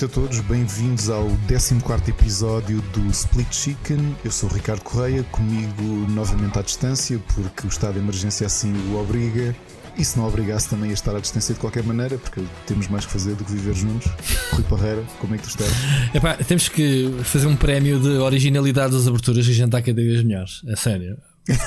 [0.00, 1.74] noite a todos, bem-vindos ao 14
[2.08, 4.16] episódio do Split Chicken.
[4.24, 8.72] Eu sou o Ricardo Correia, comigo novamente à distância, porque o estado de emergência assim
[8.90, 9.54] o obriga.
[9.98, 13.04] E se não obrigasse também a estar à distância de qualquer maneira, porque temos mais
[13.04, 14.10] que fazer do que viver juntos.
[14.52, 15.70] Rui Parreira, como é que tu estás?
[16.14, 20.62] Epá, temos que fazer um prémio de originalidade das aberturas gente está cada vez melhores.
[20.66, 21.18] É sério.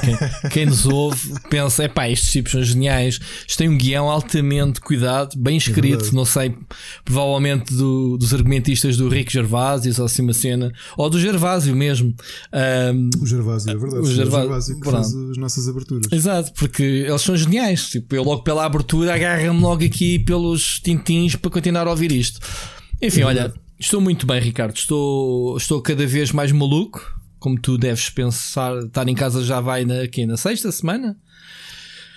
[0.01, 3.19] Quem, quem, nos ouve pensa: é pá, estes tipos são geniais.
[3.47, 6.09] Isto tem um guião altamente cuidado, bem escrito.
[6.09, 6.55] É não sei,
[7.03, 12.13] provavelmente do, dos argumentistas do Rick Gervásio, ou assim uma cena, ou do Gervásio mesmo.
[12.93, 14.01] Um, o Gervásio, é verdade.
[14.01, 14.95] O Gervásio, Gervásio que pronto.
[14.95, 16.11] faz as nossas aberturas.
[16.11, 17.89] Exato, porque eles são geniais.
[17.89, 22.39] Tipo, eu logo pela abertura agarro-me logo aqui pelos tintins para continuar a ouvir isto.
[23.01, 24.75] Enfim, é olha, estou muito bem, Ricardo.
[24.75, 29.83] Estou, estou cada vez mais maluco como tu deves pensar, estar em casa já vai
[29.83, 31.19] na, aqui, na sexta semana?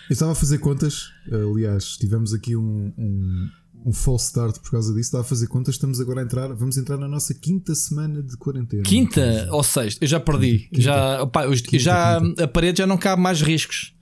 [0.08, 3.50] Eu estava a fazer contas, aliás, tivemos aqui um, um,
[3.86, 5.08] um false start por causa disso.
[5.08, 8.36] Estava a fazer contas, estamos agora a entrar, vamos entrar na nossa quinta semana de
[8.36, 8.84] quarentena.
[8.84, 10.04] Quinta ou sexta?
[10.04, 10.60] Eu já perdi.
[10.60, 10.80] Quinta.
[10.80, 12.44] Já, opa, eu, quinta, já quinta.
[12.44, 13.96] a parede já não cabe mais riscos.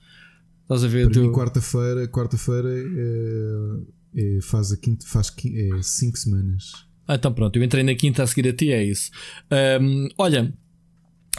[0.65, 1.11] Estás a ver?
[1.11, 1.33] Para tu...
[1.33, 6.85] quarta-feira, quarta-feira é, é, faz a quinta, faz é cinco semanas.
[7.09, 9.11] Ah, então pronto, eu entrei na quinta a seguir a ti, é isso.
[9.81, 10.55] Um, olha,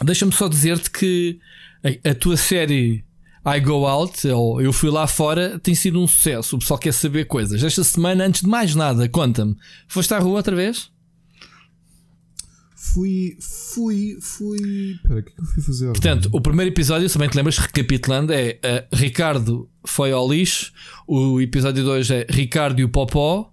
[0.04, 1.38] Deixa-me só dizer-te que
[1.82, 3.04] a, a, tua série
[3.46, 6.56] I Go Out, ou Eu Fui Lá Fora, tem sido um sucesso.
[6.56, 7.62] O pessoal quer saber coisas.
[7.62, 9.56] Esta semana, antes de mais nada, conta-me:
[9.88, 10.90] foste à rua outra vez?
[12.74, 14.92] Fui, fui, fui.
[14.94, 15.86] Espera, o que é que eu fui fazer?
[15.86, 20.72] Portanto, o primeiro episódio, se bem te lembras, recapitulando, é uh, Ricardo foi ao lixo.
[21.06, 23.52] O episódio 2 é Ricardo e o Popó.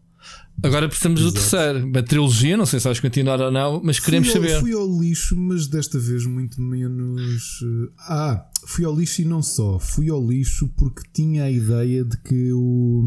[0.62, 1.34] Agora precisamos Exato.
[1.34, 4.44] do terceiro, uma trilogia, não sei se vais continuar ou não, mas queremos fui ao,
[4.44, 4.60] saber.
[4.60, 7.60] Fui ao lixo, mas desta vez muito menos.
[7.64, 9.80] Eh, ah, fui ao lixo e não só.
[9.80, 13.04] Fui ao lixo porque tinha a ideia de que o.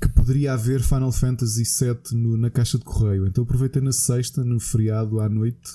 [0.00, 3.26] que poderia haver Final Fantasy VII no, na caixa de correio.
[3.26, 5.70] Então aproveitei na sexta, no feriado à noite.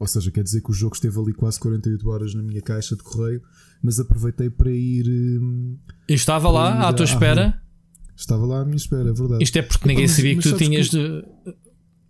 [0.00, 2.96] Ou seja, quer dizer que o jogo esteve ali quase 48 horas na minha caixa
[2.96, 3.40] de correio,
[3.80, 5.06] mas aproveitei para ir.
[5.06, 7.61] E estava lá à tua espera?
[8.16, 9.42] Estava lá à minha espera, é verdade.
[9.42, 10.96] Isto é porque ninguém mas, sabia que tu tinhas que...
[10.96, 11.24] de.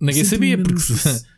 [0.00, 1.32] Ninguém sabia, menos, porque.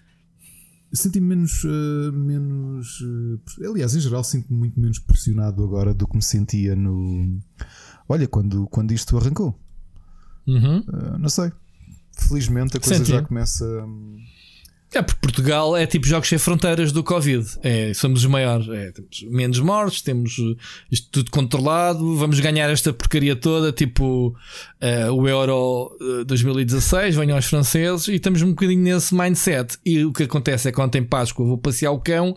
[0.92, 1.64] Senti-me menos.
[1.64, 6.74] Uh, menos uh, aliás, em geral, sinto-me muito menos pressionado agora do que me sentia
[6.76, 7.40] no.
[8.08, 9.58] Olha, quando, quando isto arrancou.
[10.46, 10.80] Uhum.
[10.80, 11.52] Uh, não sei.
[12.16, 13.10] Felizmente a coisa Senti.
[13.10, 13.64] já começa.
[13.64, 14.18] Um,
[14.94, 17.44] é porque Portugal é tipo jogos sem fronteiras do Covid.
[17.62, 18.68] É, somos os maiores.
[18.68, 20.56] É, temos menos mortes, temos uh,
[20.90, 22.16] isto tudo controlado.
[22.16, 27.16] Vamos ganhar esta porcaria toda, tipo uh, o Euro uh, 2016.
[27.16, 29.76] Venham os franceses e estamos um bocadinho nesse mindset.
[29.84, 32.36] E o que acontece é que ontem Páscoa vou passear o cão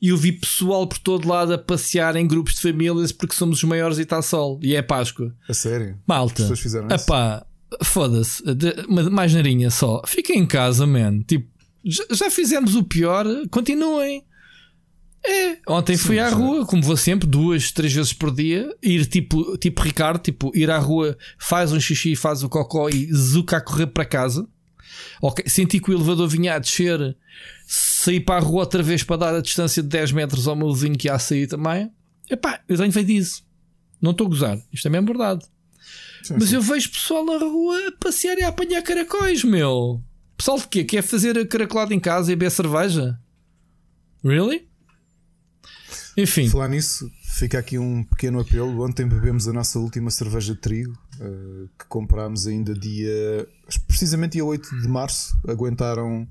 [0.00, 3.58] e eu vi pessoal por todo lado a passear em grupos de famílias porque somos
[3.58, 4.58] os maiores e está sol.
[4.62, 5.34] E é Páscoa.
[5.48, 5.98] A sério?
[6.06, 6.34] Malta.
[6.34, 7.04] As pessoas fizeram isso?
[7.04, 7.44] Epá,
[7.84, 8.42] foda-se.
[9.10, 10.02] Mais narinha só.
[10.06, 11.20] Fica em casa, man.
[11.22, 11.57] Tipo
[11.88, 14.24] já fizemos o pior, continuem.
[15.26, 19.04] É, ontem Sim, fui à rua, como vou sempre, duas, três vezes por dia, ir
[19.06, 23.56] tipo, tipo Ricardo, tipo, ir à rua, faz um xixi, faz o cocó e zuca
[23.56, 24.48] a correr para casa.
[25.20, 25.48] Okay.
[25.48, 27.16] Senti que o elevador vinha a descer,
[27.66, 30.72] saí para a rua outra vez para dar a distância de 10 metros ao meu
[30.72, 31.90] vizinho que ia a sair também.
[32.30, 33.42] Epá, eu tenho feito isso.
[34.00, 35.44] Não estou a gozar, isto é mesmo verdade.
[36.22, 36.54] Sim, Mas sim.
[36.54, 40.02] eu vejo pessoal na rua a passear e a apanhar caracóis, meu.
[40.38, 40.84] Pessoal de quê?
[40.84, 43.18] Quer fazer caracolado em casa e beber cerveja?
[44.24, 44.68] Really?
[46.16, 46.48] Enfim.
[46.48, 48.84] Falar nisso, fica aqui um pequeno apelo.
[48.84, 53.48] Ontem bebemos a nossa última cerveja de trigo, uh, que comprámos ainda dia.
[53.88, 55.36] precisamente dia 8 de março.
[55.46, 56.22] Aguentaram.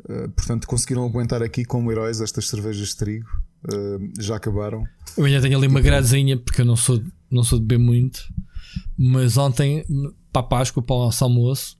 [0.00, 3.28] Uh, portanto, conseguiram aguentar aqui como heróis estas cervejas de trigo.
[3.64, 4.84] Uh, já acabaram.
[5.16, 8.20] Eu ainda tenho ali uma gradezinha, porque eu não sou, não sou de beber muito.
[8.98, 9.82] Mas ontem,
[10.30, 11.79] para a Páscoa, para o nosso almoço,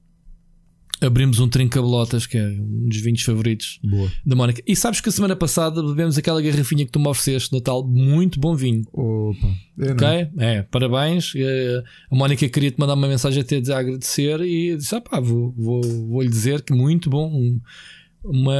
[1.01, 4.11] abrimos um trinca-bolotas, que é um dos vinhos favoritos Boa.
[4.25, 4.63] da Mónica.
[4.67, 8.39] E sabes que a semana passada bebemos aquela garrafinha que tu me ofereceste, Natal, muito
[8.39, 8.85] bom vinho.
[8.93, 9.49] Opa,
[9.79, 10.09] é, ok?
[10.39, 11.33] É, parabéns.
[12.11, 15.55] A Mónica queria te mandar uma mensagem até a agradecer e disse: ah, pá, vou,
[15.57, 17.59] vou, vou lhe dizer que muito bom.
[18.23, 18.53] Uma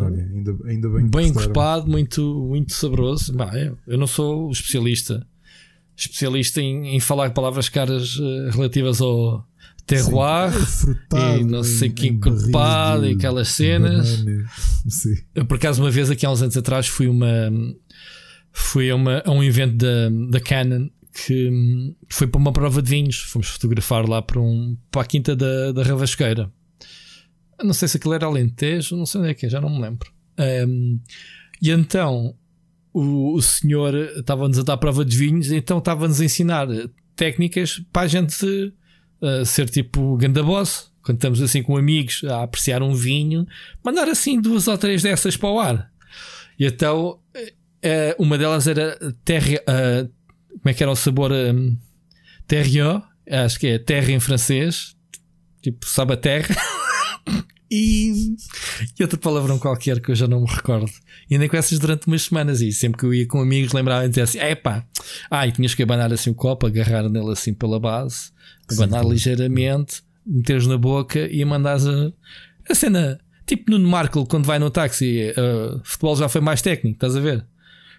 [0.00, 3.32] Olha, ainda, ainda bem, bem encorpado, muito, muito saboroso.
[3.32, 3.52] Bah,
[3.86, 5.24] eu, não sou especialista
[5.96, 9.46] especialista em, em falar palavras caras uh, relativas ao
[9.86, 14.24] terroir Sim, e não sei que encorpado e aquelas cenas.
[15.34, 17.50] Eu, por acaso, uma vez aqui há uns anos atrás fui uma
[18.52, 21.50] fui a, uma, a um evento da, da Canon que
[22.08, 23.16] foi para uma prova de vinhos.
[23.18, 26.50] Fomos fotografar lá para, um, para a quinta da, da Ravasqueira.
[27.62, 29.80] Não sei se aquilo era Alentejo, não sei onde é que é, já não me
[29.80, 30.10] lembro.
[30.66, 30.98] Um,
[31.62, 32.34] e então
[32.92, 36.66] o, o senhor estava-nos a dar prova de vinhos, então estava-nos a ensinar
[37.14, 38.72] técnicas para a gente
[39.24, 43.46] uh, ser tipo ganda boss, quando estamos assim com amigos a apreciar um vinho,
[43.84, 45.90] mandar assim duas ou três dessas para o ar.
[46.58, 50.08] E então uh, uma delas era terre, uh,
[50.48, 51.32] como é que era o sabor?
[51.32, 51.76] Um,
[52.46, 54.94] terriot, acho que é terra em francês,
[55.62, 56.54] tipo sabe a terra.
[57.70, 58.36] e,
[58.98, 60.90] e outra palavrão qualquer que eu já não me recordo.
[61.28, 64.20] E andei com essas durante umas semanas e sempre que eu ia com amigos lembrava-me
[64.20, 64.86] assim: é pá,
[65.30, 68.30] ai, tinhas que abanar assim o copo, agarrar nele assim pela base,
[68.70, 72.12] abanar ligeiramente, meteres na boca e mandares a,
[72.68, 73.20] a cena.
[73.46, 77.20] Tipo no Markle, quando vai no táxi, uh, futebol já foi mais técnico, estás a
[77.20, 77.46] ver?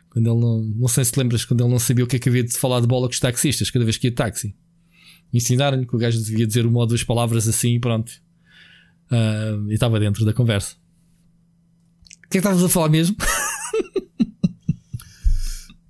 [0.10, 2.20] Quando ele não, não sei se te lembras, quando ele não sabia o que é
[2.20, 4.56] que havia de falar de bola com os taxistas, cada vez que ia de táxi.
[5.32, 8.12] Ensinaram-lhe que o gajo devia dizer uma ou duas palavras assim e pronto.
[9.12, 10.76] Uh, e estava dentro da conversa.
[12.26, 13.16] O que é que estavas a falar mesmo?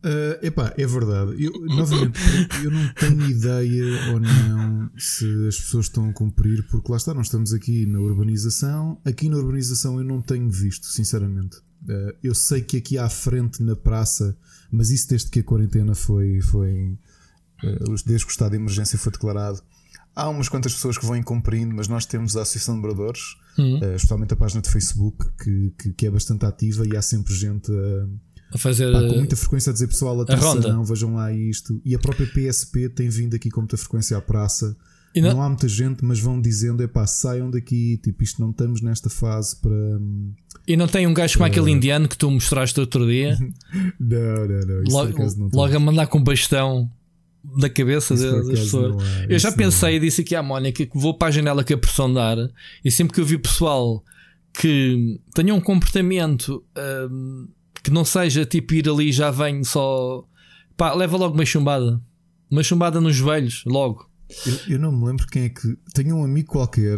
[0.06, 1.44] Uh, epá, é verdade.
[1.44, 2.20] Eu, novamente,
[2.64, 7.12] eu não tenho ideia ou não se as pessoas estão a cumprir, porque lá está,
[7.12, 9.02] nós estamos aqui na urbanização.
[9.04, 11.58] Aqui na urbanização eu não tenho visto, sinceramente.
[11.58, 14.38] Uh, eu sei que aqui à frente na praça,
[14.72, 16.40] mas isso desde que a quarentena foi.
[16.40, 16.96] foi
[17.64, 19.60] uh, desde que o estado de emergência foi declarado,
[20.16, 23.80] há umas quantas pessoas que vão incumprindo, mas nós temos a Associação de Moradores, uhum.
[23.80, 27.34] uh, especialmente a página de Facebook, que, que, que, é bastante ativa e há sempre
[27.34, 28.08] gente a
[28.56, 31.82] a fazer Pá, com muita frequência a dizer pessoal, atenção, vejam lá isto.
[31.84, 34.76] E a própria PSP tem vindo aqui com muita frequência à praça.
[35.16, 35.34] Não...
[35.34, 35.42] não...
[35.42, 39.10] há muita gente, mas vão dizendo: é pá, saiam daqui, tipo, isto não estamos nesta
[39.10, 39.76] fase para.
[40.68, 43.38] E não tem um gajo como aquele indiano que tu mostraste outro dia?
[44.00, 44.84] não, não, não.
[44.90, 46.90] Logo, não logo a mandar com bastão
[47.58, 49.04] da cabeça das pessoas.
[49.30, 51.74] É, eu já pensei e disse aqui à Mónica que vou para a janela que
[51.74, 52.38] a pressão dar
[52.84, 54.04] e sempre que eu vi pessoal
[54.54, 56.64] que tenha um comportamento.
[57.12, 57.48] Hum,
[57.86, 60.28] que não seja tipo ir ali já vem só.
[60.76, 62.02] Pá, leva logo uma chumbada.
[62.50, 64.10] Uma chumbada nos joelhos, logo.
[64.44, 65.78] Eu, eu não me lembro quem é que.
[65.94, 66.98] Tenho um amigo qualquer.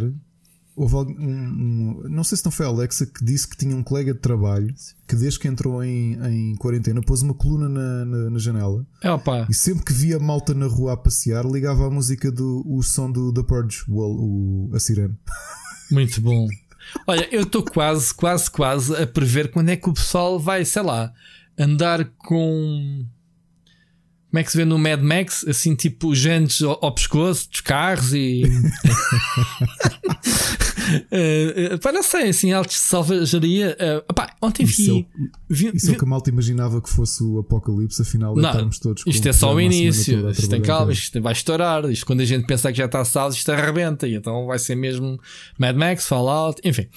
[0.77, 3.83] Houve um, um, não sei se não foi a Alexa que disse que tinha um
[3.83, 4.73] colega de trabalho
[5.07, 9.09] que desde que entrou em, em quarentena pôs uma coluna na, na, na janela é,
[9.09, 9.47] opa.
[9.49, 13.11] e sempre que via malta na rua a passear ligava a música do o som
[13.11, 15.17] do The Purge, o, o, a sirene.
[15.89, 16.47] Muito bom.
[17.05, 20.81] Olha, eu estou quase, quase, quase a prever quando é que o pessoal vai, sei
[20.81, 21.13] lá,
[21.57, 23.05] andar com.
[24.29, 25.45] Como é que se vê no Mad Max?
[25.47, 28.43] Assim, tipo, gentes ao, ao pescoço dos carros e.
[30.87, 33.77] uh, uh, não sei, assim, altos de salvajaria.
[33.79, 34.89] Uh, opá, ontem isso vi.
[34.89, 35.05] É o,
[35.49, 38.49] vi, isso vi, é o que a malta imaginava que fosse o apocalipse, afinal, não,
[38.49, 40.29] estamos todos com Isto é só o início.
[40.29, 41.85] Isto tem calma, isto vai estourar.
[41.85, 44.05] Isto quando a gente pensa que já está salvo, isto arrebenta.
[44.07, 45.17] E então vai ser mesmo
[45.57, 46.87] Mad Max, Fallout, enfim.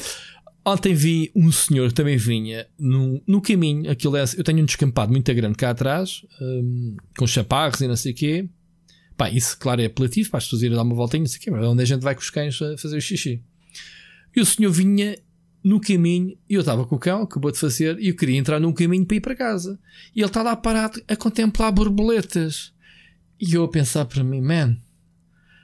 [0.65, 3.91] Ontem vi um senhor que também vinha no, no caminho.
[3.91, 7.97] Aquilo é, eu tenho um descampado muito grande cá atrás, um, com chaparros e não
[7.97, 8.49] sei o quê.
[9.17, 11.43] Pá, isso, claro, é apelativo para as pessoas irem dar uma voltinha, não sei o
[11.43, 13.43] quê, mas onde a gente vai com os cães a fazer o xixi.
[14.35, 15.17] E o senhor vinha
[15.63, 18.59] no caminho, e eu estava com o cão, acabou de fazer, e eu queria entrar
[18.59, 19.79] num caminho para ir para casa.
[20.15, 22.73] E ele está lá parado a contemplar borboletas.
[23.39, 24.77] E eu a pensar para mim, man,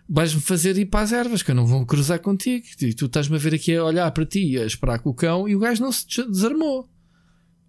[0.09, 2.67] vais-me fazer ir para as ervas, que eu não vou cruzar contigo.
[2.81, 5.15] E tu estás-me a ver aqui a olhar para ti e a esperar com o
[5.15, 6.89] cão, e o gajo não se desarmou.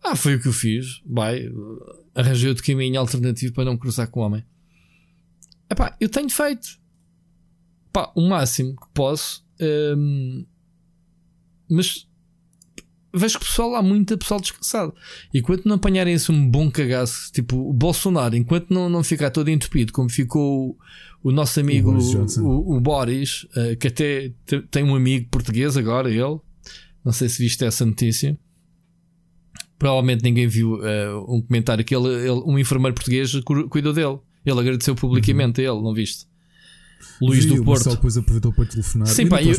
[0.03, 1.01] Ah, foi o que eu fiz.
[1.05, 1.49] Vai,
[2.15, 4.45] arranjei outro caminho alternativo para não cruzar com o homem.
[5.69, 6.79] Epá, eu tenho feito.
[7.91, 9.45] Pá, o máximo que posso.
[9.59, 10.45] Hum,
[11.69, 12.06] mas
[13.17, 14.93] vejo que pessoal há muito pessoal descansado.
[15.33, 19.49] Enquanto não apanharem esse um bom cagaço, tipo o Bolsonaro, enquanto não, não ficar todo
[19.49, 20.69] entupido, como ficou
[21.23, 24.31] o, o nosso amigo o Boris, o, o Boris uh, que até
[24.71, 26.39] tem um amigo português agora, ele.
[27.03, 28.37] Não sei se viste essa notícia.
[29.79, 33.31] Provavelmente ninguém viu uh, um comentário que ele, ele, um enfermeiro português
[33.69, 34.19] cuidou dele.
[34.45, 35.67] Ele agradeceu publicamente uhum.
[35.67, 36.25] a ele, não viste?
[37.21, 37.67] Luís do Porto.
[37.67, 39.07] Marcelo depois aproveitou para telefonar.
[39.07, 39.55] Sim, pá, eu,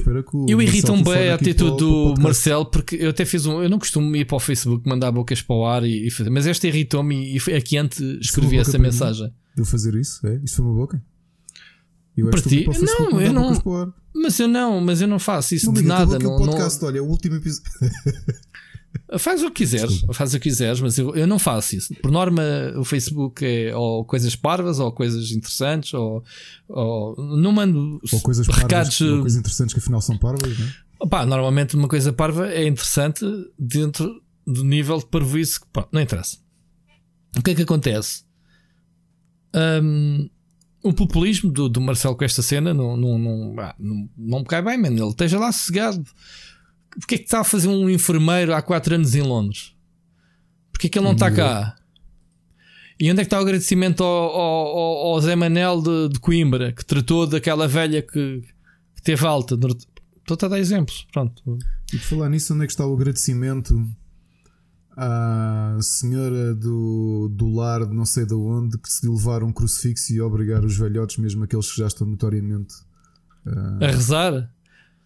[0.49, 3.63] eu irrito-me bem a atitude do Marcelo, porque eu até fiz um.
[3.63, 6.31] Eu não costumo ir para o Facebook mandar bocas para o ar e, e fazer,
[6.31, 9.33] mas esta irritou-me e, aqui antes escrevi essa mensagem.
[9.57, 10.25] De fazer isso?
[10.27, 10.41] É?
[10.45, 11.03] Isso foi uma boca?
[12.17, 12.67] Eu para ti?
[12.81, 13.95] Não, eu não.
[14.15, 16.19] Mas eu não, mas eu não faço isso não, de nada.
[16.19, 16.89] Não, podcast, não...
[16.89, 17.71] olha, o último episódio.
[19.19, 21.95] Faz o que quiseres, faz o que quiseres, mas eu, eu não faço isso.
[22.03, 22.43] Por norma,
[22.77, 26.23] o Facebook é ou coisas parvas, ou coisas interessantes, ou,
[26.69, 28.99] ou não mando ou coisas recados.
[28.99, 30.73] Parvas, ou coisas interessantes que afinal são parvas, não é?
[31.01, 33.25] Opa, normalmente uma coisa parva é interessante
[33.59, 36.39] dentro do nível de parvoíce que pá, não interessa.
[37.37, 38.25] O que é que acontece?
[39.55, 40.29] Um,
[40.83, 44.63] o populismo do, do Marcelo com esta cena não, não, não, não, não me cai
[44.63, 44.97] bem, mano.
[44.97, 46.05] Ele esteja lá sossegado.
[46.91, 49.75] Porquê é que está a fazer um enfermeiro há 4 anos em Londres?
[50.73, 51.77] Porquê é que ele não está cá?
[53.01, 56.73] E onde é que está o agradecimento ao, ao, ao Zé Manel de, de, Coimbra,
[56.73, 58.43] que tratou daquela velha que,
[58.97, 59.55] que teve alta?
[59.55, 61.07] Estou a dar exemplos.
[61.13, 61.43] Pronto.
[61.93, 63.89] E por falar nisso, onde é que está o agradecimento
[64.97, 70.13] à senhora do, do lar de não sei de onde que decidiu levar um crucifixo
[70.13, 72.75] e obrigar os velhotes, mesmo aqueles que já estão notoriamente
[73.47, 73.85] uh...
[73.85, 74.53] a rezar?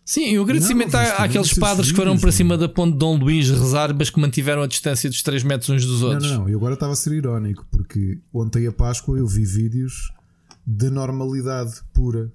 [0.05, 3.49] Sim, o agradecimento não, àqueles padres que foram para cima da ponte de Dom Luís
[3.49, 6.25] rezar, mas que mantiveram a distância dos 3 metros uns dos outros.
[6.25, 6.49] Não, não, não.
[6.49, 10.13] Eu agora estava a ser irónico, porque ontem a Páscoa eu vi vídeos
[10.67, 12.33] de normalidade pura.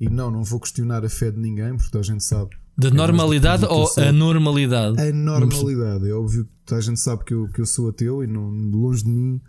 [0.00, 2.50] E não, não vou questionar a fé de ninguém, porque a gente sabe.
[2.76, 5.00] De normalidade ou anormalidade?
[5.00, 6.08] A normalidade.
[6.08, 8.48] É óbvio que toda a gente sabe que eu, que eu sou ateu e não,
[8.48, 9.40] longe de mim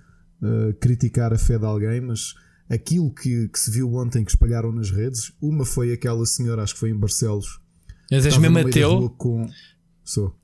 [0.42, 2.34] uh, criticar a fé de alguém, mas
[2.70, 6.74] aquilo que, que, se viu ontem que espalharam nas redes, uma foi aquela senhora, acho
[6.74, 7.60] que foi em Barcelos.
[8.12, 9.10] Mas és mesmo ateu?
[9.18, 9.50] Com...
[10.04, 10.36] Sou.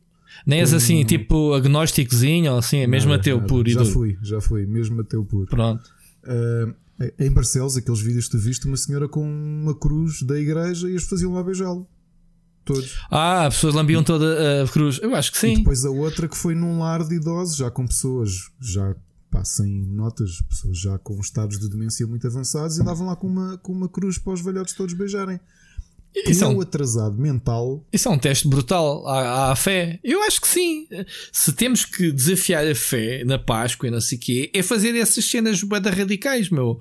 [0.45, 1.05] Nem és assim, um...
[1.05, 3.47] tipo agnósticozinho ou assim, é mesmo nada, ateu nada.
[3.47, 5.47] puro Já fui, já fui, mesmo ateu puro.
[5.47, 5.83] Pronto.
[6.23, 6.73] Uh,
[7.19, 10.95] em Barcelos, aqueles vídeos que tu viste, uma senhora com uma cruz da igreja e
[10.95, 11.87] as faziam lá beijá-lo.
[12.63, 12.97] Todos.
[13.11, 14.99] Ah, as pessoas lambiam toda a cruz.
[15.01, 15.53] Eu acho que sim.
[15.53, 18.95] E depois a outra que foi num lar de idosos, já com pessoas já
[19.35, 23.27] pá, sem notas, pessoas já com estados de demência muito avançados e andavam lá com
[23.27, 25.39] uma, com uma cruz para os velhotes todos beijarem.
[26.15, 27.85] Isso é um atrasado mental.
[27.91, 29.99] Isso é um teste brutal à, à, fé.
[30.01, 30.87] Eu acho que sim.
[31.33, 34.95] Se temos que desafiar a fé na Páscoa e não sei o quê, é fazer
[34.95, 36.79] essas cenas bada radicais, meu.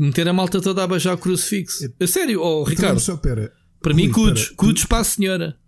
[0.00, 1.92] Meter a malta toda a beijar o crucifixo.
[2.00, 3.00] É, sério, oh, então, Ricardo.
[3.00, 3.52] Só, pera.
[3.82, 4.48] Para Rui, mim, cudos.
[4.56, 5.58] Cudos para a senhora.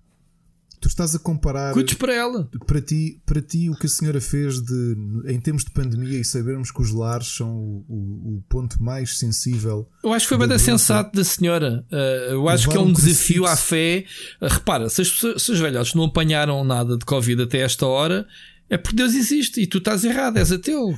[0.80, 1.72] Tu estás a comparar.
[1.72, 2.48] Cuides para ela.
[2.66, 6.24] Para ti, para ti, o que a senhora fez de, em termos de pandemia e
[6.24, 9.88] sabermos que os lares são o, o, o ponto mais sensível.
[10.04, 11.84] Eu acho que foi bem sensato da senhora.
[11.90, 14.04] Uh, eu acho que é um desafio à fé.
[14.40, 18.26] Uh, repara, se, as, se os velhotes não apanharam nada de Covid até esta hora,
[18.68, 20.94] é porque Deus existe e tu estás errado, és ateu.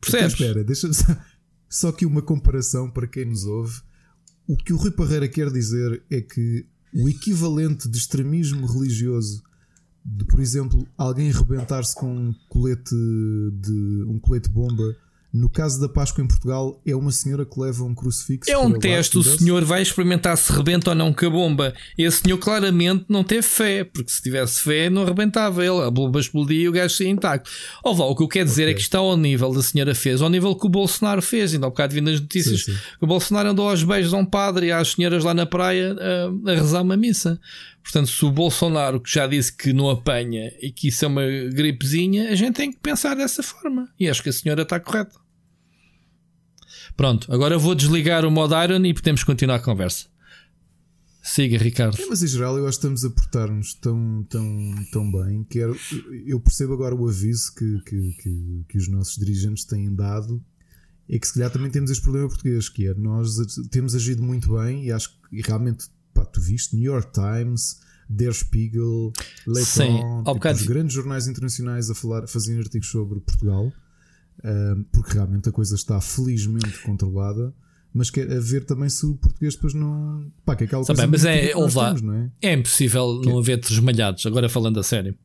[0.00, 0.34] Percebes?
[0.34, 1.16] Então, espera, deixa só,
[1.68, 3.80] só que uma comparação para quem nos ouve.
[4.46, 9.42] O que o Rui Parreira quer dizer é que o equivalente de extremismo religioso
[10.04, 12.94] de, por exemplo, alguém rebentar-se com um colete
[13.52, 14.96] de um colete bomba
[15.38, 18.50] no caso da Páscoa em Portugal, é uma senhora que leva um crucifixo.
[18.50, 21.74] É um teste, o senhor vai experimentar se rebenta ou não com a bomba.
[21.96, 25.80] Esse senhor claramente não teve fé, porque se tivesse fé não rebentava ele.
[25.82, 27.50] A bomba explodia e o gajo saía intacto.
[27.84, 28.72] Ou vá, o que eu quero dizer okay.
[28.72, 31.54] é que está ao nível da senhora fez, ao nível que o Bolsonaro fez.
[31.54, 32.78] Ainda há um bocado vindo nas notícias sim, sim.
[32.98, 35.94] que o Bolsonaro andou aos beijos a um padre e às senhoras lá na praia
[35.94, 37.40] a, a rezar uma missa.
[37.82, 41.22] Portanto, se o Bolsonaro que já disse que não apanha e que isso é uma
[41.54, 43.88] gripezinha, a gente tem que pensar dessa forma.
[43.98, 45.27] E acho que a senhora está correta.
[46.98, 50.06] Pronto, agora vou desligar o modo Iron e podemos continuar a conversa.
[51.22, 51.96] Siga, Ricardo.
[51.96, 55.60] É, mas em geral eu acho que estamos a portar-nos tão, tão, tão bem que
[55.60, 55.72] era,
[56.26, 60.44] eu percebo agora o aviso que, que, que, que, os nossos dirigentes têm dado.
[61.08, 63.36] É que se calhar também temos este problema português, que é nós
[63.70, 67.78] temos agido muito bem e acho que e realmente pá, tu viste New York Times,
[68.08, 69.12] Der Spiegel,
[69.46, 73.72] Le tipo, os grandes jornais internacionais a falar, a fazerem artigos sobre Portugal
[74.92, 77.52] porque realmente a coisa está felizmente controlada.
[77.92, 80.30] Mas quer ver também se o português depois não.
[80.44, 82.30] Pá, que é aquela coisa mas é, temos, não é?
[82.42, 83.40] é impossível que não é?
[83.40, 85.16] haver desmalhados, agora falando a sério.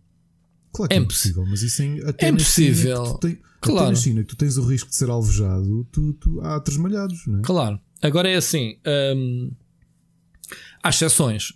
[0.71, 3.13] Claro que é, é impossível, mas isso em, até é impossível.
[3.15, 3.89] Tem, claro.
[3.89, 7.39] na China que tu tens o risco de ser alvejado, tu, tu, há tresmalhados, não
[7.39, 7.41] é?
[7.43, 7.79] Claro.
[8.01, 8.77] Agora é assim.
[9.15, 9.51] Hum,
[10.81, 11.53] há exceções.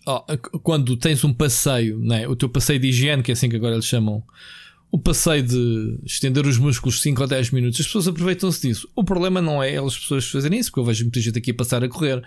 [0.62, 2.28] Quando tens um passeio, não é?
[2.28, 4.24] o teu passeio de higiene, que é assim que agora eles chamam
[4.91, 8.89] o passeio de estender os músculos 5 ou 10 minutos, as pessoas aproveitam-se disso.
[8.96, 11.56] O problema não é elas pessoas fazerem isso, porque eu vejo muita gente aqui a
[11.56, 12.24] passar a correr.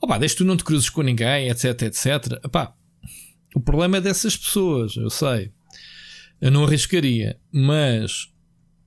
[0.00, 2.40] Opá, desde tu não te cruzes com ninguém, etc, etc.
[2.44, 2.74] Opá,
[3.54, 5.52] o problema é dessas pessoas, eu sei.
[6.40, 8.30] Eu não arriscaria, mas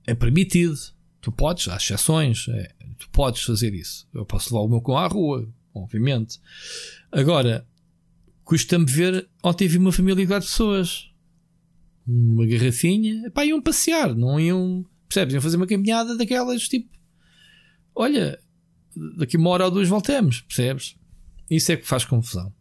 [0.07, 0.77] é permitido.
[1.19, 4.07] Tu podes, há exceções, é, tu podes fazer isso.
[4.13, 6.39] Eu posso levar o meu cão à rua, obviamente.
[7.11, 7.67] Agora,
[8.43, 11.10] custa-me ver, ontem vi uma família de pessoas
[12.11, 15.33] uma garrafinha, pá, iam passear, não iam, percebes?
[15.33, 16.89] Iam fazer uma caminhada daquelas tipo,
[17.95, 18.39] olha,
[19.17, 20.95] daqui uma hora ou duas voltamos, percebes?
[21.49, 22.53] Isso é que faz confusão.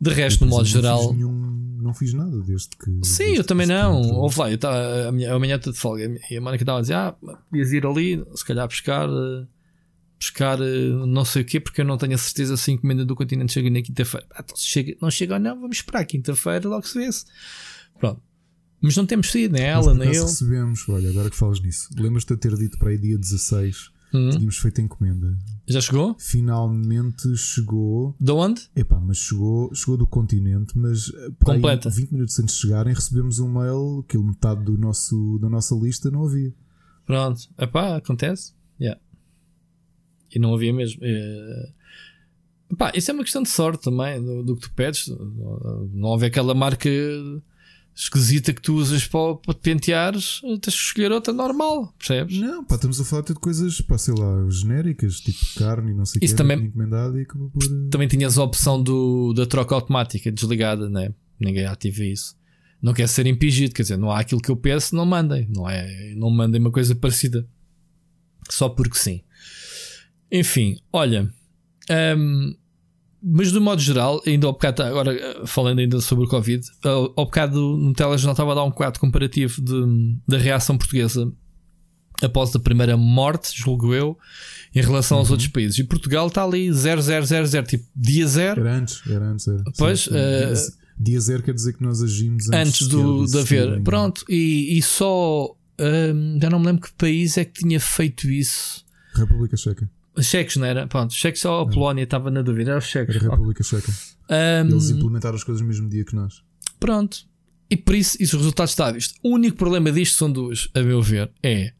[0.00, 1.00] De resto, no modo geral.
[1.00, 2.90] Fiz nenhum, não fiz nada desde que.
[3.04, 4.00] Sim, desde eu também não.
[4.00, 6.80] Houve lá, eu tava, a, minha, a manhã de folga e a Mónica estava a
[6.80, 7.12] dizer: Ah,
[7.48, 9.46] podias ir ali, se calhar pescar, eh,
[10.18, 13.04] pescar eh, não sei o quê, porque eu não tenho a certeza se a encomenda
[13.04, 14.26] do continente chega na quinta-feira.
[14.32, 17.24] Ah, então, se chega, não chega ou não, vamos esperar quinta-feira, logo se vê-se.
[17.96, 18.20] Pronto.
[18.82, 20.24] Mas não temos sido, nem ela, nem eu.
[20.24, 24.30] recebemos, olha, agora que falas nisso, lembras-te de ter dito para aí dia 16 Hum.
[24.30, 25.38] Tínhamos feito a encomenda.
[25.66, 26.14] Já chegou?
[26.18, 28.14] Finalmente chegou.
[28.20, 28.68] De onde?
[28.76, 31.88] Epá, mas chegou, chegou do continente, mas eh, Completa.
[31.88, 35.74] Aí, 20 minutos antes de chegarem recebemos um mail que metade do nosso, da nossa
[35.74, 36.52] lista não havia.
[37.06, 37.40] Pronto.
[37.58, 38.52] Epá, acontece.
[38.78, 39.00] Yeah.
[40.34, 41.00] E não havia mesmo.
[41.02, 41.72] Uh,
[42.74, 45.08] epá, isso é uma questão de sorte também do, do que tu pedes.
[45.08, 46.90] Não houve aquela marca
[47.94, 52.38] esquisita que tu usas para, para te penteares, tens que escolher outra normal, percebes?
[52.38, 56.04] Não, pá, estamos a falar de coisas, pá, sei lá, genéricas, tipo carne e não
[56.04, 56.34] sei o que.
[56.34, 57.50] Também, encomendado e por...
[57.90, 61.12] também tinhas a opção do, da troca automática desligada, né?
[61.38, 62.36] Ninguém ativa isso.
[62.80, 65.68] Não quer ser impingido, quer dizer, não há aquilo que eu peço, não mandem, não
[65.68, 66.14] é?
[66.16, 67.46] Não mandem uma coisa parecida
[68.48, 69.22] só porque sim.
[70.30, 71.32] Enfim, olha,
[72.16, 72.56] um,
[73.22, 77.12] mas do modo geral, ainda ao bocado, agora eh, falando ainda sobre o Covid, ao,
[77.16, 81.32] ao bocado no telejornal estava a dar um quadro comparativo de, da reação portuguesa
[82.20, 84.16] após a primeira morte, julgo eu,
[84.74, 85.34] em relação aos uhum.
[85.34, 85.78] outros países.
[85.78, 88.60] E Portugal está ali 0000, tipo dia zero.
[88.60, 89.48] Era antes, era antes.
[89.48, 89.62] Era.
[89.76, 93.82] Pois, Sim, uh, dia zero quer dizer que nós agimos antes, antes do, de haver.
[93.82, 95.54] Pronto, e, e só.
[95.80, 98.84] Uh, já não me lembro que país é que tinha feito isso.
[99.14, 99.88] República Checa.
[100.20, 100.86] Cheques, não era?
[100.86, 103.16] Pronto, cheques ou a Polónia, estava na dúvida, era os cheques.
[103.16, 103.92] Era a República Checa.
[104.30, 106.42] Um, Eles implementaram as coisas no mesmo dia que nós.
[106.78, 107.26] Pronto.
[107.70, 109.14] E por isso, isso os resultados está visto.
[109.22, 111.72] O único problema disto são duas, a meu ver, é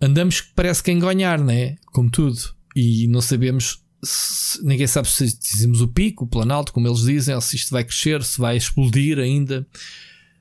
[0.00, 1.76] andamos que parece quem ganhar, não é?
[1.86, 2.38] Como tudo.
[2.74, 7.34] E não sabemos, se, ninguém sabe se dizemos o pico, o planalto, como eles dizem,
[7.34, 9.66] ou se isto vai crescer, se vai explodir ainda.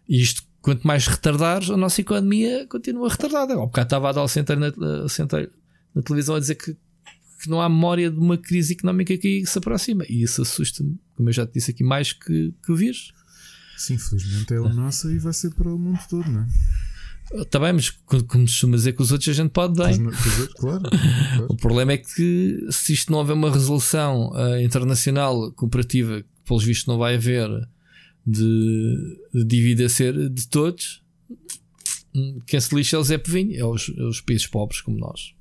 [0.10, 3.54] E isto, quanto mais retardar, a nossa economia continua retardada.
[3.54, 4.72] Ao bocado estava a dar o centeiro na,
[5.96, 6.76] na televisão a dizer que
[7.42, 10.06] que não há memória de uma crise económica que se aproxima.
[10.08, 13.12] E isso assusta-me, como eu já te disse aqui, mais que, que o vírus.
[13.76, 16.48] Sim, felizmente é o nosso e vai ser para o mundo todo, não é?
[17.42, 19.92] Está bem, mas como costuma dizer que os outros a gente pode dar.
[20.56, 21.48] Claro, claro.
[21.50, 26.64] O problema é que se isto não houver uma resolução uh, internacional cooperativa, que pelos
[26.64, 27.50] vistos não vai haver,
[28.28, 31.02] de, de dívida ser de todos,
[32.14, 35.00] hum, quem se lixa é o Zé Povinho, é os, é os países pobres como
[35.00, 35.34] nós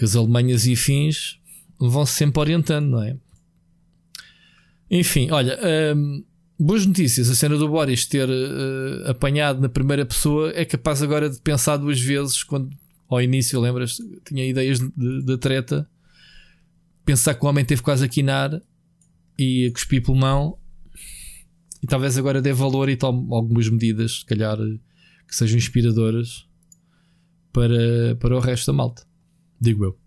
[0.00, 1.38] que as Alemanhas e fins
[1.78, 3.18] vão-se sempre orientando, não é?
[4.90, 5.58] Enfim, olha,
[5.94, 6.24] hum,
[6.58, 7.28] boas notícias.
[7.28, 11.76] A cena do Boris ter uh, apanhado na primeira pessoa é capaz agora de pensar
[11.76, 12.70] duas vezes quando
[13.10, 15.86] ao início, lembras, tinha ideias de, de treta,
[17.04, 18.58] pensar que o homem teve quase a quinar
[19.38, 20.56] e a cuspir pulmão
[21.82, 24.56] e talvez agora dê valor e tome algumas medidas, se calhar
[25.28, 26.46] que sejam inspiradoras
[27.52, 29.09] para, para o resto da malta.
[29.60, 29.98] Digo eu.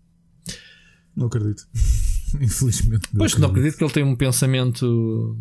[1.16, 1.66] Não acredito.
[2.40, 3.08] Infelizmente.
[3.12, 3.40] Não pois acredito.
[3.40, 5.38] não acredito que ele tenha um pensamento.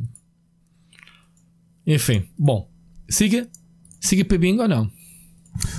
[1.86, 2.72] Enfim, bom.
[3.10, 3.50] Siga.
[4.00, 4.92] Siga para bingo ou não?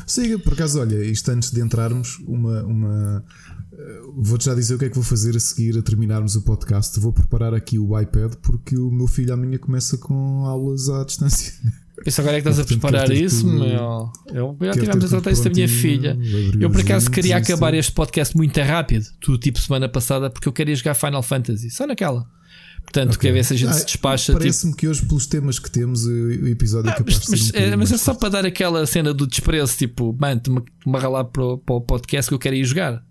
[0.06, 2.62] Siga, por acaso, olha, isto antes de entrarmos, uma.
[2.64, 3.24] uma
[3.72, 6.42] uh, Vou-te já dizer o que é que vou fazer a seguir a terminarmos o
[6.42, 6.98] podcast.
[7.00, 11.54] Vou preparar aqui o iPad porque o meu filho amanhã começa com aulas à distância.
[12.04, 14.10] Isso agora é que estás a preparar isso, meu.
[14.32, 16.18] Eu já tivemos a tratar isso da minha filha.
[16.58, 20.52] Eu por acaso queria acabar este podcast muito rápido, tu tipo semana passada, porque eu
[20.52, 22.26] queria jogar Final Fantasy, só naquela.
[22.84, 23.30] Portanto, okay.
[23.30, 24.32] quer ver se a gente ah, se despacha.
[24.34, 24.80] Parece-me tipo...
[24.80, 27.92] que hoje, pelos temas que temos, o episódio ah, é capaz mas, de um mas,
[27.92, 30.62] é, só para dar aquela cena do desprezo, tipo, mano, tu-me
[30.96, 33.02] a ralar para o, para o podcast que eu quero ir jogar.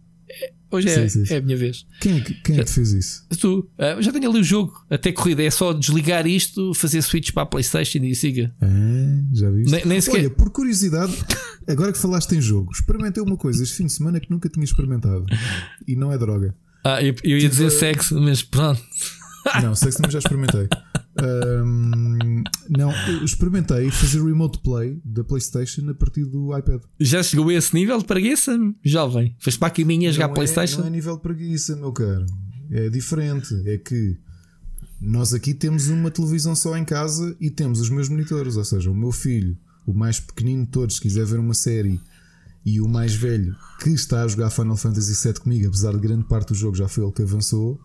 [0.73, 1.33] Hoje é, sim, sim.
[1.35, 1.85] é a minha vez.
[2.01, 3.27] Quem, é quem é que fez isso?
[3.39, 3.59] Tu.
[3.59, 5.43] Uh, já tenho ali o jogo, até corrida.
[5.43, 8.51] É só desligar isto, fazer switch para a PlayStation e siga.
[8.59, 9.71] É, já viste?
[9.71, 10.21] Nem, nem sequer...
[10.21, 11.13] Olha, por curiosidade,
[11.67, 14.63] agora que falaste em jogo, experimentei uma coisa este fim de semana que nunca tinha
[14.63, 15.25] experimentado.
[15.87, 16.55] E não é droga.
[16.83, 18.81] Ah, eu, eu ia dizer sexo, mas pronto.
[19.61, 20.67] Não, também já experimentei.
[21.21, 22.91] Um, não,
[23.23, 26.81] experimentei fazer remote play da PlayStation a partir do iPad.
[26.99, 29.35] Já chegou a esse nível de preguiça, jovem?
[29.39, 30.79] Fez para a caminha jogar é, PlayStation?
[30.79, 32.25] Não é nível de preguiça, meu caro.
[32.71, 33.53] É diferente.
[33.65, 34.17] É que
[34.99, 38.57] nós aqui temos uma televisão só em casa e temos os meus monitores.
[38.57, 41.99] Ou seja, o meu filho, o mais pequenino de todos, se quiser ver uma série,
[42.65, 46.23] e o mais velho que está a jogar Final Fantasy VII comigo, apesar de grande
[46.23, 47.79] parte do jogo já foi ele que avançou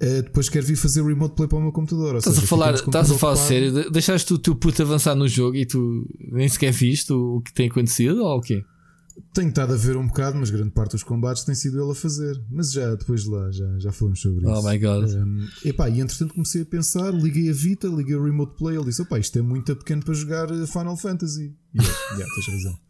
[0.00, 2.16] Uh, depois quero vir fazer remote play para o meu computador.
[2.16, 3.90] Estás seja, a falar, estás a falar sério?
[3.90, 7.68] Deixaste o teu puto avançar no jogo e tu nem sequer viste o que tem
[7.68, 8.64] acontecido ou o quê?
[9.34, 11.94] Tenho estado a ver um bocado, mas grande parte dos combates tem sido ele a
[11.94, 12.40] fazer.
[12.48, 14.60] Mas já depois de lá, já, já falamos sobre oh isso.
[14.60, 15.10] Oh my god.
[15.10, 18.76] Um, epá, e entretanto comecei a pensar, liguei a Vita, liguei o Remote Play.
[18.76, 21.52] Ele disse: opá, isto é muito pequeno para jogar eh, Final Fantasy.
[21.74, 21.82] E eu,
[22.16, 22.87] yeah, tens razão.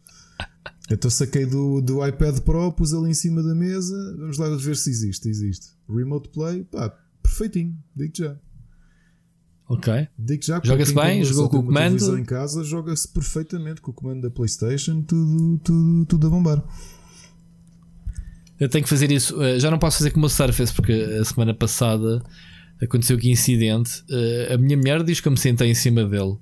[0.91, 3.95] Então saquei do, do iPad Pro, pus ali em cima da mesa.
[4.17, 5.29] Vamos lá ver se existe.
[5.29, 5.67] Existe.
[5.87, 6.89] Remote Play, pá,
[7.21, 7.77] perfeitinho.
[7.95, 8.35] Digo já.
[9.67, 10.07] Ok.
[10.17, 12.17] Digo já Joga-se bem, jogou com o comando.
[12.17, 16.63] em casa, joga-se perfeitamente com o comando da PlayStation, tudo, tudo, tudo a bombar.
[18.59, 19.39] Eu tenho que fazer isso.
[19.41, 22.21] Eh, já não posso fazer como o Surface, porque a semana passada
[22.81, 24.03] aconteceu aqui incidente.
[24.09, 26.35] Eh, a minha mulher diz que eu me sentei em cima dele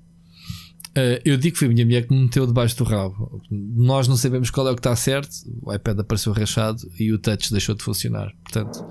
[0.97, 3.39] Uh, eu digo que foi a minha mulher que me meteu debaixo do rabo.
[3.51, 5.29] Nós não sabemos qual é o que está certo.
[5.61, 8.33] O iPad apareceu rachado e o touch deixou de funcionar.
[8.43, 8.83] Portanto,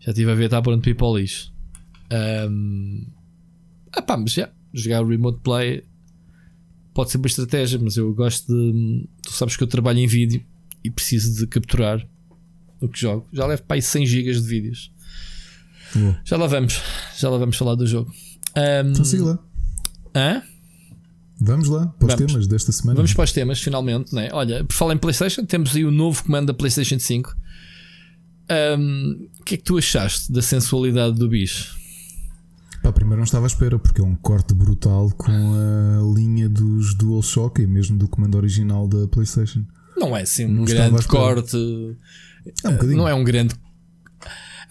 [0.00, 1.54] já estive a ver, está pronto para ir para o lixo.
[2.50, 3.06] Um,
[3.92, 5.84] ah pá, mas já, jogar o Remote Play
[6.92, 9.08] pode ser uma estratégia, mas eu gosto de.
[9.22, 10.44] Tu sabes que eu trabalho em vídeo
[10.82, 12.04] e preciso de capturar
[12.80, 13.28] o que jogo.
[13.32, 14.92] Já levo para aí 100 GB de vídeos.
[16.24, 16.82] Já lá vamos,
[17.16, 18.12] já lá vamos falar do jogo.
[18.56, 19.38] Um, então siga lá.
[20.14, 20.42] Hã?
[21.38, 22.32] Vamos lá para os vamos.
[22.32, 22.96] temas desta semana.
[22.96, 24.14] Vamos para os temas, finalmente.
[24.14, 24.30] Né?
[24.32, 27.36] Olha, por falar em PlayStation, temos aí o novo comando da PlayStation 5.
[28.78, 31.76] Um, o que é que tu achaste da sensualidade do bicho?
[32.82, 36.94] Pá, primeiro não estava à espera, porque é um corte brutal com a linha dos
[36.94, 39.64] DualShock e mesmo do comando original da PlayStation.
[39.96, 41.56] Não é assim um não grande corte.
[42.62, 43.54] É um não é um grande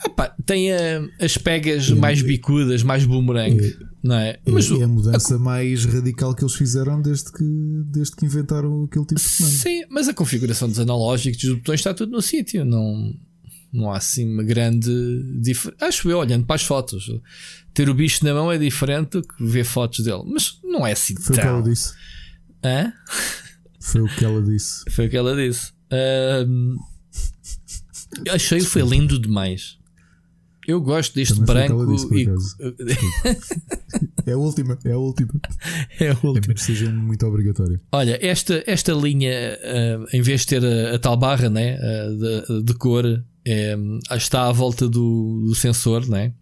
[0.03, 3.73] Epá, tem uh, as pegas é, mais bicudas, mais boomerang, é,
[4.05, 4.39] não é?
[4.45, 7.43] é Mas é, a mudança a, mais radical que eles fizeram desde que,
[7.87, 9.51] desde que inventaram aquele tipo de comando.
[9.51, 13.11] Sim, mas a configuração dos analógicos dos botões está tudo no sítio, não,
[13.73, 14.91] não há assim uma grande
[15.41, 15.87] diferença.
[15.87, 17.11] Acho eu, olhando para as fotos,
[17.73, 20.91] ter o bicho na mão é diferente do que ver fotos dele, mas não é
[20.91, 21.43] assim Foi tão.
[21.43, 21.93] o que ela disse.
[22.63, 22.93] Hã?
[23.79, 24.83] Foi o que ela disse.
[24.91, 25.71] Foi o que ela disse.
[25.91, 26.77] Uh,
[28.31, 29.79] achei que foi lindo demais.
[30.67, 32.27] Eu gosto deste Também branco e.
[34.25, 35.31] é a última, é a última.
[35.99, 36.53] É a última.
[36.53, 37.79] É seja muito obrigatório.
[37.91, 42.57] Olha, esta, esta linha, uh, em vez de ter a, a tal barra né, uh,
[42.57, 43.05] de, de, cor,
[43.45, 43.77] é,
[44.11, 46.33] está à volta do, do sensor, né?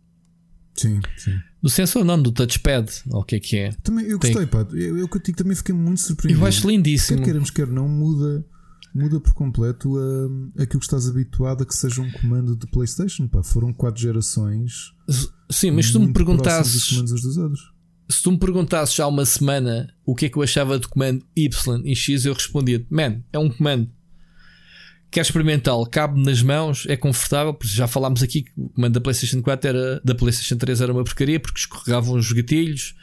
[0.75, 1.37] Sim, sim.
[1.61, 3.71] Do sensor, não, do touchpad, ou o que é que é?
[3.83, 4.47] Também, eu gostei, Tem...
[4.47, 4.67] pá.
[4.73, 6.41] Eu, eu contigo também fiquei muito surpreendido.
[6.41, 7.19] Eu acho lindíssimo.
[7.19, 8.45] Quer queremos, quer não, muda
[8.93, 13.27] muda por completo a, aquilo que estás habituado a que seja um comando de PlayStation.
[13.27, 13.41] Pá.
[13.41, 14.93] Foram quatro gerações.
[15.49, 16.89] Sim, mas se tu me perguntasses.
[18.09, 21.25] Se tu me perguntasses há uma semana o que é que eu achava do comando
[21.35, 23.89] Y e X, eu respondia: Man, é um comando.
[25.09, 25.85] Quer experimentá-lo?
[25.85, 29.69] Cabe nas mãos, é confortável, porque já falámos aqui que o comando da PlayStation 4
[29.69, 32.95] era, da PlayStation 3 era uma porcaria porque escorregavam os gatilhos,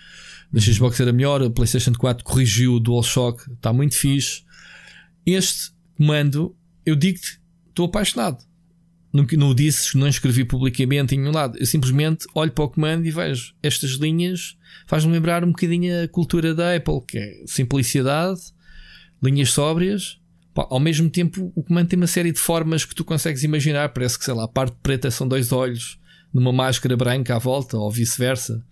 [0.52, 0.74] da uhum.
[0.74, 4.42] Xbox era melhor, a PlayStation 4 corrigiu o DualShock, está muito fixe.
[5.24, 8.42] Este comando, eu digo-te, estou apaixonado.
[9.12, 11.58] Não, não disse, não escrevi publicamente em nenhum lado.
[11.58, 16.08] Eu simplesmente olho para o comando e vejo estas linhas, faz-me lembrar um bocadinho a
[16.08, 18.40] cultura da Apple, que é simplicidade,
[19.22, 20.18] linhas sóbrias.
[20.54, 23.90] Pá, ao mesmo tempo, o comando tem uma série de formas que tu consegues imaginar.
[23.90, 26.00] Parece que, sei lá, a parte preta são dois olhos
[26.32, 28.64] numa máscara branca à volta, ou vice-versa.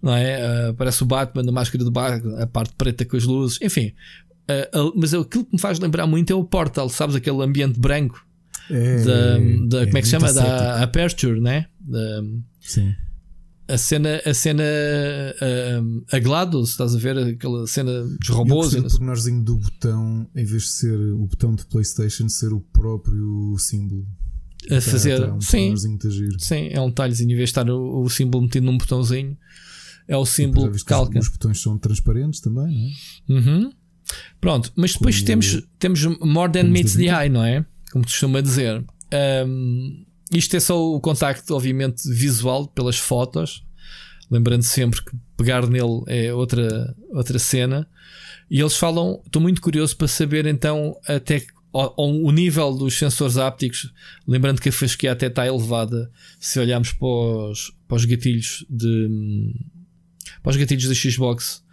[0.00, 0.70] Não é?
[0.70, 3.58] Uh, parece o Batman na máscara do Batman, a parte preta com as luzes.
[3.60, 3.92] Enfim,
[4.48, 7.14] Uh, mas aquilo que me faz lembrar muito é o Portal, sabes?
[7.14, 8.26] Aquele ambiente branco.
[8.70, 10.32] É, da, da, é, como é que se chama?
[10.32, 11.66] Da Aperture, né?
[11.80, 12.22] Da,
[12.60, 12.94] Sim.
[13.66, 17.18] A cena, a cena uh, a GLaDOS, estás a ver?
[17.18, 18.72] Aquela cena dos robôs.
[18.72, 23.54] o pormenorzinho do botão, em vez de ser o botão de PlayStation, ser o próprio
[23.58, 24.06] símbolo.
[24.70, 25.74] A fazer, é, um sim,
[26.38, 29.36] sim, é um talhozinho, em vez de estar o, o símbolo metido num botãozinho,
[30.06, 31.18] é o símbolo que calca.
[31.18, 32.90] Os botões são transparentes também,
[33.28, 33.40] não é?
[33.40, 33.72] Uhum.
[34.40, 37.64] Pronto, mas depois temos, temos more than meets the eye, não é?
[37.92, 38.84] Como costuma dizer.
[39.46, 43.64] Um, isto é só o contacto, obviamente, visual pelas fotos.
[44.30, 47.88] Lembrando sempre que pegar nele é outra, outra cena.
[48.50, 53.36] E eles falam, estou muito curioso para saber então até o, o nível dos sensores
[53.36, 53.92] ápticos.
[54.26, 59.54] Lembrando que a fasquia até está elevada se olharmos para os, para os gatilhos de
[60.42, 61.64] para os gatilhos da Xbox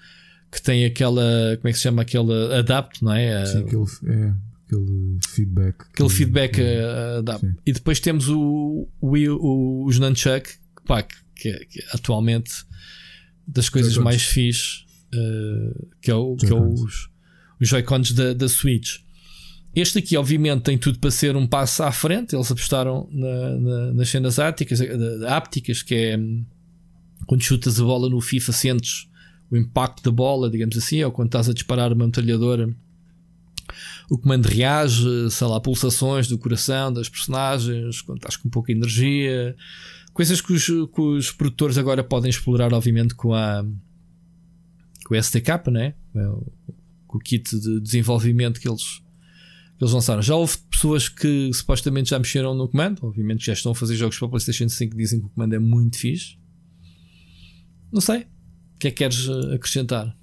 [0.55, 2.01] que tem aquela, como é que se chama?
[2.01, 3.45] Aquele adapt, não é?
[3.45, 4.33] Sim, aquele, é,
[4.65, 5.81] aquele feedback.
[5.93, 7.45] Aquele feedback é, adapt.
[7.65, 10.49] E depois temos o, o, o, os Nunchuck,
[10.87, 12.53] pá, que, que atualmente
[13.45, 17.09] das coisas mais fixe, uh, que é, o, que é os,
[17.59, 18.99] os Joy-Cons da, da Switch.
[19.75, 22.33] Este aqui, obviamente, tem tudo para ser um passo à frente.
[22.33, 24.79] Eles apostaram na, na, nas cenas ápticas,
[25.27, 26.17] ápticas, que é
[27.27, 29.09] quando chutas a bola no FIFA, sentes
[29.51, 32.75] o impacto da bola, digamos assim, ou quando estás a disparar uma metralhadora,
[34.10, 39.55] o comando reage, sei lá, pulsações do coração das personagens, quando estás com pouca energia,
[40.13, 43.65] coisas que os, que os produtores agora podem explorar, obviamente, com a
[45.05, 45.93] com o STK, né?
[47.08, 49.03] com o kit de desenvolvimento que eles,
[49.77, 50.21] que eles lançaram.
[50.21, 54.17] Já houve pessoas que supostamente já mexeram no comando, obviamente já estão a fazer jogos
[54.17, 56.38] para a PlayStation 5 que dizem que o comando é muito fixe.
[57.91, 58.25] Não sei,
[58.75, 60.15] o que é que queres eh, acrescentar?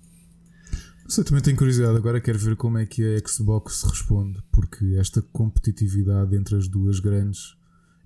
[1.09, 1.97] Sei, também tenho curiosidade.
[1.97, 7.01] Agora quero ver como é que a Xbox responde, porque esta competitividade entre as duas
[7.01, 7.55] grandes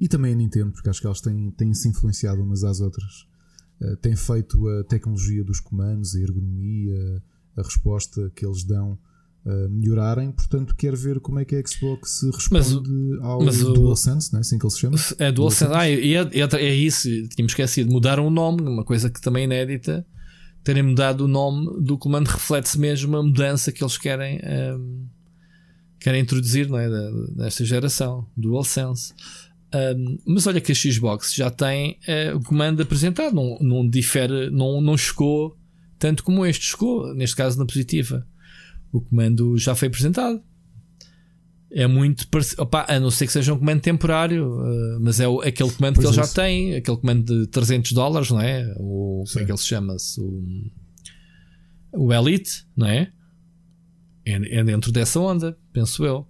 [0.01, 3.27] e também a Nintendo, porque acho que elas têm, têm se influenciado umas às outras,
[3.81, 7.23] uh, tem feito a tecnologia dos comandos, a ergonomia,
[7.57, 8.99] a resposta que eles dão
[9.45, 10.33] uh, melhorarem.
[10.33, 14.41] Portanto, quero ver como é que a Xbox responde mas, ao mas DualSense, não é
[14.41, 14.97] assim que ele se chama?
[15.19, 15.73] É DualSense.
[15.73, 17.91] Ah, é, é, é isso, tínhamos esquecido.
[17.91, 20.07] Mudaram o nome, uma coisa que também é inédita.
[20.67, 24.41] Terem mudado o nome do comando reflete-se mesmo a mudança que eles querem.
[24.45, 25.07] Um,
[26.01, 26.89] querem introduzir não é,
[27.37, 29.15] nesta geração, DualSense.
[29.73, 34.51] Um, mas olha que a Xbox já tem uh, o comando apresentado, não, não difere,
[34.51, 35.57] não, não chegou
[36.01, 38.27] tanto como este, chegou, neste caso na positiva.
[38.91, 40.43] O comando já foi apresentado.
[41.71, 45.41] É muito parecido, a não ser que seja um comando temporário, uh, mas é o,
[45.41, 48.73] aquele comando pois que ele já tem, aquele comando de 300 dólares, não é?
[48.79, 50.21] O, como é que ele se chama-se?
[50.21, 50.71] O,
[51.93, 53.11] o Elite, não é?
[54.25, 54.59] é?
[54.59, 56.27] É dentro dessa onda, penso eu.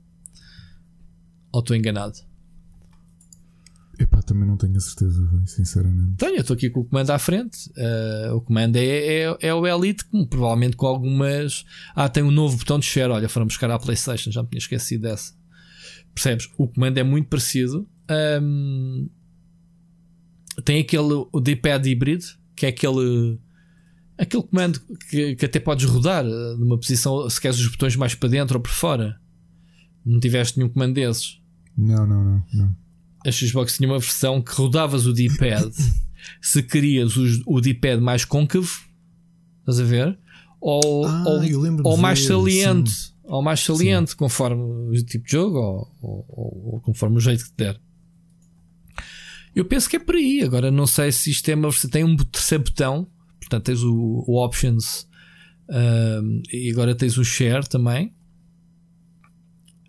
[1.53, 2.26] Ou estou enganado?
[3.99, 6.17] Epá, também não tenho a certeza, sinceramente.
[6.19, 7.71] Tenho, eu estou aqui com o comando à frente.
[7.71, 11.65] Uh, o comando é, é, é, o Elite, provavelmente com algumas.
[11.95, 13.11] Ah, tem um novo botão de share.
[13.11, 15.33] Olha, foram buscar a PlayStation, já me tinha esquecido dessa.
[16.15, 16.51] Percebes?
[16.59, 17.89] O comando é muito parecido.
[18.43, 19.09] Um,
[20.63, 23.39] tem aquele o D-pad híbrido, que é aquele.
[24.19, 24.81] Aquele comando
[25.11, 28.57] que, que até podes rodar eh, numa posição, se queres os botões mais para dentro
[28.57, 29.21] ou por fora.
[30.03, 31.39] Não tiveste nenhum comando desses?
[31.77, 32.47] Não, não, não.
[32.55, 32.86] não
[33.27, 35.71] a Xbox tinha uma versão que rodavas o D-pad
[36.41, 38.71] se querias o, D-pad mais côncavo,
[39.61, 40.19] estás a ver?
[40.61, 43.13] Ou, ah, ou, ou mais saliente, sim.
[43.25, 44.17] ou mais saliente, sim.
[44.17, 47.81] conforme o tipo de jogo ou, ou, ou, conforme o jeito que te der.
[49.55, 50.43] Eu penso que é por aí.
[50.43, 51.91] Agora não sei se isto é uma versão.
[51.91, 53.09] Tem um terceiro botão,
[53.41, 55.09] portanto tens o, o Options
[55.69, 58.15] um, e agora tens o Share também.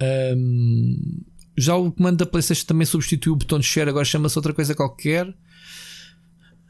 [0.01, 1.23] Um,
[1.57, 4.75] já o comando da PlayStation também substituiu o botão de share, agora chama-se outra coisa
[4.75, 5.27] qualquer.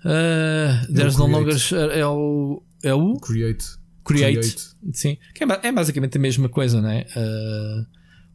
[0.06, 1.58] Uh, there's no longer.
[1.92, 2.64] É o.
[2.82, 3.20] É o.
[3.20, 3.66] Create.
[4.06, 4.40] Create.
[4.40, 4.58] Create.
[4.94, 5.18] Sim.
[5.36, 7.06] Que é, é, basicamente a mesma coisa, né?
[7.16, 7.86] Uh,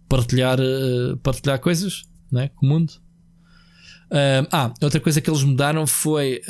[0.08, 2.50] partilhar, uh, partilhar coisas né?
[2.54, 2.92] com o mundo.
[4.10, 6.42] Uh, ah, outra coisa que eles mudaram foi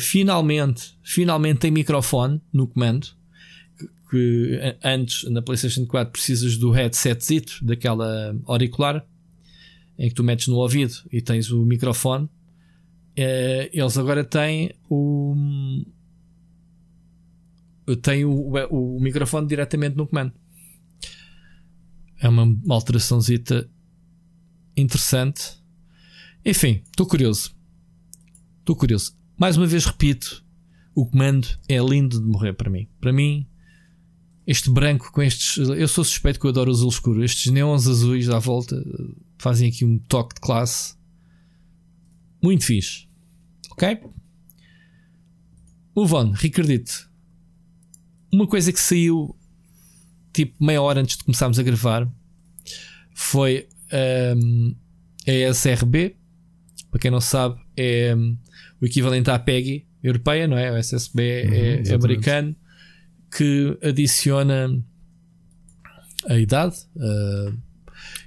[0.00, 3.08] finalmente, finalmente tem microfone no comando.
[4.08, 9.04] Que antes na PlayStation 4 precisas do headsetzito, daquela auricular
[9.98, 12.28] em que tu metes no ouvido e tens o microfone,
[13.16, 15.34] é, eles agora têm o.
[18.02, 20.32] Têm o, o, o microfone diretamente no comando.
[22.20, 23.70] É uma, uma alteraçãozita
[24.76, 25.58] interessante.
[26.44, 27.54] Enfim, estou curioso.
[28.60, 29.16] Estou curioso.
[29.38, 30.44] Mais uma vez repito:
[30.94, 32.86] o comando é lindo de morrer para mim.
[33.00, 33.46] Para mim,
[34.46, 35.56] este branco com estes.
[35.56, 37.24] Eu sou suspeito que eu adoro azul escuro.
[37.24, 38.76] Estes neons azuis à volta
[39.38, 40.94] fazem aqui um toque de classe
[42.42, 43.06] muito fixe.
[43.72, 44.00] Ok?
[45.94, 47.10] Move on, Ricardito.
[48.32, 49.36] Uma coisa que saiu
[50.32, 52.06] tipo meia hora antes de começarmos a gravar
[53.14, 53.68] foi
[54.36, 54.76] um,
[55.26, 56.16] a SRB.
[56.90, 58.36] Para quem não sabe, é um,
[58.80, 60.70] o equivalente à PEGI europeia, não é?
[60.70, 62.56] O SSB é, uhum, é americano
[63.36, 64.82] que adiciona
[66.28, 66.76] a idade.
[66.94, 67.65] Uh,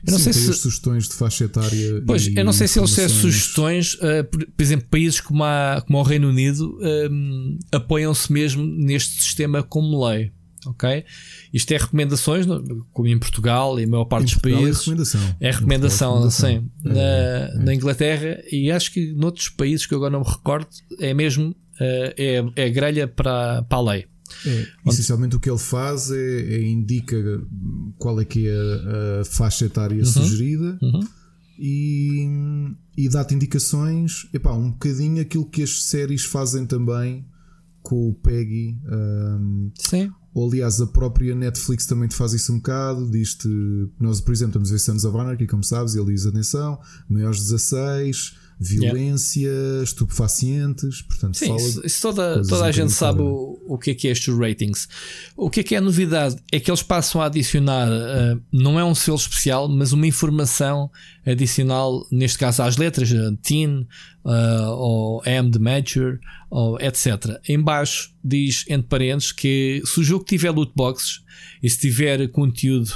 [0.05, 2.03] eu não Sim, sei se sugestões de faixa etária.
[2.05, 5.83] Pois, eu não sei se eles têm sugestões, uh, por, por, exemplo, países como, a,
[5.85, 6.77] como o Reino Unido
[7.11, 10.31] um, apoiam-se mesmo neste sistema como lei.
[10.65, 11.05] Ok?
[11.53, 12.45] Isto é recomendações,
[12.91, 14.77] como em Portugal e a maior parte dos países.
[14.77, 15.35] É recomendação.
[15.39, 16.49] É recomendação, recomendação.
[16.49, 16.69] sim.
[16.85, 17.63] É, na, é.
[17.63, 20.67] na, Inglaterra e acho que noutros países que eu agora não me recordo,
[20.99, 24.05] é mesmo uh, é, é grelha para, para a lei.
[24.45, 27.17] É, essencialmente o que ele faz é, é, indica
[27.97, 31.07] qual é que é a, a faixa etária uhum, sugerida uhum.
[31.61, 32.25] E,
[32.95, 37.25] e dá-te indicações, epá, um bocadinho aquilo que as séries fazem também
[37.81, 38.79] com o Peggy.
[38.89, 40.09] Um, Sim.
[40.33, 43.11] Ou aliás, a própria Netflix também te faz isso um bocado.
[43.11, 43.49] Diz-te,
[43.99, 46.79] nós, por exemplo, estamos a ver Sons of Anarchy, como sabes, e ele diz atenção,
[47.09, 49.83] maiores 16 violência, yeah.
[49.83, 51.55] estupefacientes, portanto, Sim,
[52.01, 54.89] toda, toda a gente sabe o, o que é que é estes ratings.
[55.37, 56.35] O que é que é a novidade?
[56.51, 60.91] É que eles passam a adicionar, uh, não é um selo especial, mas uma informação
[61.25, 63.87] adicional, neste caso às letras, uh, teen,
[64.25, 66.19] uh, ou M de mature,
[66.49, 67.39] ou etc.
[67.47, 71.21] Embaixo diz, entre parênteses, que se o jogo tiver loot boxes
[71.63, 72.91] e se tiver conteúdo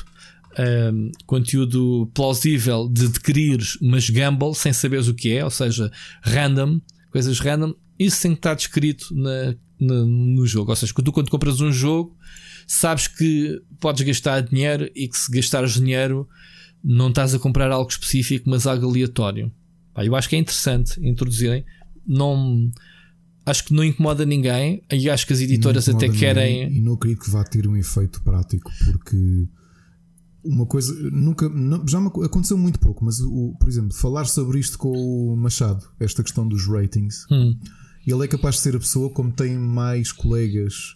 [0.59, 6.79] um, conteúdo plausível de adquirir, mas gamble sem saberes o que é, ou seja, random,
[7.11, 10.71] coisas random, isso tem que estar descrito na, na, no jogo.
[10.71, 12.17] Ou seja, tu quando compras um jogo,
[12.67, 16.27] sabes que podes gastar dinheiro e que se gastares dinheiro
[16.83, 19.51] não estás a comprar algo específico, mas algo aleatório.
[19.93, 21.63] Pá, eu acho que é interessante introduzirem.
[22.05, 22.71] Não
[23.45, 26.63] acho que não incomoda ninguém e acho que as editoras até querem.
[26.63, 29.47] Ninguém, e não acredito que vá ter um efeito prático, porque
[30.43, 34.77] uma coisa nunca não, já aconteceu muito pouco, mas o, por exemplo, falar sobre isto
[34.77, 37.57] com o Machado, esta questão dos ratings, hum.
[38.05, 40.95] ele é capaz de ser a pessoa como tem mais colegas.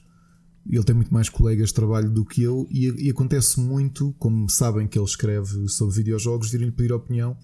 [0.70, 4.50] Ele tem muito mais colegas de trabalho do que eu, e, e acontece muito, como
[4.50, 7.38] sabem que ele escreve sobre videojogos, virem-lhe pedir opinião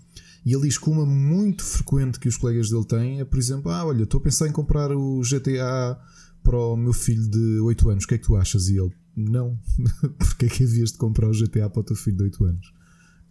[0.46, 3.72] e ele diz que uma muito frequente que os colegas dele têm é, por exemplo,
[3.72, 5.98] ah, olha, estou a pensar em comprar o GTA
[6.44, 8.68] para o meu filho de 8 anos, o que é que tu achas?
[8.70, 9.58] E ele, não,
[10.18, 12.74] porque é que havias de comprar o GTA para o teu filho de 8 anos?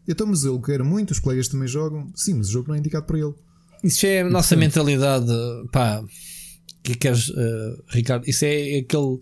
[0.08, 2.78] Então, mas ele quer muito, os colegas também jogam, sim, mas o jogo não é
[2.78, 3.34] indicado para ele.
[3.84, 5.26] Isso é a nossa mentalidade,
[5.70, 6.04] pá,
[6.82, 8.28] que queres, uh, Ricardo?
[8.28, 9.18] Isso é aquele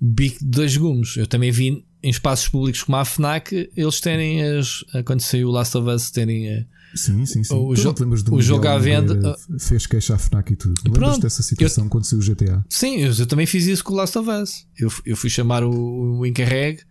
[0.00, 1.16] bico de dois gumes.
[1.16, 4.84] Eu também vi em espaços públicos como a FNAC, eles terem as.
[5.04, 6.66] Quando saiu o Last of Us, terem.
[6.94, 7.54] Sim, sim, sim.
[7.54, 7.94] O, jo
[8.32, 10.74] o jogo à venda fez queixa à FNAC e tudo.
[10.84, 12.64] Lembras dessa situação eu, quando saiu o GTA?
[12.68, 14.66] Sim, eu, eu, também fiz isso com o Last of Us.
[14.78, 16.82] Eu, eu fui chamar o, o encarregue,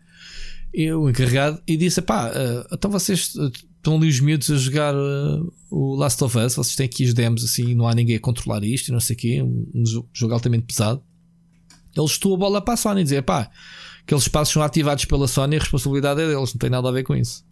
[0.98, 4.96] o encarregado, e disse: pá, uh, então vocês eh, estão ali os miúdos a jogar
[4.96, 8.20] uh, o Last of Us, vocês têm aqui os demos assim, não há ninguém a
[8.20, 9.84] controlar isto e não sei o quê, um, um
[10.14, 11.02] jogo altamente pesado.
[11.96, 13.52] Eles estou a bola para a Sony e dizer: pá,
[14.02, 17.04] aqueles espaços são ativados pela Sony, a responsabilidade é deles, não tem nada a ver
[17.04, 17.44] com isso.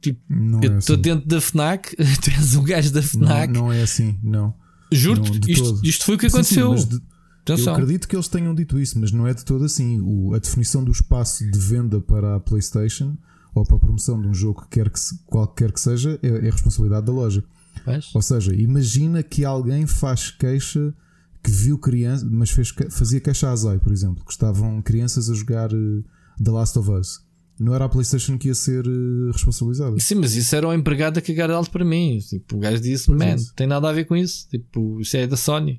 [0.00, 1.02] Tipo, não eu estou é assim.
[1.02, 3.52] dentro da Fnac, tu és um gajo da Fnac.
[3.52, 4.54] Não, não é assim, não.
[4.90, 6.76] Juro-te, isto, isto, foi o que aconteceu.
[6.76, 7.00] Sim, sim,
[7.46, 10.00] de, eu acredito que eles tenham dito isso, mas não é de todo assim.
[10.00, 13.16] O, a definição do espaço de venda para a PlayStation
[13.54, 16.28] ou para a promoção de um jogo que quer que se, qualquer que seja é,
[16.28, 17.44] é responsabilidade da loja.
[17.84, 18.14] Pois?
[18.14, 20.94] Ou seja, imagina que alguém faz queixa
[21.42, 25.34] que viu crianças, mas fez, fazia queixa a Zay, por exemplo, que estavam crianças a
[25.34, 26.04] jogar uh,
[26.42, 27.29] The Last of Us
[27.60, 29.98] não era a PlayStation que ia ser uh, responsabilizada.
[30.00, 32.18] Sim, mas isso era um empregado a cagar alto para mim.
[32.18, 34.48] Tipo, o gajo disse: Man, não tem nada a ver com isso.
[34.48, 35.78] Tipo, isso é da Sony.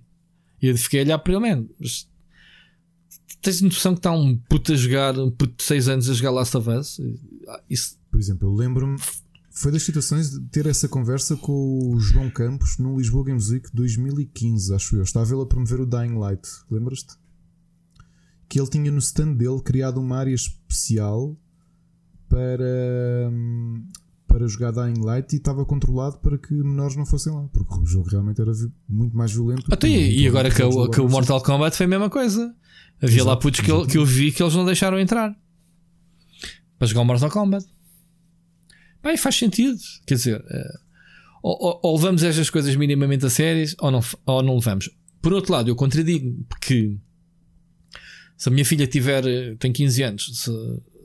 [0.61, 2.07] E eu fiquei a olhar para ele: Man, mas
[3.41, 6.29] tens noção que está um puto a jogar, um puto de 6 anos a jogar
[6.29, 7.01] Last of Us?
[7.67, 7.99] Isso...
[8.11, 8.99] Por exemplo, eu lembro-me.
[9.49, 13.67] Foi das situações de ter essa conversa com o João Campos no Lisboa Games Week
[13.73, 15.01] 2015, acho eu.
[15.01, 17.15] Estava ele a promover o Dying Light, lembras-te?
[18.47, 21.37] Que ele tinha no stand dele criado uma área especial
[22.31, 23.29] para,
[24.25, 27.85] para jogar Dying Light e estava controlado para que menores não fossem lá, porque o
[27.85, 28.53] jogo realmente era
[28.87, 29.65] muito mais violento.
[29.69, 32.55] Até e, e agora que, o, que o Mortal Kombat foi a mesma coisa.
[33.01, 35.35] Havia Exato, lá putos que eu, que eu vi que eles não deixaram entrar
[36.79, 37.65] para jogar o Mortal Kombat.
[39.03, 39.77] Bem, faz sentido.
[40.05, 40.63] Quer dizer, é,
[41.43, 44.89] ou, ou, ou, levamos estas coisas minimamente a sérias ou não, ou não levamos.
[45.21, 46.97] Por outro lado, eu contradigo porque
[48.37, 50.51] se a minha filha tiver, eh, tem 15 anos, se,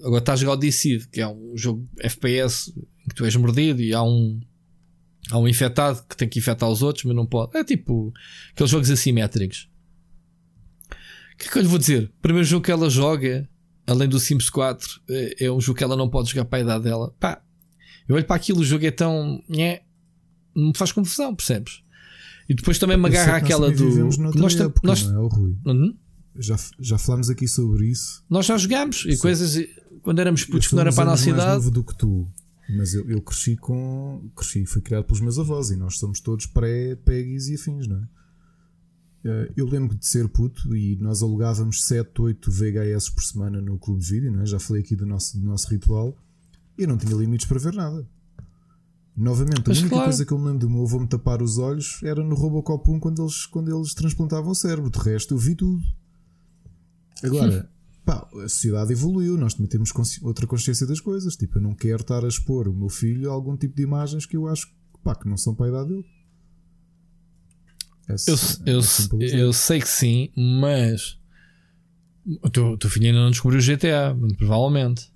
[0.07, 3.35] agora está a jogar o DC, que é um jogo FPS em que tu és
[3.37, 4.40] mordido e há um,
[5.31, 7.57] há um infectado que tem que infectar os outros, mas não pode.
[7.57, 8.12] É tipo
[8.53, 9.69] aqueles jogos assimétricos.
[11.35, 12.05] O que é que eu lhe vou dizer?
[12.19, 13.49] O primeiro jogo que ela joga,
[13.87, 16.62] além do Sims 4, é, é um jogo que ela não pode jogar para a
[16.62, 17.14] idade dela.
[17.19, 17.42] Pá,
[18.09, 19.42] eu olho para aquilo, o jogo é tão.
[19.49, 19.83] Nhé,
[20.55, 21.83] não me faz confusão, percebes?
[22.49, 24.09] E depois também me agarra aquela do.
[24.35, 25.03] Nós, época, nós...
[25.03, 25.57] Não é, o Rui.
[25.66, 25.97] Uhum.
[26.38, 28.23] Já, já falámos aqui sobre isso.
[28.31, 29.57] Nós já jogámos e coisas
[30.07, 31.47] quando éramos putos que não era para a nossa idade.
[31.47, 32.29] mais novo do que tu,
[32.69, 34.31] mas eu, eu cresci com.
[34.37, 38.09] Cresci, fui criado pelos meus avós e nós somos todos pré-peguis e afins, não é?
[39.25, 43.81] Eh, eu lembro de ser puto e nós alugávamos 7, 8 VHS por semana no
[43.81, 44.47] clube de vídeo, não é?
[44.47, 46.16] já falei aqui do nosso, do nosso ritual
[46.79, 48.09] e não tinha limites para ver nada.
[49.16, 50.05] Novamente, a Mas única claro.
[50.05, 52.88] coisa que eu me lembro do meu avô me tapar os olhos era no Robocop
[52.88, 54.88] 1 quando eles, quando eles transplantavam o cérebro.
[54.88, 55.83] De resto, eu vi tudo.
[57.25, 57.69] Agora,
[58.07, 61.37] pá, a sociedade evoluiu, nós também temos consci outra consciência das coisas.
[61.37, 64.25] Tipo, eu não quero estar a expor o meu filho a algum tipo de imagens
[64.25, 66.05] que eu acho pá, que não são para a idade dele.
[68.09, 71.19] Essa, eu, eu, é eu sei que sim, mas
[72.40, 75.11] o teu, o teu filho ainda não descobriu o GTA, muito provavelmente.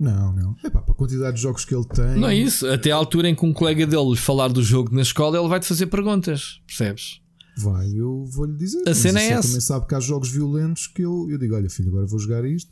[0.00, 0.56] Não, não.
[0.64, 2.16] É pá, para a quantidade de jogos que ele tem.
[2.16, 2.68] Não é isso.
[2.68, 5.60] Até à altura em que um colega dele falar do jogo na escola, ele vai
[5.60, 7.21] te fazer perguntas, percebes?
[7.56, 8.82] Vai, eu vou-lhe dizer.
[8.88, 9.48] A cena é essa.
[9.48, 12.44] também sabe que há jogos violentos que eu, eu digo: olha, filho, agora vou jogar
[12.44, 12.70] isto.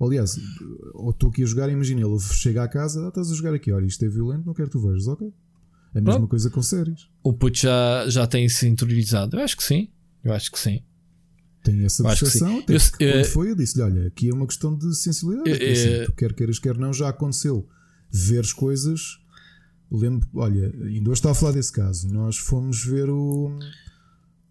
[0.00, 0.38] Aliás,
[0.94, 3.70] ou estou aqui a jogar, imagina, ele chega à casa, ah, estás a jogar aqui,
[3.70, 5.30] olha, isto é violento, não quero que tu vejas, ok?
[5.92, 6.28] A mesma Pronto.
[6.30, 7.08] coisa com séries.
[7.22, 9.36] O puto já, já tem se interiorizado.
[9.36, 9.88] Eu acho que sim.
[10.24, 10.82] Eu acho que sim.
[11.62, 12.60] Tem essa percepção.
[12.60, 15.50] Até eu, quando eu, foi, eu disse-lhe: olha, aqui é uma questão de sensibilidade.
[15.50, 17.68] Eu, assim, tu quer queiras, quer não, já aconteceu
[18.10, 19.18] veres coisas.
[19.90, 22.08] Lembro, olha, ainda hoje estava a falar desse caso.
[22.08, 23.58] Nós fomos ver o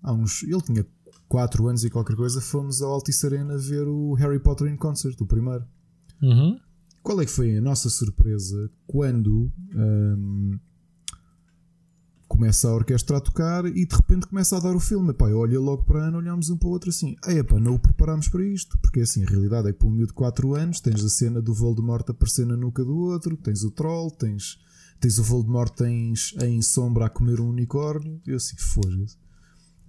[0.01, 0.43] há uns.
[0.43, 0.85] Ele tinha
[1.27, 5.19] 4 anos e qualquer coisa, fomos ao Altice Arena ver o Harry Potter in Concert,
[5.21, 5.65] o primeiro.
[6.21, 6.59] Uhum.
[7.03, 9.51] Qual é que foi a nossa surpresa quando.
[9.73, 10.59] Um,
[12.29, 15.09] começa a orquestra a tocar e de repente começa a dar o filme.
[15.09, 17.15] Epá, eu olho logo para a Ana, olhamos um para o outro assim.
[17.27, 18.77] Ei, epá, não o preparámos para isto.
[18.77, 21.41] Porque assim, a realidade é que para um miúdo de 4 anos tens a cena
[21.41, 24.59] do Voldemort aparecer na nuca do outro, tens o troll, tens,
[25.01, 28.21] tens o Voldemort tens, em sombra a comer um unicórnio.
[28.25, 29.17] Eu assim, foda-se.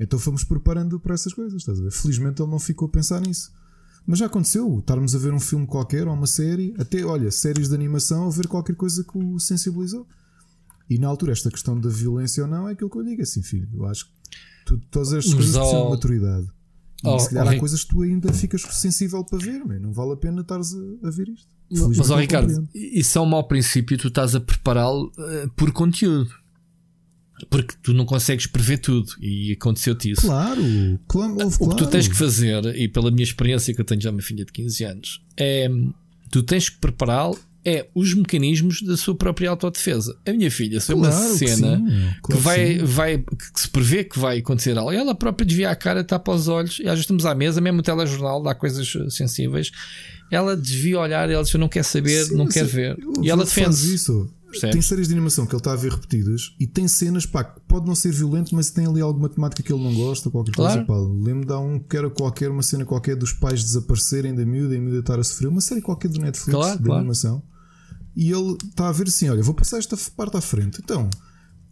[0.01, 1.93] Então fomos preparando para essas coisas, estás a ver?
[1.93, 3.53] Felizmente ele não ficou a pensar nisso.
[4.07, 7.69] Mas já aconteceu, estarmos a ver um filme qualquer ou uma série, até olha, séries
[7.69, 10.07] de animação, a ver qualquer coisa que o sensibilizou.
[10.89, 13.43] E na altura, esta questão da violência ou não é aquilo que eu digo assim,
[13.43, 13.69] filho.
[13.75, 14.13] Eu acho que
[14.65, 16.47] tu, todas estas coisas precisam de maturidade.
[17.05, 19.79] E oh, se calhar há coisas que tu ainda ficas sensível para ver, man.
[19.79, 21.49] não vale a pena estares a, a ver isto.
[21.97, 26.31] Mas, ó, Ricardo, isso é um mau princípio, tu estás a prepará-lo uh, por conteúdo.
[27.49, 30.23] Porque tu não consegues prever tudo e aconteceu-te isso.
[30.23, 30.63] Claro,
[31.09, 31.55] claro, claro.
[31.61, 34.23] O que tu tens que fazer, e pela minha experiência que eu tenho já uma
[34.23, 35.69] filha de 15 anos, é
[36.31, 40.17] tu tens que prepará-lo é os mecanismos da sua própria autodefesa.
[40.27, 44.05] A minha filha, se é uma cena que, claro que vai, vai que se prevê
[44.05, 47.01] que vai acontecer algo, ela própria desvia a cara, tapa os olhos, e às vezes
[47.01, 49.71] estamos à mesa, mesmo o telejornal, dá coisas sensíveis.
[50.31, 52.97] Ela desvia o olhar, ela diz: Eu não quer saber, sim, não quer ver.
[53.23, 53.75] E ela defende.
[53.95, 54.31] isso.
[54.51, 54.73] Percebes?
[54.73, 57.87] Tem séries de animação que ele está a ver repetidas e tem cenas, pá, pode
[57.87, 60.85] não ser violento, mas tem ali alguma temática que ele não gosta, qualquer claro.
[60.85, 61.25] coisa, pá.
[61.25, 64.79] Lembro de um que era qualquer, uma cena qualquer dos pais desaparecerem da miúda e
[64.79, 67.01] a miúda estar a sofrer, uma série qualquer do Netflix claro, de claro.
[67.01, 67.43] animação.
[68.17, 70.81] E ele está a ver assim: olha, vou passar esta parte à frente.
[70.83, 71.09] Então,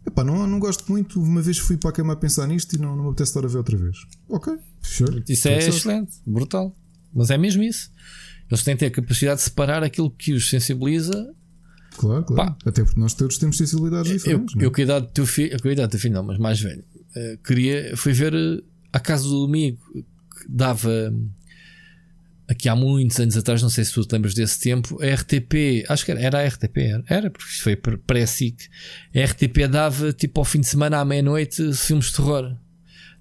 [0.07, 1.21] epá, não, não gosto muito.
[1.21, 3.45] Uma vez fui para a cama a pensar nisto e não, não me apetece estar
[3.45, 3.97] a ver outra vez.
[4.27, 5.23] Ok, sure.
[5.27, 6.75] Isso é excelente, brutal.
[7.13, 7.91] Mas é mesmo isso.
[8.49, 11.35] Eles têm que ter a capacidade de separar aquilo que os sensibiliza
[11.99, 12.51] Claro, claro.
[12.51, 14.55] Pá, Até porque nós todos temos sensibilidades diferentes.
[14.55, 14.65] Eu, é?
[14.65, 16.81] eu cuidado do teu filho, eu cuidado do teu filho, não, mas mais velho.
[17.13, 20.05] Uh, queria, fui ver uh, a casa do amigo que
[20.47, 21.13] dava
[22.47, 25.83] aqui há muitos anos atrás, não sei se tu te lembras desse tempo, a RTP,
[25.89, 28.69] acho que era, era a RTP, era, era porque isto foi pré-SIC.
[29.13, 32.55] A RTP dava tipo ao fim de semana à meia-noite filmes de terror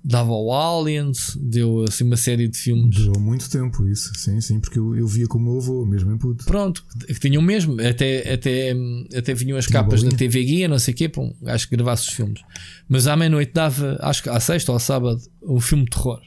[0.04, 2.96] dava ao Aliens, deu assim uma série de filmes.
[2.96, 6.18] Durou muito tempo isso, sim, sim, porque eu, eu via como meu avô, mesmo em
[6.18, 6.44] puto.
[6.44, 8.74] Pronto, que tinham mesmo, até, até,
[9.16, 11.68] até vinham as Tinha capas da TV Guia, não sei o quê, para um, acho
[11.68, 12.40] que gravasse os filmes.
[12.88, 16.20] Mas à meia-noite dava, acho que à sexta ou à sábado, um filme de terror.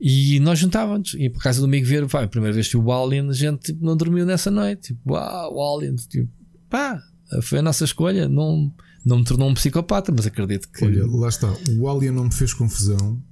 [0.00, 2.90] E nós juntávamos, e por causa do amigo ver, pá, a primeira vez que o
[2.90, 4.94] Alien, a gente tipo, não dormiu nessa noite.
[4.94, 6.28] Tipo, uau, o Alien, tipo,
[6.70, 7.02] pá,
[7.42, 8.72] foi a nossa escolha, não
[9.04, 10.84] não me tornou um psicopata, mas acredito que.
[10.84, 11.52] Olha, lá está.
[11.78, 13.22] O Alien não me fez confusão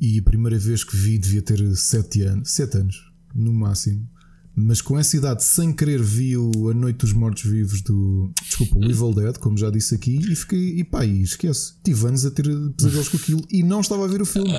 [0.00, 4.08] e a primeira vez que vi devia ter 7 anos, 7 anos, no máximo.
[4.60, 8.32] Mas com essa idade, sem querer, vi o A Noite dos Mortos Vivos do.
[8.42, 10.78] Desculpa, o Evil Dead, como já disse aqui, e fiquei.
[10.80, 11.74] E pá, e esquece.
[11.84, 12.44] Tive anos a ter
[12.76, 14.52] pesadelos com aquilo e não estava a ver o filme.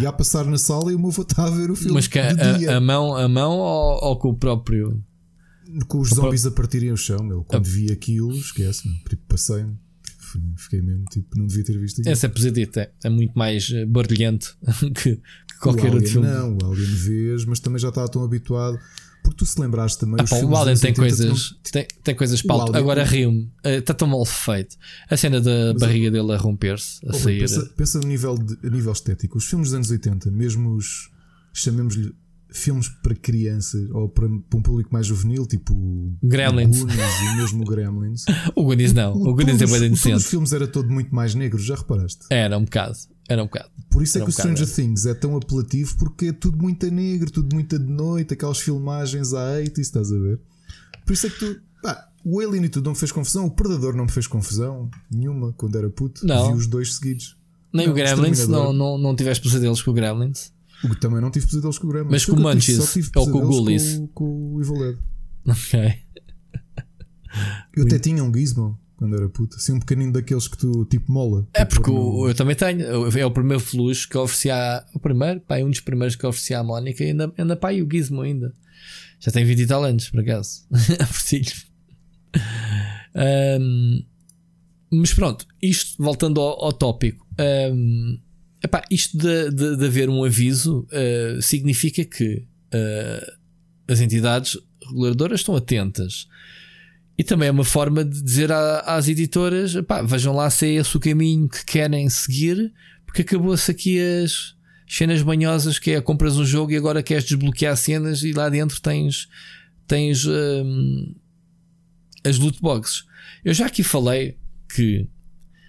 [0.00, 1.94] E a passar na sala e o meu avô estava a ver o filme.
[1.94, 5.02] Mas que a, a, mão, a mão ou, ou com o próprio.
[5.88, 7.42] Com os zombies a partirem o chão, meu.
[7.42, 8.96] Quando vi aquilo, esquece, meu.
[9.08, 9.78] Tipo, passei-me
[10.56, 12.12] fiquei mesmo tipo, não devia ter visto aquilo.
[12.12, 14.54] Essa pesadita é, é muito mais eh, barulhente
[14.94, 16.28] que, que qualquer outro filme.
[16.28, 18.78] Não, o Alien vês, mas também já estava tão habituado.
[19.22, 20.18] Porque tu se lembraste também.
[20.20, 21.58] Ah, pá, o Alien tem coisas, não...
[21.72, 22.76] tem, tem coisas palto.
[22.76, 24.76] Agora rio-me, está eh, tão mal feito.
[25.10, 27.40] A cena da mas, barriga dele a romper-se, a sair.
[27.40, 29.38] Pensa, pensa no nível, de, a nível estético.
[29.38, 31.10] Os filmes dos anos 80, mesmo os
[31.52, 32.14] chamemos-lhe
[32.56, 35.74] filmes para crianças ou para, para, um público mais juvenil, tipo
[36.22, 38.24] Gremlins o Goonies e mesmo o Gremlins.
[38.54, 40.14] o Goonies não, o, o Goonies é bem inocente.
[40.14, 42.26] Os filmes era todo muito mais negro, já reparaste?
[42.30, 42.96] Era um bocado,
[43.28, 43.70] era um bocado.
[43.90, 46.32] Por isso é era é que um o Stranger Things é tão apelativo porque é
[46.32, 50.40] tudo muito negro, tudo muito de noite, aquelas filmagens à 80, estás a ver?
[51.04, 51.60] Por isso é que tu.
[51.82, 54.90] Pá, o Alien e tudo não me fez confusão, o Predador não me fez confusão
[55.10, 56.26] nenhuma quando era puto.
[56.26, 56.52] Não.
[56.52, 57.36] Vi os dois seguidos.
[57.72, 60.50] Nem não, o Gremlins, não, não, não tiveste pesadelos com o Gremlins.
[60.84, 62.10] O que também não tive pesadelos com o Gremlins.
[62.10, 63.96] Mas com o Munchies ou com o Ghoulies?
[63.96, 64.98] Com, com o Evil Dead.
[65.48, 65.94] Ok.
[67.76, 69.56] Eu até tinha um Gizmo quando era puta.
[69.56, 71.46] Assim, um pequenino daqueles que tu tipo mola.
[71.52, 72.28] É porque no...
[72.28, 73.08] eu também tenho.
[73.16, 74.84] É o primeiro fluxo que eu ofereci à.
[74.94, 77.56] O primeiro, pá, é um dos primeiros que eu ofereci à Mónica e ainda, ainda
[77.56, 78.54] pá, e o Gizmo ainda.
[79.20, 80.66] Já tem 20 e tal anos, por acaso.
[81.00, 81.52] Ofereci-lhe.
[83.14, 84.04] Um,
[84.90, 87.26] mas pronto, isto voltando ao, ao tópico.
[87.38, 88.18] Um,
[88.66, 92.44] Epá, isto de, de, de, haver um aviso uh, significa que
[92.74, 93.32] uh,
[93.86, 94.58] as entidades
[94.88, 96.26] reguladoras estão atentas.
[97.16, 100.70] E também é uma forma de dizer a, às editoras: epá, vejam lá se é
[100.80, 102.72] esse o caminho que querem seguir,
[103.06, 104.56] porque acabou-se aqui as
[104.88, 108.80] cenas banhosas que é compras um jogo e agora queres desbloquear cenas e lá dentro
[108.80, 109.28] tens,
[109.86, 111.14] tens um,
[112.24, 113.04] as loot boxes.
[113.44, 114.36] Eu já aqui falei
[114.74, 115.08] que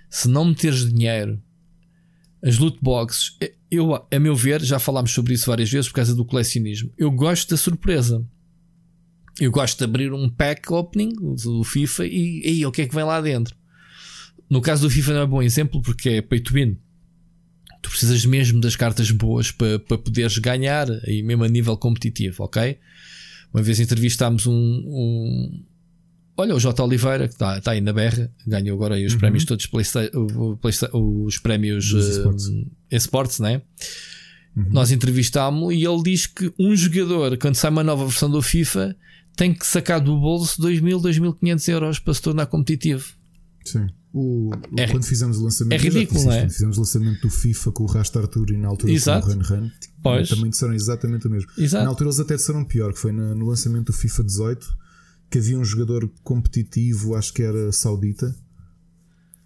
[0.09, 1.39] se não meteres dinheiro
[2.43, 5.95] as loot boxes, eh, eu, a meu ver, já falámos sobre isso várias vezes por
[5.95, 6.91] causa do colecionismo.
[6.97, 8.25] Eu gosto da surpresa.
[9.39, 12.95] Eu gosto de abrir um pack opening do FIFA e aí o que é que
[12.95, 13.55] vem lá dentro?
[14.49, 16.77] No caso do FIFA não é bom exemplo porque é pay to win.
[17.81, 22.43] Tu precisas mesmo das cartas boas para, para poderes ganhar, e mesmo a nível competitivo,
[22.43, 22.77] ok?
[23.53, 25.63] Uma vez entrevistámos um, um
[26.39, 26.83] Olha, o J.
[26.83, 29.19] Oliveira, que está, está aí na berra, ganhou agora aí os uhum.
[29.19, 29.67] prémios todos,
[30.93, 33.63] os prémios uh, esportes, né?
[34.55, 34.67] Uhum.
[34.69, 38.95] Nós entrevistámos e ele diz que um jogador, quando sai uma nova versão do FIFA,
[39.35, 43.13] tem que sacar do bolso 2.000, 2.500 euros para se tornar competitivo.
[43.65, 43.87] Sim.
[44.13, 46.41] O, é, quando fizemos o lançamento, é ridículo, não é?
[46.41, 49.27] Quando fizemos o lançamento do FIFA com o Rasta Arthur e na altura Exato.
[49.27, 49.69] o Run Run,
[50.25, 51.49] também disseram exatamente o mesmo.
[51.57, 51.83] Exato.
[51.83, 54.86] Na altura eles até disseram pior, que foi no lançamento do FIFA 18
[55.29, 58.35] que havia um jogador competitivo, acho que era saudita,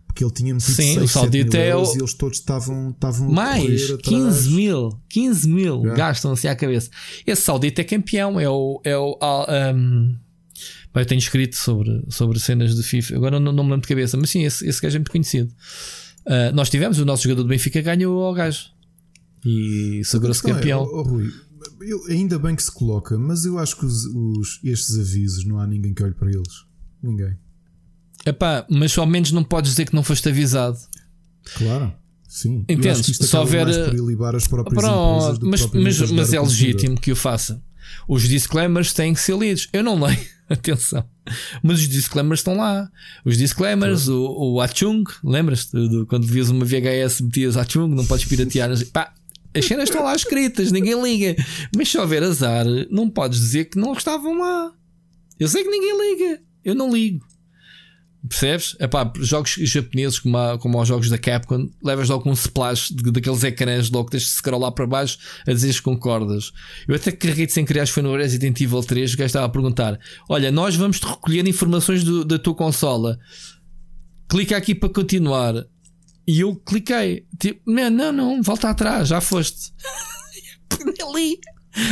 [0.06, 1.84] porque ele tinha Sim, 6, o saudita é o...
[1.84, 5.96] e eles todos estavam, estavam mais 15 mil, 15 mil yeah.
[5.96, 6.90] gastam assim à cabeça.
[7.26, 8.82] Esse saudita é campeão, é o.
[8.84, 9.18] É o
[9.74, 10.16] um...
[10.94, 14.18] eu tenho escrito sobre, sobre cenas de FIFA, agora não, não me lembro de cabeça,
[14.18, 15.52] mas sim, esse, esse gajo é muito conhecido.
[16.26, 18.70] Uh, nós tivemos, o nosso jogador do Benfica ganhou ao gajo
[19.46, 20.84] e segurou-se campeão.
[20.84, 21.32] É, oh, oh, Rui,
[21.84, 25.60] eu, ainda bem que se coloca, mas eu acho que os, os, estes avisos não
[25.60, 26.66] há ninguém que olhe para eles.
[27.02, 27.38] Ninguém.
[28.26, 30.78] Epá, mas ao menos não podes dizer que não foste avisado.
[31.58, 31.94] Claro.
[32.28, 33.18] Sim, entendes?
[33.18, 33.68] Só ver.
[33.68, 37.62] as próprias Pronto, mas, mas, mas é legítimo que o faça.
[38.08, 39.68] Os disclaimers têm que ser lidos.
[39.74, 40.18] Eu não leio,
[40.50, 41.04] atenção.
[41.62, 42.90] Mas os disclaimers estão lá.
[43.26, 44.22] Os disclaimers, claro.
[44.22, 45.72] o, o Achung, lembras-te?
[46.08, 48.70] Quando vias uma VHS, metias Achung, não podes piratear.
[48.94, 49.14] Pá,
[49.56, 51.36] as cenas estão lá escritas, ninguém liga.
[51.76, 54.72] Mas se houver azar, não podes dizer que não estavam lá.
[55.40, 56.42] Eu sei que ninguém liga.
[56.64, 57.26] Eu não ligo.
[58.28, 58.76] Percebes?
[58.80, 63.12] Epá, jogos japoneses como, a, como aos jogos da Capcom, levas logo um splash de,
[63.12, 66.52] daqueles ecrãs logo, tens de scrollar para baixo a dizer que concordas.
[66.88, 70.00] Eu até carreguei sem criar, foi no Resident Evil 3, o gajo estava a perguntar:
[70.30, 73.18] Olha, nós vamos te recolher informações do, da tua consola.
[74.30, 75.66] Clica aqui para continuar.
[76.32, 79.74] E eu cliquei, tipo, não, não, volta atrás, já foste.
[80.80, 81.40] Nem li,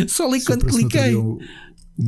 [0.07, 1.13] só li quando cliquei.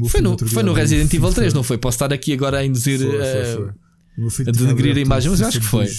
[0.07, 1.77] Foi no, foi no Resident Evil 3, não foi?
[1.77, 4.47] Posso estar aqui agora a induzir foi, foi, foi.
[4.47, 5.89] a denegrir a imagem, mas eu acho que foi.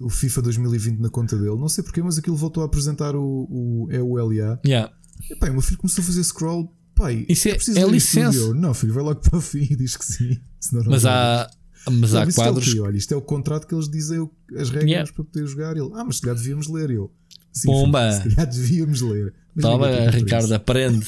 [0.00, 3.48] o FIFA 2020 na conta dele, não sei porquê, mas aquilo voltou a apresentar o,
[3.50, 4.60] o, é o LA.
[4.64, 4.92] Yeah.
[5.28, 6.72] E, pá, o meu filho começou a fazer scroll.
[6.94, 8.54] Pai, Isso é, é licença.
[8.54, 10.38] Não, filho, vai logo para o fim e diz que sim.
[10.86, 11.50] Mas há,
[11.90, 12.74] mas há quadros.
[12.74, 15.12] É Olha, isto é o contrato que eles dizem as regras yeah.
[15.12, 15.76] para poder jogar.
[15.76, 16.90] Ele, ah, mas se calhar devíamos ler.
[16.90, 17.10] Eu,
[17.54, 18.10] Sim, Pomba!
[18.20, 19.32] Se calhar devíamos ler.
[19.54, 21.06] Mas Toma, Ricardo, aprende.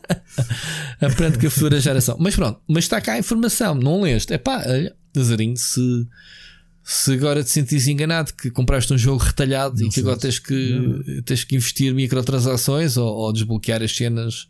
[1.00, 2.16] aprende com a futura geração.
[2.20, 4.32] Mas pronto, mas está cá a informação, não leste.
[4.32, 4.62] É pá,
[5.12, 6.06] Nazarinho, se,
[6.84, 10.38] se agora te sentires enganado que compraste um jogo retalhado não e que agora tens
[10.38, 14.46] que, tens que investir microtransações ou, ou desbloquear as cenas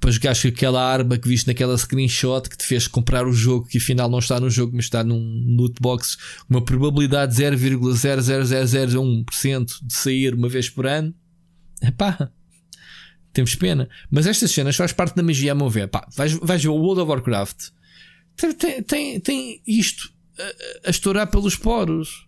[0.00, 3.66] para jogares com aquela arma que viste naquela screenshot que te fez comprar o jogo
[3.66, 6.16] que afinal não está no jogo, mas está num loot box,
[6.48, 11.14] uma probabilidade de 0,00001% de sair uma vez por ano.
[11.82, 12.30] Epá,
[13.32, 13.88] temos pena.
[14.10, 15.88] Mas estas cenas faz parte da magia a mover.
[15.88, 17.68] Pá, vais, vais ver o World of Warcraft,
[18.36, 22.25] tem, tem, tem, isto a, a estourar pelos poros.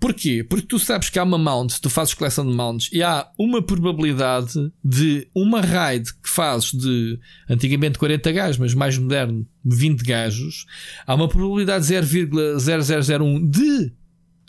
[0.00, 0.44] Porquê?
[0.44, 3.60] Porque tu sabes que há uma mount, tu fazes coleção de mounts e há uma
[3.60, 7.18] probabilidade de uma raid que fazes de
[7.50, 10.66] antigamente 40 gajos, mas mais moderno 20 gajos,
[11.04, 13.92] há uma probabilidade de 0,0001 de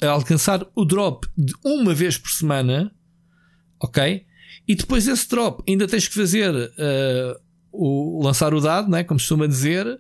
[0.06, 2.92] alcançar o drop de uma vez por semana,
[3.80, 4.24] ok?
[4.68, 7.40] E depois esse drop ainda tens que fazer uh,
[7.72, 10.00] o, lançar o dado, né, como costuma dizer,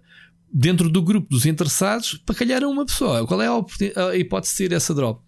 [0.54, 3.26] dentro do grupo dos interessados para calhar a uma pessoa.
[3.26, 5.28] Qual é a, a hipótese de ser essa drop?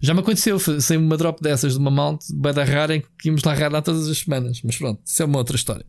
[0.00, 3.28] Já me aconteceu, sem uma drop dessas de uma mount, vai dar rara em que
[3.28, 4.60] íamos lá rarar todas as semanas.
[4.64, 5.84] Mas pronto, isso é uma outra história.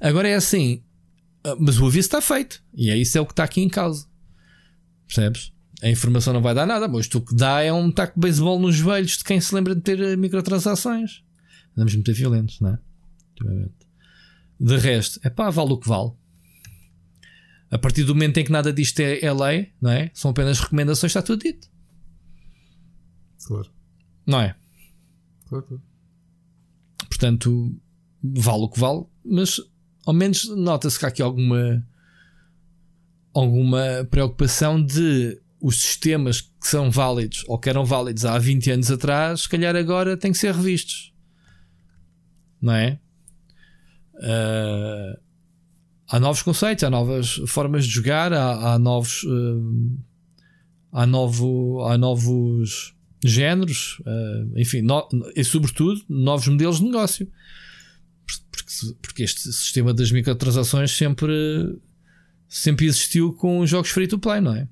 [0.00, 0.82] Agora é assim,
[1.44, 2.62] ah, mas o aviso está feito.
[2.74, 4.06] E é isso é o que está aqui em causa.
[5.06, 5.52] Percebes?
[5.82, 8.58] A informação não vai dar nada, mas o que dá é um taco de beisebol
[8.58, 11.22] nos joelhos de quem se lembra de ter eh, microtransações.
[11.72, 12.78] Andamos muito violentos, não é?
[14.60, 16.12] De resto, é pá, vale o que vale.
[17.70, 20.10] A partir do momento em que nada disto é, é lei, não é?
[20.14, 21.68] São apenas recomendações, está tudo dito.
[23.44, 23.70] Claro.
[24.26, 24.56] Não é?
[25.48, 25.82] Claro, claro.
[27.08, 27.74] Portanto,
[28.22, 29.60] vale o que vale, mas
[30.06, 31.86] ao menos nota-se que há aqui alguma
[33.34, 38.90] alguma preocupação de os sistemas que são válidos ou que eram válidos há 20 anos
[38.90, 41.14] atrás, se calhar agora têm que ser revistos.
[42.60, 43.00] Não é?
[44.14, 45.20] Uh,
[46.08, 49.22] há novos conceitos, há novas formas de jogar, há, há novos.
[49.24, 49.98] Uh,
[50.92, 57.28] há, novo, há novos géneros, uh, enfim, no, e sobretudo novos modelos de negócio.
[58.50, 61.78] Porque, porque este sistema das microtransações sempre,
[62.48, 64.68] sempre existiu com jogos free to play, não é?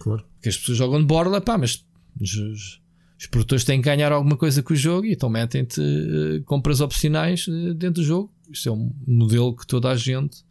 [0.00, 0.24] Claro.
[0.34, 1.84] Porque as pessoas jogam de borla, pá, mas
[2.20, 2.80] os,
[3.18, 6.80] os produtores têm que ganhar alguma coisa com o jogo e então metem-te uh, compras
[6.80, 8.32] opcionais uh, dentro do jogo.
[8.50, 10.44] Isto é um modelo que toda a gente.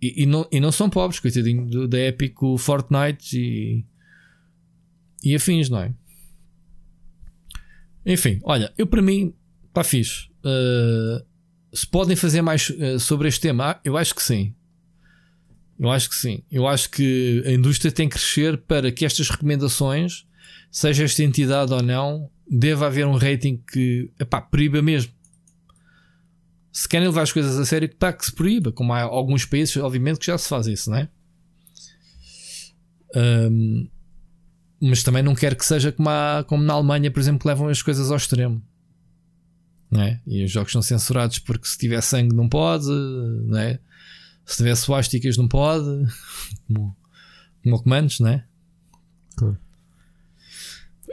[0.00, 3.84] E, e não, e não são pobres, coitadinho da Epic, o Fortnite e,
[5.22, 5.92] e afins, não é?
[8.08, 9.34] Enfim, olha, eu para mim,
[9.72, 10.30] pá, fixe.
[10.38, 11.22] Uh,
[11.76, 14.54] se podem fazer mais uh, sobre este tema, eu acho que sim.
[15.78, 16.42] Eu acho que sim.
[16.50, 20.26] Eu acho que a indústria tem que crescer para que estas recomendações,
[20.70, 25.12] seja esta entidade ou não, deva haver um rating que epá, proíba mesmo.
[26.72, 28.72] Se querem levar as coisas a sério, pá, que se proíba.
[28.72, 31.08] Como há alguns países, obviamente, que já se faz isso, não é?
[33.14, 33.88] Um,
[34.80, 37.68] mas também não quero que seja como, há, como na Alemanha, por exemplo, que levam
[37.68, 38.62] as coisas ao extremo.
[39.90, 40.20] Não é?
[40.26, 43.80] E os jogos são censurados porque se tiver sangue não pode, não é?
[44.48, 45.84] se tiver suásticas não pode,
[46.66, 46.96] como,
[47.62, 48.46] como comandos, não é?
[49.36, 49.58] Claro.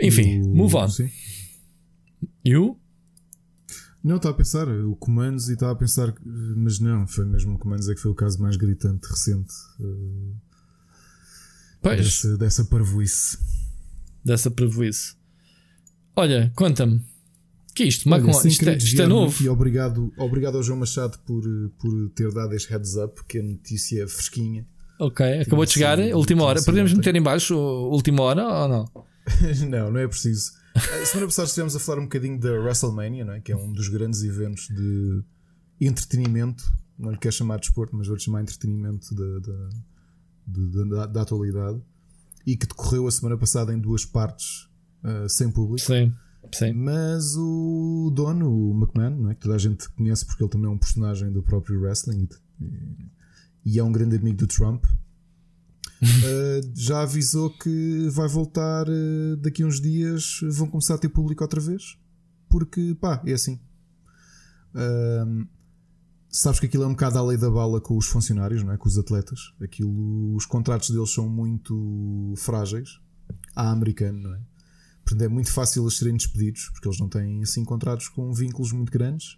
[0.01, 0.55] Enfim, o...
[0.55, 0.88] move on.
[0.88, 1.11] Sim.
[2.43, 2.80] E o?
[4.01, 7.57] Não, estava a pensar, o Comandos e estava a pensar, mas não, foi mesmo o
[7.57, 9.53] Comandos é que foi o caso mais gritante recente.
[9.80, 10.36] Uh,
[11.82, 11.97] pois.
[12.05, 13.39] Dessa, dessa parvoíce
[14.26, 15.15] dessa prejuízo.
[16.15, 17.01] Olha, conta-me.
[17.76, 18.09] Que é isto?
[18.09, 19.43] Olha, isto, é, isto é novo.
[19.43, 21.43] E obrigado, obrigado ao João Machado por,
[21.78, 24.65] por ter dado este heads up, porque a notícia é fresquinha.
[24.97, 26.63] Ok, acabou de chegar, última hora.
[26.63, 28.91] Podemos meter em baixo última hora ou não?
[29.69, 30.53] não, não é preciso.
[30.73, 33.41] A semana passada estivemos a falar um bocadinho da WrestleMania, não é?
[33.41, 35.21] que é um dos grandes eventos de
[35.82, 36.63] entretenimento.
[36.97, 39.69] Não lhe quero chamar de esporte, mas vou-lhe chamar entretenimento da, da,
[40.47, 41.82] da, da atualidade
[42.46, 44.68] e que decorreu a semana passada em duas partes
[45.04, 45.80] uh, sem público.
[45.80, 46.14] Sim,
[46.54, 46.74] sim.
[46.74, 49.36] Mas o dono, o McMahon, não é?
[49.36, 52.28] que toda a gente conhece porque ele também é um personagem do próprio wrestling
[52.62, 53.10] e,
[53.74, 59.64] e é um grande amigo do Trump, uh, já avisou que vai voltar uh, daqui
[59.64, 60.39] a uns dias.
[60.52, 61.98] Vão começar a ter público outra vez,
[62.48, 63.60] porque pá, é assim.
[64.76, 65.48] Uh,
[66.36, 68.77] sabes que aquilo é um bocado a lei da bala com os funcionários, não é?
[68.77, 69.53] com os atletas.
[69.61, 72.99] Aquilo, os contratos deles são muito frágeis,
[73.55, 74.39] à americano, não é?
[75.03, 78.71] Portanto, é muito fácil eles serem despedidos, porque eles não têm assim contratos com vínculos
[78.73, 79.38] muito grandes.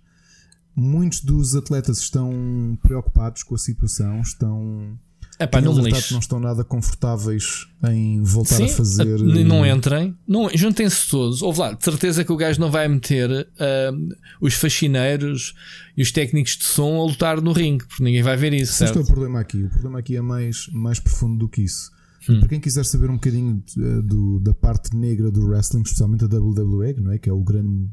[0.76, 4.98] Muitos dos atletas estão preocupados com a situação, estão
[5.40, 9.20] Epá, não, não estão nada confortáveis em voltar Sim, a fazer.
[9.20, 11.44] Não entrem, não, juntem-se todos.
[11.44, 15.54] Houve lá, de certeza que o gajo não vai meter uh, os faxineiros
[15.96, 18.84] e os técnicos de som a lutar no ringue, porque ninguém vai ver isso.
[18.84, 19.64] Este é o problema aqui.
[19.64, 21.92] O problema aqui é mais, mais profundo do que isso.
[22.28, 22.40] Hum.
[22.40, 26.28] Para quem quiser saber um bocadinho uh, do, da parte negra do wrestling, especialmente a
[26.28, 27.20] WWE, não é?
[27.20, 27.88] que é o grande,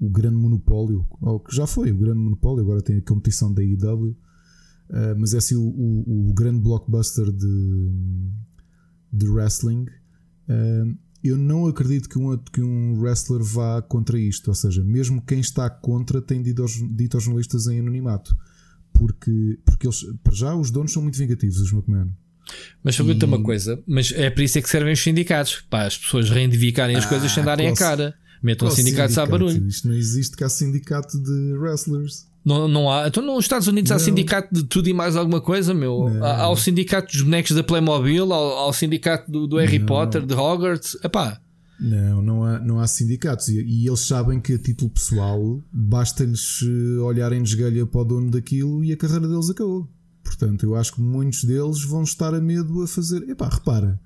[0.00, 3.60] o grande monopólio, ou que já foi o grande monopólio, agora tem a competição da
[3.60, 4.16] IW
[4.90, 7.90] Uh, mas é assim o, o, o, grande blockbuster de,
[9.12, 9.86] de wrestling.
[10.48, 14.48] Uh, eu não acredito que um, que um wrestler vá contra isto.
[14.48, 18.36] Ou seja, mesmo quem está contra tem dito aos, dito aos jornalistas em anonimato.
[18.92, 22.10] Porque, porque eles, para já, os donos são muito vingativos, os McMahon.
[22.82, 23.28] Mas pergunta e...
[23.28, 26.94] uma coisa, mas é para isso é que servem os sindicatos, para as pessoas reivindicarem
[26.94, 28.14] as ah, coisas sem darem a cara.
[28.42, 29.20] Metam sindicatos sindicato?
[29.20, 29.66] a barulho.
[29.66, 32.26] Isto não existe cá sindicato de wrestlers.
[32.44, 33.08] Não, não há.
[33.08, 33.96] Então, nos Estados Unidos não.
[33.96, 36.08] há sindicato de tudo e mais alguma coisa, meu.
[36.22, 39.78] Há, há, o sindicato dos bonecos da Playmobil, há, há o sindicato do, do Harry
[39.78, 39.86] não.
[39.86, 40.98] Potter, de Hogwarts.
[41.02, 41.40] Epá.
[41.80, 43.48] Não, não há, não há sindicatos.
[43.48, 48.04] E, e eles sabem que a título pessoal basta-lhes eh, olharem de esgalha para o
[48.04, 49.88] dono daquilo e a carreira deles acabou.
[50.22, 53.22] Portanto, eu acho que muitos deles vão estar a medo a fazer.
[53.28, 53.98] Epá, repara.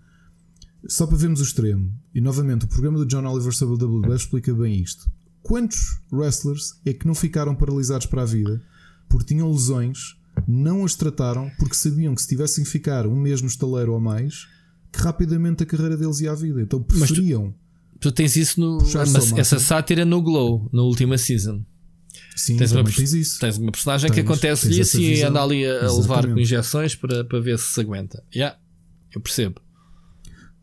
[0.87, 1.93] Só para vermos o extremo.
[2.15, 5.11] E novamente, o programa do John Oliver sobre o WWE explica bem isto
[5.49, 8.61] quantos wrestlers é que não ficaram paralisados para a vida
[9.09, 10.15] porque tinham lesões,
[10.47, 13.99] não as trataram porque sabiam que se tivessem que ficar um mês no estaleiro ou
[13.99, 14.47] mais,
[14.93, 16.61] que rapidamente a carreira deles ia à vida.
[16.61, 17.55] Então preferiam.
[17.99, 18.79] Tu, tu, tens isso no.
[19.39, 21.65] essa sátira no Glow, na última season.
[22.37, 23.41] Sim, tens uma, tens isso.
[23.41, 26.95] Tens uma personagem tens, que acontece isso e anda ali a, a levar com injeções
[26.95, 28.23] para, para ver se se aguenta.
[28.35, 28.59] Yeah,
[29.15, 29.63] eu percebo.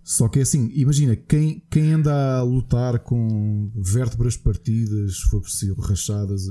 [0.05, 5.41] Só que é assim, imagina, quem, quem anda a lutar com vértebras partidas, se for
[5.41, 6.43] possível, rachadas,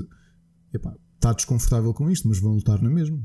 [0.73, 3.17] epá, está desconfortável com isto, mas vão lutar na mesma.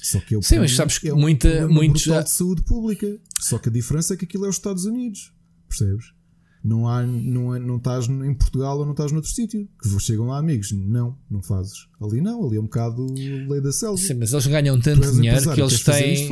[0.00, 2.22] Só que é Sim, mas sabes que é muita, muitos já...
[2.22, 3.18] de saúde pública.
[3.40, 5.34] Só que a diferença é que aquilo é os Estados Unidos,
[5.68, 6.14] percebes?
[6.62, 9.68] Não, há, não, é, não estás em Portugal ou não estás noutro sítio.
[9.82, 10.70] Que chegam lá amigos.
[10.72, 11.88] Não, não fazes.
[12.00, 13.96] Ali não, ali é um bocado lei da selva.
[13.98, 16.28] Sim, mas eles ganham tanto dinheiro que eles têm.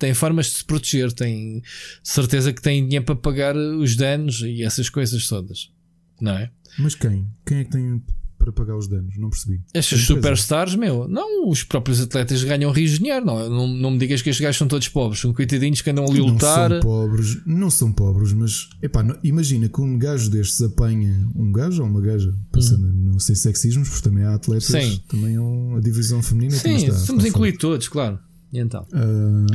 [0.00, 1.62] Têm formas de se proteger, têm
[2.02, 5.70] certeza que têm dinheiro para pagar os danos e essas coisas todas,
[6.18, 6.50] não é?
[6.78, 7.26] Mas quem?
[7.44, 8.02] Quem é que tem
[8.38, 9.18] para pagar os danos?
[9.18, 9.60] Não percebi.
[9.74, 13.98] Estes superstars, meu, não, os próprios atletas ganham rios de dinheiro, não, não, não me
[13.98, 16.70] digas que estes gajos são todos pobres, são coitadinhos que andam ali a lutar.
[16.70, 21.52] Não são pobres, não são pobres, mas epá, imagina que um gajo destes apanha um
[21.52, 23.10] gajo ou uma gaja, passando, hum.
[23.12, 25.02] não sei sexismos, porque também há atletas, Sim.
[25.06, 26.56] também é a divisão feminina.
[26.56, 28.18] Sim, está, estamos a incluir todos, claro.
[28.50, 28.86] E então?
[28.92, 29.54] Uh,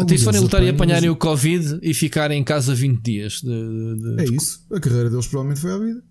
[0.00, 3.40] até se forem lutar e apanharem o Covid e ficarem em casa 20 dias.
[3.40, 4.64] De, de, é isso.
[4.72, 6.02] A carreira deles provavelmente foi à vida.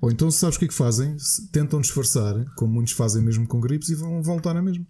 [0.00, 1.16] Ou então, sabes o que é que fazem?
[1.52, 4.84] Tentam disfarçar, como muitos fazem mesmo com gripes, e vão voltar na mesma.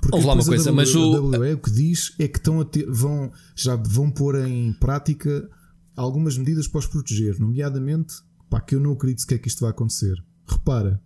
[0.00, 1.30] Porque lá uma coisa, w, mas o.
[1.30, 5.48] WWE, o que diz é que estão a ter, vão, já vão pôr em prática
[5.96, 8.14] algumas medidas para os proteger, nomeadamente,
[8.48, 10.14] pá, que eu não acredito que é que isto vai acontecer.
[10.46, 11.00] Repara,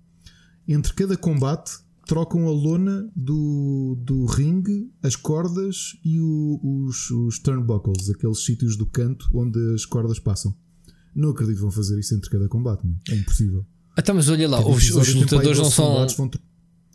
[0.66, 1.78] entre cada combate
[2.08, 8.76] trocam a lona do, do ringue, as cordas e o, os, os turnbuckles, aqueles sítios
[8.76, 10.56] do canto onde as cordas passam.
[11.14, 13.64] Não acredito que vão fazer isso entre cada combate, é impossível.
[13.96, 16.06] Então, mas olha lá, os, os lutadores não são.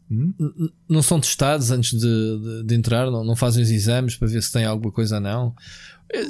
[0.10, 0.34] Hum?
[0.90, 4.42] Não são testados antes de, de, de, entrar, não, não fazem os exames para ver
[4.42, 5.56] se tem alguma coisa ou não.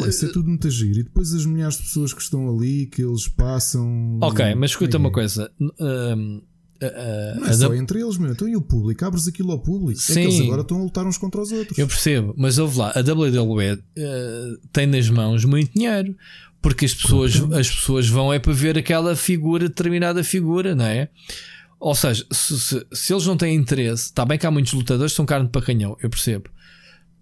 [0.08, 1.00] isso é tudo muito giro.
[1.00, 4.20] E depois as milhares de pessoas que estão ali, que eles passam.
[4.22, 5.50] Ok, mas escuta uma coisa.
[5.80, 6.42] Um,
[7.40, 7.78] não é só da...
[7.78, 8.32] entre eles, meu.
[8.32, 9.06] Então e o público?
[9.06, 10.02] Abres aquilo ao público.
[10.02, 10.22] Sim.
[10.22, 11.78] É eles agora estão a lutar uns contra os outros.
[11.78, 16.16] Eu percebo, mas ouve lá, a WWE uh, tem nas mãos muito dinheiro.
[16.62, 21.10] Porque as pessoas, as pessoas vão é para ver aquela figura, determinada figura, não é?
[21.78, 25.12] Ou seja, se, se, se eles não têm interesse, está bem que há muitos lutadores
[25.12, 26.50] que são carne para canhão, eu percebo.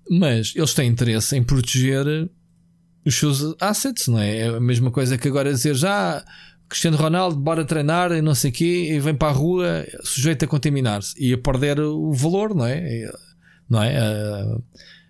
[0.08, 2.30] Mas eles têm interesse em proteger
[3.04, 4.38] os seus assets, não é?
[4.38, 6.24] É a mesma coisa que agora dizer já
[6.72, 10.46] Cristiano Ronaldo, bora treinar e não sei o quê, e vem para a rua sujeito
[10.46, 13.12] a contaminar-se e a perder o valor, não é?
[13.70, 13.98] Não é?
[13.98, 14.58] A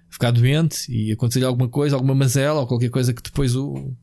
[0.09, 3.93] ficar doente e acontecer alguma coisa, alguma mazela ou qualquer coisa que depois o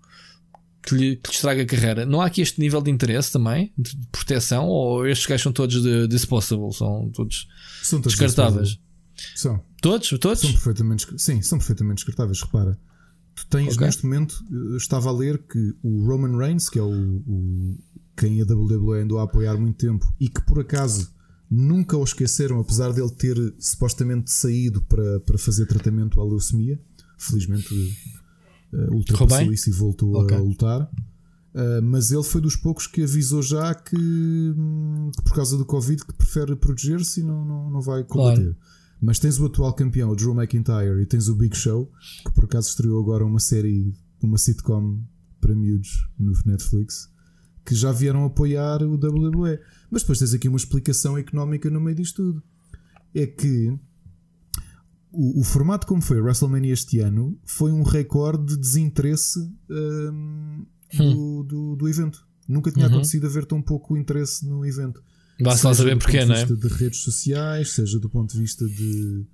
[0.85, 2.07] que lhe, que lhe estraga a carreira.
[2.07, 5.83] Não há aqui este nível de interesse também, de proteção, ou estes gajos são todos
[5.83, 7.49] de disposable, são todos,
[7.83, 8.79] são todos descartáveis?
[9.35, 9.61] São.
[9.83, 10.09] Todos?
[10.21, 10.39] Todos?
[10.43, 12.41] São perfeitamente, sim, são perfeitamente descartáveis.
[12.41, 12.79] Repara,
[13.39, 13.87] Tu tens okay.
[13.87, 14.45] neste momento,
[14.77, 17.79] estava a ler que o Roman Reigns, que é o, o,
[18.17, 21.13] quem a WWE andou a apoiar muito tempo e que por acaso
[21.49, 26.81] nunca o esqueceram, apesar dele ter supostamente saído para, para fazer tratamento à leucemia,
[27.17, 27.73] felizmente
[28.73, 30.37] uh, ultrapassou isso e voltou okay.
[30.37, 30.91] a lutar.
[31.55, 35.65] Uh, mas ele foi dos poucos que avisou já que, hum, que por causa do
[35.65, 38.43] Covid que prefere proteger-se e não, não, não vai combater.
[38.43, 38.57] Claro.
[39.01, 41.91] Mas tens o atual campeão, o Drew McIntyre, e tens o Big Show,
[42.25, 45.01] que por acaso estreou agora uma série, uma sitcom
[45.41, 47.09] para miúdos no Netflix,
[47.65, 49.61] que já vieram apoiar o WWE.
[49.91, 52.43] Mas depois tens aqui uma explicação económica no meio disto tudo.
[53.15, 53.79] É que
[55.13, 59.41] o, o formato como foi a WrestleMania este ano foi um recorde de desinteresse
[59.71, 61.45] um, do, hum.
[61.45, 62.27] do, do, evento.
[62.47, 62.93] Nunca tinha uhum.
[62.93, 65.03] acontecido haver tão pouco interesse no evento.
[65.41, 66.47] Basta saber porquê, não é?
[66.47, 69.27] Seja do ponto de vista de redes sociais, seja do ponto de vista de,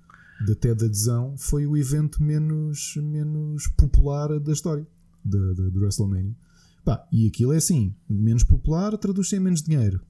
[0.45, 4.87] de até de adesão, foi o evento menos, menos popular da história
[5.23, 6.35] do WrestleMania.
[6.83, 10.01] Pá, e aquilo é assim: menos popular traduz-se em menos dinheiro.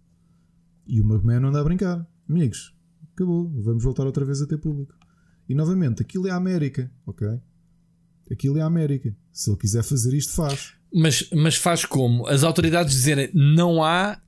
[0.85, 2.05] E o McMahon anda a brincar.
[2.29, 2.73] Amigos,
[3.13, 4.93] acabou, vamos voltar outra vez a ter público.
[5.47, 7.39] E novamente, aquilo é a América, ok?
[8.29, 9.15] Aquilo é a América.
[9.31, 10.73] Se ele quiser fazer isto, faz.
[10.93, 12.27] Mas, mas faz como?
[12.27, 14.19] As autoridades dizerem não há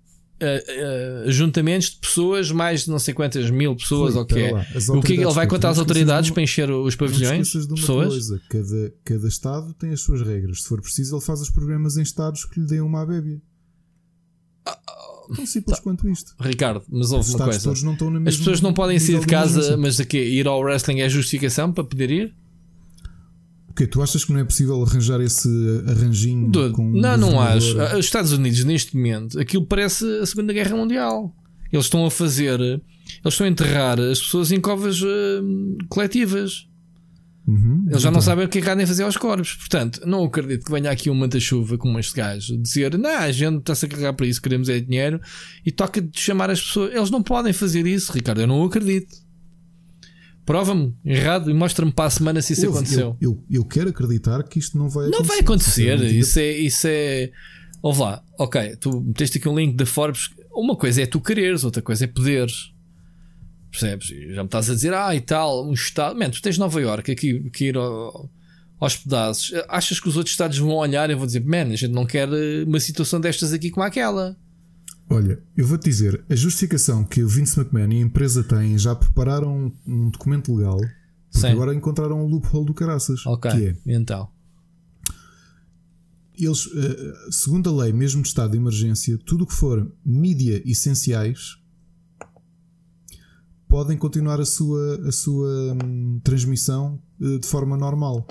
[0.42, 4.54] uh, ajuntamentos de pessoas, mais de não sei quantas mil pessoas, que é.
[4.90, 7.48] O que é que ele vai contar às autoridades para encher os pavilhões?
[7.48, 8.10] De pessoas?
[8.10, 8.42] Coisa.
[8.50, 10.64] Cada, cada estado tem as suas regras.
[10.64, 13.42] Se for preciso, ele faz os programas em estados que lhe deem uma bébia.
[15.36, 15.84] Tão simples tá.
[15.84, 16.34] quanto isto.
[16.40, 17.72] Ricardo, mas houve uma coisa.
[18.26, 21.84] As pessoas não podem sair de casa, mas aqui, ir ao wrestling é justificação para
[21.84, 22.36] poder ir?
[23.78, 23.88] Quê?
[23.88, 25.48] Tu achas que não é possível arranjar esse
[25.88, 26.52] arranjinho?
[26.74, 27.78] com não, não acho.
[27.98, 31.34] Os Estados Unidos, neste momento, aquilo parece a Segunda Guerra Mundial.
[31.72, 32.82] Eles estão a fazer, eles
[33.26, 35.08] estão a enterrar as pessoas em covas uh,
[35.90, 36.68] coletivas.
[37.48, 39.54] Uhum, eles já não sabem o que é que há fazer aos corpos.
[39.54, 43.60] Portanto, não acredito que venha aqui um manta-chuva como este gajo dizer: Não, a gente
[43.60, 45.22] está-se a carregar para isso, queremos é dinheiro
[45.66, 46.94] e toca de chamar as pessoas.
[46.94, 48.42] Eles não podem fazer isso, Ricardo.
[48.42, 49.27] Eu não acredito.
[50.48, 53.18] Prova-me errado e mostra-me para a semana se isso eu, aconteceu.
[53.20, 55.22] Eu, eu, eu, quero acreditar que isto não vai acontecer.
[55.22, 56.04] Não vai acontecer.
[56.06, 56.52] Isso é.
[56.54, 57.32] Isso é...
[57.82, 60.30] Ouve lá, ok, tu meteste aqui um link da Forbes.
[60.54, 62.72] Uma coisa é tu quereres, outra coisa é poderes.
[63.70, 64.08] Percebes?
[64.08, 66.18] Já me estás a dizer, ah, e tal, um estado.
[66.18, 68.30] Man, tu tens Nova York aqui que ir ao,
[68.80, 69.54] aos pedaços.
[69.68, 72.30] Achas que os outros estados vão olhar e vão dizer, man, a gente não quer
[72.66, 74.38] uma situação destas aqui como aquela.
[75.10, 78.94] Olha, eu vou-te dizer, a justificação que o Vince McMahon e a empresa têm já
[78.94, 80.80] prepararam um, documento legal
[81.32, 81.54] porque Sim.
[81.54, 83.26] agora encontraram um loophole do caraças.
[83.26, 84.30] Ok, que é, então.
[86.34, 90.62] eles, uh, segundo a lei, mesmo de estado de emergência, tudo o que for mídia
[90.66, 91.58] essenciais
[93.68, 98.26] podem continuar a sua, a sua hum, transmissão uh, de forma normal.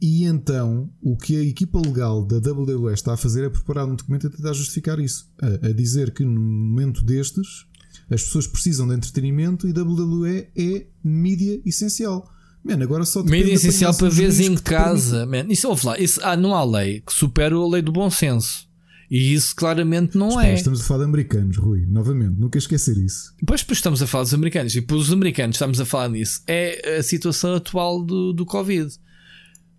[0.00, 3.94] E então, o que a equipa legal da WWE está a fazer é preparar um
[3.94, 5.30] documento a tentar justificar isso.
[5.40, 7.66] A, a dizer que no momento destes,
[8.10, 12.30] as pessoas precisam de entretenimento e WWE é mídia essencial.
[12.62, 15.24] Man, agora só Mídia essencial para ver em casa.
[15.24, 18.10] Man, isso, ouve lá, isso, ah, não há lei que supere a lei do bom
[18.10, 18.66] senso.
[19.08, 20.54] E isso claramente não Espera, é.
[20.54, 21.86] Estamos a falar de americanos, Rui.
[21.86, 23.32] Novamente, nunca esquecer isso.
[23.46, 24.74] Pois, pois estamos a falar dos americanos.
[24.74, 26.42] E para os americanos estamos a falar nisso.
[26.46, 28.92] É a situação atual do, do Covid.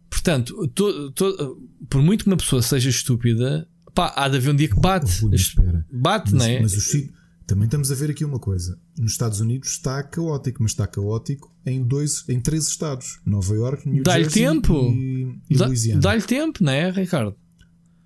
[0.09, 4.55] Portanto, to, to, por muito que uma pessoa seja estúpida, pá, há de haver um
[4.55, 5.21] dia que bate.
[5.21, 5.85] Rui, espera.
[5.91, 6.61] Bate, mas, não é?
[6.61, 6.81] Mas o
[7.45, 8.77] também estamos a ver aqui uma coisa.
[8.97, 13.87] Nos Estados Unidos está caótico, mas está caótico em dois, em três estados: Nova York,
[13.87, 14.91] New Dá-lhe Jersey tempo.
[14.93, 16.01] e, e Dá- Louisiana.
[16.01, 17.35] Dá-lhe tempo, não é, Ricardo?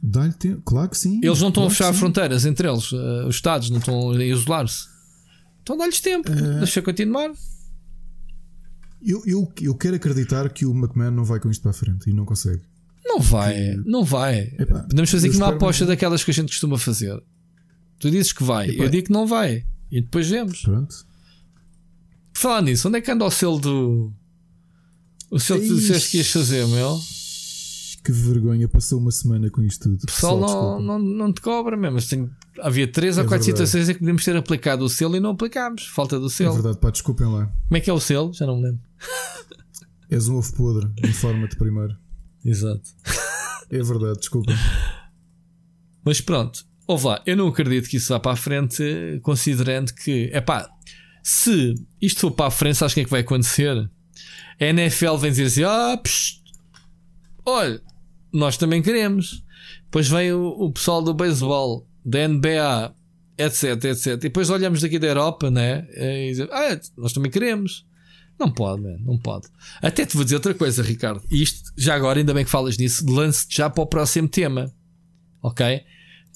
[0.04, 1.20] Dá-lhe tempo, claro que sim.
[1.24, 4.24] Eles não estão claro a fechar fronteiras entre eles, eh, os Estados não estão a
[4.24, 4.86] isolar-se.
[5.64, 7.32] Então dá-lhes tempo, Eh, deixa continuar.
[9.04, 12.10] Eu, eu, eu quero acreditar que o McMahon não vai com isto para a frente
[12.10, 12.62] e não consegue.
[13.04, 14.41] Não vai, não vai.
[14.60, 15.89] Epá, Podemos fazer aqui uma aposta muito.
[15.95, 17.22] daquelas que a gente costuma fazer.
[17.99, 18.84] Tu dizes que vai, Epá.
[18.84, 19.66] eu digo que não vai.
[19.91, 20.62] E depois vemos.
[20.62, 20.95] Pronto.
[22.32, 24.14] Por falar nisso, onde é que anda o selo do.
[25.30, 26.97] O selo que tu disseste que ias fazer, meu?
[28.04, 30.04] Que vergonha, passou uma semana com isto tudo.
[30.04, 30.82] O pessoal não, desculpa.
[30.82, 31.95] não, não te cobra mesmo.
[31.95, 32.30] Mas tem-
[32.60, 33.68] havia três ou É quatro verdade.
[33.68, 35.86] situações em que podíamos ter aplicado o selo e não aplicámos.
[35.88, 36.54] Falta do É selo.
[36.54, 37.45] verdade, pá, desculpem lá.
[37.68, 38.34] Como é que é o selo?
[38.34, 38.82] Já não me lembro.
[40.10, 41.95] És um ovo podre, informa-te primeiro.
[42.43, 42.89] Exato.
[43.70, 44.52] É verdade, desculpa.
[46.04, 50.30] Mas pronto, ouve lá, eu não acredito que isso vá para a frente, considerando que,
[50.34, 50.70] é pá,
[51.24, 53.89] se isto for para a frente, sabes o que é que vai acontecer?
[54.60, 56.41] A NFL vem dizer assim: ah, psh,
[57.45, 57.82] olha,
[58.34, 59.43] nós também queremos.
[59.86, 62.93] Depois vem o, o pessoal do beisebol, da NBA,
[63.38, 64.08] etc, etc.
[64.08, 65.88] E depois olhamos daqui da Europa, né?
[65.95, 67.86] E dizem, ah, nós também queremos.
[68.42, 69.48] Não pode, man, não pode.
[69.84, 71.22] Até te vou dizer outra coisa, Ricardo.
[71.30, 74.74] Isto, já agora, ainda bem que falas nisso, lance-te já para o próximo tema.
[75.44, 75.84] Ok?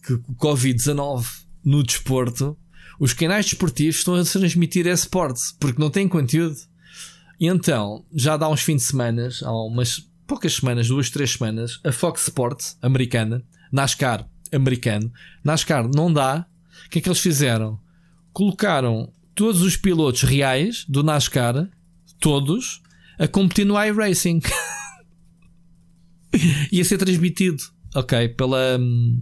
[0.05, 1.25] Que o Covid-19
[1.63, 2.55] no desporto,
[2.99, 6.55] os canais desportivos estão a transmitir esportes porque não têm conteúdo.
[7.39, 11.79] E então, já dá uns fins de semana, há umas poucas semanas, duas, três semanas,
[11.83, 15.11] a Fox Sports americana, NASCAR americano,
[15.43, 16.45] NASCAR não dá.
[16.85, 17.79] O que é que eles fizeram?
[18.31, 21.67] Colocaram todos os pilotos reais do NASCAR,
[22.19, 22.81] todos,
[23.19, 24.41] a competir no iRacing.
[26.71, 27.63] Ia ser transmitido,
[27.95, 28.77] ok, pela.
[28.77, 29.21] hum,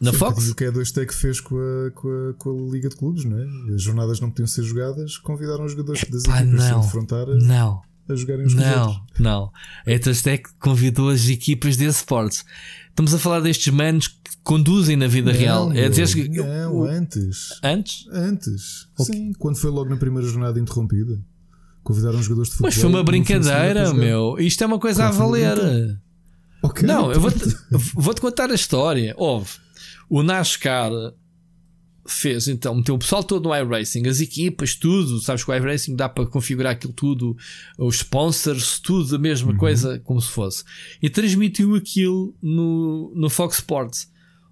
[0.00, 0.50] Na Fox?
[0.50, 3.24] O que é dois que fez com a, com, a, com a Liga de Clubes,
[3.24, 3.74] não é?
[3.74, 6.68] As jornadas não podiam ser jogadas, convidaram os jogadores das Epá, equipas não.
[6.74, 7.80] sem defrontar a, Não.
[8.08, 9.18] a jogarem os Não, outros.
[9.20, 9.50] não.
[9.86, 12.44] A Etastec convidou as equipas de esportes.
[12.90, 15.72] Estamos a falar destes manos que conduzem na vida real.
[15.72, 16.28] É dizer que.
[16.28, 17.58] Não, antes.
[17.62, 18.06] Antes?
[18.12, 18.88] Antes.
[18.98, 19.14] Ok.
[19.14, 21.18] Sim, quando foi logo na primeira jornada interrompida.
[21.88, 22.66] Convidaram jogadores de futebol.
[22.68, 24.36] Mas foi uma brincadeira, meu.
[24.38, 25.98] Isto é uma coisa a Claro, uma valer.
[26.62, 27.80] Ok, Não, eu vou-te pronto.
[27.94, 29.14] vou-te contar a história.
[29.16, 29.52] Houve.
[30.10, 30.92] O NASCAR
[32.06, 35.18] fez então, meteu o pessoal todo no iRacing, as equipas, tudo.
[35.20, 37.34] Sabes que o iRacing dá para configurar aquilo tudo,
[37.78, 40.64] os sponsors, tudo a mesma coisa, como se fosse.
[41.00, 44.10] E transmitiu aquilo no, no Fox Sports.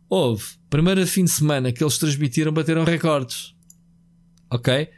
[0.09, 3.55] Houve, primeiro fim de semana que eles transmitiram, bateram recordes.
[4.51, 4.89] Ok?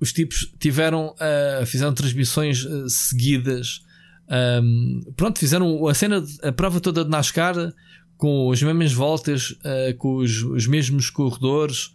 [0.00, 3.82] Os tipos tiveram, ah, fizeram transmissões ah, seguidas.
[4.28, 7.72] Ahm, pronto, fizeram a cena, a prova toda de NASCAR
[8.16, 11.94] com as mesmas voltas, ah, com os, os mesmos corredores,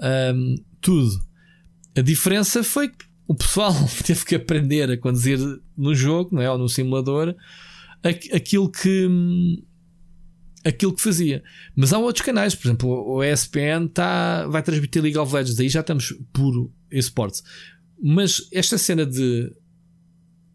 [0.00, 1.20] ahm, tudo.
[1.96, 3.72] A diferença foi que o pessoal
[4.04, 5.38] teve que aprender a conduzir
[5.76, 6.50] no jogo, não é?
[6.50, 7.34] ou no simulador,
[8.02, 9.62] aqu- aquilo que hum,
[10.64, 11.42] aquilo que fazia.
[11.74, 15.68] Mas há outros canais, por exemplo, o ESPN tá, vai transmitir League of Legends, aí
[15.68, 17.42] já estamos puro esportes.
[18.02, 19.52] Mas esta cena de,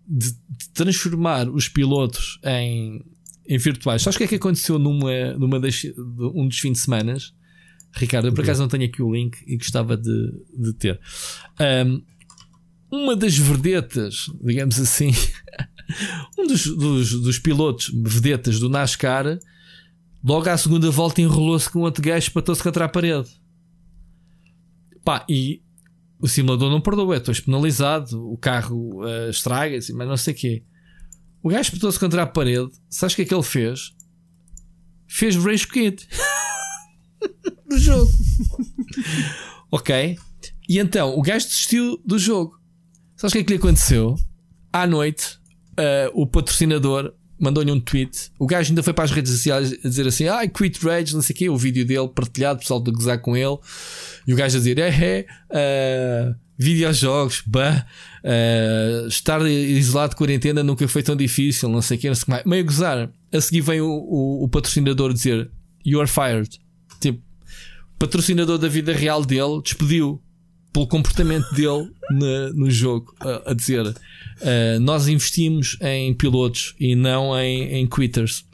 [0.08, 3.04] de, de transformar os pilotos em,
[3.48, 5.94] em virtuais, sabes o que é que aconteceu numa, numa das, de
[6.34, 7.18] um dos fins de semana?
[7.94, 11.00] Ricardo, eu por acaso não tenho aqui o link e gostava de, de ter.
[11.88, 12.02] Um,
[12.92, 15.12] uma das vedetas, digamos assim,
[16.38, 19.40] um dos, dos, dos pilotos vedetas do NASCAR,
[20.26, 23.30] logo à segunda volta enrolou-se com outro gajo para se contra a parede.
[25.04, 25.62] Pá, e
[26.20, 30.64] o simulador não perdoa, estou penalizado, o carro eh, estraga-se, mas não sei o quê.
[31.44, 33.94] O gajo espetou-se contra a parede, sabes o que é que ele fez?
[35.08, 36.08] Fez rage quit
[37.70, 38.12] do jogo.
[39.70, 40.18] ok?
[40.68, 42.60] E então o gajo desistiu do jogo.
[43.16, 44.16] Sabes o que é que lhe aconteceu?
[44.74, 45.40] À noite,
[45.78, 48.32] eh, o patrocinador mandou-lhe um tweet.
[48.40, 51.14] O gajo ainda foi para as redes sociais a dizer assim: ai, ah, quit rage,
[51.14, 51.50] não sei o quê.
[51.50, 53.58] O vídeo dele partilhado, pessoal de gozar com ele.
[54.28, 57.86] E o gajo a dizer: é, é, uh, videojogos, bah,
[58.24, 62.24] uh, estar isolado de quarentena nunca foi tão difícil, não sei o quê, não sei
[62.24, 62.46] o que mais.
[62.46, 63.10] Meio gozar.
[63.34, 65.52] A seguir vem o, o, o patrocinador dizer:
[65.86, 66.60] You are fired.
[67.00, 67.22] Tipo,
[68.00, 70.22] patrocinador da vida real dele despediu
[70.76, 71.90] pelo comportamento dele
[72.54, 78.46] no, jogo, a, a dizer uh, nós investimos em pilotos e não em, em quitters.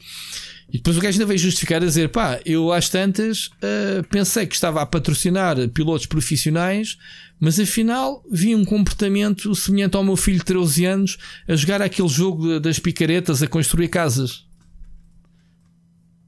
[0.70, 4.46] E depois o gajo ainda veio justificar a dizer: pá, eu às tantas uh, pensei
[4.46, 6.96] que estava a patrocinar pilotos profissionais,
[7.40, 11.18] mas afinal vi um comportamento semelhante ao meu filho de 13 anos
[11.48, 14.46] a jogar aquele jogo das picaretas, a construir casas.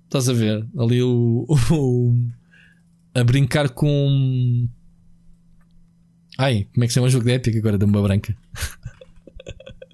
[0.05, 0.65] Estás a ver?
[0.75, 2.17] Ali o, o
[3.13, 4.67] a brincar com.
[6.43, 8.35] Ai, como é que se chama o jogo de épica agora da uma branca?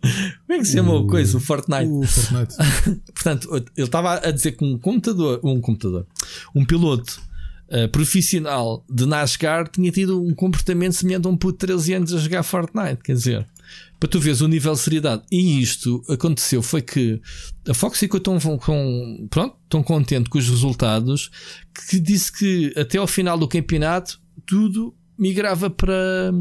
[0.02, 1.38] Como é que se chama o, coisa?
[1.38, 1.92] O Fortnite.
[1.92, 3.02] O Fortnite.
[3.14, 6.08] Portanto, ele estava a dizer que um computador, um computador,
[6.56, 7.22] um piloto
[7.68, 12.14] uh, profissional de NASCAR tinha tido um comportamento semelhante a um puto de 13 anos
[12.16, 13.04] a jogar Fortnite.
[13.04, 13.48] Quer dizer,
[14.00, 15.22] para tu veres o nível de seriedade.
[15.32, 17.22] E isto aconteceu foi que
[17.68, 21.30] a Fox ficou tão, tão, pronto, tão contente com os resultados
[21.88, 26.32] que disse que até ao final do campeonato tudo migrava para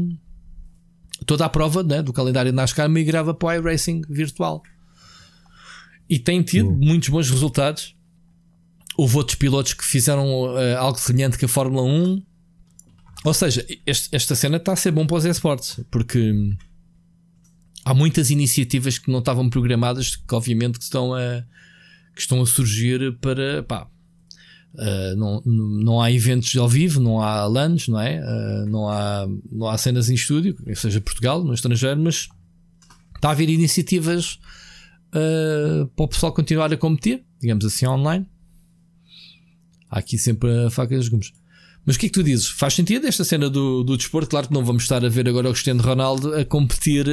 [1.25, 4.63] toda a prova né, do calendário de NASCAR migrava para o iRacing virtual.
[6.09, 7.95] E tem tido muitos bons resultados.
[8.97, 12.23] Houve outros pilotos que fizeram uh, algo semelhante que a Fórmula 1.
[13.25, 16.33] Ou seja, este, esta cena está a ser bom para os esportes, porque
[17.85, 21.43] há muitas iniciativas que não estavam programadas, que obviamente que estão a,
[22.15, 23.87] que estão a surgir para pá,
[24.75, 28.21] Uh, não, não há eventos ao vivo, não há LANs, não é?
[28.21, 32.29] Uh, não, há, não há cenas em estúdio, seja Portugal, no estrangeiro, mas
[33.15, 34.39] está a haver iniciativas
[35.09, 38.27] uh, para o pessoal continuar a competir, digamos assim, online.
[39.89, 41.33] Há aqui sempre a faca gumes.
[41.83, 42.47] Mas o que é que tu dizes?
[42.47, 44.29] Faz sentido esta cena do, do desporto?
[44.29, 47.07] Claro que não vamos estar a ver agora o Cristiano Ronaldo a competir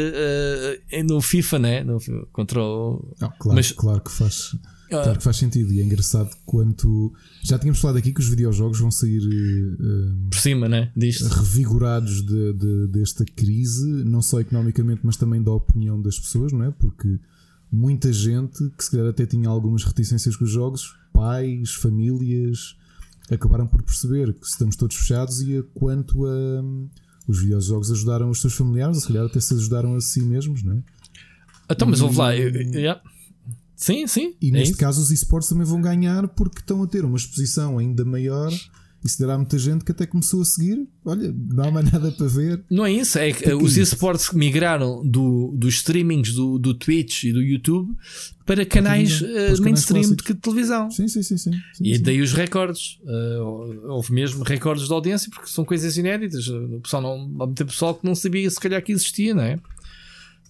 [1.05, 1.85] no FIFA, né?
[1.85, 1.99] No,
[2.33, 3.15] contra o.
[3.19, 4.51] Não, claro, mas, claro que faz.
[4.89, 7.13] Claro que faz sentido e é engraçado quanto.
[7.43, 10.93] Já tínhamos falado aqui que os videojogos vão sair uh, por cima, né?
[10.97, 11.27] Disto.
[11.29, 16.65] revigorados de, de, desta crise, não só economicamente, mas também da opinião das pessoas, não
[16.65, 16.71] é?
[16.71, 17.19] Porque
[17.71, 22.77] muita gente que se calhar até tinha algumas reticências com os jogos, pais, famílias,
[23.31, 26.63] acabaram por perceber que estamos todos fechados e a quanto a,
[27.27, 30.75] os videojogos ajudaram os seus familiares, se calhar até se ajudaram a si mesmos, não
[30.75, 30.83] é?
[31.69, 32.37] Então, mas vamos lá.
[32.37, 32.97] Eu, eu,
[33.77, 34.35] Sim, sim.
[34.41, 34.81] E é neste isso.
[34.81, 38.51] caso os esportes também vão ganhar porque estão a ter uma exposição ainda maior.
[39.05, 42.11] E se der muita gente que até começou a seguir, olha, não há mais nada
[42.11, 42.65] para ver.
[42.69, 47.33] Não é isso, é que os esportes migraram do, dos streamings do, do Twitch e
[47.33, 47.95] do YouTube
[48.45, 50.91] para canais uh, mainstream de televisão.
[50.91, 51.39] Sim, sim, sim.
[51.39, 52.99] sim, sim e daí os recordes.
[53.05, 56.49] Uh, houve mesmo recordes de audiência porque são coisas inéditas.
[56.49, 59.61] O pessoal não, há muito pessoal que não sabia se calhar que existia, não é?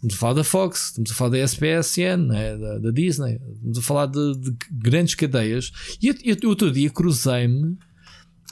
[0.06, 2.56] Estamos a falar da Fox, estamos a falar da SPSN, né?
[2.56, 5.72] da, da, Disney, estamos a falar de, de grandes cadeias.
[6.00, 7.76] E eu, eu, outro dia cruzei-me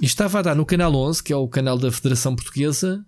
[0.02, 3.06] e estava a dar no canal 11, que é o canal da Federação Portuguesa.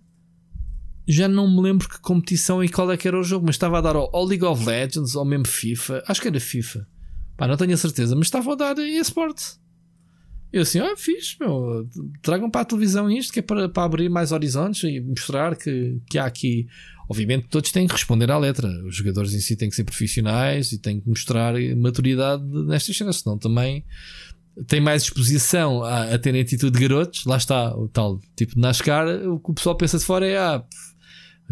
[1.05, 3.79] Já não me lembro que competição e qual é que era o jogo, mas estava
[3.79, 6.03] a dar ao, League of Legends, ou mesmo FIFA.
[6.07, 6.87] Acho que era FIFA.
[7.35, 9.41] Pá, não tenho a certeza, mas estava a dar eSport.
[10.51, 11.87] Eu assim, ah, fixe, meu,
[12.21, 16.01] tragam para a televisão isto que é para, para abrir mais horizontes e mostrar que,
[16.09, 16.65] que há aqui
[17.09, 18.67] Obviamente, todos têm que responder à letra.
[18.85, 23.17] Os jogadores em si têm que ser profissionais e têm que mostrar maturidade nestas cenas,
[23.17, 23.85] senão também
[24.67, 27.25] tem mais exposição a, a terem atitude de garotos.
[27.25, 29.07] Lá está o tal tipo de NASCAR.
[29.29, 30.63] O que o pessoal pensa de fora é: ah,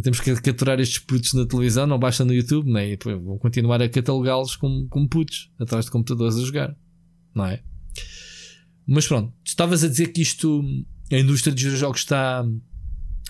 [0.01, 2.89] temos que capturar estes putos na televisão, não basta no YouTube, né?
[2.89, 6.75] e vão continuar a catalogá-los como, como putos atrás de computadores a jogar,
[7.33, 7.61] não é?
[8.85, 10.63] Mas pronto, estavas a dizer que isto,
[11.11, 12.45] a indústria dos jogos está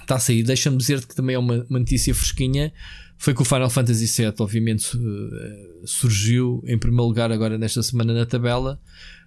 [0.01, 0.43] está a sair.
[0.43, 2.73] Deixa-me dizer-te que também é uma, uma, notícia fresquinha.
[3.17, 8.13] Foi que o Final Fantasy VII, obviamente, eh, surgiu em primeiro lugar agora nesta semana
[8.13, 8.79] na tabela,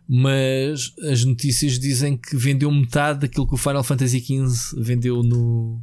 [0.06, 5.80] mas as notícias dizem que vendeu metade daquilo que o Final Fantasy XV vendeu no.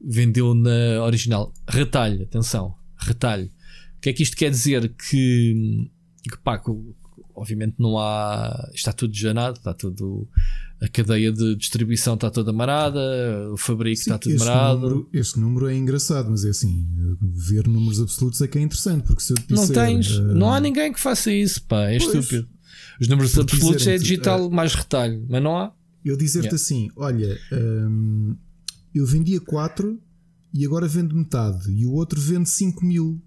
[0.00, 1.52] vendeu na original.
[1.68, 3.50] Retalho, atenção, retalho.
[3.96, 4.88] O que é que isto quer dizer?
[4.94, 5.90] Que,
[6.22, 6.62] que pá,
[7.34, 8.70] obviamente não há.
[8.72, 10.28] Está tudo janado, está tudo
[10.80, 13.00] a cadeia de distribuição está toda marada,
[13.52, 14.80] o fabrico Sim, está tudo marado.
[14.80, 16.86] Número, este número é engraçado, mas é assim,
[17.20, 20.52] ver números absolutos é que é interessante, porque se eu disser, Não tens, uh, não
[20.52, 22.48] há ninguém que faça isso, pá, é pois, estúpido.
[22.98, 25.72] Os números absolutos é digital uh, mais retalho, mas não há.
[26.02, 26.56] Eu dizer-te yeah.
[26.56, 28.34] assim, olha, um,
[28.94, 30.00] eu vendia 4
[30.54, 33.20] e agora vendo metade, e o outro vende 5 mil.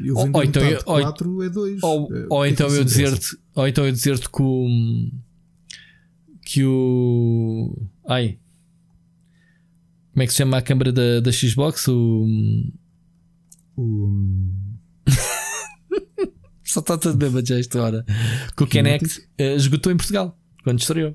[0.00, 1.82] Eu ou, ou então eu, 4 é 2.
[1.82, 4.66] Ou, é, ou então eu dizer-te, ou então eu dizer-te que o
[6.48, 7.76] que o
[8.08, 8.38] ai
[10.12, 11.86] como é que se chama a câmara da, da Xbox?
[11.86, 12.26] O,
[13.76, 14.10] o...
[16.64, 18.04] Só está tudo bem já esta hora.
[18.56, 21.14] Que o Kinect uh, esgotou em Portugal quando estreou.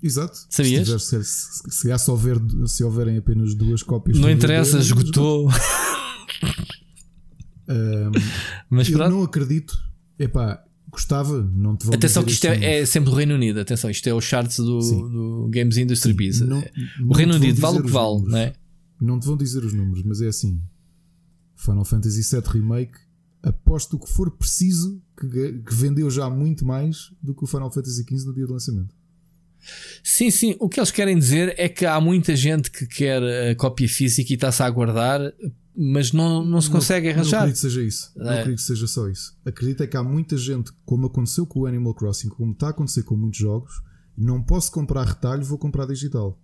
[0.00, 0.38] Exato.
[0.48, 0.86] Sabias?
[0.86, 1.26] Se, tiver, se,
[1.72, 5.48] se, se, houver, se houverem apenas duas cópias, não interessa, esgotou.
[7.68, 8.12] um,
[8.70, 9.76] Mas eu não acredito.
[10.16, 13.60] Epá, gostava, não te vou Atenção que isto é, é, sempre do Reino Unido.
[13.60, 16.40] Atenção, isto é o charts do, do Games Industry Biz.
[16.40, 16.62] Não,
[17.08, 18.32] o Reino Unido vale o que vale, números.
[18.32, 18.52] não é?
[19.00, 20.60] Não te vão dizer os números, mas é assim:
[21.56, 22.98] Final Fantasy VII Remake,
[23.42, 25.28] aposto o que for preciso que,
[25.62, 28.94] que vendeu já muito mais do que o Final Fantasy XV no dia do lançamento.
[30.02, 30.56] Sim, sim.
[30.60, 34.32] O que eles querem dizer é que há muita gente que quer a cópia física
[34.32, 35.20] e está-se a aguardar,
[35.76, 37.30] mas não, não se consegue não, arranjar.
[37.30, 38.12] Não acredito que seja isso.
[38.16, 38.24] É.
[38.24, 39.36] Não acredito que seja só isso.
[39.44, 42.70] Acredito é que há muita gente, como aconteceu com o Animal Crossing, como está a
[42.70, 43.72] acontecer com muitos jogos,
[44.16, 46.40] não posso comprar retalho, vou comprar digital.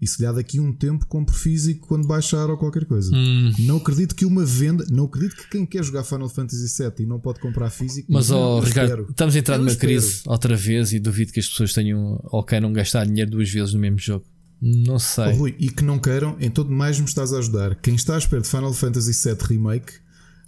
[0.00, 3.14] E se lhe daqui um tempo compro físico quando baixar ou qualquer coisa.
[3.14, 3.52] Hum.
[3.60, 7.06] Não acredito que uma venda, não acredito que quem quer jogar Final Fantasy VII e
[7.06, 8.10] não pode comprar físico.
[8.10, 9.10] Mas, oh, Ricardo, espero.
[9.10, 12.72] estamos a entrar numa crise outra vez e duvido que as pessoas tenham ou queiram
[12.72, 14.24] gastar dinheiro duas vezes no mesmo jogo.
[14.60, 15.26] Não sei.
[15.26, 17.76] Oh, Rui, e que não queiram, em todo mais me estás a ajudar.
[17.76, 19.92] Quem está à espera de Final Fantasy VII Remake,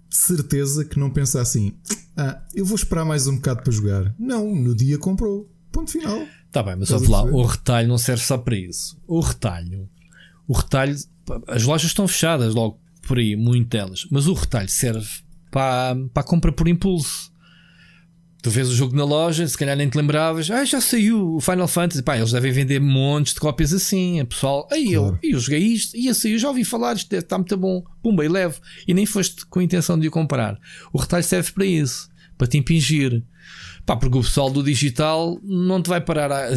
[0.09, 1.73] de certeza que não pensa assim:
[2.17, 4.15] ah, eu vou esperar mais um bocado para jogar.
[4.19, 5.51] Não, no dia comprou.
[5.71, 6.27] Ponto final.
[6.51, 9.01] Tá bem, mas vamos lá, o retalho não serve só para isso.
[9.07, 9.89] O retalho
[10.47, 10.95] o retalho,
[11.49, 15.09] as lojas estão fechadas logo por aí, muito delas, mas o retalho serve
[15.51, 17.32] para, para a compra por impulso.
[18.43, 21.41] Tu vês o jogo na loja, se calhar nem te lembravas, ah, já saiu o
[21.41, 24.19] Final Fantasy, pá, eles devem vender montes de cópias assim.
[24.19, 25.17] A pessoal, aí claro.
[25.23, 28.25] eu, eu joguei isto, e assim, eu já ouvi falar, isto está muito bom, pumba,
[28.25, 30.59] e levo, e nem foste com a intenção de o comprar.
[30.93, 33.23] O retalho serve para isso, para te impingir.
[33.87, 36.49] Pá, porque o pessoal do digital não te vai parar a,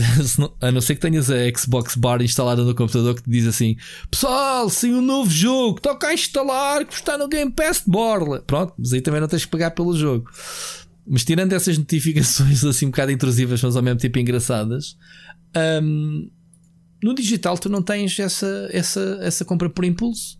[0.61, 3.75] a não ser que tenhas a Xbox Bar instalada no computador que te diz assim:
[4.11, 8.43] Pessoal, sem um novo jogo, toca a instalar que está no Game Pass de Borla.
[8.45, 10.29] Pronto, mas aí também não tens que pagar pelo jogo.
[11.07, 14.97] Mas tirando essas notificações assim um bocado intrusivas, mas ao mesmo tempo engraçadas,
[15.83, 16.29] um,
[17.03, 20.39] no digital tu não tens essa, essa, essa compra por impulso.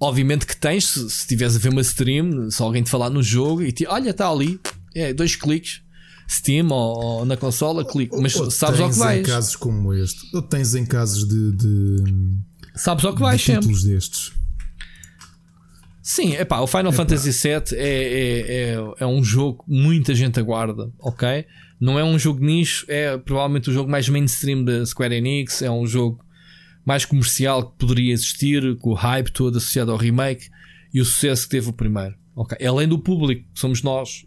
[0.00, 3.62] Obviamente que tens, se, estiveres a ver uma stream, se alguém te falar no jogo
[3.62, 4.60] e te olha, está ali,
[4.94, 5.82] é, dois cliques,
[6.30, 8.14] Steam ou, ou na consola, clique.
[8.20, 9.20] Mas ou sabes ao que vais.
[9.20, 11.52] em casos como este, ou tens em casos de.
[11.52, 12.04] de
[12.76, 13.68] sabes ao que vais sempre.
[13.82, 14.32] destes.
[16.08, 20.40] Sim, epá, o Final Fantasy VII é, é, é, é, um jogo que muita gente
[20.40, 21.44] aguarda, ok?
[21.78, 25.70] Não é um jogo nicho, é provavelmente o jogo mais mainstream da Square Enix, é
[25.70, 26.24] um jogo
[26.82, 30.48] mais comercial que poderia existir, com o hype todo associado ao remake
[30.94, 32.14] e o sucesso que teve o primeiro.
[32.34, 34.24] Ok, além do público, que somos nós,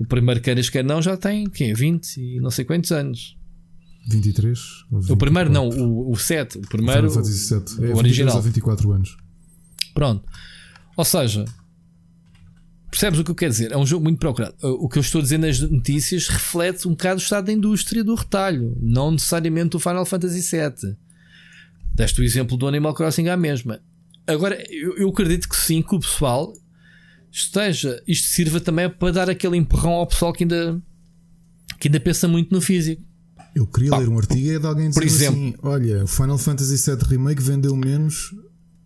[0.00, 1.72] o primeiro queiras quer não já tem quê?
[1.72, 3.38] 20 e não sei quantos anos.
[4.08, 4.58] 23?
[5.10, 6.58] O primeiro não, o, o 7.
[6.58, 7.06] O primeiro.
[7.06, 7.84] O, 7.
[7.84, 8.36] É, o original.
[8.36, 9.16] A 24 anos.
[9.94, 10.24] Pronto.
[11.02, 11.44] Ou seja,
[12.88, 13.72] percebes o que eu quero dizer?
[13.72, 14.54] É um jogo muito procurado.
[14.62, 18.04] O que eu estou a dizer nas notícias reflete um bocado o estado da indústria
[18.04, 20.96] do retalho, não necessariamente o Final Fantasy VII.
[21.92, 23.80] Deste o exemplo do Animal Crossing à mesma.
[24.28, 26.54] Agora, eu, eu acredito que sim, que o pessoal
[27.32, 30.80] esteja, isto sirva também para dar aquele empurrão ao pessoal que ainda,
[31.80, 33.02] que ainda pensa muito no físico.
[33.56, 36.38] Eu queria Pá, ler um artigo de alguém dizer por exemplo, assim: olha, o Final
[36.38, 38.30] Fantasy VII Remake vendeu menos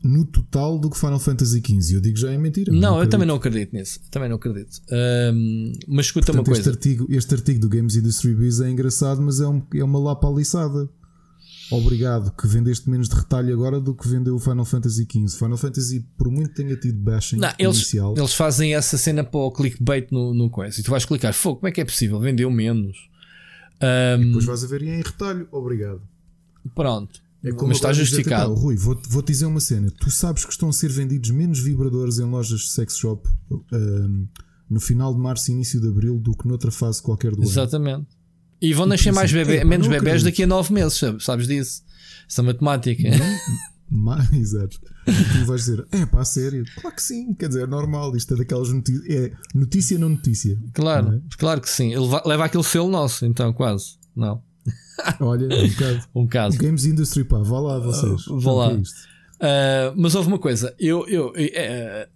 [0.07, 1.97] no total do que Final Fantasy XV.
[1.97, 2.73] Eu digo já é mentira.
[2.73, 4.01] Não, não eu também não acredito nisso.
[4.11, 4.81] Também não acredito.
[4.91, 8.71] Um, mas escuta Portanto, uma coisa: este artigo, este artigo do Games Industry Biz é
[8.71, 10.89] engraçado, mas é, um, é uma lapa aliçada
[11.71, 15.39] obrigado que vendeste menos de retalho agora do que vendeu o Final Fantasy XV.
[15.39, 18.15] Final Fantasy, por muito tenha tido bashing não, eles, inicial.
[18.17, 20.81] Eles fazem essa cena para o clickbait no, no coisa.
[20.81, 22.21] E tu vais clicar, fogo, como é que é possível?
[22.21, 23.09] Vendeu menos.
[23.83, 26.03] Um, e depois vais a ver em retalho, obrigado.
[26.75, 27.26] Pronto.
[27.45, 28.55] É como Mas está justificado.
[28.55, 29.91] Dizer, Rui, vou-te vou dizer uma cena.
[29.91, 33.29] Tu sabes que estão a ser vendidos menos vibradores em lojas de sex shop
[33.73, 34.27] um,
[34.69, 37.95] no final de março e início de abril do que noutra fase qualquer do Exatamente.
[37.95, 38.07] ano.
[38.07, 38.17] Exatamente.
[38.61, 41.83] E vão nascer mais bebê, é, menos bebés daqui a 9 meses, sabes disso?
[42.29, 43.03] Essa matemática.
[43.89, 44.81] Mais, exato.
[45.07, 46.65] E tu vais dizer, é pá, sério?
[46.81, 48.17] Claro que sim, quer dizer, é normal.
[48.17, 49.05] Isto é daquelas notícias.
[49.09, 50.59] É notícia, não notícia.
[50.73, 51.21] Claro, não é?
[51.39, 51.93] claro que sim.
[51.93, 53.99] Ele leva aquele selo nosso, então, quase.
[54.17, 54.43] Não.
[55.21, 56.05] Olha, um bocado.
[56.15, 56.59] um caso.
[56.59, 58.27] Games Industry, pá, vá lá vocês.
[58.27, 58.73] Uh, vá lá.
[58.73, 58.81] Uh,
[59.97, 62.11] mas houve uma coisa, eu, eu, uh,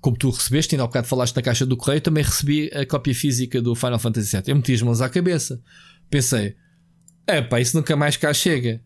[0.00, 3.14] como tu recebeste, ainda há bocado falaste na caixa do correio, também recebi a cópia
[3.14, 4.42] física do Final Fantasy VII.
[4.46, 5.60] Eu meti as mãos à cabeça.
[6.10, 6.54] Pensei,
[7.26, 8.80] é pá, isso nunca mais cá chega.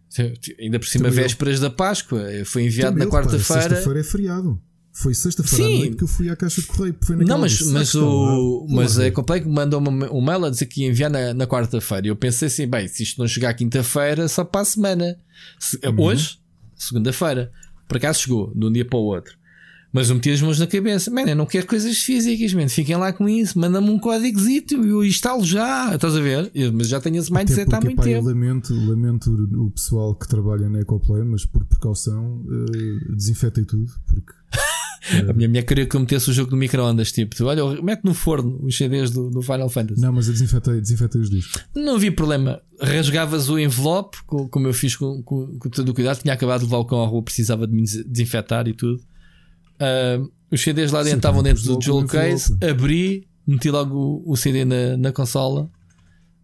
[0.59, 1.63] Ainda por cima, também vésperas eu.
[1.63, 2.25] da Páscoa.
[2.45, 3.63] Foi enviado também na quarta-feira.
[3.63, 4.61] Sexta-feira é feriado.
[4.95, 6.95] Foi sexta-feira à noite que eu fui à caixa de correio.
[7.01, 10.91] Foi não, mas, mas, o, mas a Complete mandou-me um mail a dizer que ia
[10.91, 12.09] enviar na, na quarta-feira.
[12.09, 15.17] Eu pensei assim: bem, se isto não chegar quinta-feira, só para a semana.
[15.59, 15.99] Se, uhum.
[15.99, 16.39] Hoje,
[16.77, 17.51] segunda-feira.
[17.89, 19.35] Por acaso chegou, de um dia para o outro.
[19.93, 22.67] Mas eu meti as mãos na cabeça, mano, eu não quero coisas físicas, man.
[22.67, 26.51] fiquem lá com isso, manda-me um códigozito e eu instalo já, estás a ver?
[26.73, 28.27] Mas já tenho esse mindset porque, há muito pá, tempo.
[28.27, 34.33] lamento, lamento o pessoal que trabalha na Ecoplay, mas por precaução uh, desinfetei tudo, porque.
[35.29, 38.15] A minha mulher queria que eu metesse o jogo no micro-ondas, tipo, olha, mete no
[38.15, 40.01] forno os CDs do, do Final Fantasy.
[40.01, 41.65] Não, mas eu desinfetei, desinfetei os discos.
[41.75, 42.63] Não havia problema.
[42.81, 46.21] Rasgavas o envelope, como eu fiz com, com, com todo o cuidado.
[46.21, 49.01] Tinha acabado de levar o cão à rua, precisava de me desinfetar e tudo.
[49.75, 54.37] Uh, os CDs lá dentro estavam dentro do Jewel Case, abri, meti logo o, o
[54.37, 55.69] CD na, na consola.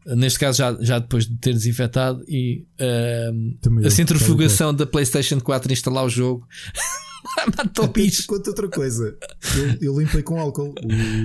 [0.05, 5.73] Neste caso, já, já depois de ter desinfetado, e uh, a centrifugação da PlayStation 4
[5.73, 6.47] instalar o jogo
[7.57, 8.27] matou o bicho.
[8.27, 9.17] Conta outra coisa,
[9.57, 10.75] eu, eu, limpei com álcool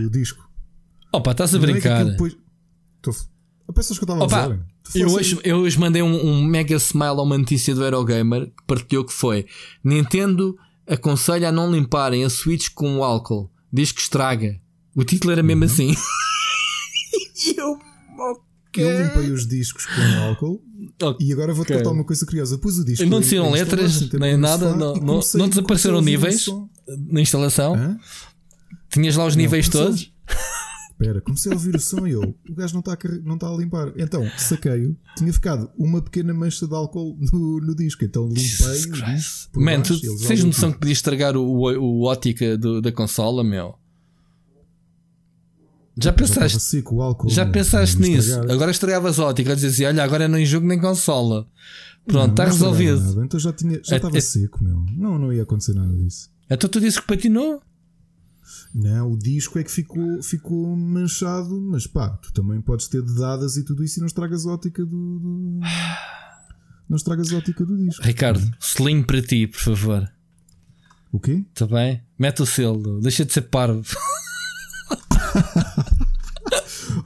[0.05, 0.47] o disco.
[1.11, 2.01] Opa, estás a não é brincar.
[2.01, 2.35] É depois...
[3.73, 4.59] Pensas que eu estava a usar?
[4.93, 8.63] Eu hoje, eu hoje mandei um, um, mega smile a uma notícia do Eurogamer que
[8.67, 9.47] partilhou que foi
[9.83, 10.55] Nintendo
[10.87, 13.49] aconselha a não limparem a Switch com álcool.
[13.71, 14.59] Diz que estraga.
[14.95, 15.95] O título era mesmo assim.
[17.47, 17.79] e eu.
[18.73, 18.83] Okay.
[18.83, 20.59] Eu limpei os discos com álcool
[20.99, 21.27] okay.
[21.27, 22.57] e agora vou-te contar uma coisa curiosa.
[22.57, 23.05] Pus o disco.
[23.05, 26.47] Não desceram letras, nem nada, não, não, não desapareceram níveis
[26.87, 27.75] na instalação.
[27.75, 27.99] Hã?
[28.89, 30.11] Tinhas lá os não, níveis todos.
[30.89, 33.47] Espera, comecei a ouvir o som e eu, o gajo não está a, não está
[33.47, 33.93] a limpar.
[33.95, 38.03] Então, saquei-o, tinha ficado uma pequena mancha de álcool no, no disco.
[38.03, 39.21] Então limpei.
[39.55, 43.75] Man, tu tens noção que podia estragar o, o, o ótica do, da consola, meu?
[45.95, 48.39] Já pensaste, seco, álcool, já pensaste nisso?
[48.49, 51.47] Agora estragavas ótica, dizia assim: olha, agora nem jogo nem consola.
[52.05, 53.23] Pronto, está resolvido.
[53.23, 54.83] Então já, tinha, já estava é, é, seco, meu.
[54.97, 56.29] Não, não ia acontecer nada disso.
[56.49, 57.61] Então tu disse que patinou?
[58.73, 63.55] Não, o disco é que ficou, ficou manchado, mas pá, tu também podes ter dadas
[63.55, 65.19] e tudo isso e não estragas a ótica do.
[65.19, 65.59] do...
[66.89, 68.03] Não estragas a ótica do disco.
[68.03, 70.11] Ricardo, slim para ti, por favor.
[71.13, 71.45] O quê?
[71.49, 72.03] Está bem?
[72.19, 73.83] Mete o selo, deixa de ser parvo.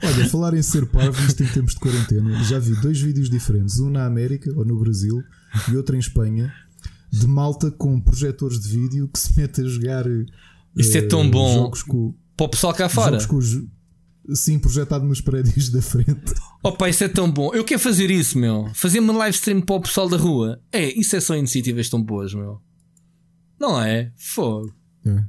[0.02, 3.78] Olha, falar em ser parvo, isto em tempos de quarentena, já vi dois vídeos diferentes,
[3.78, 5.22] um na América ou no Brasil
[5.70, 6.52] e outro em Espanha,
[7.10, 10.04] de malta com projetores de vídeo que se mete a jogar
[10.76, 13.18] isso é tão bom jogos com, para o pessoal cá fora.
[13.18, 16.34] Jogos com, sim, projetado nos prédios da frente.
[16.62, 17.52] Opa, isso é tão bom.
[17.52, 18.70] Eu quero fazer isso, meu.
[18.74, 20.60] Fazer uma live stream para o pessoal da rua.
[20.72, 22.60] É, isso é só iniciativas tão boas, meu.
[23.58, 24.12] Não é?
[24.16, 24.72] Fogo.
[25.04, 25.24] É.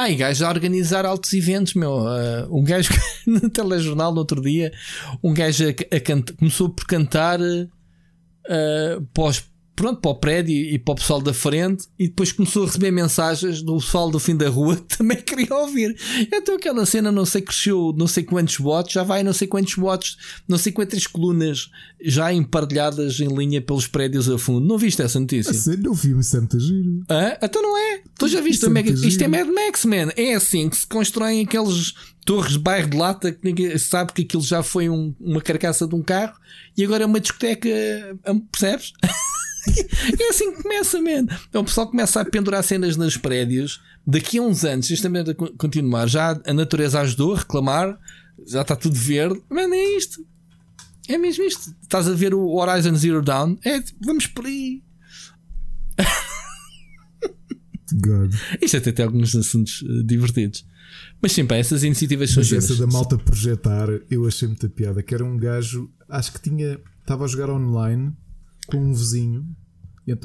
[0.00, 1.90] E gajo a organizar altos eventos, meu.
[1.90, 2.88] Uh, um gajo
[3.26, 4.72] no telejornal no outro dia,
[5.22, 9.44] um gajo a, a começou por cantar uh, pós
[9.78, 12.90] pronto, para o prédio e para o pessoal da frente, e depois começou a receber
[12.90, 15.96] mensagens do pessoal do fim da rua que também queria ouvir.
[16.32, 19.76] Então aquela cena não sei cresceu não sei quantos watts, já vai não sei quantos
[19.76, 20.16] watts,
[20.48, 21.70] não sei quantas colunas
[22.02, 24.66] já emparelhadas em linha pelos prédios a fundo.
[24.66, 25.54] Não viste essa notícia?
[25.54, 27.04] Sei, não vi, isso é muito giro.
[27.08, 28.02] Ah, então não é?
[28.18, 28.66] Tu já viste?
[28.66, 28.90] É Mega...
[28.90, 30.10] Isto é Mad Max, man.
[30.16, 31.94] É assim que se constroem aqueles
[32.26, 35.86] torres de bairro de lata que ninguém sabe que aquilo já foi um, uma carcaça
[35.86, 36.34] de um carro
[36.76, 37.68] e agora é uma discoteca,
[38.50, 38.92] percebes?
[40.20, 41.26] é assim que começa, man.
[41.48, 43.80] Então o pessoal começa a pendurar cenas nos prédios.
[44.06, 47.98] Daqui a uns anos, isto também a continuar, já a natureza ajudou a reclamar,
[48.46, 49.40] já está tudo verde.
[49.50, 50.24] Mano, é isto.
[51.08, 51.74] É mesmo isto.
[51.82, 53.56] Estás a ver o Horizon Zero Dawn?
[53.64, 54.82] É, vamos por aí.
[57.94, 58.34] God.
[58.60, 60.66] Isto até tem alguns assuntos uh, divertidos.
[61.20, 65.02] Mas sim, pá, essas iniciativas são Mas essa da malta projetar, eu achei muita piada.
[65.02, 68.14] Que era um gajo, acho que tinha, estava a jogar online
[68.68, 69.44] com um vizinho,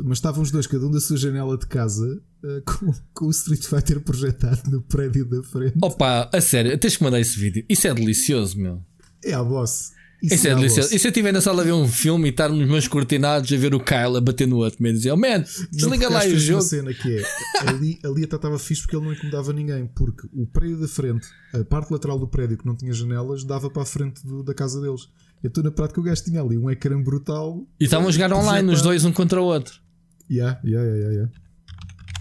[0.03, 3.31] mas estavam os dois, cada um da sua janela de casa, eh, com, com o
[3.31, 5.75] Street Fighter projetado no prédio da frente.
[5.81, 7.65] Opa, a sério, tens que mandar esse vídeo.
[7.69, 8.81] Isso é delicioso, meu.
[9.23, 9.91] É a boss.
[10.21, 10.95] Isso, Isso é, é delicioso.
[10.95, 13.51] E se eu estiver na sala a ver um filme e estar nos meus cortinados
[13.51, 16.37] a ver o Kyle a bater no outro, me dizer, oh man, desliga lá o
[16.37, 16.59] jogo.
[16.59, 17.23] Uma cena que é,
[17.67, 21.27] ali, ali até estava fixe porque ele não incomodava ninguém, porque o prédio da frente,
[21.53, 24.53] a parte lateral do prédio que não tinha janelas, dava para a frente do, da
[24.53, 25.09] casa deles.
[25.43, 27.67] Então, na prática, o gajo tinha ali um ecrã brutal.
[27.79, 29.81] E estavam a jogar online, os dois, um contra o outro.
[30.29, 31.31] Yeah, yeah, yeah, yeah.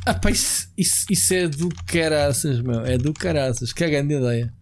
[0.05, 2.81] Ah, pá, isso, isso, isso é do caraças, meu.
[2.81, 3.73] É do caraças.
[3.73, 4.53] Que é grande ideia.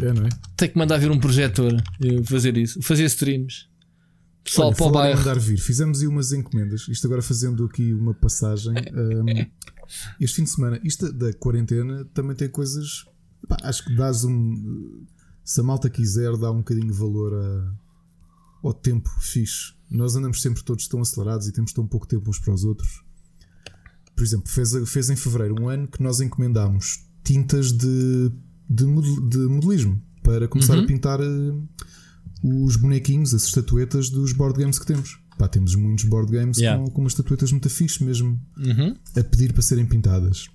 [0.00, 0.28] É, não é?
[0.56, 1.82] Tem que mandar vir um projetor
[2.24, 3.68] fazer isso, fazer streams.
[4.44, 5.18] Pessoal Olha, para o bairro.
[5.18, 5.58] mandar vir.
[5.58, 6.88] Fizemos aí umas encomendas.
[6.88, 8.74] Isto agora fazendo aqui uma passagem.
[8.92, 9.46] Um,
[10.20, 13.04] este fim de semana, isto da quarentena também tem coisas.
[13.48, 15.04] Pá, acho que dás um
[15.50, 17.72] se a malta quiser, dá um bocadinho de valor a,
[18.62, 19.72] ao tempo fixe.
[19.90, 23.02] Nós andamos sempre todos tão acelerados e temos tão pouco tempo uns para os outros.
[24.14, 28.30] por exemplo, fez, fez em fevereiro um ano que nós encomendámos tintas de,
[28.68, 28.84] de,
[29.28, 30.84] de modelismo para começar Uhum.
[30.84, 31.68] a pintar uh,
[32.42, 35.18] os bonequinhos, as estatuetas dos board games que temos.
[35.38, 36.80] Pá, temos muitos board games Yeah.
[36.84, 38.94] com, com umas estatuetas muito fixe mesmo Uhum.
[39.16, 40.46] a pedir para serem pintadas.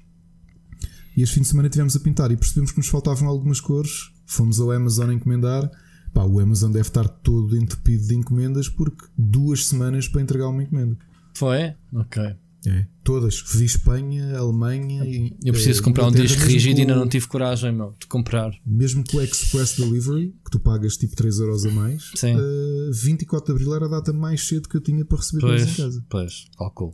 [1.17, 4.11] E este fim de semana tivemos a pintar e percebemos que nos faltavam algumas cores.
[4.25, 5.69] Fomos ao Amazon encomendar.
[6.13, 10.63] Pá, o Amazon deve estar todo entupido de encomendas porque duas semanas para entregar uma
[10.63, 10.97] encomenda.
[11.33, 11.73] Foi?
[11.93, 12.23] Ok.
[12.67, 12.87] É.
[13.03, 13.43] Todas.
[13.53, 15.05] Vi Espanha, Alemanha.
[15.05, 18.07] e- Eu preciso eh, comprar um disco rígido e ainda não tive coragem, meu, de
[18.07, 18.51] comprar.
[18.65, 22.35] Mesmo com o Express Delivery, que tu pagas tipo 3€ euros a mais, Sim.
[22.35, 25.67] eh, 24 de Abril era a data mais cedo que eu tinha para receber coisas
[25.67, 26.05] Pois, em casa.
[26.09, 26.93] pois, cálculo.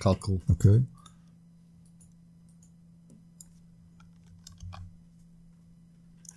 [0.00, 0.40] Cálculo.
[0.48, 0.82] Ok?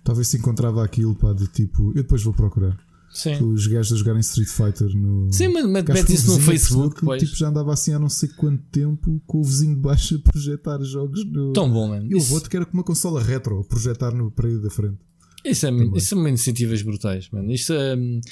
[0.08, 1.88] Talvez se encontrava aquilo pá, de tipo.
[1.88, 2.74] Eu depois vou procurar.
[3.10, 3.44] Sim.
[3.44, 5.30] Os gajos a jogarem Street Fighter no.
[5.30, 7.18] Sim, mas mete isso no Facebook, que.
[7.18, 10.18] Tipo, já andava assim há não sei quanto tempo com o vizinho de baixo a
[10.18, 11.52] projetar jogos no.
[11.52, 12.10] Tão bom, mano.
[12.10, 14.70] E o Isso, outro que era com uma consola retro a projetar no prédio da
[14.70, 14.96] frente.
[15.44, 17.52] isso, é, isso são iniciativas brutais, mano.
[17.52, 18.22] Isto, hum,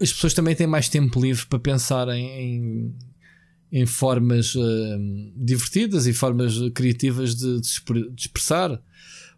[0.00, 2.94] as pessoas também têm mais tempo livre para pensar em,
[3.70, 7.68] em, formas hum, divertidas e formas criativas de, de
[8.16, 8.80] expressar.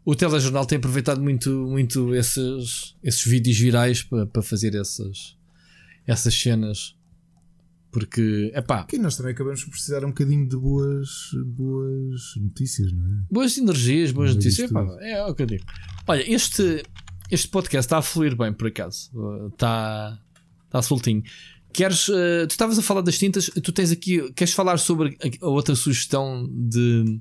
[0.07, 5.37] O telejornal tem aproveitado muito, muito esses, esses vídeos virais para, para fazer essas,
[6.07, 6.95] essas cenas.
[7.91, 11.09] Porque, é pá, Que nós também acabamos por precisar um bocadinho de boas,
[11.45, 13.25] boas notícias, não é?
[13.29, 14.71] Boas energias, boas Não é notícias.
[14.71, 15.65] Epá, é o que eu digo.
[16.07, 16.85] Olha, este,
[17.29, 19.11] este podcast está a fluir bem, por acaso.
[19.53, 20.23] Está,
[20.67, 21.25] está soltinho.
[21.73, 22.07] Queres.
[22.07, 24.33] uh, tu estavas a falar das tintas, tu tens aqui.
[24.35, 27.19] Queres falar sobre a, a outra sugestão de,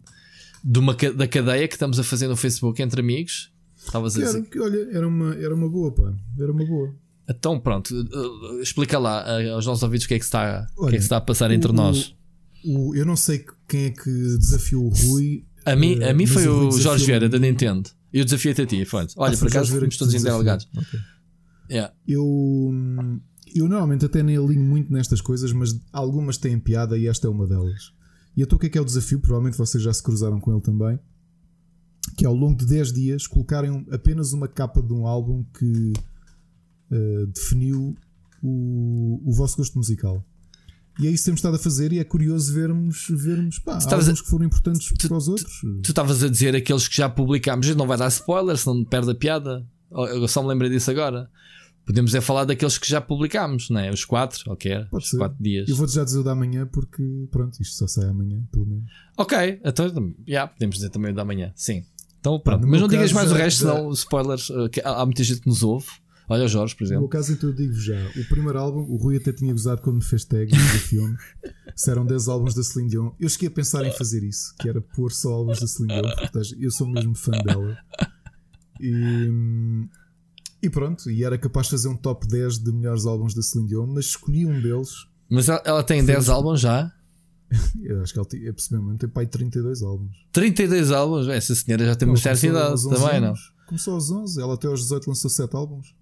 [0.67, 3.53] de uma, da cadeia que estamos a fazer no Facebook entre amigos?
[3.77, 4.49] Estavas a dizer.
[4.49, 6.11] que, olha, era uma, era uma boa, pá.
[6.39, 6.91] Era uma boa.
[7.29, 10.79] Então, pronto, uh, explica lá uh, aos nossos ouvidos o que é que está, o
[10.79, 12.15] que é Olha, que está a passar entre o- nós.
[12.63, 14.09] O, eu não sei quem é que
[14.39, 15.45] desafiou o Rui.
[15.65, 17.05] A mim, a eh, mim foi o o Jorge.
[17.05, 17.89] Vieira da Nintendo.
[18.11, 19.13] Eu desafiei-te a ti, pronto.
[19.17, 20.67] Olha, Ah, por o acaso fomos todos interligados.
[20.75, 20.99] Ok.
[21.69, 21.93] Yeah.
[22.07, 22.71] Eu,
[23.55, 27.29] eu normalmente até nem alinho muito nestas coisas, mas algumas têm piada e esta é
[27.29, 27.93] uma delas.
[28.35, 29.19] E então o que é que é o desafio?
[29.19, 30.99] Provavelmente vocês já se cruzaram com ele também.
[32.17, 35.93] Que é ao longo de 10 dias colocarem apenas uma capa de um álbum que
[36.91, 37.95] eh, definiu
[38.43, 40.23] o, o vosso gosto musical.
[40.99, 44.05] E é isso que temos estado a fazer e é curioso vermos, vermos pá, estavas
[44.05, 45.59] álbuns que foram importantes para os outros.
[45.83, 49.15] Tu estavas a dizer aqueles que já publicámos, não vai dar spoiler, senão perde a
[49.15, 49.67] piada.
[49.91, 51.29] Eu só me lembrei disso agora.
[51.85, 53.91] Podemos é falar daqueles que já publicámos, não é?
[53.91, 54.85] Os quatro, ok?
[54.89, 55.17] Pode Os ser.
[55.17, 55.69] quatro dias.
[55.69, 58.89] Eu vou já dizer o da manhã porque, pronto, isto só sai amanhã, pelo menos.
[59.17, 61.83] Ok, então já podemos dizer também o da manhã, sim.
[62.19, 64.49] Então pronto, no mas não digas mais o já- resto, já- senão spoilers.
[64.49, 65.85] uh, que há, há muita gente que nos ouve.
[66.27, 67.09] Olha o Jorge, por No meu exemplo.
[67.09, 70.03] caso, então eu digo já: o primeiro álbum, o Rui até tinha gozado quando me
[70.03, 70.55] fez tag do
[70.89, 71.15] filme.
[71.75, 73.11] Se eram 10 álbuns da Celine Dion.
[73.19, 76.15] Eu cheguei a pensar em fazer isso, que era pôr só álbuns da Celine Dion,
[76.15, 77.77] porque eu sou mesmo fã dela.
[78.81, 79.29] E,
[80.65, 83.69] e pronto, e era capaz de fazer um top 10 de melhores álbuns da Celine
[83.69, 84.89] Dion, mas escolhi um deles.
[85.29, 86.91] Mas ela, ela tem 10 álbuns já.
[87.81, 90.15] Eu acho que ela tem, é perceber, tem pai 32 álbuns.
[90.31, 91.27] 32 álbuns.
[91.27, 93.27] Essa senhora já tem uma Não, certa idade aos 11 também, não?
[93.29, 93.53] anos.
[93.67, 95.95] Começou aos 11, ela até aos 18 lançou 7 álbuns.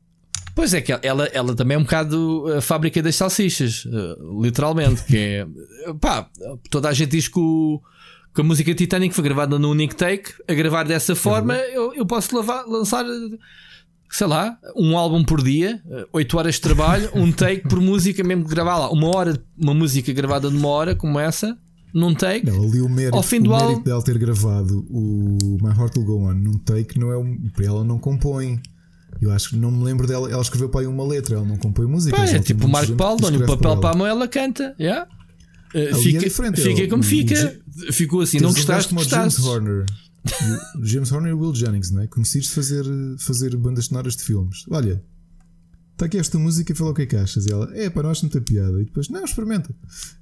[0.55, 5.03] Pois é, que ela, ela também é um bocado a fábrica das salsichas, eh, literalmente.
[5.05, 5.47] Que é
[5.99, 6.29] pá,
[6.69, 7.81] toda a gente diz que, o-
[8.35, 10.31] que a música Titanic foi gravada num único take.
[10.47, 13.03] A gravar dessa forma, eu, eu posso lavar- lançar,
[14.13, 15.81] sei lá, um álbum por dia,
[16.13, 20.13] 8 horas de trabalho, um take por música, mesmo gravar lá uma hora, uma música
[20.13, 21.57] gravada numa hora, como essa,
[21.91, 22.45] num take.
[22.45, 25.69] Não, ali o mérito, Ao fim do o mérito álbum- dela ter gravado o My
[25.75, 28.59] Heart Will Go On num take não é um, ela não compõe.
[29.21, 30.29] Eu acho que não me lembro dela.
[30.29, 32.15] Ela escreveu para aí uma letra, ela não compõe música.
[32.17, 34.05] Pá, é tipo o Marco Paulo, dá-lhe o papel para a mão.
[34.07, 34.75] ela canta.
[34.79, 35.07] Yeah.
[35.73, 37.59] Eh, Ali fica, é fica como fica.
[37.91, 39.01] Ficou assim, não gostaste, como
[40.77, 41.11] o James.
[41.11, 41.31] Horner.
[41.31, 42.07] E o Will Jennings, não é?
[42.07, 42.85] Conhecidos de fazer,
[43.19, 44.65] fazer bandas sonoras de filmes.
[44.69, 45.03] Olha,
[45.93, 47.45] está aqui esta música e fala o que é que achas.
[47.45, 48.81] E ela, é para nós não tem piada.
[48.81, 49.73] E depois, não, experimenta.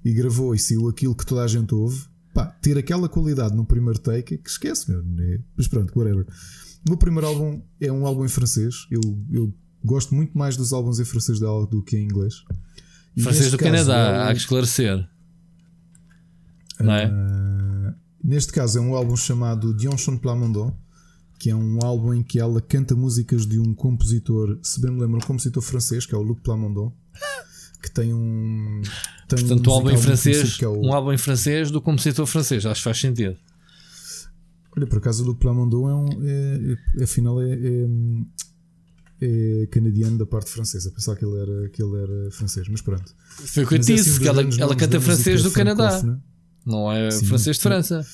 [0.04, 2.04] E gravou e saiu aquilo que toda a gente ouve.
[2.34, 5.04] Pá, ter aquela qualidade no primeiro take é que esquece, meu.
[5.04, 5.40] né?
[5.58, 6.26] Mas pronto, whatever.
[6.86, 8.88] O meu primeiro álbum é um álbum em francês.
[8.90, 9.02] Eu,
[9.32, 9.54] eu
[9.84, 12.36] gosto muito mais dos álbuns em francês dela do que em inglês.
[13.16, 15.06] E Francês do caso, Canadá, ela- há que esclarecer.
[16.80, 17.06] Não é?
[17.06, 17.94] Ah,
[18.24, 20.76] neste caso é um álbum chamado Dion Chant Plamondon,
[21.40, 25.02] que é um álbum em que ela canta músicas de um compositor, se bem me
[25.02, 26.94] lembro, um compositor francês, que é o Luc Plamondon,
[27.82, 28.82] que tem um.
[29.28, 32.66] Tem Portanto, um álbum em francês, é o- um álbum em francês do compositor francês,
[32.66, 33.36] acho que faz sentido.
[34.78, 36.08] Olha, por acaso o Luc Plamondon é um.
[36.24, 37.88] É, é- afinal, é, é,
[39.64, 40.92] é canadiano da parte francesa.
[40.92, 43.14] Pensava que ele era, que ele era francês, mas pronto.
[43.48, 45.90] Foi o que eu é disse, que ela, ela canta francês do Canadá.
[45.90, 46.24] francófona.
[46.66, 48.06] Não é Sim, francês de França.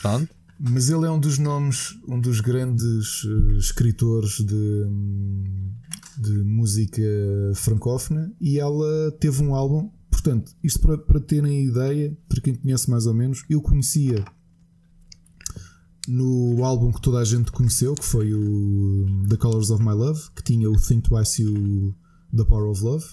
[0.00, 0.28] Pronto.
[0.58, 4.86] Mas ele é um dos nomes, um dos grandes uh, escritores de,
[6.18, 7.02] de música
[7.54, 9.90] francófona e ela teve um álbum.
[10.08, 14.24] Portanto, isto para, para terem ideia, para quem conhece mais ou menos, eu conhecia
[16.06, 20.20] no álbum que toda a gente conheceu, que foi o The Colors of My Love,
[20.34, 21.94] que tinha o Think Twice e o
[22.36, 23.04] The Power of Love.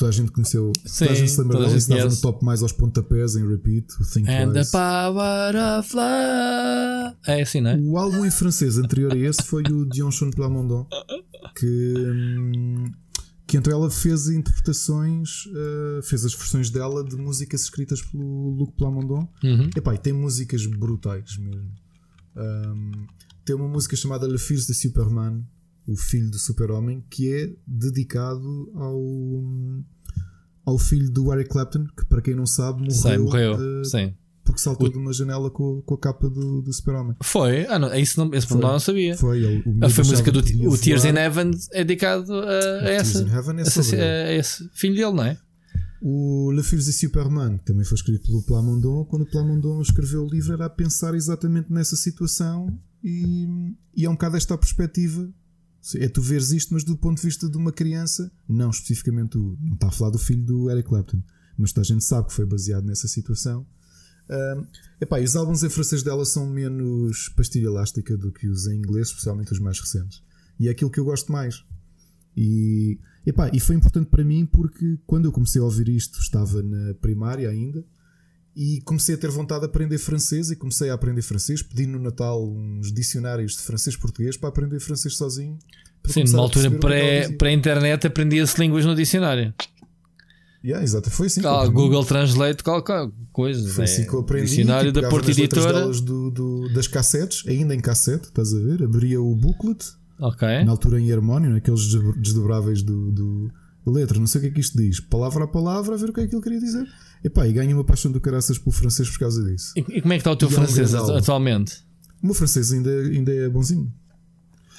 [0.00, 0.72] Toda a gente conheceu.
[0.86, 1.76] Sim, toda a gente se lembra dela.
[1.76, 3.86] Isso no top mais aos pontapés em repeat.
[4.00, 4.72] O Think And Twice.
[4.72, 7.16] the Power of Love.
[7.26, 7.76] É assim, não é?
[7.76, 10.86] O álbum em francês anterior a esse foi o Chon Plamondon.
[11.54, 11.94] Que.
[11.98, 12.90] Hum,
[13.46, 18.72] que então ela fez interpretações, uh, fez as versões dela de músicas escritas pelo Luc
[18.76, 19.28] Plamondon.
[19.44, 19.68] Uhum.
[19.76, 21.70] Epá, e tem músicas brutais mesmo.
[22.36, 23.06] Um,
[23.44, 25.44] tem uma música chamada Le Fils de Superman,
[25.90, 29.42] o filho do super-homem, que é dedicado ao,
[30.64, 32.94] ao filho do Eric Clapton, que para quem não sabe morreu.
[32.94, 33.84] Sei, morreu.
[33.84, 34.14] Sim
[34.50, 34.90] porque saltou o...
[34.90, 37.14] de uma janela com, com a capa do, do Super-Homem.
[37.22, 37.66] Foi?
[37.66, 38.60] Ah, não, isso não, esse foi.
[38.60, 39.16] não sabia.
[39.16, 42.48] Foi, ele, o ah, foi a música do o Tears in Heaven é dedicado a,
[42.48, 45.38] a essa, é essa, a esse filho dele, não é?
[46.02, 50.24] O Le Fils de Superman, que também foi escrito pelo Plamondon, quando o Plamondon escreveu
[50.24, 53.46] o livro era a pensar exatamente nessa situação e,
[53.94, 55.28] e é um bocado esta a perspectiva.
[55.96, 59.56] É tu veres isto, mas do ponto de vista de uma criança, não especificamente o,
[59.60, 61.22] não está a falar do filho do Eric Clapton,
[61.56, 63.66] mas a gente sabe que foi baseado nessa situação
[64.30, 64.64] Uh,
[65.00, 69.08] epá, os álbuns em francês dela são menos pastilha elástica do que os em inglês,
[69.08, 70.22] especialmente os mais recentes.
[70.58, 71.64] E é aquilo que eu gosto mais.
[72.36, 76.62] E, epá, e foi importante para mim porque quando eu comecei a ouvir isto, estava
[76.62, 77.84] na primária ainda
[78.60, 81.98] e comecei a ter vontade de aprender francês e comecei a aprender francês, pedi no
[81.98, 85.58] Natal uns dicionários de francês-português para aprender francês sozinho.
[86.04, 89.54] Sim, numa altura é pré-internet aprendia-se línguas no dicionário.
[90.62, 91.10] Yeah, exato.
[91.10, 91.40] Foi assim.
[91.42, 93.66] Ah, Google Translate, qualquer coisa.
[93.72, 94.48] Foi assim que eu aprendi.
[94.48, 95.88] Dicionário tipo, da Porta Editora.
[95.88, 98.82] Do, do, das cassetes, ainda em cassete, estás a ver?
[98.82, 99.82] Abria o booklet.
[100.18, 100.46] Ok.
[100.64, 101.86] Na altura em harmónio, aqueles
[102.18, 103.50] desdobráveis do, do
[103.86, 104.18] letra.
[104.18, 105.00] Não sei o que é que isto diz.
[105.00, 106.86] Palavra a palavra, a ver o que é que ele queria dizer.
[107.22, 109.72] Epá, e ganho uma paixão do caraças pelo francês por causa disso.
[109.76, 111.84] E, e como é que está o teu e francês é um atualmente?
[112.22, 113.92] O meu francês ainda, ainda é bonzinho.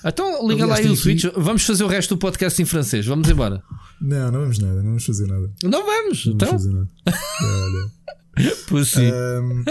[0.03, 1.25] Então liga Aliás, lá aí o switch.
[1.35, 3.05] Vamos fazer o resto do podcast em francês.
[3.05, 3.63] Vamos embora.
[4.01, 4.77] Não, não vamos nada.
[4.77, 5.51] Não vamos fazer nada.
[5.63, 6.25] Não vamos.
[6.25, 6.47] Não então.
[6.47, 6.89] vamos fazer nada.
[7.43, 8.55] Olha.
[8.67, 8.99] Pussy.
[9.01, 9.63] Um,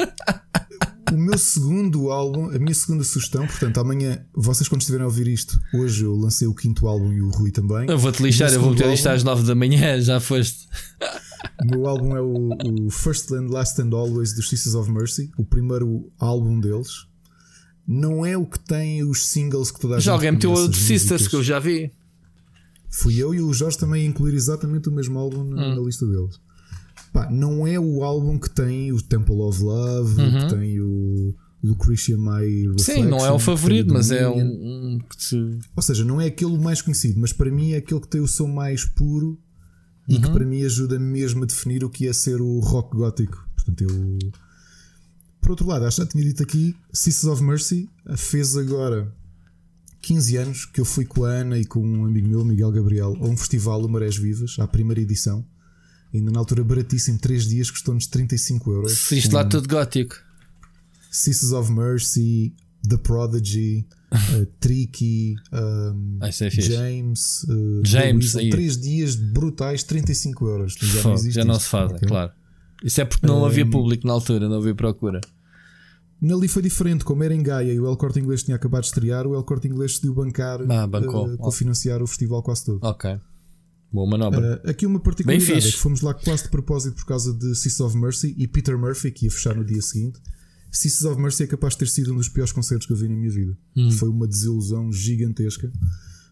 [1.13, 5.29] o meu segundo álbum, a minha segunda sugestão, portanto, amanhã, vocês quando estiverem a ouvir
[5.29, 7.89] isto, hoje eu lancei o quinto álbum e o Rui também.
[7.89, 10.69] Eu vou-te lixar, eu vou meter isto às nove da manhã, já foste.
[11.63, 12.51] O meu álbum é o,
[12.87, 17.11] o First and Last and Always dos Sisters of Mercy, o primeiro álbum deles
[17.87, 20.73] não é o que tem os singles que toda a já gente alguém meteu o
[20.73, 21.93] Sisters que eu já vi.
[22.89, 25.75] Fui eu e o Jorge também a incluir exatamente o mesmo álbum na, hum.
[25.75, 26.41] na lista deles.
[27.13, 30.49] Pá, não é o álbum que tem o Temple of Love, uhum.
[30.49, 32.79] que tem o Lucretia My Reflection.
[32.79, 35.37] Sim, não é o favorito, mas é um, um que se...
[35.75, 38.29] Ou seja, não é aquele mais conhecido, mas para mim é aquele que tem o
[38.29, 39.39] som mais puro
[40.09, 40.33] e que uhum.
[40.33, 43.45] para mim ajuda mesmo a definir o que é ser o rock gótico.
[43.55, 44.19] Portanto, eu
[45.41, 49.13] por outro lado, acho que já tinha dito aqui, Sisters of Mercy fez agora
[50.03, 53.17] 15 anos que eu fui com a Ana e com um amigo meu, Miguel Gabriel,
[53.21, 55.45] a um festival do Marés Vivas, à primeira edição.
[56.13, 58.93] Ainda na altura baratíssimo, 3 dias, custou-nos 35 euros.
[58.93, 60.17] Se isto lá tudo gótico.
[61.11, 62.55] Sisters of Mercy,
[62.89, 70.75] The Prodigy, uh, Tricky, um, é James, uh, James, 3 dias brutais, 35 euros.
[70.81, 72.09] Já, não, já não se faz, okay?
[72.09, 72.33] claro.
[72.83, 75.21] Isso é porque não um, havia público na altura, não havia procura.
[76.23, 78.89] Ali foi diferente, como era em Gaia e o El Corte Inglês tinha acabado de
[78.89, 81.29] estrear, o El Corte Inglês decidiu bancar, ah, bancou.
[81.29, 82.79] uh, cofinanciar o festival quase todo.
[82.83, 83.19] Ok.
[83.93, 84.63] Boa manobra.
[84.65, 87.81] Uh, aqui uma particularidade é que fomos lá quase de propósito por causa de Sisters
[87.81, 90.21] of Mercy e Peter Murphy, que ia fechar no dia seguinte.
[90.71, 93.09] Sisters of Mercy é capaz de ter sido um dos piores concertos que eu vi
[93.09, 93.59] na minha vida.
[93.77, 93.91] Hum.
[93.91, 95.73] Foi uma desilusão gigantesca.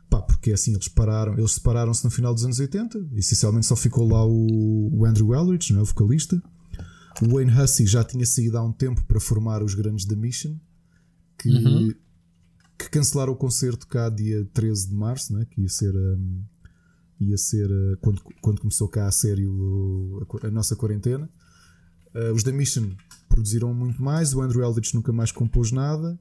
[0.09, 4.09] Pá, porque assim eles pararam, eles separaram-se no final dos anos 80, essencialmente só ficou
[4.09, 5.82] lá o, o Andrew Eldridge, não é?
[5.82, 6.40] o vocalista.
[7.20, 10.56] O Wayne Hussey já tinha saído há um tempo para formar os grandes da Mission,
[11.36, 11.93] que, uhum.
[12.78, 15.44] que cancelaram o concerto cá dia 13 de março, né?
[15.51, 16.43] que ia ser, um,
[17.20, 21.28] ia ser uh, quando, quando começou cá a sério a, a nossa quarentena.
[22.15, 22.90] Uh, os da Mission
[23.28, 26.19] produziram muito mais, o Andrew Eldritch nunca mais compôs nada,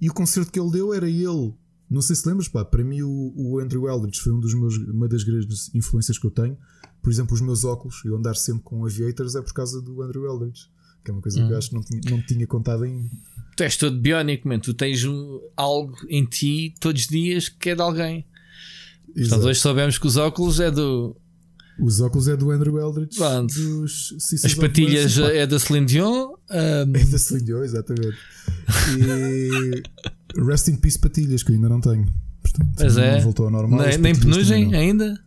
[0.00, 1.54] e o concerto que ele deu era ele.
[1.90, 4.76] Não sei se lembras, pá, para mim o, o Andrew Eldritch foi um dos meus,
[4.76, 6.56] uma das grandes influências que eu tenho
[7.04, 10.24] por exemplo, os meus óculos, eu andar sempre com aviators é por causa do Andrew
[10.24, 10.70] Eldridge,
[11.04, 11.58] que é uma coisa que eu hum.
[11.58, 13.10] acho que não tinha, não tinha contado ainda.
[13.54, 14.58] Tu és todo biónico, man.
[14.58, 15.04] tu tens
[15.54, 18.24] algo em ti todos os dias que é de alguém.
[19.16, 19.30] Exato.
[19.30, 21.16] Portanto, hoje sabemos que os óculos é do
[21.80, 23.16] Os óculos é do Andrew Eldritch.
[23.16, 23.52] Pronto.
[23.54, 24.14] Dos
[24.44, 26.28] As patilhas é da Celine Dion.
[26.30, 28.16] um, É da Celine Dion, exatamente.
[28.98, 29.82] E
[30.44, 32.06] Rest in Peace patilhas, que eu ainda não tenho.
[32.42, 33.20] Portanto, Pois é.
[33.20, 33.80] voltou ao normal.
[33.80, 35.18] nem, as nem patilhas penugem ainda.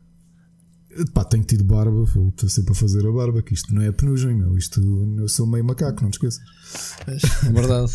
[1.13, 2.03] Pá, tenho tido barba.
[2.29, 3.41] Estou sempre a fazer a barba.
[3.41, 4.57] Que isto não é penugem, meu.
[4.57, 4.81] Isto
[5.17, 6.41] eu sou meio macaco, não te esqueças.
[7.07, 7.91] É verdade.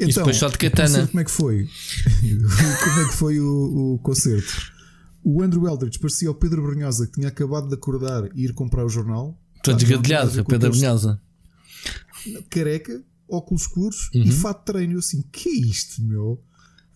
[0.00, 1.06] Então, depois só de katana.
[1.06, 1.68] Como é que foi?
[2.20, 4.73] como é que foi o, o concerto?
[5.24, 8.84] O Andrew Eldritch parecia o Pedro Brunhosa que tinha acabado de acordar e ir comprar
[8.84, 9.36] o jornal.
[9.72, 11.20] Não tinha o Pedro Brunhosa.
[12.50, 14.22] careca, óculos escuros Uhum.
[14.22, 14.92] e fato de treino.
[14.94, 16.40] Eu assim, que é isto, meu?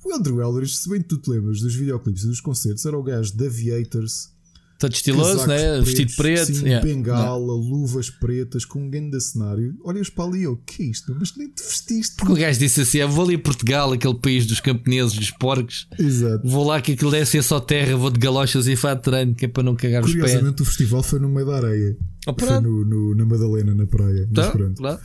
[0.04, 2.96] O Andrew Eldridge, se bem que tu te lembras dos videoclipes e dos concertos, era
[2.98, 4.30] o gajo de Aviators,
[4.78, 5.80] Todo estiloso, casacos né?
[5.80, 6.58] Vestido pretos, preto.
[6.60, 6.86] sim, yeah.
[6.86, 9.74] bengala, luvas pretas, com um grande cenário.
[9.82, 11.16] Olhas para ali, eu, que é isto?
[11.18, 12.14] Mas nem te vestiste.
[12.16, 15.30] Porque o gajo disse assim: "Eu vou ali a Portugal, aquele país dos camponeses, dos
[15.32, 15.88] porcos.
[15.98, 16.46] Exato.
[16.48, 19.46] Vou lá que aquilo deve ser só terra, vou de galochas e fato treino, que
[19.46, 20.22] é para não cagar os pés.
[20.22, 21.96] Curiosamente, o festival foi no meio da areia.
[22.26, 24.28] Oh, Foi no, no- na Madalena, na praia.
[24.30, 24.80] Mas Tá, pronto.
[24.82, 25.00] lá.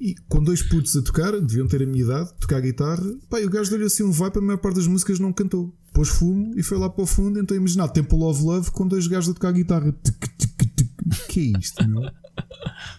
[0.00, 3.04] E com dois putos a tocar, deviam ter a minha idade, tocar guitarra.
[3.28, 5.74] Pá, e o gajo deu-lhe assim um vibe, a maior parte das músicas não cantou.
[5.92, 7.38] Pôs fumo e foi lá para o fundo.
[7.38, 9.92] Então imaginar Temple of Love com dois gajos a tocar guitarra.
[9.92, 10.90] Tuc, tuc, tuc.
[11.28, 12.02] Que é isto, meu?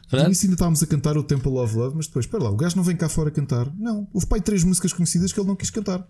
[0.09, 0.25] Pronto.
[0.25, 2.83] ainda estávamos a cantar o Temple of Love, mas depois, espera lá, o gajo não
[2.83, 3.71] vem cá fora cantar.
[3.77, 6.07] Não, houve pai três músicas conhecidas que ele não quis cantar.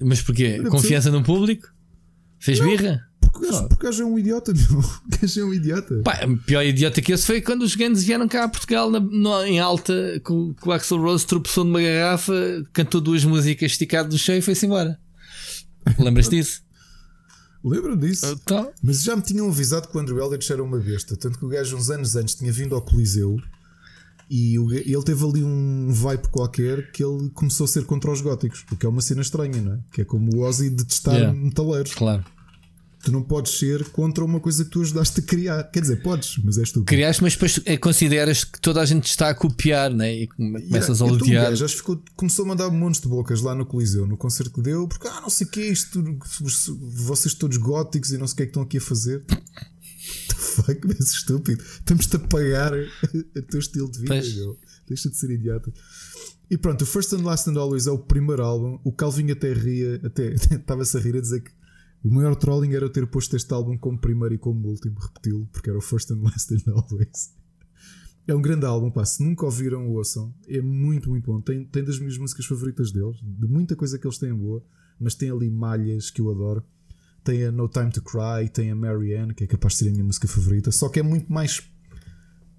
[0.00, 0.62] Mas porquê?
[0.68, 1.68] Confiança no público?
[2.38, 3.08] Fez birra?
[3.32, 4.78] Porque o gajo, porque o gajo é um idiota, meu.
[4.80, 6.00] O gajo é um idiota.
[6.04, 9.00] Pá, o pior idiota que esse foi quando os Guns vieram cá a Portugal na-
[9.00, 12.32] no- em alta, com, com o Axel Rose tropeçou numa garrafa,
[12.72, 14.98] cantou duas músicas esticado do chão e foi-se embora.
[15.98, 16.62] Lembras disso?
[17.64, 18.26] Lembro disso.
[18.26, 21.16] Então, Mas já me tinham avisado que o Andrew Eldritch era uma besta.
[21.16, 23.36] Tanto que o gajo, uns anos antes, tinha vindo ao Coliseu
[24.28, 28.20] e o ele teve ali um vibe qualquer que ele começou a ser contra os
[28.20, 29.78] góticos, o que é uma cena estranha, não é?
[29.92, 31.38] Que é como o Ozzy detestar Yeah.
[31.38, 31.94] metaleiros.
[31.94, 32.24] claro.
[33.02, 35.64] Tu não podes ser contra uma coisa que tu ajudaste a criar.
[35.64, 36.84] Quer dizer, podes, mas és tu.
[36.84, 40.14] Criaste, mas depois eh, consideras que toda a gente está a copiar né?
[40.14, 41.52] e come- começas a Então, o odiar.
[41.52, 44.62] acho que ficou, começou a mandar montes de bocas lá no Coliseu, no concerto que
[44.62, 46.00] deu, porque ah, não sei o que é isto,
[46.78, 49.24] vocês todos góticos e não sei o que é que estão aqui a fazer.
[50.28, 51.62] The fuck, mas estúpido.
[51.62, 54.58] Estamos-te a pagar o teu estilo de vida, meu.
[54.88, 55.72] Deixa de ser idiota.
[56.50, 58.78] E pronto, o First and Last and Always é o primeiro álbum.
[58.84, 61.50] O Calvin até ria, até estava-se a rir a dizer que
[62.04, 65.46] o maior trolling era eu ter posto este álbum como primeiro e como último, repeti-lo,
[65.52, 67.34] porque era o First and Last and Always.
[68.26, 69.04] É um grande álbum, pá.
[69.04, 70.32] Se nunca ouviram, ouçam.
[70.46, 71.40] É muito, muito bom.
[71.40, 74.64] Tem, tem das minhas músicas favoritas deles, de muita coisa que eles têm boa,
[74.98, 76.62] mas tem ali malhas que eu adoro.
[77.24, 79.92] Tem a No Time to Cry, tem a Marianne, que é capaz de ser a
[79.92, 81.62] minha música favorita, só que é muito mais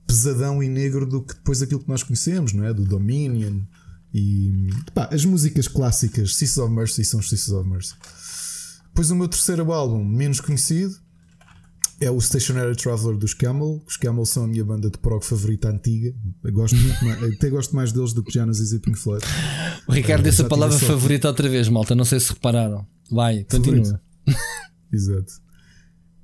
[0.07, 2.74] pesadão e negro do que depois aquilo que nós conhecemos, não é?
[2.74, 3.61] Do Dominion
[4.14, 7.95] e pá, as músicas clássicas Sisters of Mercy são os Sisters of Mercy.
[8.94, 10.94] Depois o meu terceiro álbum, menos conhecido,
[11.99, 13.82] é o Stationary Traveler dos Camel.
[13.88, 16.14] Os Camel são a minha banda de prog favorita antiga.
[16.44, 19.26] Eu gosto muito mais, até gosto mais deles do que Genesis e Pink Floyd.
[19.88, 21.95] O Ricardo É, disse a palavra favorita outra vez, malta.
[21.95, 22.86] Não sei se repararam.
[23.10, 23.99] Vai, continua.
[24.94, 25.41] Exato.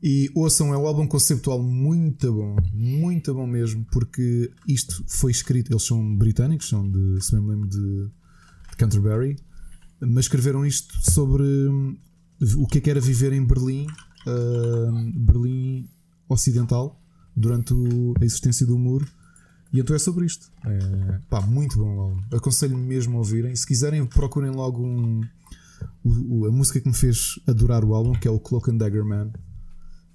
[0.04, 5.72] E ouçam, é um álbum conceptual muito bom, muito bom mesmo, porque isto foi escrito,
[5.72, 8.06] eles são britânicos, são de, se bem me lembro, de,
[8.70, 9.38] de Canterbury,
[10.00, 11.98] mas escreveram isto sobre hum,
[12.58, 13.88] o que é que era viver em Berlim,
[14.28, 15.90] hum, Berlim
[16.28, 17.00] Ocidental,
[17.36, 19.08] durante o- a existência do muro.
[19.72, 20.52] E então é sobre isto.
[20.66, 22.22] É, pá, muito bom álbum.
[22.36, 23.56] Aconselho mesmo a ouvirem.
[23.56, 25.22] Se quiserem, procurem logo um,
[26.04, 28.78] o- o- a música que me fez adorar o álbum, que é o Cloak and
[28.78, 29.32] Dagger Man.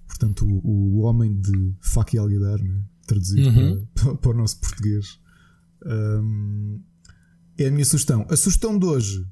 [0.09, 2.83] Portanto, o, o homem de faca e alguidar, né?
[3.07, 3.87] traduzido Uhum.
[3.95, 5.19] para, para o nosso português.
[5.87, 6.81] Um,
[7.59, 8.27] é a minha sugestão.
[8.31, 9.27] A sugestão de hoje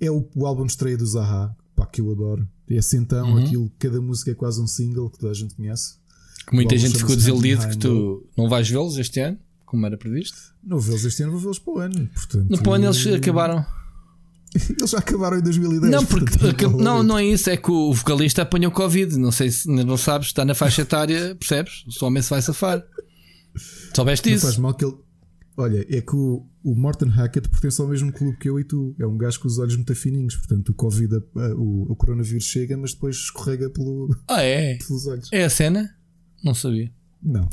[0.00, 2.48] é o, o álbum de estreia do Zaha, pá, que eu adoro.
[2.68, 3.44] É assim então, Uhum.
[3.44, 5.94] aquilo, cada música é quase um single que toda a gente conhece.
[6.46, 9.96] Que muita O gente ficou desiludido que tu não vais vê-los este ano, como era
[9.96, 10.36] previsto.
[10.64, 12.08] Não vê-los este ano, vou vê-los para o ano.
[12.14, 13.64] Portanto, No plano eles acabaram.
[14.76, 15.92] Eles já acabaram em 2010.
[15.92, 17.02] Não, porque portanto, não, ver.
[17.04, 19.16] não é isso, é que o vocalista apanhou Covid.
[19.16, 21.84] Não sei se não sabes, está na faixa etária, percebes?
[22.02, 22.82] O homem se vai safar.
[23.94, 24.60] Soubeste Não faz isso?
[24.62, 24.96] mal que ele.
[25.60, 28.94] Olha, é que o, o Morton Hackett pertence ao mesmo clube que eu e tu.
[28.98, 30.34] É um gajo com os olhos muito fininhos.
[30.36, 34.76] Portanto, o Covid, a- o, o coronavírus chega, mas depois escorrega pelo, Ah, é?
[34.86, 35.28] pelos olhos.
[35.32, 35.94] É a cena?
[36.42, 36.90] Não sabia.
[37.22, 37.46] Não.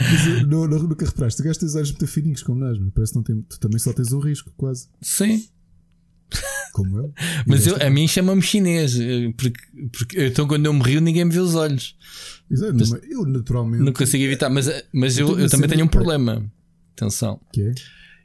[0.00, 2.78] Mas eu- não, não, nunca reparaste, gajo tem os olhos muito fininhos, como nós.
[2.78, 4.88] mas Parece que não tem, tu também só tens um risco, quase.
[5.00, 5.48] Sim.
[6.72, 7.12] Como eu.
[7.46, 8.98] Mas eu, a mim chama-me chinês.
[8.98, 9.60] eh, Porque,
[9.92, 11.96] porque então quando eu me rio, ninguém me vê os olhos.
[12.50, 13.82] Exato, não, mas eu naturalmente.
[13.84, 14.48] Não consigo evitar.
[14.50, 16.44] Mas, mas eu, tenho uma eu também tenho um problema.
[16.96, 17.40] Atenção.
[17.52, 17.74] Que é?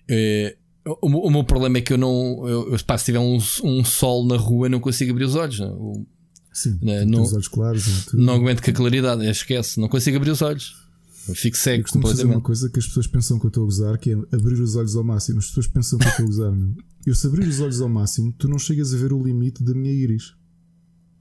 [0.09, 0.55] É,
[0.85, 2.47] o, o meu problema é que eu não.
[2.47, 5.59] Eu, eu, pá, se tiver um, um sol na rua, não consigo abrir os olhos.
[5.59, 6.05] O-
[6.53, 8.23] Sim, Né, não- os olhos claros e tudo.
[8.23, 10.73] Não aguento com a claridade, esquece, não consigo abrir os olhos.
[11.27, 13.63] Eu fico Eu cego costumo fazer uma coisa que as pessoas pensam que eu estou
[13.63, 15.39] a gozar, que é abrir os olhos ao máximo.
[15.39, 16.75] As pessoas pensam que eu estou a gozar, meu.
[17.05, 19.73] Eu se abrir os olhos ao máximo, tu não chegas a ver o limite da
[19.73, 20.33] minha íris.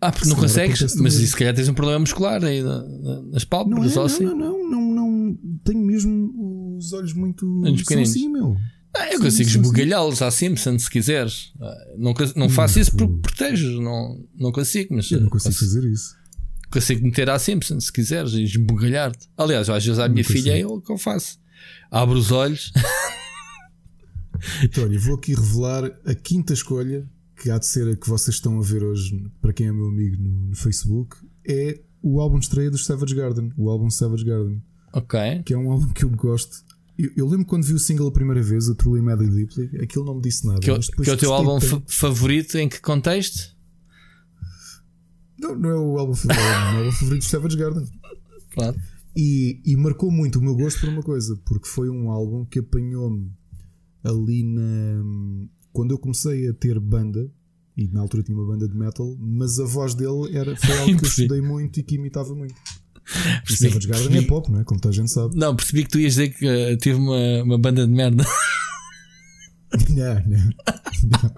[0.01, 2.63] Ah, porque não Se calhar consegues, mas isso se calhar tens um problema muscular aí
[2.63, 4.01] na- na- nas Não pálpebras é?
[4.01, 4.25] ou assim.
[4.25, 5.39] Não, não, não, não, não.
[5.65, 7.47] Tenho mesmo os olhos muito.
[7.65, 8.11] São pequeninos.
[8.11, 8.57] assim, meu.
[8.97, 9.61] Ah, eu Sim, consigo sim, sim.
[9.61, 11.53] esbugalhá-los à Simpson se quiseres.
[11.61, 15.73] Ah, Não, não faço isso porque protejo, não, não consigo, mas Eu não consigo consigo,
[15.75, 16.15] fazer isso.
[16.75, 19.29] Consigo meter à Simpson se quiseres e esbugalhar-te.
[19.37, 21.39] Aliás, às vezes à minha filha é o que eu faço.
[21.91, 22.73] Abro os olhos.
[24.63, 27.09] Então, olha, vou aqui revelar a quinta escolha,
[27.41, 29.87] que há de ser a que vocês estão a ver hoje, para quem é meu
[29.87, 31.17] amigo no, no Facebook,
[31.49, 34.61] é o álbum de estreia dos Savage Garden, o álbum Savage Garden,
[34.93, 35.43] ok.
[35.45, 36.57] que é um álbum que eu gosto.
[36.99, 40.05] Eu, eu lembro quando vi o single a primeira vez, a Truly Madly Deeply, aquilo
[40.05, 40.61] não me disse nada.
[40.61, 43.54] Que, é o- mas que é o teu álbum favorito em que contexto?
[45.39, 47.87] Não, não é o álbum favorito, é o álbum favorito dos Savage Garden.
[48.53, 48.81] Claro.
[49.17, 52.59] E, e marcou muito o meu gosto por uma coisa, porque foi um álbum que
[52.61, 53.31] apanhou-me
[54.03, 55.03] ali na.
[55.73, 57.29] Quando eu comecei a ter banda,
[57.77, 60.97] e na altura tinha uma banda de metal, mas a voz dele era, foi algo
[60.97, 62.55] que eu estudei muito e que imitava muito.
[63.45, 64.65] Percebi, Savage Garden percebi- é pop, não é?
[64.65, 65.37] Como toda a gente sabe.
[65.37, 68.25] Não, percebi que tu ias dizer que eh, tive uma, uma banda de merda.
[69.91, 70.51] não, não,
[71.11, 71.35] não.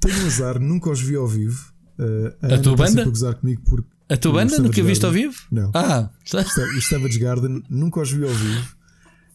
[0.00, 1.72] Tenho azar, nunca os vi ao vivo.
[1.98, 3.02] Uh, A Ana tua banda?
[3.30, 3.88] a comigo porque.
[4.08, 5.30] A tua banda nunca viste ao Garden.
[5.30, 5.42] vivo?
[5.50, 5.70] Não.
[5.74, 6.10] Ah,
[6.76, 8.68] Os Savage Garden nunca os vi ao vivo.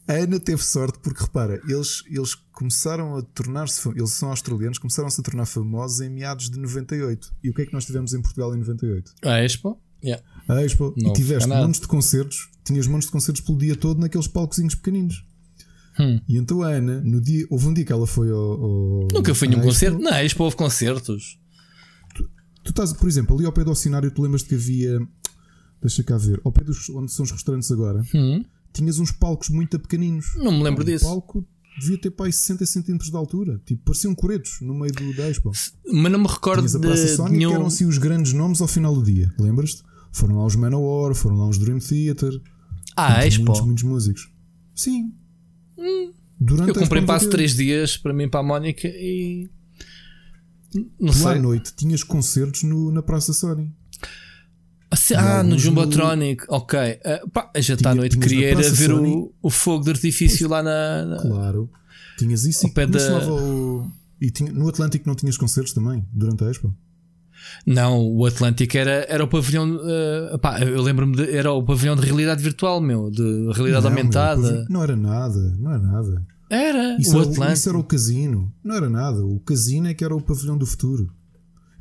[0.07, 5.21] A Ana teve sorte porque repara, eles, eles começaram a tornar-se eles são australianos, começaram-se
[5.21, 7.31] a tornar famosos em meados de 98.
[7.43, 9.11] E o que é que nós tivemos em Portugal em 98?
[9.23, 9.79] a Expo?
[10.03, 10.23] Yeah.
[10.47, 10.93] A Expo.
[10.97, 14.73] Não e tiveste montes de concertos, tinhas montes de concertos pelo dia todo naqueles palcozinhos
[14.75, 15.23] pequeninos.
[15.99, 16.19] Hum.
[16.29, 18.37] E então a Ana, no dia, houve um dia que ela foi ao.
[18.39, 19.99] ao- Nunca fui à nenhum concerto.
[19.99, 21.37] Na Expo houve concertos.
[22.69, 24.99] Tu estás, por exemplo, ali ao pé do Oceanário, tu lembras-te que havia.
[25.81, 29.49] Deixa cá ver, ao pé dos, onde são os restaurantes agora, Hum, tinhas uns palcos
[29.49, 30.27] muito pequeninos.
[30.35, 31.03] não me lembro O disso.
[31.05, 31.43] palco
[31.79, 33.59] devia ter para aí 60 centímetros de altura.
[33.65, 35.51] Tipo, pareciam coretos no meio do, da Expo.
[35.91, 37.53] Mas não me recordo Tinhas a Praça de, que nenhum.
[37.53, 39.33] eram assim os grandes nomes ao final do dia.
[39.39, 39.81] Lembras-te?
[40.11, 42.39] Foram lá os Manowar, foram lá os Dream Theater.
[42.95, 43.45] Ah, a Expo.
[43.45, 44.29] Muitos, muitos músicos.
[44.75, 45.11] Sim.
[46.39, 47.29] Durante Eu comprei 98.
[47.31, 49.49] três dias para mim para a Mónica e.
[50.99, 51.39] Não Lá à sei.
[51.41, 53.71] noite tinhas concertos no, na Praça Sony.
[54.91, 56.79] Ah, se- Ah, no Jumbotronic, ok.
[57.05, 58.17] Ah, pá, já está à noite.
[58.17, 59.09] Queria era Praça ver Sony.
[59.15, 61.05] o, o fogo de artifício lá na.
[61.05, 61.69] na- Claro.
[62.17, 63.89] Tinhas isso Ao e pé se da-
[64.21, 66.73] E tinha- no Atlântico não tinhas concertos também, durante a Expo?
[67.65, 69.79] Não, o Atlântico era, era o pavilhão.
[70.33, 71.35] ah, pá, eu lembro-me de.
[71.35, 73.09] Era o pavilhão de realidade virtual, meu.
[73.09, 73.21] De
[73.53, 74.65] realidade Não, meu, aumentada.
[74.69, 76.25] Não era nada, não era nada.
[76.49, 76.97] Era.
[76.99, 77.53] Isso, o era, Atlântico.
[77.53, 78.51] isso era o casino.
[78.63, 79.23] Não era nada.
[79.25, 81.11] O casino é que era o pavilhão do futuro.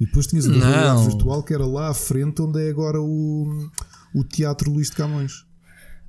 [0.01, 3.69] E depois tinhas a realidade virtual que era lá à frente onde é agora o,
[4.15, 5.45] o Teatro Luís de Camões.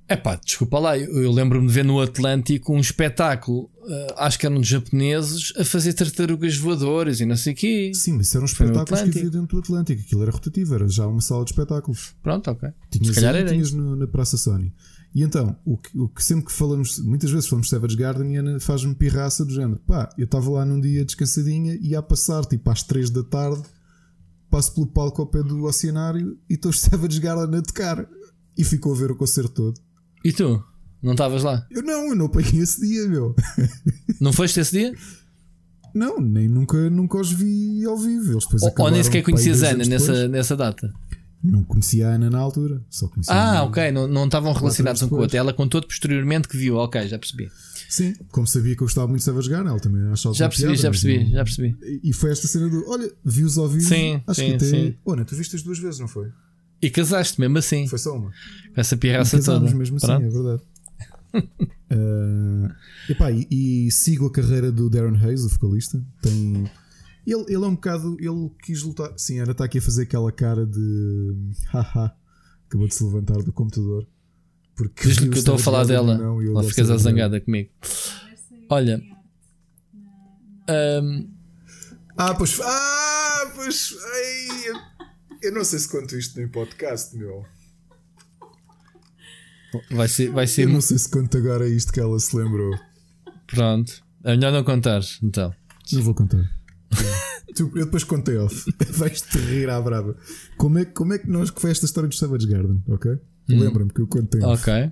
[0.07, 3.69] É pá, desculpa lá, eu, eu lembro-me de ver no Atlântico um espetáculo,
[4.17, 7.91] ah, acho que eram japoneses, a fazer tartarugas voadoras e não sei o quê.
[7.93, 10.01] Sim, mas isso eram espetáculos que havia dentro do Atlântico.
[10.01, 12.15] Aquilo era rotativo, era já uma sala de espetáculos.
[12.23, 12.69] Pronto, ok.
[12.89, 14.73] Tinhas, Se calhar aí, era tinhas no- na Praça Sony.
[15.13, 18.33] E então, o que, o que sempre que falamos, muitas vezes falamos de Savage Garden
[18.33, 19.79] e Ana faz-me pirraça do género.
[19.87, 23.63] Pá, eu estava lá num dia descansadinha e a passar, tipo às 3 da tarde,
[24.49, 28.07] passo pelo palco ao pé do Oceanário e estou os Savage Garden a tocar.
[28.57, 29.79] E ficou a ver o concerto todo.
[30.23, 30.61] E tu?
[31.01, 31.65] Não estavas lá?
[31.71, 33.33] Eu não, eu não apanhei esse dia, meu.
[34.19, 34.93] Não foste esse dia?
[35.95, 38.33] Não, nem nunca, nunca os vi ao vivo.
[38.33, 40.93] Eles depois Ou, ou nem sequer conhecias Ana nessa, nessa data?
[41.41, 45.01] Não conhecia a Ana na altura, só conhecia a Ah, ok, não, não estavam relacionados
[45.03, 45.37] um com o outro.
[45.37, 47.49] Ela contou-te posteriormente que viu, ok, já percebi.
[47.87, 50.67] Sim, como sabia que eu gostava muito de Savage Garden, ela também achava Já percebi,
[50.73, 51.77] piada, já percebi, não- já percebi.
[52.03, 53.85] E foi esta cena do olha, vi-os ao vivo.
[53.85, 54.65] Sim, acho sim, que até.
[54.65, 54.95] sim.
[55.07, 56.27] Ana, tu viste as duas vezes, não foi?
[56.81, 58.29] E casaste mesmo assim, Foi só uma.
[58.73, 59.73] com essa pirraça toda.
[59.73, 60.23] Mesmo assim, Pronto.
[60.25, 60.61] é verdade.
[61.91, 62.75] Ah,
[63.09, 63.47] epá, e,
[63.87, 66.01] e sigo a carreira do Darren Hayes, o vocalista.
[66.21, 66.69] Tem.
[67.31, 68.17] Ele, ele é um bocado.
[68.19, 69.11] Ele quis lutar.
[69.17, 71.35] Sim, Ana está aqui a fazer aquela cara de.
[71.71, 72.15] Haha.
[72.67, 74.07] Acabou de se levantar do computador.
[74.75, 76.17] Porque Diz-lhe que eu estou a falar dela.
[76.17, 77.69] não, deve ficas a zangada comigo.
[78.69, 79.01] Olha.
[80.69, 81.27] ahm,
[82.17, 82.59] Ah, pois.
[82.61, 83.95] Ah, pois.
[84.13, 84.79] Ai,
[85.41, 87.43] eu, não sei se conto isto no podcast, meu.
[89.91, 92.73] vai ser, vai ser Eu não sei se conto agora isto que ela se lembrou.
[93.47, 94.03] pronto.
[94.23, 95.53] É melhor não contares, então.
[95.93, 96.43] Não vou contar.
[97.55, 98.71] Tu- eu depois contei off.
[98.91, 100.15] Vais-te rir à brava.
[100.57, 103.17] Como é, como é que nós que foi esta história do Savage Garden, ok?
[103.47, 104.61] Lembra-me que eu contei off.
[104.69, 104.91] Ok.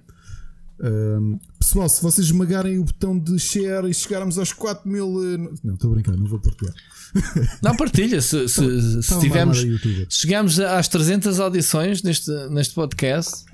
[0.80, 5.08] Um, pessoal, se vocês esmagarem o botão de share e chegarmos aos 4 mil.
[5.08, 6.74] Uh, não, estou a brincar, não vou partilhar.
[7.64, 8.22] Não, partilha.
[8.22, 13.46] Se, se, se, tivermos, se chegarmos às 300 audições neste, neste podcast,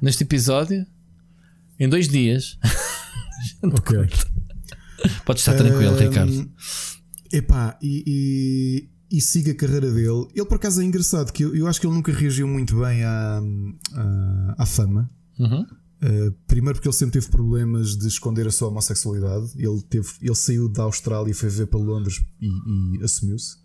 [0.00, 0.86] neste episódio,
[1.78, 2.56] em dois dias.
[3.62, 4.08] ok.
[5.24, 6.50] Pode estar tranquilo, um, Ricardo.
[7.34, 8.04] Epá, e,
[9.10, 10.28] e, e, siga a carreira dele.
[10.32, 13.02] Ele, por acaso, é engraçado que eu, eu acho que ele nunca reagiu muito bem
[13.02, 13.42] à,
[13.92, 15.10] à, à fama.
[15.36, 15.62] Uhum.
[15.62, 19.50] Uh, primeiro porque ele sempre teve problemas de esconder a sua homossexualidade.
[19.56, 23.56] Ele, teve, ele saiu da Austrália e foi ver para Londres e, e assumiu-se.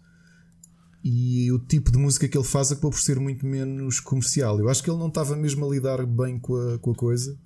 [1.04, 4.60] E o tipo de música que ele faz acabou por ser muito menos comercial.
[4.60, 7.38] Eu acho que ele não estava mesmo a lidar bem com a, com a coisa.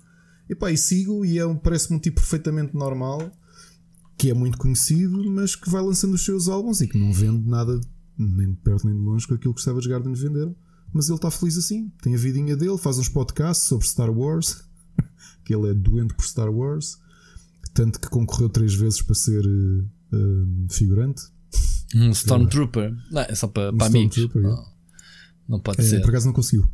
[0.48, 3.30] E pá, e sigo e é um, parece-me um tipo perfeitamente normal
[4.16, 7.48] que é muito conhecido, mas que vai lançando os seus álbuns e que não vende
[7.48, 7.80] nada
[8.16, 10.54] nem de perto nem de longe com aquilo que os Garden venderam.
[10.92, 14.62] Mas ele está feliz assim, tem a vidinha dele, faz uns podcasts sobre Star Wars,
[15.44, 16.98] que ele é doente por Star Wars,
[17.72, 21.22] tanto que concorreu três vezes para ser uh, figurante.
[21.96, 24.28] Um Stormtrooper, não, é só para, um para amigos.
[24.34, 24.64] Não,
[25.48, 26.00] não pode é, ser.
[26.00, 26.68] Por acaso não conseguiu,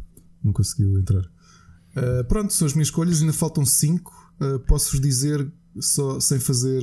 [0.45, 1.23] não conseguiu entrar.
[1.97, 4.13] Uh, pronto, são as minhas escolhas, ainda faltam cinco.
[4.39, 6.83] Uh, Posso-vos dizer só sem fazer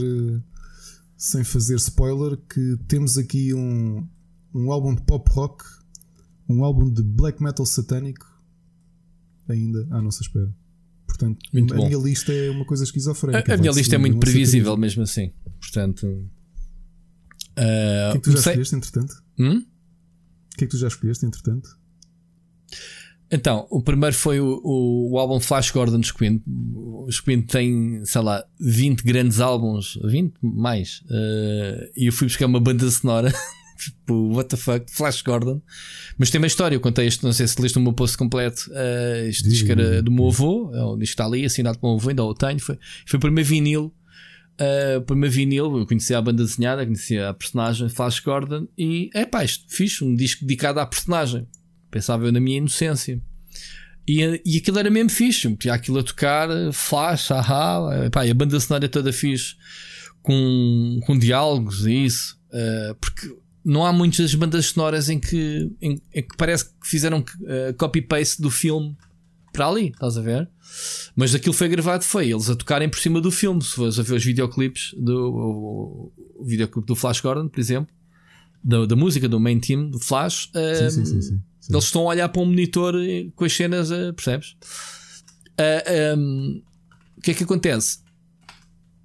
[1.17, 4.07] sem fazer spoiler que temos aqui um,
[4.53, 5.65] um álbum de pop rock,
[6.47, 8.25] um álbum de black metal satânico
[9.49, 10.53] ainda à nossa espera.
[11.07, 11.87] Portanto, muito a bom.
[11.87, 13.51] minha lista é uma coisa esquizofrénica.
[13.51, 15.33] A, a minha lista é muito previsível mesmo assim.
[15.59, 16.29] Portanto, uh,
[18.09, 18.51] o que é que tu já sei...
[18.51, 19.23] escolheste entretanto?
[19.39, 19.57] Hum?
[19.57, 21.79] O que é que tu já escolheste entretanto?
[23.29, 26.41] Então, o primeiro foi o, o, o, álbum Flash Gordon Queen.
[26.47, 31.01] O Queen tem, sei lá, 20 grandes álbuns, 20 mais.
[31.01, 33.33] Uh, e eu fui buscar uma banda sonora,
[33.77, 35.61] tipo, what the fuck, Flash Gordon.
[36.17, 38.69] Mas tem uma história, eu contei isto, não sei se leste o meu post completo.
[38.69, 41.99] Uh, este disco era do meu avô, é o disco está ali, assinado pelo meu
[41.99, 42.59] avô, ainda o tenho.
[42.59, 43.93] Foi, foi o primeiro vinil.
[44.59, 49.23] Uh, primeiro vinil, eu conhecia a banda desenhada, conhecia a personagem Flash Gordon e é
[49.23, 51.45] pá, isto fiz um disco dedicado à personagem
[51.97, 53.19] Pensava eu na minha inocência.
[54.07, 55.53] E, e aquilo era mesmo fixe.
[55.55, 58.09] Tinha aquilo a tocar, flash, ahá.
[58.11, 59.55] Pá, e a banda sonora é toda fixe.
[60.21, 62.37] Com, com diálogos e isso.
[62.49, 67.19] Uh, porque não há muitas bandas sonoras em que, em, em que parece que fizeram
[67.19, 68.95] uh, copy-paste do filme
[69.51, 70.47] para ali, estás a ver?
[71.15, 73.61] Mas aquilo foi gravado, foi eles a tocarem por cima do filme.
[73.63, 77.93] Se fores a ver os videoclipes do o, o videoclipe do Flash Gordon, por exemplo,
[78.63, 82.05] da, da música do main team do Flash, uh, sim, sim, sim, eles estão a
[82.05, 82.95] olhar para um monitor
[83.35, 84.55] com as cenas, eh, percebes?
[85.59, 86.61] Uh, um,
[87.17, 87.99] o que é que acontece?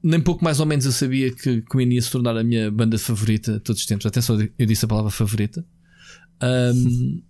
[0.02, 2.98] Nem pouco mais ou menos eu sabia que Queen ia se tornar a minha banda
[2.98, 4.06] favorita todos os tempos.
[4.06, 5.64] Atenção, eu disse a palavra favorita.
[6.43, 7.22] Um,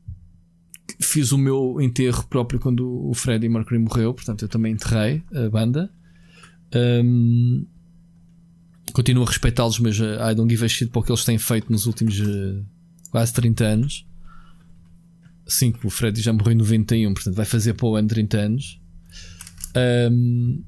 [1.00, 5.48] fiz o meu enterro próprio quando o Freddie Mercury morreu, portanto eu também enterrei a
[5.48, 5.90] banda.
[6.74, 7.66] Um,
[8.92, 11.38] continuo a respeitá-los, mas uh, I don't give a shit para o que eles têm
[11.38, 12.64] feito nos últimos uh,
[13.10, 14.06] quase 30 anos.
[15.52, 18.80] Sim, o Freddy já morreu em 91, portanto vai fazer para o ano 30 anos.
[20.10, 20.62] Um,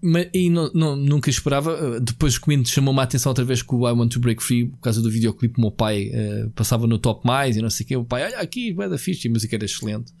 [0.00, 1.98] mas, e não, não, nunca esperava.
[2.00, 4.66] Depois o Queen chamou-me a atenção outra vez com o I Want to Break Free
[4.66, 5.58] por causa do videoclipe.
[5.58, 7.96] O meu pai uh, passava no top mais e não sei o que.
[7.96, 10.12] O pai, olha aqui, vai da fixe, a música era excelente.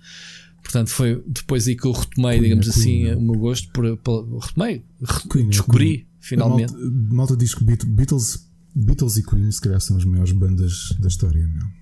[0.62, 3.70] Portanto, foi depois aí que eu retomei, digamos assim, Queen, o meu gosto.
[3.72, 4.82] Por, por, retomei,
[5.30, 6.74] Queen, descobri finalmente.
[6.74, 10.96] A malta, malta diz que Beatles, Beatles e Queen, se calhar, são as maiores bandas
[10.98, 11.77] da história, não?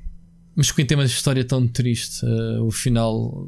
[0.56, 2.24] Mas Queen tem uma história tão triste.
[2.24, 3.46] Uh, o final,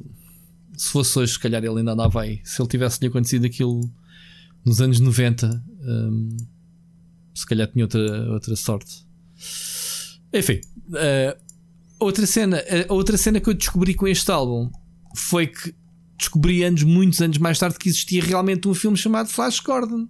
[0.76, 2.40] se fosse hoje, se calhar ele ainda andava aí.
[2.44, 3.90] Se ele tivesse lhe acontecido aquilo
[4.64, 6.36] nos anos 90, um,
[7.34, 9.06] se calhar tinha outra, outra sorte.
[10.34, 10.60] Enfim,
[10.90, 11.40] uh,
[11.98, 14.70] outra, cena, uh, outra cena que eu descobri com este álbum
[15.16, 15.74] foi que
[16.18, 20.06] descobri anos, muitos anos mais tarde, que existia realmente um filme chamado Flash Gordon.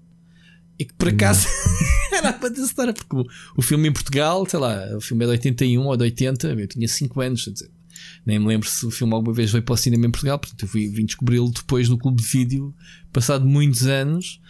[0.76, 1.46] E que por acaso
[2.12, 3.24] era a banda sonora, porque o,
[3.56, 6.66] o, filme em Portugal, sei lá, o filme é de 81 ou de 80, eu
[6.66, 7.70] tinha 5 anos, dizer,
[8.24, 10.62] nem me lembro se o filme alguma vez veio para o cinema em Portugal, portanto
[10.62, 12.74] eu vim, vim descobri-lo depois no clube de vídeo,
[13.12, 14.40] passado muitos anos,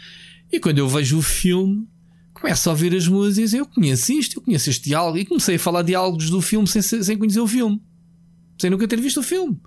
[0.51, 1.86] e quando eu vejo o filme,
[2.35, 5.59] começo a ouvir as músicas, eu conheço isto, eu conheço este diálogo, e comecei a
[5.59, 7.80] falar diálogos do filme sem, sem conhecer o filme,
[8.59, 9.60] sem nunca ter visto o filme.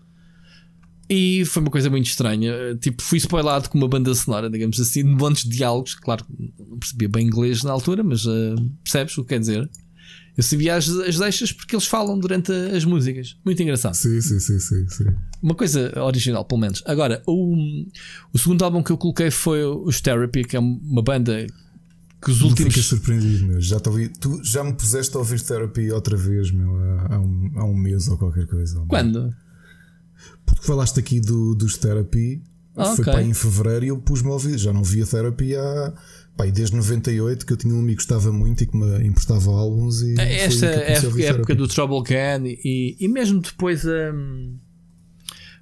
[1.09, 2.53] E foi uma coisa muito estranha.
[2.79, 5.95] Tipo, fui spoilado com uma banda sonora, digamos assim, de montes de diálogos.
[5.95, 6.25] Claro,
[6.57, 9.69] não percebia bem inglês na altura, mas uh, percebes o que quer dizer?
[10.37, 13.35] Eu sabia as, as deixas porque eles falam durante as músicas.
[13.43, 13.93] Muito engraçado.
[13.95, 15.05] Sim, sim, sim, sim, sim.
[15.41, 16.81] Uma coisa original, pelo menos.
[16.85, 17.85] Agora, o,
[18.33, 21.45] o segundo álbum que eu coloquei foi os Therapy, que é uma banda
[22.23, 22.73] que os últimos.
[22.73, 23.61] Fiquei surpreendido, meu.
[23.61, 24.07] Já, ouvi...
[24.07, 27.75] tu já me puseste a ouvir Therapy outra vez, meu, há, há, um, há um
[27.75, 28.79] mês ou qualquer coisa.
[28.87, 29.35] Quando?
[30.53, 32.41] Porque falaste aqui do, dos Therapy
[32.75, 32.95] Okay.
[32.95, 34.57] Foi para em fevereiro e eu pus-me a ouvir.
[34.57, 35.93] Já não via terapia há.
[36.37, 39.51] Pá, desde 98 que eu tinha um amigo que estava muito e que me emprestava
[39.51, 40.01] álbuns.
[40.01, 44.55] E Esta é a época do Trouble Can e, e mesmo depois um,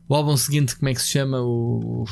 [0.07, 1.41] o álbum seguinte, como é que se chama?
[1.41, 2.05] O.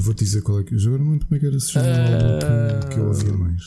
[0.00, 0.74] Vou-te dizer qual é que.
[0.74, 1.90] Eu já agora muito como é que era se chama uh...
[1.90, 3.62] o álbum que, que eu ouvia mais.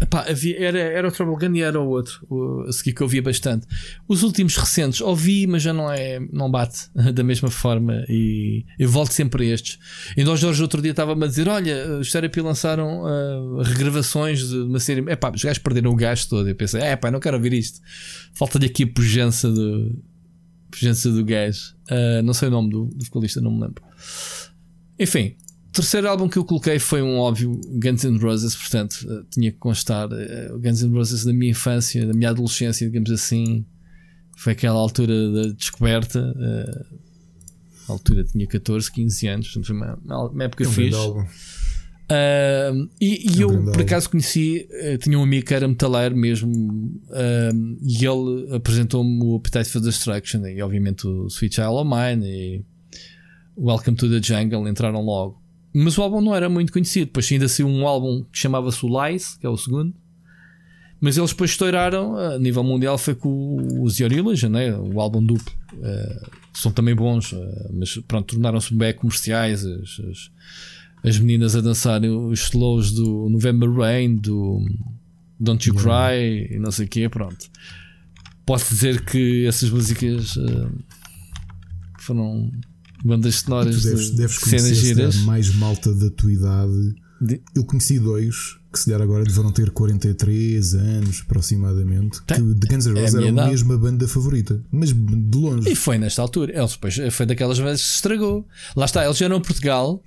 [0.00, 3.02] Epá, havia, era, era o Trouble Gun e era o outro, o, a seguir que
[3.02, 3.66] eu ouvia bastante.
[4.06, 8.88] Os últimos recentes ouvi, mas já não é, não bate da mesma forma e eu
[8.88, 9.78] volto sempre a estes.
[10.16, 14.56] E nós, Jorge, outro dia estava-me a dizer: Olha, os Therapy lançaram uh, regravações de
[14.58, 15.00] uma série.
[15.10, 16.48] Epá, os gajos perderam o gasto todo.
[16.48, 17.80] Eu pensei: É pá, não quero ouvir isto.
[18.34, 20.02] Falta-lhe aqui a pujança do,
[20.70, 21.74] pujança do gajo.
[21.90, 23.82] Uh, não sei o nome do, do vocalista, não me lembro.
[24.98, 25.36] Enfim,
[25.72, 29.58] terceiro álbum que eu coloquei foi um óbvio Guns N' Roses, portanto uh, tinha que
[29.58, 33.64] constar uh, Guns N' Roses da minha infância, da minha adolescência, digamos assim.
[34.36, 36.20] Foi aquela altura da descoberta.
[36.20, 36.96] Uh,
[37.88, 40.98] a altura tinha 14, 15 anos, portanto foi uma, uma época é um fixe.
[40.98, 44.68] Uh, e, e é eu por acaso conheci,
[45.00, 46.52] tinha um amigo que era metaleiro mesmo,
[47.80, 52.64] e ele apresentou-me o Appetite for Destruction, e obviamente o Sweet Child of Mine e
[53.56, 55.41] Welcome to the Jungle entraram logo.
[55.74, 57.06] Mas o álbum não era muito conhecido.
[57.06, 59.94] Depois ainda saiu um álbum que chamava-se o Lies, que é o segundo.
[61.00, 62.98] Mas eles depois estouraram a nível mundial.
[62.98, 64.72] Foi com os Yorillage, né?
[64.76, 65.52] o álbum duplo.
[65.74, 69.64] Uh, são também bons, uh, mas pronto, tornaram-se bem comerciais.
[69.64, 70.30] As, as,
[71.02, 74.64] as, meninas a dançarem os slows do November Rain, do
[75.40, 75.74] Don't You.
[75.74, 77.08] Cry, e não sei o quê.
[77.08, 77.50] Pronto,
[78.46, 80.70] posso dizer que essas músicas uh,
[81.98, 82.52] foram
[83.04, 85.16] bandas sonoras deves, de deves cenas giras.
[85.18, 86.94] mais malta da tua idade.
[87.20, 87.40] De...
[87.54, 92.22] Eu conheci dois que se calhar agora deverão ter 43 anos aproximadamente.
[92.22, 92.38] Tem.
[92.38, 95.70] Que de Guns N' é Roses é era a mesma banda favorita, mas de longe.
[95.70, 96.56] E foi nesta altura.
[96.56, 98.46] Eles depois foi daquelas vezes que se estragou.
[98.74, 100.02] Lá está, eles eram Portugal.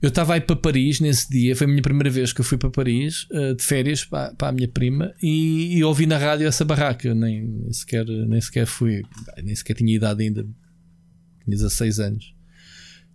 [0.00, 2.56] Eu estava aí para Paris nesse dia, foi a minha primeira vez que eu fui
[2.56, 6.46] para Paris uh, de férias para, para, a minha prima e, e, ouvi na rádio
[6.46, 7.12] essa barraca.
[7.14, 9.02] Nem, nem, sequer, nem sequer fui,
[9.42, 10.46] nem sequer tinha idade ainda
[11.48, 12.34] tinha 16 anos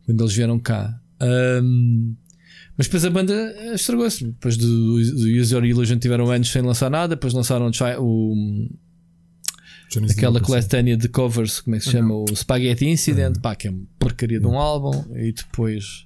[0.06, 1.00] quando eles vieram cá.
[1.22, 2.16] Um,
[2.78, 3.34] mas depois a banda
[3.74, 4.26] estragou-se.
[4.26, 7.70] Depois do, do User Illusion tiveram anos sem lançar nada, depois lançaram
[8.00, 8.70] o.
[10.10, 12.16] aquela coletânea de covers, como é que se chama?
[12.16, 16.06] O Spaghetti Incident, pá, que é uma porcaria de um álbum, e depois,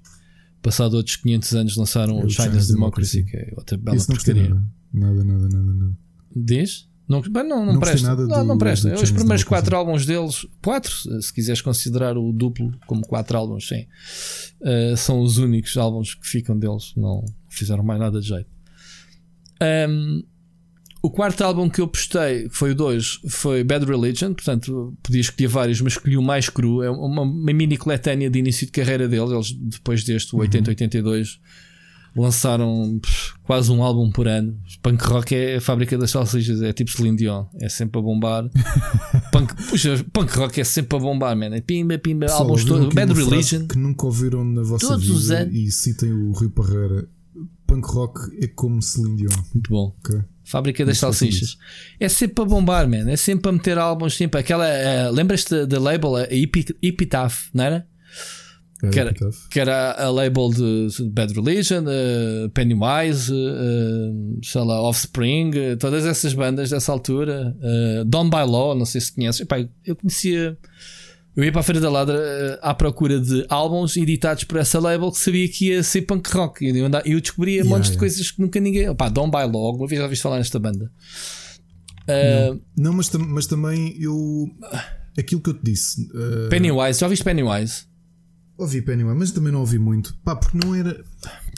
[0.61, 4.49] passado outros 500 anos, lançaram o China's Democracy, que é outra bela porcaria.
[4.93, 5.97] Nada, nada, nada, nada.
[6.35, 6.86] Diz?
[7.07, 8.07] Não, não, não, não presta.
[8.07, 8.93] Nada não, não presta.
[8.93, 13.85] Os primeiros quatro álbuns deles, quatro, se quiseres considerar o duplo como quatro álbuns, sim,
[14.61, 16.93] uh, são os únicos álbuns que ficam deles.
[16.97, 18.49] Não fizeram mais nada de jeito.
[19.89, 20.23] Um,
[21.01, 24.34] o quarto álbum que eu postei, que foi o 2, foi Bad Religion.
[24.34, 26.84] Portanto, podia escolher vários, mas escolhi o mais cru.
[26.84, 29.31] É uma, uma mini coletânea de início de carreira deles.
[29.31, 31.39] Eles, depois deste, o 80-82
[32.22, 32.99] lançaram
[33.44, 34.57] quase um álbum por ano.
[34.81, 38.49] Punk rock é a fábrica das salsichas, é tipo Celine Dion, é sempre a bombar.
[39.31, 41.56] punk, puxa, punk rock é sempre a bombar, man.
[41.56, 42.94] É pimba, pimba, Só álbuns todos.
[42.94, 43.68] Bad Religion.
[43.68, 45.56] Que nunca ouviram na vossa todos vida os anos.
[45.56, 47.07] e citem o Rio Parreira.
[47.65, 49.31] Punk rock é como Celine Dion.
[49.53, 49.95] Muito bom.
[49.99, 50.22] Okay.
[50.44, 51.57] Fábrica das salsichas.
[51.99, 53.10] É sempre a bombar, man.
[53.10, 54.15] É sempre a meter álbuns.
[54.15, 54.65] Sempre aquela.
[54.65, 57.88] Uh, Lembras-te da label, a Epitaph, não era?
[58.79, 59.13] Que, era,
[59.49, 66.05] que era a label de Bad Religion, uh, Pennywise, uh, sei lá, Offspring, uh, todas
[66.05, 69.41] essas bandas dessa altura, uh, Down by Law, não sei se conheces.
[69.41, 70.55] Epá, eu conhecia.
[71.35, 75.11] Eu ia para a Feira da Ladra à procura de álbuns editados por essa label
[75.11, 76.65] que sabia que ia ser punk rock.
[76.65, 77.93] E eu, eu descobria yeah, montes yeah.
[77.93, 78.89] de coisas que nunca ninguém.
[78.89, 80.91] Opá, Down by Law, alguma vez já ouviste falar nesta banda?
[82.07, 84.47] Não, não mas, mas também eu.
[85.17, 86.07] Aquilo que eu te disse.
[86.49, 87.87] Pennywise, já ouviste Pennywise?
[88.57, 90.15] Ouvi Pennywise, mas também não ouvi muito.
[90.23, 91.03] Pá, porque não era.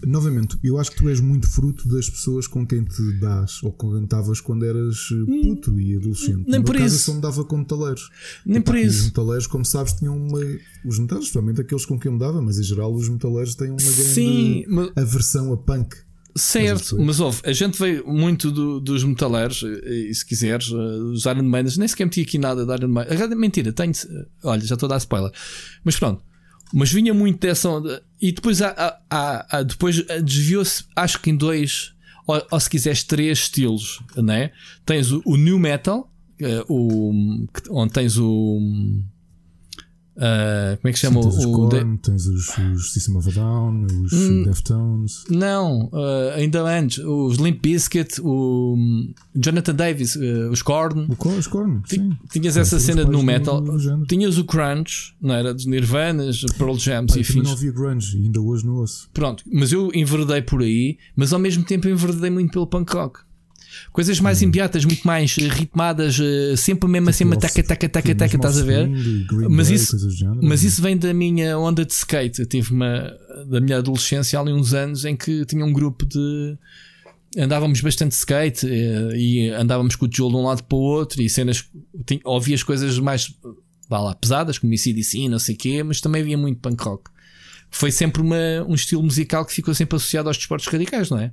[0.05, 3.71] Novamente, eu acho que tu és muito fruto das pessoas com quem te dás ou
[3.71, 6.43] com quem estavas quando eras eh, puto e adolescente.
[6.49, 7.05] Nem por isso.
[7.05, 8.09] só me dava com metaleiros.
[8.45, 8.99] Nem por isso.
[8.99, 10.39] Os metaleiros, como sabes, tinham uma.
[10.85, 13.79] Os metaleiros, especialmente aqueles com quem me dava, mas em geral os metaleiros têm uma
[13.79, 14.91] Sim, mas...
[14.97, 15.95] aversão a punk.
[16.35, 21.25] Certo, mas ouve, a gente veio muito do, dos metaleiros, e, se quiseres, uh, os
[21.25, 23.35] Iron Maidens, nem sequer meti aqui nada de Iron Maiden.
[23.35, 23.91] Mentira, tenho.
[24.43, 25.31] Olha, já estou a dar spoiler.
[25.83, 26.23] Mas pronto,
[26.73, 28.03] mas vinha muito dessa onda.
[28.21, 28.59] E depois,
[29.67, 31.93] depois desviou-se, acho que em dois,
[32.27, 34.01] ou, ou, se quiseres, três estilos.
[34.15, 34.51] Né?
[34.85, 38.59] Tens o, o New Metal, uh, o, onde tens o.
[40.19, 41.23] Uh, como é que se chama?
[41.23, 44.43] Sim, tens o, os de- Korn, tens os, os System of a Down, os Hum.
[44.43, 45.23] Deftones.
[45.29, 51.05] Não, uh, ainda antes, os Limp Bizkit, o um, Jonathan Davis, uh, os Korn.
[51.09, 52.11] O Korn, os Korn, sim.
[52.31, 55.53] Tinhas essa cena no metal, do tinhas o Crunch, não era?
[55.53, 57.57] Dos Nirvanas, Pearl Jams Pá, e também não fins.
[57.57, 59.09] havia grunge ainda hoje não ouço.
[59.13, 63.21] Pronto, mas eu enverdei por aí, mas ao mesmo tempo enverdei muito pelo punk rock.
[63.91, 68.15] Coisas mais imediatas, muito mais eh, ritmadas, eh, sempre a mesma cena, taca, taca, taca,
[68.15, 68.87] taca, estás a ver?
[69.49, 69.95] Mas isso-
[70.47, 72.39] Mas isso vem da minha onda de skate.
[72.41, 73.11] Eu tive uma
[73.47, 76.57] da minha adolescência há ali uns anos em que tinha um grupo de
[77.37, 81.21] andávamos bastante skate eh, e andávamos com o tijolo de um lado para o outro
[81.21, 81.65] e cenas
[82.23, 83.33] ouvia as coisas mais
[83.89, 87.09] vá lá, pesadas, como ICDC, não sei o quê, mas também havia muito punk rock.
[87.71, 88.35] Foi sempre uma,
[88.67, 91.31] um estilo musical que ficou sempre associado aos desportos radicais, não é?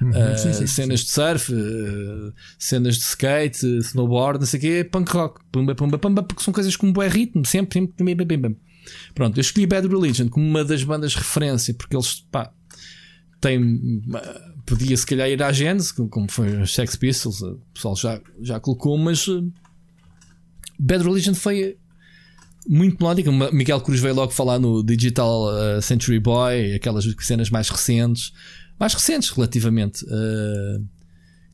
[0.00, 4.46] Uhum, Uh, sim, sim, sim, cenas de surf, uh, cenas de skate, uh, snowboard, não
[4.46, 7.80] sei o quê, punk rock, pumba, pumba, pumba, porque são coisas com bué ritmo, sempre,
[7.80, 8.56] sempre, bim, bim, bim, bim.
[9.14, 12.52] Pronto, eu escolhi Bad Religion como uma das bandas de referência, porque eles, pá,
[13.40, 17.96] têm, uh, podia se calhar ir à Genesis, como foi os Sex Pistols, o pessoal
[17.96, 19.26] já, já colocou, mas
[20.78, 21.76] Bad Religion foi
[22.68, 23.32] muito melódica.
[23.50, 28.32] Miguel Cruz veio logo falar no Digital Century Boy, aquelas cenas mais recentes
[28.78, 30.04] mais recentes relativamente.
[30.04, 30.84] Uh,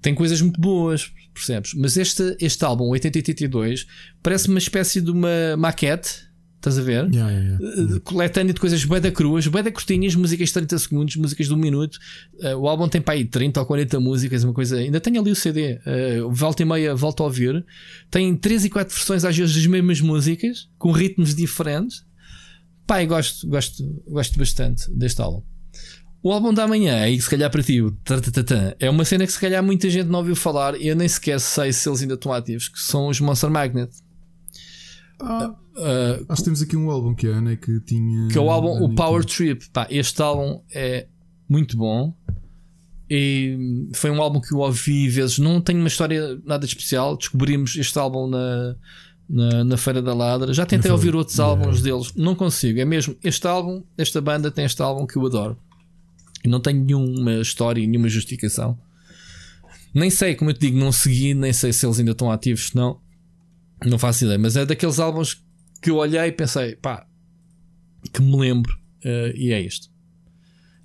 [0.04, 1.72] tem coisas muito boas, percebes?
[1.74, 3.86] Mas este, este álbum, 8082,
[4.22, 6.32] parece uma espécie de uma maquete.
[6.56, 7.10] Estás a ver?
[7.12, 7.94] Yeah, yeah, yeah.
[7.96, 11.46] Uh, coletânea de coisas bué da cruas, bué da curtinhas, músicas de 30 segundos, músicas
[11.46, 11.98] de um minuto.
[12.34, 14.76] Uh, o álbum tem para aí 30 ou 40 músicas, uma coisa.
[14.76, 17.64] Ainda tenho ali o CD, uh, volta e meia, volta a ouvir.
[18.10, 22.04] Tem 3 e 4 versões, às vezes, das mesmas músicas, com ritmos diferentes.
[22.86, 25.42] Pai, gosto, gosto, gosto bastante deste álbum.
[26.24, 27.80] O álbum da manhã, aí se calhar para ti,
[28.80, 31.38] é uma cena que se calhar muita gente não ouviu falar e eu nem sequer
[31.38, 33.92] sei se eles ainda estão ativos, que são os Monster Magnet.
[35.20, 38.28] Ah, Uh, acho que temos aqui um álbum que a Ana que tinha.
[38.28, 39.24] que é o álbum, o Power.
[39.24, 39.68] Trip.
[39.72, 41.08] Pá, este álbum é
[41.48, 42.14] muito bom.
[43.10, 45.38] E foi um álbum que eu ouvi vezes.
[45.38, 47.16] Não tem uma história nada especial.
[47.16, 48.76] Descobrimos este álbum na,
[49.28, 50.52] na, na Feira da Ladra.
[50.52, 51.60] Já tentei ouvir outros Yeah.
[51.60, 52.78] álbuns deles, não consigo.
[52.78, 55.58] É mesmo este álbum, esta banda tem este álbum que eu adoro.
[56.44, 58.78] E não tem nenhuma história, nenhuma justificação.
[59.94, 62.68] Nem sei, como eu te digo, não segui, nem sei se eles ainda estão ativos,
[62.68, 63.00] se não.
[63.84, 65.42] Não faço ideia, mas é daqueles álbuns
[65.80, 67.06] que eu olhei e pensei, pá,
[68.12, 69.88] que me lembro, eh, e é isto.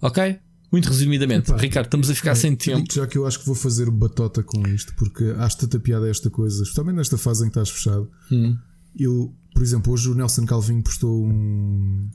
[0.01, 0.39] Ok?
[0.71, 2.77] Muito resumidamente, Epá, Ricardo, estamos a ficar sem tempo.
[2.77, 6.07] Digo-te Já que eu acho que vou fazer batota com isto, porque acho tanta piada
[6.07, 8.09] esta coisa, especialmente nesta fase em que estás fechado.
[8.31, 8.55] Hum.
[8.95, 12.09] Eu, por exemplo, hoje o Nelson Calvin postou um.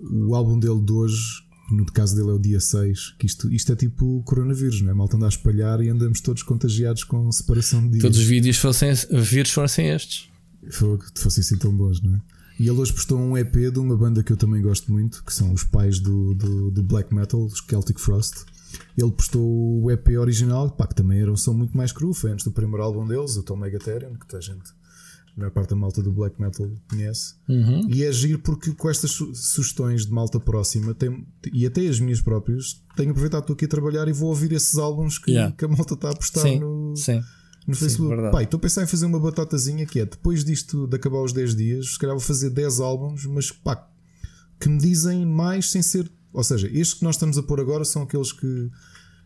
[0.00, 3.72] O álbum dele de hoje, no caso dele é o dia 6, que isto, isto
[3.72, 4.94] é tipo coronavírus, não é?
[4.94, 8.02] Malta anda a espalhar e andamos todos contagiados com separação de dias.
[8.02, 10.28] Todos os vídeos fossem, vírus fossem estes.
[10.70, 12.20] Fogo, que fossem assim tão bons, não é?
[12.58, 15.32] E ele hoje postou um EP de uma banda que eu também gosto muito, que
[15.32, 18.44] são os pais do, do, do black metal, os Celtic Frost.
[18.96, 22.32] Ele postou o EP original, pá, que também era um som muito mais cru, foi
[22.32, 24.72] antes do primeiro álbum deles, o Tom Megatherium, que toda a gente,
[25.38, 27.34] a maior parte da malta do black metal conhece.
[27.48, 27.86] Uhum.
[27.88, 32.00] E é giro porque com estas su- sugestões de malta próxima, tem, e até as
[32.00, 35.54] minhas próprias, tenho aproveitado estou aqui a trabalhar e vou ouvir esses álbuns que, Yeah.
[35.56, 37.22] que a malta está a postar Sim, no, sim.
[37.68, 38.08] no Facebook.
[38.08, 38.32] verdade.
[38.32, 41.32] Pai, estou a pensar em fazer uma batatazinha que é depois disto de acabar os
[41.32, 43.88] 10 dias, se calhar vou fazer 10 álbuns, mas pá,
[44.60, 46.10] que me dizem mais sem ser.
[46.32, 48.70] Ou seja, estes que nós estamos a pôr agora são aqueles que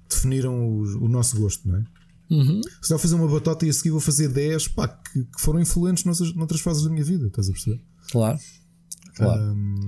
[0.09, 1.85] definiram o, o nosso gosto, não é?
[2.33, 2.61] Uhum.
[2.81, 5.61] Se eu fazer uma batata e a seguir vou fazer 10 pá, que, que foram
[5.61, 7.81] influentes noutras, noutras fases da minha vida, estás a perceber?
[8.11, 8.39] Claro.
[9.15, 9.43] Claro.
[9.53, 9.87] Um,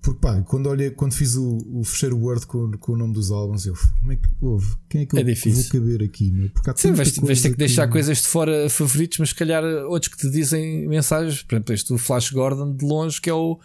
[0.00, 3.30] porque pá, quando, olhei, quando fiz o, o fecheiro Word com, com o nome dos
[3.30, 4.66] álbuns, eu como é que houve?
[4.88, 5.62] Quem é que É eu difícil.
[5.62, 6.30] vou caber aqui?
[6.30, 6.50] Meu?
[6.50, 9.64] Porque há Sim, vais, vais ter que deixar coisas de fora favoritos, mas se calhar
[9.88, 11.42] outros que te dizem mensagens.
[11.42, 13.58] Por exemplo, este Flash Gordon de longe, que é o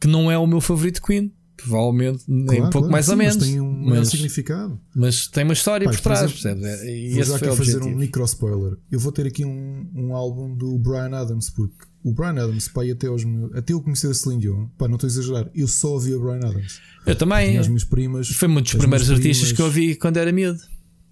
[0.00, 1.32] que não é o meu favorito Queen.
[1.58, 3.48] Provavelmente, nem Claro, um pouco claro, mais sim, ou mas menos.
[3.48, 4.80] tem um mas, significado.
[4.94, 6.82] mas tem uma história Pai, por por trás, exemplo, percebes?
[6.82, 8.76] É- E Vou esse já aqui o fazer um micro spoiler.
[8.90, 11.74] Eu vou ter aqui um, um álbum do Brian Adams, porque
[12.04, 13.22] o Brian Adams, pai, até, aos,
[13.54, 16.36] até eu conhecer a Celine Dion, pá, não estou a exagerar, eu só ouvia Brian
[16.48, 16.80] Adams.
[17.04, 17.48] Eu também.
[17.48, 18.28] Tinha as minhas primas.
[18.28, 20.60] Foi um dos primeiros artistas primas- que eu ouvi quando era miúdo.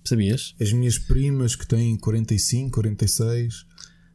[0.05, 0.55] Sabias?
[0.61, 3.67] As minhas primas que têm 45, 46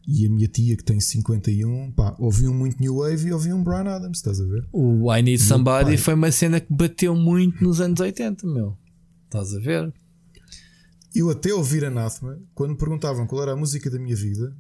[0.08, 3.88] e a minha tia que tem 51, pá, ouviam muito New Wave e ouviam Brian
[3.88, 4.68] Adams, estás a ver?
[4.74, 8.78] O I Need Somebody foi uma cena que bateu muito nos anos 80, meu.
[9.26, 9.94] Estás a ver?
[11.14, 14.56] Eu até ouvir Anathema, quando me perguntavam qual era a música da minha vida,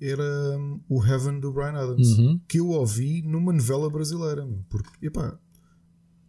[0.00, 0.22] era
[0.58, 2.38] hum, o Heaven do Brian Adams, Uhum.
[2.46, 5.38] que eu ouvi numa novela brasileira, meu, porque, epá,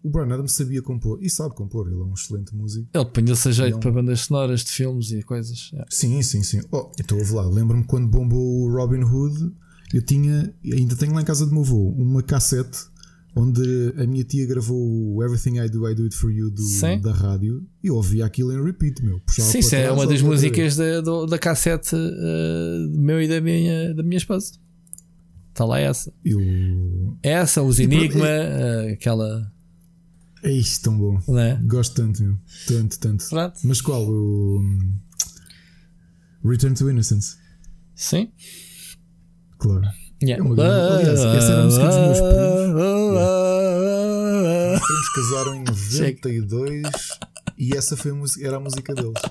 [0.06, 2.88] o Brian Adams sabia compor e sabe compor, ele é um excelente músico.
[2.94, 3.80] Ele punha-se a jeito Não.
[3.80, 5.72] para bandas sonoras de filmes e coisas.
[5.74, 5.86] É.
[5.90, 6.62] Sim, sim, sim.
[6.72, 9.52] Oh, então ouve lá, lembro-me quando bombou o Robin Hood,
[9.92, 12.78] Eu tinha, ainda tenho lá em casa do meu avô, uma cassete
[13.36, 17.02] onde a minha tia gravou o Everything I Do, I Do It For You do,
[17.02, 19.20] da rádio e eu ouvia aquilo em repeat, meu.
[19.28, 23.94] Sim, isso é uma das músicas da, do, da cassete uh, meu e da minha,
[23.94, 24.54] da minha esposa.
[25.50, 26.14] Está lá essa.
[26.24, 26.40] Eu...
[27.24, 29.52] Essa, os Enigma, uh, aquela.
[30.46, 31.40] É isto tão bom.
[31.40, 31.56] É?
[31.64, 32.38] Gosto tanto, meu.
[32.68, 33.28] Tanto, tanto.
[33.30, 33.60] Pronto.
[33.64, 34.08] Mas qual?
[34.08, 34.62] O.
[36.44, 37.36] Return to Innocence.
[37.96, 38.32] Sim.
[39.58, 39.88] Claro.
[40.24, 40.46] Yeah.
[40.46, 42.82] É Aliás, essa era a música dos meus primos.
[43.16, 44.76] Yeah.
[44.76, 46.84] Os primos casaram em 92
[47.58, 49.22] e essa foi a música, era a música deles.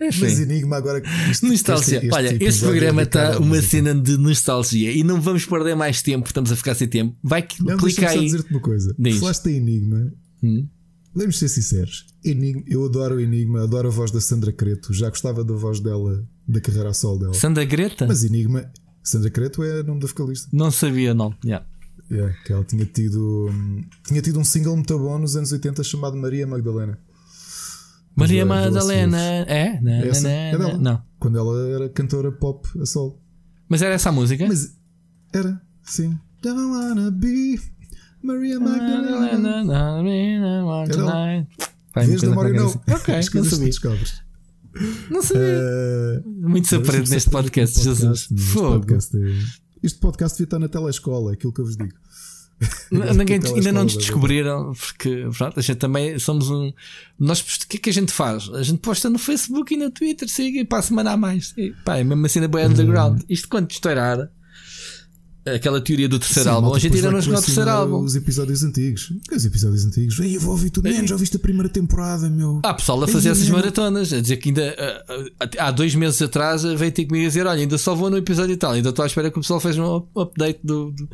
[0.00, 0.24] Enfim.
[0.24, 1.02] Mas Enigma agora.
[1.30, 1.96] Isto, nostalgia.
[1.96, 6.02] Este, este Olha, este programa está uma cena de nostalgia e não vamos perder mais
[6.02, 7.16] tempo, estamos a ficar sem tempo.
[7.22, 8.20] Vai não, clicar aí.
[8.20, 8.94] dizer-te uma coisa.
[8.98, 9.18] Diz.
[9.18, 10.12] Falaste em Enigma.
[10.42, 10.68] Hum?
[11.14, 12.06] Vamos ser sinceros.
[12.22, 14.92] Enigma, eu adoro o Enigma, adoro a voz da Sandra Creto.
[14.92, 17.32] Já gostava da voz dela, da carreira a sol dela.
[17.32, 18.06] Sandra Greta?
[18.06, 18.70] Mas Enigma.
[19.02, 20.48] Sandra Creto é o nome da vocalista.
[20.52, 21.34] Não sabia, não.
[21.42, 21.64] Yeah.
[22.10, 23.48] Yeah, que ela tinha tido,
[24.06, 26.98] tinha tido um single muito bom nos anos 80 chamado Maria Magdalena.
[28.16, 29.18] Maria Madalena.
[29.46, 29.80] É?
[29.80, 30.78] Na, essa na, é dela.
[30.78, 31.02] Não.
[31.18, 33.22] Quando ela era cantora pop a sol.
[33.68, 34.46] Mas era essa a música?
[34.46, 34.76] Mas
[35.32, 36.18] era, sim.
[36.42, 37.60] Don't wanna be
[38.22, 39.62] Maria Magdalena.
[41.94, 42.66] Era Vês da Mario não.
[42.66, 43.70] Ok, não sabia.
[45.10, 46.22] Não sabia.
[46.24, 48.28] Uh, Muito se aprende neste podcast, Jesus.
[48.38, 48.80] Fogo.
[48.80, 49.66] Podcast é...
[49.82, 51.94] Este podcast devia estar na telescola, aquilo que eu vos digo.
[52.90, 56.72] Ninguém, ainda não nos descobriram, porque pronto, a gente também somos um.
[57.18, 58.48] Nós, o que é que a gente faz?
[58.54, 61.52] A gente posta no Facebook e no Twitter, siga e para a semana a mais.
[61.56, 63.22] E, pá, é mesmo assim na boa underground.
[63.28, 64.30] Isto quando estourar,
[65.54, 68.00] aquela teoria do terceiro Sim, álbum, a gente ainda não jogou o terceiro álbum.
[68.00, 71.40] Os episódios antigos, os episódios antigos, Ei, eu vou ouvir tudo, man, já ouviste a
[71.40, 72.60] primeira temporada, meu.
[72.64, 75.04] Ah, pessoal a fazer essas maratonas, a dizer que ainda
[75.58, 78.54] há dois meses atrás veio ter comigo a dizer: Olha, ainda só vou no episódio
[78.54, 81.06] e tal, ainda estou à espera que o pessoal fez um update do, do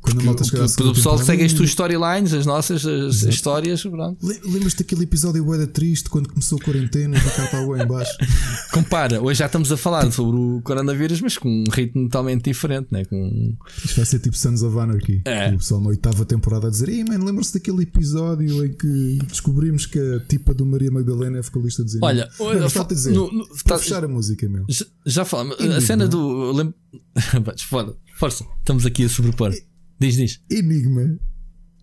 [0.00, 3.84] quando malta o, o pessoal segue as tuas storylines, as nossas as, as histórias.
[3.84, 8.12] Lembras-te daquele episódio era triste quando começou a quarentena e cá está o em baixo?
[8.72, 12.88] Compara, hoje já estamos a falar sobre o coronavírus, mas com um ritmo totalmente diferente,
[12.90, 13.04] né?
[13.04, 13.56] com...
[13.84, 15.22] Isto vai ser tipo Sons of Anarchy.
[15.24, 15.50] É.
[15.50, 19.86] O pessoal na oitava temporada a dizer: Ei, man, lembra-se daquele episódio em que descobrimos
[19.86, 23.46] que a tipa do Maria Magdalena é vocalista de Olha, Olha falta dizer, no, no,
[23.64, 24.64] para tá, fechar a música, meu.
[24.68, 26.52] Já, já falamos, a cena do.
[26.52, 26.74] Lem...
[28.18, 29.52] Força, estamos aqui a sobrepor.
[30.00, 30.40] Diz, diz.
[30.50, 31.18] Enigma.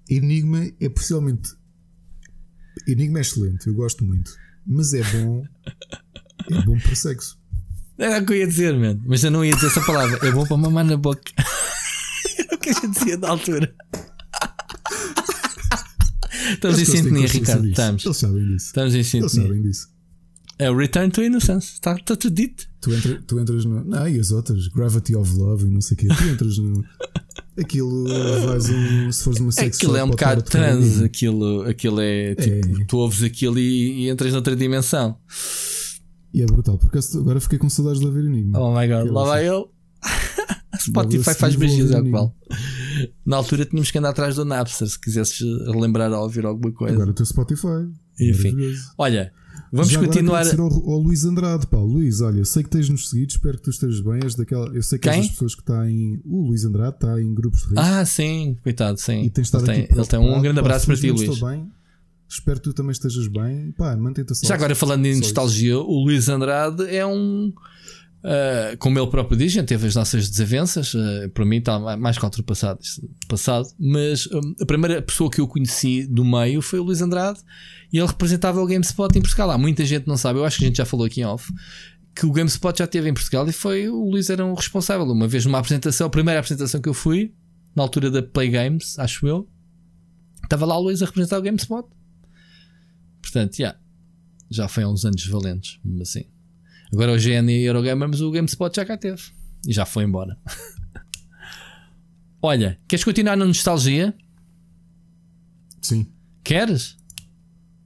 [0.09, 1.51] Enigma é possivelmente.
[2.87, 4.31] Enigma é excelente, eu gosto muito.
[4.65, 5.43] Mas é bom.
[6.49, 7.37] É bom para sexo.
[7.97, 9.03] Era o que eu ia dizer, mano.
[9.05, 10.17] Mas eu não ia dizer essa palavra.
[10.25, 11.29] É bom para mamar na boca.
[12.39, 13.73] Era o que a gente dizia na altura.
[16.53, 17.67] Estamos em sintonia, Ricardo.
[17.67, 18.05] Estamos.
[18.05, 18.65] Eles sabem disso.
[18.67, 19.25] Estamos em sintonia.
[19.25, 19.89] Eles sabem disso.
[20.59, 21.73] É o Return to Innocence.
[21.73, 22.69] Está tá tudo dito.
[22.79, 23.83] Tu, entra, tu entras no.
[23.83, 24.67] Não, e as outras?
[24.69, 26.07] Gravity of Love e não sei o quê.
[26.07, 26.85] Tu entras no.
[27.59, 28.05] Aquilo
[28.45, 32.81] vais um, se fores uma sex Aquilo é um bocado trans, aquilo, aquilo é tipo,
[32.81, 32.85] é.
[32.85, 35.17] tu ouves aquilo e, e, entras noutra dimensão.
[36.33, 38.59] E é brutal, porque agora fiquei com saudades de ouvir Enigma.
[38.59, 39.65] Oh my god, lá vai ele.
[40.79, 42.35] Spotify faz magias ao qual.
[43.25, 46.95] Na altura tínhamos que andar atrás do Napster se quisesses relembrar ou ouvir alguma coisa.
[46.95, 47.89] Agora o teu Spotify.
[48.19, 48.55] Enfim,
[48.97, 49.31] olha,
[49.71, 50.47] Vamos Já continuar.
[50.47, 51.77] Agora ao, ao Luís Andrade, pá.
[51.77, 54.19] Luís, olha, sei que tens nos seguido, espero que tu estejas bem.
[54.23, 55.19] És daquela, eu sei que Quem?
[55.19, 56.21] és das pessoas que está em.
[56.25, 57.79] O Luís Andrade está em grupos de risco.
[57.79, 59.23] Ah, sim, coitado, sim.
[59.23, 61.29] E tens ele, tem, ele tem um grande abraço pá, para ti, Luís.
[61.29, 61.69] Estou bem.
[62.29, 63.71] Espero que tu também estejas bem.
[63.71, 67.53] Pá, mantém-te Já agora falando em nostalgia, o Luís Andrade é um.
[68.23, 72.25] Uh, como ele próprio diz, teve as nossas desavenças, uh, para mim está mais que
[72.25, 72.79] ultrapassado
[73.27, 77.39] passado, mas um, a primeira pessoa que eu conheci do meio foi o Luís Andrade
[77.93, 79.51] e ele representava o GameSpot em Portugal.
[79.51, 81.53] Há muita gente não sabe, eu acho que a gente já falou aqui em off,
[82.15, 85.05] que o GameSpot já teve em Portugal e foi o Luís era um responsável.
[85.05, 87.33] Uma vez numa apresentação, a primeira apresentação que eu fui,
[87.75, 89.47] na altura da Play Games, acho eu,
[90.43, 91.87] estava lá o Luís a representar o GameSpot.
[93.21, 93.79] Portanto, yeah,
[94.49, 96.25] já foi há uns anos valentes, assim.
[96.91, 99.21] Agora o GN e Eurogamer, mas o GameSpot já cá teve
[99.67, 100.37] e já foi embora.
[102.41, 104.13] Olha, queres continuar na nostalgia?
[105.81, 106.07] Sim.
[106.43, 106.97] Queres?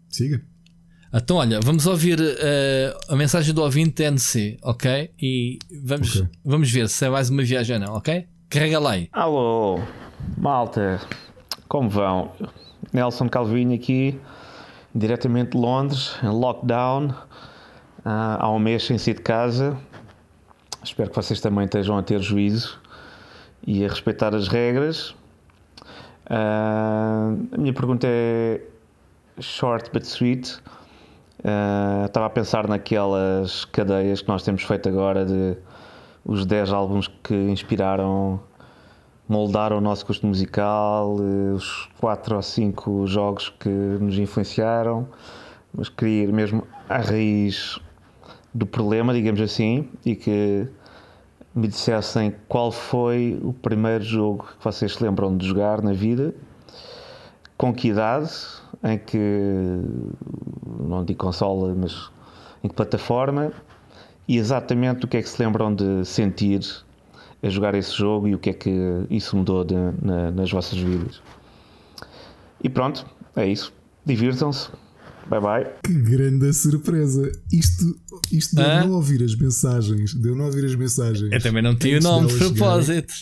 [0.10, 0.44] Siga.
[1.14, 5.11] Então, olha, vamos ouvir uh, a mensagem do ouvinte NC, ok?
[5.22, 6.30] E vamos, okay.
[6.44, 8.28] vamos ver se é mais uma viagem ou não, ok?
[8.48, 9.10] Carrega lá aí.
[9.11, 9.80] Alô,
[10.38, 11.02] malta,
[11.68, 12.32] como vão?
[12.94, 14.18] Nelson Calvinho aqui,
[14.95, 17.14] diretamente de Londres, em lockdown,
[18.03, 19.78] há um mês sem sair de casa.
[20.84, 22.80] Espero que vocês também estejam a ter juízo
[23.65, 25.11] e a respeitar as regras.
[26.30, 28.61] Uh, a minha pergunta é
[29.40, 30.60] short but sweet.
[31.40, 35.57] Uh, estava a pensar naquelas cadeias que nós temos feito agora de
[36.23, 38.40] os 10 álbuns que inspiraram,
[39.28, 45.07] moldaram o nosso gosto musical, eh, os 4 ou 5 jogos que nos influenciaram,
[45.73, 47.80] mas queria ir mesmo à raiz
[48.53, 50.68] do problema, digamos assim, e que
[51.53, 56.34] me dissessem qual foi o primeiro jogo que vocês se lembram de jogar na vida,
[57.57, 58.32] com que idade,
[58.84, 59.18] em que,
[60.80, 62.10] não digo consola, mas
[62.64, 63.52] em que plataforma,
[64.28, 66.61] e exatamente o que é que se lembram de sentir
[67.44, 68.72] a jogar esse jogo e o que é que
[69.10, 71.22] isso mudou de, na, nas vossas vidas.
[72.64, 73.06] E pronto,
[73.36, 73.73] é isso.
[74.06, 74.69] Divirtam-se.
[75.32, 75.74] Bye bye.
[75.82, 77.32] Que grande surpresa!
[77.49, 77.98] Isto,
[78.34, 81.32] isto de eu não ouvir as mensagens, de eu não ouvir as mensagens.
[81.32, 83.14] Eu também não tinha o nome de propósito.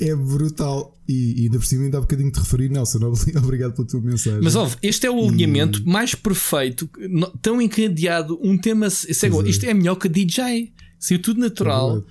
[0.00, 0.92] É brutal.
[1.08, 2.98] E, e ainda por cima, ainda há bocadinho te referi, Nelson.
[3.38, 4.40] Obrigado pela tua mensagem.
[4.42, 5.84] Mas ouve, este é o alinhamento e...
[5.84, 6.90] mais perfeito,
[7.40, 8.40] tão encadeado.
[8.42, 8.90] Um tema.
[8.90, 10.72] Segundo, isto é melhor que DJ.
[10.98, 11.98] Saiu tudo natural.
[11.98, 12.02] É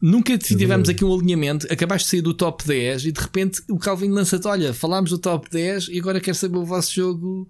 [0.00, 1.66] Nunca tivemos é aqui um alinhamento.
[1.68, 5.18] Acabaste de sair do top 10 e de repente o Calvin lança-te: Olha, falámos do
[5.18, 7.48] top 10 e agora quero saber o vosso jogo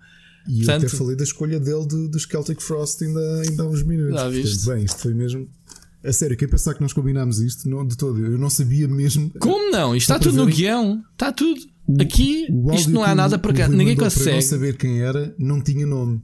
[0.50, 3.68] e Portanto, eu até falei da escolha dele do, dos Celtic Frost ainda, ainda há
[3.68, 4.20] uns minutos.
[4.20, 4.66] Já viste?
[4.66, 5.48] bem, isto foi mesmo.
[6.02, 9.30] A sério, quem pensar que nós combinámos isto, não de todo, eu não sabia mesmo.
[9.38, 9.94] Como não?
[9.94, 11.60] Isto está tudo no guião, está tudo.
[12.00, 14.36] Aqui, o, isto não há nada para cá, ninguém consegue.
[14.36, 16.20] não saber quem era, não tinha nome.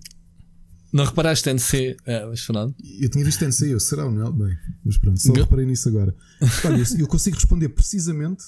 [0.92, 2.74] Não reparaste NC, é, mas Fernando?
[3.00, 4.32] Eu tinha visto NC, eu será ou não?
[4.32, 6.14] Bem, mas pronto, só reparei nisso agora.
[6.64, 8.44] Olha, eu consigo responder precisamente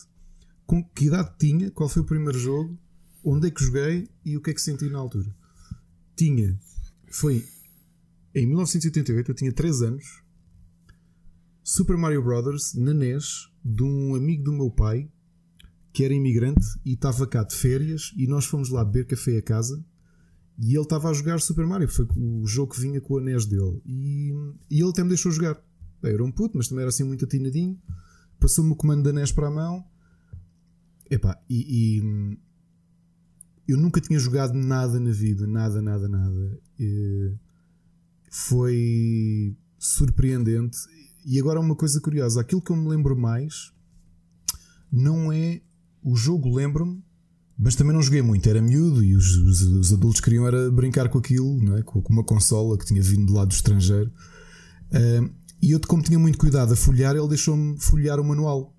[0.66, 2.76] com que idade tinha, qual foi o primeiro jogo,
[3.22, 5.38] onde é que joguei e o que é que senti na altura
[6.18, 6.58] tinha.
[7.10, 7.44] Foi
[8.34, 10.22] em 1988, eu tinha 3 anos.
[11.62, 15.08] Super Mario Brothers na NES de um amigo do meu pai
[15.92, 19.42] que era imigrante e estava cá de férias e nós fomos lá beber café a
[19.42, 19.84] casa
[20.58, 23.46] e ele estava a jogar Super Mario, foi o jogo que vinha com a NES
[23.46, 24.32] dele e,
[24.70, 25.62] e ele até me deixou jogar.
[26.02, 27.80] Era um puto, mas também era assim muito atinadinho.
[28.40, 29.84] Passou-me o comando da NES para a mão.
[31.10, 32.38] Epá, e, e
[33.68, 36.58] eu nunca tinha jogado nada na vida, nada, nada, nada.
[36.80, 37.34] E
[38.30, 40.78] foi surpreendente.
[41.24, 43.70] E agora uma coisa curiosa: aquilo que eu me lembro mais
[44.90, 45.60] não é
[46.02, 47.04] o jogo, lembro-me,
[47.58, 48.48] mas também não joguei muito.
[48.48, 51.82] Era miúdo e os, os, os, adultos queriam era brincar com aquilo, não é?
[51.82, 54.10] com, com uma consola que tinha vindo do lado do estrangeiro.
[54.90, 55.30] Uh,
[55.60, 58.74] e eu, como tinha muito cuidado a folhear, ele deixou-me folhear o manual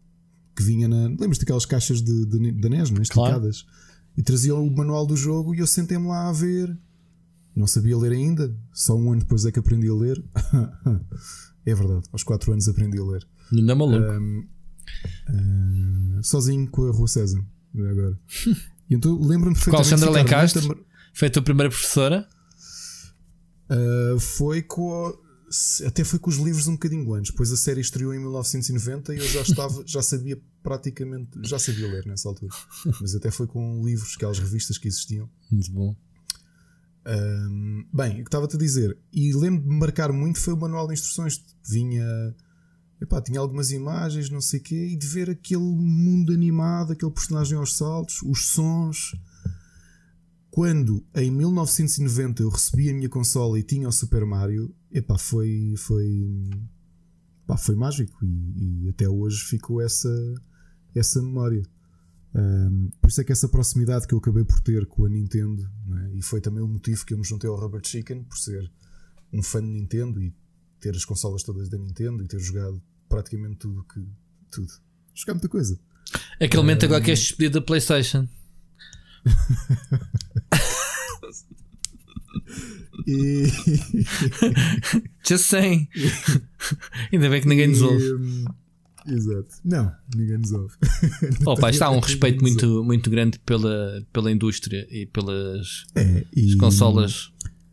[0.56, 1.10] que vinha na.
[1.10, 3.02] Lembras daquelas caixas de, de, de NES, não é?
[3.04, 3.62] Esticadas.
[3.62, 3.79] Claro
[4.20, 6.78] e traziam o manual do jogo e eu sentei-me lá a ver.
[7.56, 10.22] Não sabia ler ainda, só um ano depois é que aprendi a ler.
[11.66, 13.26] é verdade, aos 4 anos aprendi a ler.
[13.50, 14.12] Não é maluco.
[14.12, 14.48] Um,
[15.30, 17.42] um, sozinho com a Rua César,
[17.74, 18.20] agora.
[18.90, 19.70] E então lembro-me perfeitamente.
[19.70, 20.68] Qual Sandra Lencastre?
[21.14, 22.28] Foi a tua primeira professora?
[23.70, 24.92] Uh, foi com.
[25.06, 25.29] A
[25.86, 29.18] até foi com os livros um bocadinho antes, pois a série estreou em 1990 e
[29.18, 32.54] eu já estava, já sabia praticamente, já sabia ler nessa altura,
[33.02, 35.30] mas até foi com livros, aquelas revistas que existiam.
[35.52, 35.96] Muito bom.
[37.06, 40.88] Um, bem, o que estava-te a dizer, e lembro de marcar muito foi o manual
[40.88, 41.44] de instruções.
[41.68, 42.06] Vinha,
[43.02, 47.12] epá, tinha algumas imagens, não sei o quê, e de ver aquele mundo animado, aquele
[47.12, 49.16] personagem aos saltos, os sons.
[50.60, 55.74] Quando em 1990 eu recebi a minha consola e tinha o Super Mario, epá, foi,
[55.78, 56.50] foi,
[57.46, 60.10] epá, foi mágico e, e, até hoje ficou essa,
[60.94, 61.64] essa memória.
[62.36, 65.64] Um, por isso é que essa proximidade que eu acabei por ter com a Nintendo,
[65.96, 66.18] é?
[66.18, 68.70] e foi também o motivo que eu me juntei ao Robert Chicken, por ser
[69.32, 70.36] um fã de Nintendo e
[70.82, 74.06] ter as consolas todas da Nintendo e ter jogado praticamente tudo que.
[74.52, 74.74] tudo.
[75.14, 75.80] Jogar muita coisa.
[76.34, 78.28] Aquele momento um, agora que és despedido da PlayStation.
[83.08, 83.46] E...
[85.26, 85.88] Just saying.
[87.12, 88.14] Ainda bem que ninguém nos ouve.
[88.14, 88.46] Um,
[89.08, 89.50] exato.
[89.64, 90.76] Não, ninguém nos ouve.
[91.46, 96.56] Opa, está um respeito muito, muito grande pela, pela indústria e pelas é, e...
[96.58, 97.32] consolas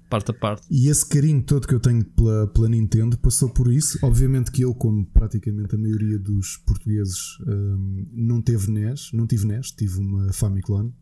[0.08, 0.66] parte a parte.
[0.70, 3.98] E esse carinho todo que eu tenho pela, pela Nintendo passou por isso.
[4.02, 9.46] Obviamente que eu, como praticamente a maioria dos portugueses, um, não teve NES, não tive
[9.46, 10.94] NES, tive uma Famiclone.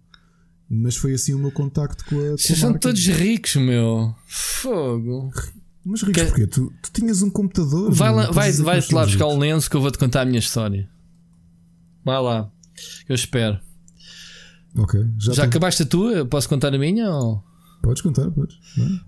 [0.69, 2.31] Mas foi assim o meu contacto com a.
[2.33, 4.15] Vocês são todos ricos, meu.
[4.27, 5.31] Fogo.
[5.85, 6.29] Mas ricos que...
[6.29, 6.47] porquê?
[6.47, 7.93] Tu, tu tinhas um computador.
[7.93, 10.89] Vai lá, vai, vai lá buscar o lenço que eu vou-te contar a minha história.
[12.05, 12.51] Vai lá.
[13.09, 13.61] Eu espero.
[14.77, 15.01] Ok.
[15.19, 16.27] Já, já acabaste a tua?
[16.27, 17.11] Posso contar a minha?
[17.11, 17.43] Ou...
[17.85, 18.57] Podes contar, podes.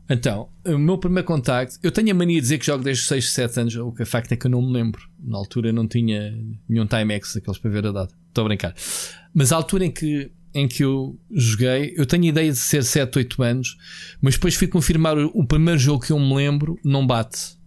[0.08, 1.78] Então, o meu primeiro contacto.
[1.82, 3.76] Eu tenho a mania de dizer que jogo desde os 6, 7 anos.
[3.76, 5.00] O que é facto é que eu não me lembro.
[5.18, 6.36] Na altura não tinha
[6.68, 8.14] nenhum Timex, aqueles para ver a data.
[8.28, 8.74] Estou a brincar.
[9.34, 13.18] Mas a altura em que em que eu joguei, eu tenho ideia de ser 7,
[13.18, 13.76] 8 anos,
[14.22, 17.58] mas depois fui confirmar o, o primeiro jogo que eu me lembro, não bate.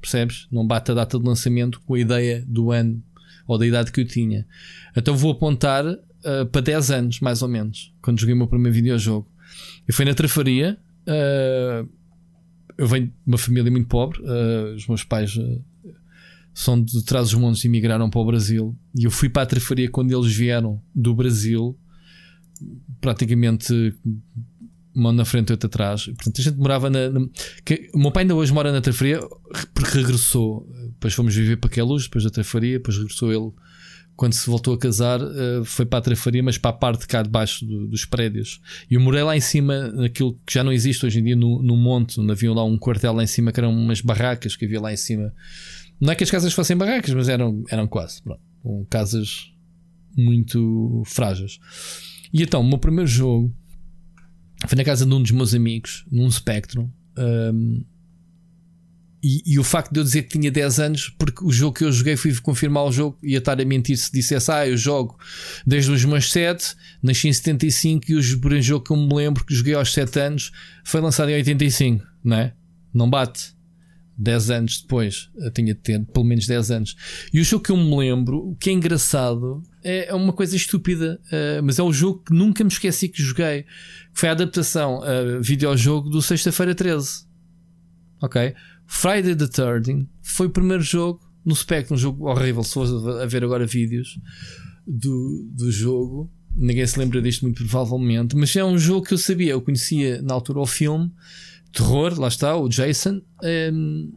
[0.00, 0.48] percebes?
[0.50, 3.00] Não bate a data de lançamento com a ideia do ano
[3.46, 4.44] ou da idade que eu tinha.
[4.96, 8.74] Então vou apontar uh, para 10 anos, mais ou menos, quando joguei o meu primeiro
[8.74, 9.28] videojogo.
[9.86, 10.76] Eu fui na trafaria.
[11.06, 11.88] Uh,
[12.76, 14.20] eu venho de uma família muito pobre.
[14.20, 15.38] Uh, os meus pais
[16.52, 18.76] são de trás os montes e migraram para o Brasil.
[18.98, 21.78] E eu fui para a trafaria quando eles vieram do Brasil,
[23.02, 23.94] praticamente
[24.94, 26.06] mão na frente e outra atrás.
[26.06, 27.10] Portanto, a gente morava na.
[27.10, 27.26] na
[27.64, 29.20] que, o meu pai ainda hoje mora na trafaria
[29.74, 30.66] porque regressou.
[30.94, 33.52] Depois fomos viver para Queluz, depois da trafaria, depois regressou ele
[34.14, 37.06] quando se voltou a casar, uh, foi para a trafaria, mas para a parte de
[37.06, 38.60] cá debaixo do, dos prédios.
[38.90, 41.62] E eu morei lá em cima, naquilo que já não existe hoje em dia, no,
[41.62, 44.64] no monte, onde havia lá um quartel lá em cima, que eram umas barracas que
[44.64, 45.32] havia lá em cima.
[46.00, 48.22] Não é que as casas fossem barracas, mas eram, eram quase.
[48.22, 48.40] Pronto,
[48.90, 49.50] casas
[50.16, 51.58] muito frágeis.
[52.32, 53.54] E então, o meu primeiro jogo
[54.66, 56.88] foi na casa de um dos meus amigos, num Spectrum.
[57.18, 57.84] Um,
[59.24, 61.84] e, e, o facto de eu dizer que tinha 10 anos, porque o jogo que
[61.84, 65.16] eu joguei fui confirmar o jogo, ia estar a mentir se dissesse, ah, eu jogo
[65.64, 69.44] desde os meus 7, nasci em 75 e o primeiro jogo que eu me lembro
[69.44, 70.50] que joguei aos 7 anos
[70.84, 72.52] foi lançado em 85, não é?
[72.92, 73.54] Não bate.
[74.22, 76.96] 10 anos depois, eu tinha de ter pelo menos 10 anos.
[77.32, 80.54] E o jogo que eu me lembro, o que é engraçado, é, é uma coisa
[80.54, 83.64] estúpida, uh, mas é o jogo que nunca me esqueci que joguei,
[84.12, 87.26] foi a adaptação uh, videojogo do Sexta-feira 13.
[88.22, 88.54] Ok?
[88.86, 92.62] Friday the 13 foi o primeiro jogo no Spectrum, um jogo horrível.
[92.62, 94.20] Se for a ver agora vídeos
[94.86, 98.36] do, do jogo, ninguém se lembra disto, muito provavelmente.
[98.36, 101.10] Mas é um jogo que eu sabia, eu conhecia na altura o filme,
[101.72, 103.20] terror, lá está, o Jason.
[103.42, 104.10] Um, ehm,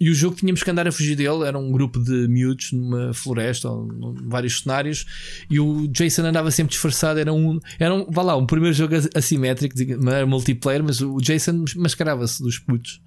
[0.00, 1.44] e o jogo tínhamos que andar a fugir dele.
[1.46, 5.06] Era um grupo de miúdos numa floresta, ou em vários cenários.
[5.48, 7.20] E o Jason andava sempre disfarçado.
[7.20, 9.74] Era um, era um, vá lá, um primeiro jogo assimétrico,
[10.08, 13.00] era multiplayer, mas o Jason mascarava-se dos putos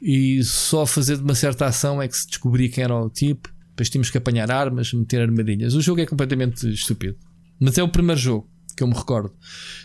[0.00, 3.52] e só fazer de uma certa ação é que se descobria quem era o tipo.
[3.70, 5.74] Depois tínhamos que apanhar armas, meter armadilhas.
[5.74, 7.16] O jogo é completamente estúpido.
[7.58, 8.49] Mas é o primeiro jogo
[8.80, 9.30] que eu me recordo.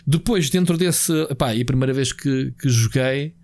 [0.06, 1.12] Depois, dentro desse.
[1.36, 3.34] Pá, e a primeira vez que, que joguei,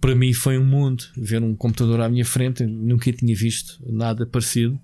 [0.00, 1.02] para mim foi um mundo.
[1.16, 4.80] Ver um computador à minha frente, nunca tinha visto nada parecido.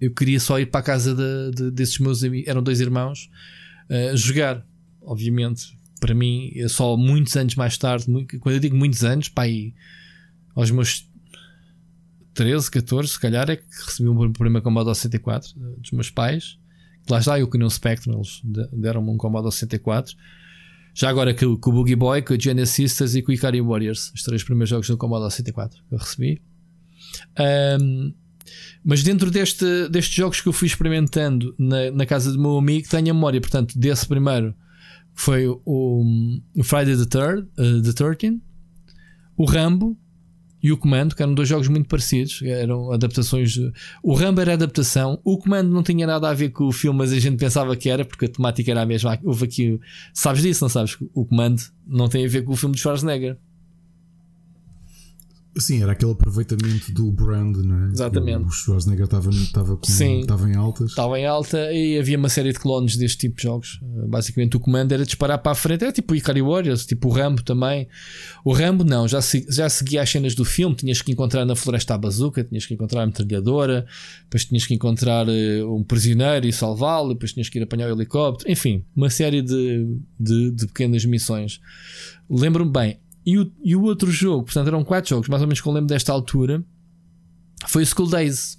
[0.00, 3.30] Eu queria só ir para a casa de, de, desses meus amigos, eram dois irmãos,
[3.90, 4.66] uh, jogar.
[5.00, 8.06] Obviamente, para mim, é só muitos anos mais tarde,
[8.40, 9.44] quando eu digo muitos anos, pá,
[10.54, 11.08] aos meus
[12.34, 16.58] 13, 14, se calhar, é que recebi um primeiro Commodore 64 eh, dos meus pais.
[17.08, 18.40] Lá está, eu conheci um Spectrum, eles
[18.72, 20.14] deram-me um Commodore 64.
[20.94, 24.12] Já agora que, com o Boogie Boy, com o Genesis e com o Ikari Warriors,
[24.14, 26.42] os três primeiros jogos do Commodore 64 que eu recebi.
[27.80, 28.12] Um,
[28.84, 32.88] mas dentro deste, destes jogos que eu fui experimentando na, na casa do meu amigo,
[32.88, 34.54] tenho a memória, portanto, desse primeiro
[35.14, 38.40] foi o, o Friday the, Third, uh, the 13
[39.36, 39.96] o Rambo
[40.62, 43.56] e o Comando, que eram dois jogos muito parecidos, eram adaptações.
[44.02, 47.12] O Rambo era adaptação, o Comando não tinha nada a ver com o filme, mas
[47.12, 49.18] a gente pensava que era, porque a temática era a mesma.
[49.22, 49.80] Houve aqui,
[50.12, 50.96] sabes disso, não sabes?
[51.14, 53.36] O Comando não tem a ver com o filme de Schwarzenegger.
[55.58, 57.90] Sim, era aquele aproveitamento do brand, não é?
[57.90, 58.44] Exatamente.
[58.44, 60.90] O Schwarzenegger estava, estava, Sim, estava em altas.
[60.90, 63.80] Estava em alta e havia uma série de clones deste tipo de jogos.
[64.08, 65.82] Basicamente, o comando era disparar para a frente.
[65.82, 67.88] Era tipo o Ikari Warriors, tipo o Rambo também.
[68.44, 69.18] O Rambo, não, já,
[69.48, 70.74] já seguia as cenas do filme.
[70.76, 73.84] Tinhas que encontrar na floresta a bazuca, tinhas que encontrar a metralhadora,
[74.24, 77.94] depois tinhas que encontrar uh, um prisioneiro e salvá-lo, depois tinhas que ir apanhar o
[77.94, 78.50] helicóptero.
[78.50, 81.60] Enfim, uma série de, de, de pequenas missões.
[82.30, 82.98] Lembro-me bem,
[83.28, 85.72] e o, e o outro jogo, portanto eram quatro jogos, mais ou menos que eu
[85.72, 86.64] lembro desta altura,
[87.66, 88.58] foi o School Days.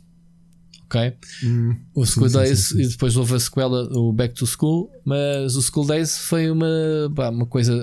[0.86, 1.18] Ok?
[1.44, 4.46] Hum, o School sim, Days, sim, sim, e depois houve a sequela, o Back to
[4.46, 6.68] School, mas o School Days foi uma,
[7.32, 7.74] uma coisa,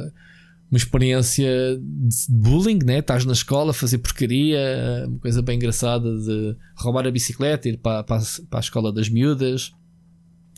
[0.71, 3.01] uma experiência de bullying, né?
[3.01, 7.79] Estás na escola a fazer porcaria, uma coisa bem engraçada de roubar a bicicleta, ir
[7.79, 9.73] para, para, para a escola das miúdas,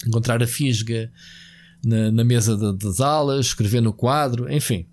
[0.07, 1.11] encontrar a fisga
[1.83, 4.87] na, na mesa de, das aulas, escrever no quadro, enfim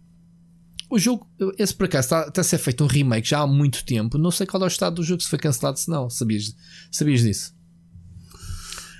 [0.95, 1.27] o jogo,
[1.57, 4.17] esse por acaso, está, está a ser feito um remake já há muito tempo.
[4.17, 6.09] Não sei qual é o estado do jogo, se foi cancelado, se não.
[6.09, 6.55] Sabias,
[6.91, 7.53] sabias disso?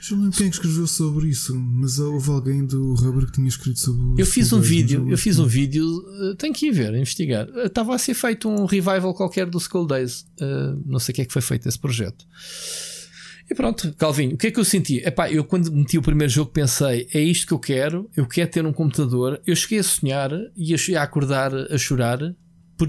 [0.02, 3.80] Já não quem é escreveu sobre isso, mas houve alguém do Rubber que tinha escrito
[3.80, 7.48] sobre Eu fiz um vídeo, eu fiz um vídeo, uh, tenho que ir ver, investigar.
[7.66, 10.28] Estava a ser feito um revival qualquer do Skull Days.
[10.40, 12.24] Uh, não sei o que é que foi feito esse projeto.
[13.50, 14.98] E pronto, Calvinho, o que é que eu senti?
[15.06, 18.50] Epá, eu quando meti o primeiro jogo pensei, é isto que eu quero, eu quero
[18.50, 19.40] ter um computador.
[19.46, 22.20] Eu cheguei a sonhar e a, acordar a chorar
[22.76, 22.88] por,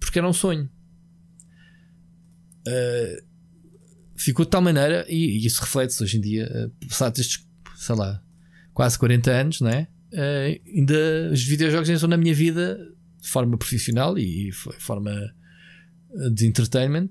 [0.00, 0.68] porque era um sonho.
[2.66, 3.22] Uh,
[4.16, 6.50] ficou de tal maneira, e, e isso reflete-se hoje em dia,
[6.82, 7.46] uh, passados estes,
[7.76, 8.20] sei lá,
[8.74, 9.86] quase 40 anos, não é?
[10.12, 12.76] Uh, ainda os videojogos entram na minha vida
[13.20, 15.32] de forma profissional e de forma
[16.32, 17.08] de entertainment.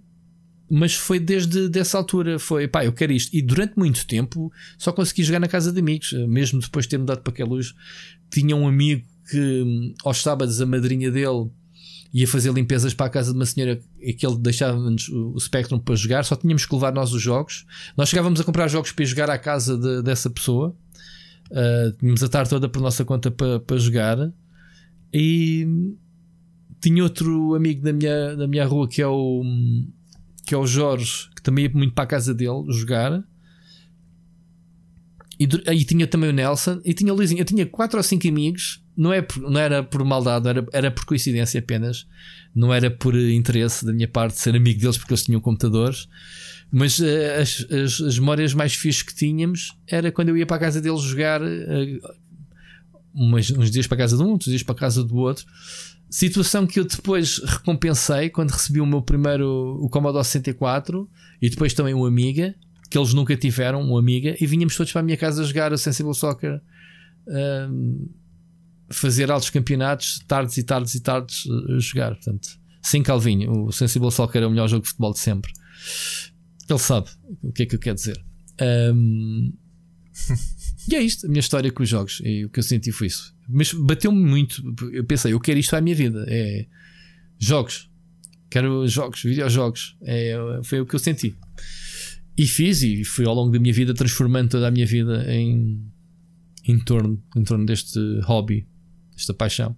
[0.73, 3.35] Mas foi desde dessa altura, foi pá, eu quero isto.
[3.35, 6.97] E durante muito tempo só consegui jogar na casa de amigos, mesmo depois de ter
[6.97, 7.73] mudado para aquela luz.
[8.29, 11.49] Tinha um amigo que aos sábados a madrinha dele
[12.13, 15.79] ia fazer limpezas para a casa de uma senhora e que ele deixava-nos o Spectrum
[15.79, 17.65] para jogar, só tínhamos que levar nós os jogos.
[17.97, 20.75] Nós chegávamos a comprar jogos para ir jogar à casa de, dessa pessoa.
[21.49, 24.31] Uh, tínhamos a tarde toda por nossa conta para, para jogar.
[25.13, 25.67] E
[26.81, 29.43] tinha outro amigo da minha, da minha rua que é o
[30.51, 33.23] que é o Jorge, que também ia muito para a casa dele jogar.
[35.39, 37.39] E aí tinha também o Nelson e tinha o Lizinho.
[37.39, 40.91] Eu tinha quatro ou cinco amigos, não, é por, não era por maldade, era, era
[40.91, 42.05] por coincidência apenas,
[42.53, 46.09] não era por interesse da minha parte ser amigo deles porque eles tinham computadores.
[46.69, 47.05] Mas uh,
[47.41, 50.81] as, as, as, memórias mais fixas que tínhamos era quando eu ia para a casa
[50.81, 51.47] deles jogar uh,
[53.13, 55.45] umas, uns dias para a casa de um, outros dias para a casa do outro.
[56.11, 61.09] Situação que eu depois recompensei quando recebi o meu primeiro o Commodore 64
[61.41, 62.53] e depois também um Amiga
[62.91, 65.77] que eles nunca tiveram, um Amiga, e vinhamos todos para a minha casa jogar o
[65.77, 66.61] Sensible Soccer,
[67.25, 68.09] um,
[68.91, 72.15] fazer altos campeonatos, tardes e tardes e tardes a jogar.
[72.15, 72.49] Portanto,
[72.81, 75.53] sim, Calvinho, o Sensible Soccer é o melhor jogo de futebol de sempre.
[76.69, 77.09] Ele sabe
[77.41, 78.21] o que é que eu quero dizer.
[78.93, 79.53] Um,
[80.89, 82.21] e é isto, a minha história com os jogos.
[82.23, 83.35] E o que eu senti foi isso.
[83.47, 84.63] Mas bateu-me muito.
[84.91, 86.25] Eu pensei, eu quero isto para a minha vida.
[86.27, 86.65] É
[87.37, 87.89] jogos.
[88.49, 89.97] Quero jogos, videojogos.
[90.01, 91.35] É, foi o que eu senti.
[92.37, 95.83] E fiz, e fui ao longo da minha vida transformando toda a minha vida em,
[96.65, 98.67] em, torno, em torno deste hobby,
[99.15, 99.75] esta paixão.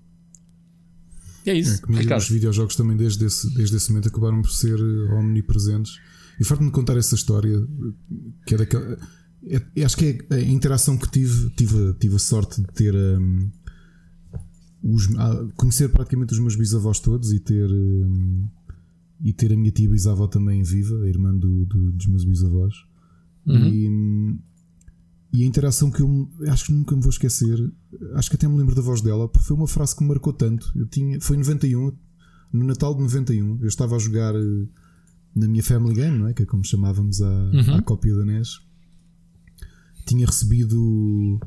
[1.45, 1.81] E é isso.
[2.09, 5.99] É, os videojogos também desde esse, desde esse momento acabaram por ser eh, omnipresentes.
[6.39, 7.61] E farto-me contar essa história,
[8.47, 8.97] que é daquela.
[9.83, 12.95] Acho que é a interação que tive, tive, tive a sorte de ter.
[12.95, 13.49] Um,
[14.83, 15.07] os,
[15.55, 17.69] conhecer praticamente os meus bisavós todos e ter.
[17.69, 18.47] Um,
[19.23, 22.73] e ter a minha tia bisavó também viva, a irmã do, do, dos meus bisavós.
[23.45, 23.67] Uhum.
[23.67, 24.39] E,
[25.31, 27.57] e, a interação que eu acho que nunca me vou esquecer,
[28.15, 30.33] acho que até me lembro da voz dela, porque foi uma frase que me marcou
[30.33, 30.71] tanto.
[30.75, 31.93] Eu tinha, foi em 91,
[32.51, 34.67] no Natal de 91, eu estava a jogar eh,
[35.35, 36.33] na minha Family Game, não é?
[36.33, 37.75] Que é como chamávamos a, uhum.
[37.75, 38.59] a cópia da NES.
[40.05, 41.39] Tinha recebido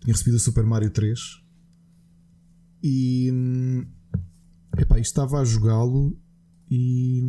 [0.00, 1.18] tinha recebido a Super Mario 3
[2.82, 3.86] e hum,
[4.76, 6.16] epá, estava a jogá-lo
[6.70, 7.22] e.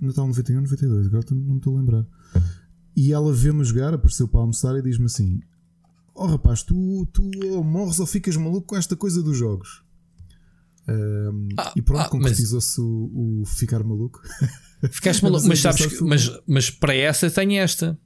[0.00, 2.06] Natal 91, 92, agora não me estou a lembrar.
[2.96, 5.40] E ela vê-me jogar, apareceu para almoçar e diz-me assim:
[6.14, 9.84] Oh rapaz, tu, tu ou morres ou ficas maluco com esta coisa dos jogos.
[10.88, 12.88] Um, ah, e pronto, ah, concretizou-se mas...
[12.88, 14.20] o, o, ficar maluco.
[14.90, 17.98] Ficaste maluco, mas sabes que, mas, mas para essa tem esta.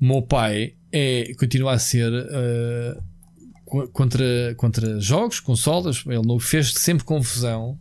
[0.00, 6.02] O meu pai é, continua a ser uh, contra, contra jogos, consolas.
[6.06, 7.78] Ele não fez sempre confusão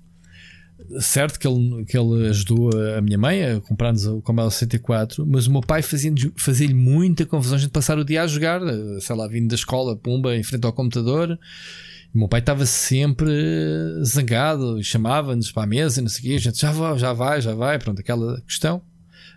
[1.00, 5.48] certo que ele, que ele ajudou a minha mãe a comprar-nos o Commodore 64, mas
[5.48, 8.62] o meu pai fazia-lhe fazia muita confusão a gente passar o dia a jogar,
[9.02, 11.38] sei lá, vindo da escola, pumba, em frente ao computador.
[12.14, 13.32] E o meu pai estava sempre
[14.04, 17.42] zangado, chamava-nos para a mesa, não sei o quê, a gente já vai, já vai,
[17.42, 18.82] já vai, pronto, aquela questão.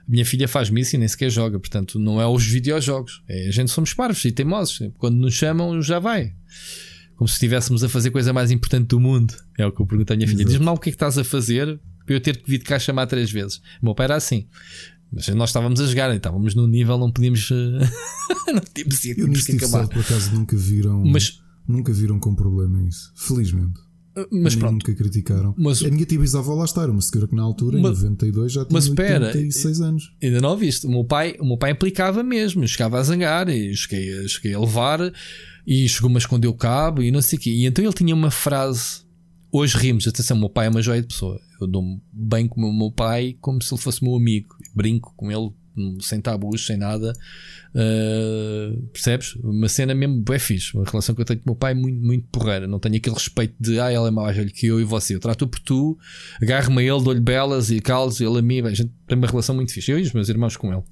[0.07, 3.49] A minha filha faz-me isso e nem sequer joga, portanto, não é os videojogos, é
[3.49, 4.91] a gente somos parvos e teimosos.
[4.99, 6.33] Quando nos chamam, já vai
[7.23, 9.33] como se estivéssemos a fazer a coisa mais importante do mundo.
[9.57, 10.45] É o que eu pergunto à minha filha.
[10.45, 12.65] Diz-me lá o que é que estás a fazer para eu ter que vir de
[12.65, 13.59] cá chamar três vezes.
[13.81, 14.47] O meu pai era assim.
[15.13, 17.49] Mas nós estávamos a jogar, estávamos num nível, não podíamos.
[18.53, 19.87] não podíamos ir, tínhamos que acabar.
[19.87, 21.05] Por acaso nunca viram.
[21.05, 23.13] Mas, nunca viram com problema isso.
[23.15, 23.79] Felizmente.
[24.31, 24.73] Mas pronto.
[24.73, 25.55] Nunca criticaram.
[25.57, 28.11] Mas, a minha tia bisavó lá está, era uma senhora que na altura, mas, em
[28.11, 30.13] 92, já tinha mas espera, 86 anos.
[30.23, 30.87] Ainda não viste.
[30.87, 34.61] O meu pai, o meu pai implicava mesmo, chegava a zangar e cheguei, cheguei a
[34.61, 35.13] levar
[35.67, 37.51] e chegou-me a esconder o cabo e não sei o quê.
[37.51, 39.03] E então ele tinha uma frase.
[39.51, 41.41] Hoje rimos, atenção, o meu pai é uma joia de pessoa.
[41.61, 44.49] Eu dou-me bem com o meu pai como se ele fosse meu amigo.
[44.75, 45.51] Brinco com ele
[46.01, 47.13] sem tabus, sem nada.
[47.75, 49.35] Uh, percebes?
[49.37, 50.77] Uma cena mesmo é fixe.
[50.77, 52.67] Uma relação que eu tenho com o meu pai é muito, muito porreira.
[52.67, 55.15] Não tenho aquele respeito de ah, ele é mais velho que eu e você.
[55.15, 55.99] Eu trato por tu,
[56.41, 58.63] agarro-me a ele, dou-lhe belas e calos, ele a mim.
[58.63, 59.91] Bem, a gente tem uma relação muito fixe.
[59.91, 60.83] Eu e os meus irmãos com ele.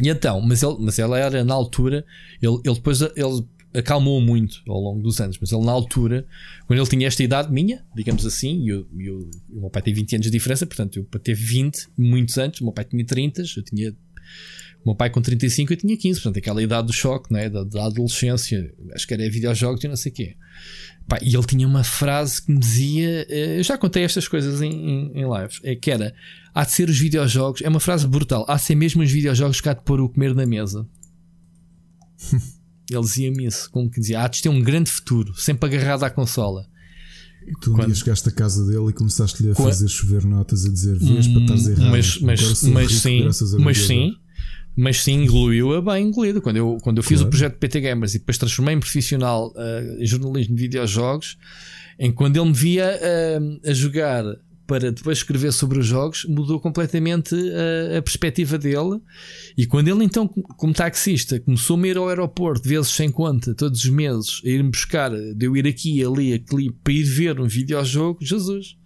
[0.00, 2.04] E então, mas, ele, mas ela era na altura,
[2.40, 6.26] ele, ele depois ele acalmou muito ao longo dos anos, mas ele na altura,
[6.66, 9.94] quando ele tinha esta idade minha, digamos assim, e eu, eu, o meu pai tem
[9.94, 13.04] 20 anos de diferença, portanto, eu para ter 20, muitos anos, o meu pai tinha
[13.04, 13.90] 30, eu tinha.
[14.84, 17.48] O meu pai com 35 eu tinha 15, portanto, aquela idade do choque, né?
[17.48, 20.36] da, da adolescência, acho que era videojogos e não sei o quê.
[21.06, 24.60] Pá, e ele tinha uma frase que me dizia: eh, eu já contei estas coisas
[24.60, 26.12] em, em, em live, é que era:
[26.52, 29.60] há de ser os videojogos, é uma frase brutal, há de ser mesmo os videojogos
[29.60, 30.86] que há de pôr o comer na mesa.
[32.92, 36.10] Ele dizia-me isso, como que dizia: há de ter um grande futuro, sempre agarrado à
[36.10, 36.66] consola.
[37.46, 37.86] E tu um quando...
[37.86, 41.40] dia chegaste à casa dele e começaste-lhe a fazer chover notas a dizer vês para
[41.40, 41.90] estás errado.
[41.90, 43.28] Mas, mas, mas sim,
[43.58, 44.16] mas sim,
[44.76, 46.40] mas sim, engoliu-a bem engolido.
[46.40, 47.28] Quando eu, quando eu fiz claro.
[47.28, 51.36] o projeto PT Gamers e depois transformei em profissional uh, em jornalismo de videojogos,
[51.98, 54.24] em quando ele me via uh, a jogar
[54.72, 59.02] para depois escrever sobre os jogos, mudou completamente a, a, perspectiva dele.
[59.54, 63.84] E quando ele, então, como taxista, começou a ir ao aeroporto, vezes sem conta, todos
[63.84, 67.46] os meses, a ir-me buscar, de eu ir aqui, ali, aqui, para ir ver um
[67.46, 68.78] videojogo, Jesus.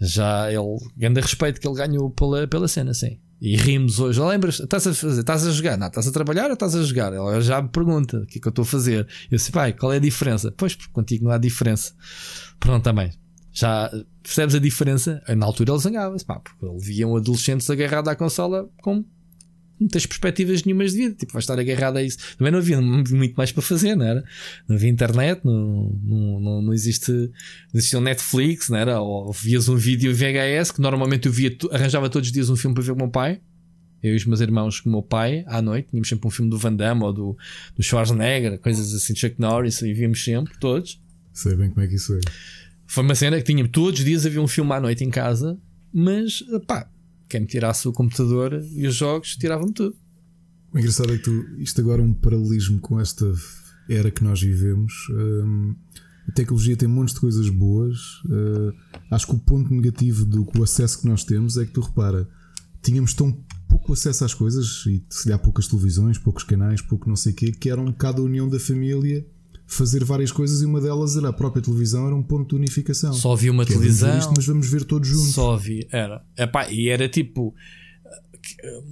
[0.00, 3.18] Já ele, grande respeito que ele ganhou pela, pela cena, sim.
[3.40, 4.20] E rimos hoje.
[4.20, 4.60] Lembras?
[4.60, 5.20] Estás a fazer?
[5.22, 5.76] Estás a jogar?
[5.76, 7.12] Não, estás a trabalhar ou estás a jogar?
[7.12, 9.08] Ela já me pergunta o que é que eu estou a fazer.
[9.28, 10.54] Eu disse, pai, qual é a diferença?
[10.56, 11.92] Pois, porque contigo não há diferença.
[12.60, 13.10] Pronto, também.
[13.54, 13.90] Já
[14.22, 15.22] percebes a diferença?
[15.36, 19.04] Na altura ele zangava-se, pá, porque ele via um adolescente agarrado à consola com
[19.88, 22.18] tens perspectivas nenhumas de vida, tipo, vais estar agarrado a isso.
[22.36, 24.24] Também não havia muito mais para fazer, não era?
[24.68, 27.30] Não havia internet, não, não, não, não existe, não
[27.74, 29.00] existia um Netflix, não era?
[29.00, 32.74] Ou vias um vídeo VHS, que normalmente eu via, arranjava todos os dias um filme
[32.74, 33.40] para ver com o meu pai.
[34.02, 36.50] Eu e os meus irmãos com o meu pai, à noite, tínhamos sempre um filme
[36.50, 37.36] do Van Damme ou do,
[37.74, 41.00] do Schwarzenegger, coisas assim, Chuck Norris, e víamos sempre, todos.
[41.32, 42.20] Sei bem como é que isso é.
[42.86, 45.58] Foi uma cena que tinha todos os dias havia um filme à noite em casa,
[45.92, 46.88] mas pá,
[47.28, 49.96] quem me tirasse o computador e os jogos tirava-me tudo.
[50.72, 53.32] O engraçado é que tu, isto agora é um paralelismo com esta
[53.88, 55.08] era que nós vivemos.
[55.10, 55.74] Um,
[56.28, 57.98] a tecnologia tem montes de coisas boas.
[58.24, 58.74] Uh,
[59.10, 62.28] acho que o ponto negativo do acesso que nós temos é que tu repara,
[62.82, 63.32] tínhamos tão
[63.68, 67.36] pouco acesso às coisas e se há poucas televisões, poucos canais, pouco não sei o
[67.36, 69.26] quê, que era um bocado a união da família
[69.74, 73.12] fazer várias coisas e uma delas era a própria televisão, era um ponto de unificação.
[73.12, 75.34] Só havia uma que televisão, isto, mas vamos ver todos juntos.
[75.34, 76.24] Só havia, era.
[76.36, 77.54] Epá, e era tipo.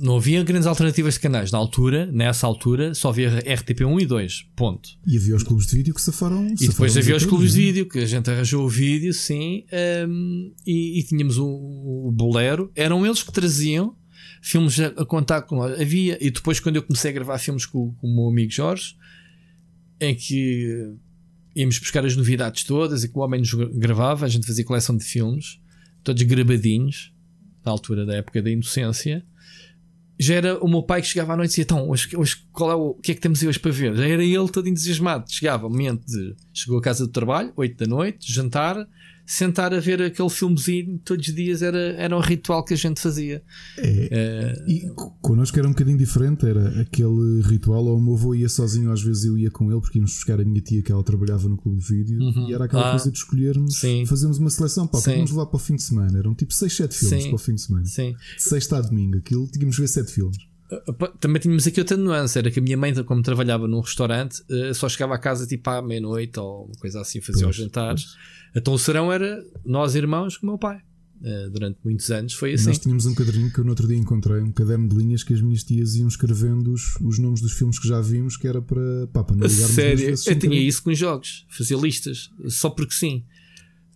[0.01, 1.53] Não havia grandes alternativas de canais.
[1.53, 4.47] Na altura, nessa altura, só havia RTP1 e 2.
[4.57, 4.89] Ponto.
[5.07, 6.47] E havia os clubes de vídeo que safaram.
[6.59, 7.67] E depois havia os clubes de né?
[7.67, 9.65] vídeo, que a gente arranjou o vídeo, sim.
[10.09, 12.71] Um, e, e, tínhamos o, o Bolero.
[12.75, 13.95] Eram eles que traziam
[14.41, 15.63] filmes a, a contar com.
[15.63, 16.17] Havia.
[16.19, 18.97] E depois, quando eu comecei a gravar filmes com, com o meu amigo Jorge
[20.03, 20.95] em que
[21.55, 24.97] íamos buscar as novidades todas e que o homem nos gravava, a gente fazia coleção
[24.97, 25.61] de filmes,
[26.03, 27.15] todos gravadinhos,
[27.65, 29.25] na altura da época da inocência.
[30.19, 32.71] Já era o meu pai que chegava à noite e dizia: Então, hoje, hoje, qual
[32.71, 33.95] é o, o que é que temos hoje para ver?
[33.95, 35.31] Já era ele todo entusiasmado.
[35.31, 36.35] Chegava momento de.
[36.53, 38.77] Chegou a casa do trabalho, 8 da noite, jantar,
[39.27, 43.01] sentar a ver aquele filmezinho todos os dias era, era um ritual que a gente
[43.01, 43.43] fazia.
[43.79, 44.91] É, uh, e
[45.21, 49.03] connosco era um bocadinho diferente, era aquele ritual, ou o meu avô ia sozinho, às
[49.03, 51.57] vezes eu ia com ele, porque íamos buscar a minha tia que ela trabalhava no
[51.57, 52.49] clube de vídeo, uhum.
[52.49, 54.05] e era aquela ah, coisa de escolhermos, sim.
[54.07, 56.19] fazermos uma seleção, pá, vamos levar para o fim de semana.
[56.19, 57.29] Eram tipo 6, 7 filmes sim.
[57.29, 57.85] para o fim de semana.
[57.87, 58.15] Sim.
[58.37, 60.53] Sexta a domingo, aquilo tínhamos de ver 7 filmes.
[61.21, 64.73] Também tínhamos aqui outra nuance, era que a minha mãe, como trabalhava num restaurante, eh,
[64.73, 68.05] só chegava a casa tipo à meia-noite ou uma coisa assim, fazia pois, os jantares.
[68.05, 68.42] Pois.
[68.55, 70.81] Então o serão era nós irmãos com o meu pai.
[71.21, 72.67] Uh, durante muitos anos foi assim.
[72.67, 75.33] Nós tínhamos um caderninho que eu no outro dia encontrei, um caderno de linhas que
[75.33, 78.61] as minhas tias iam escrevendo os, os nomes dos filmes que já vimos, que era
[78.61, 83.25] para, pá, para não Sério, eu tinha isso com jogos, fazia listas, só porque sim.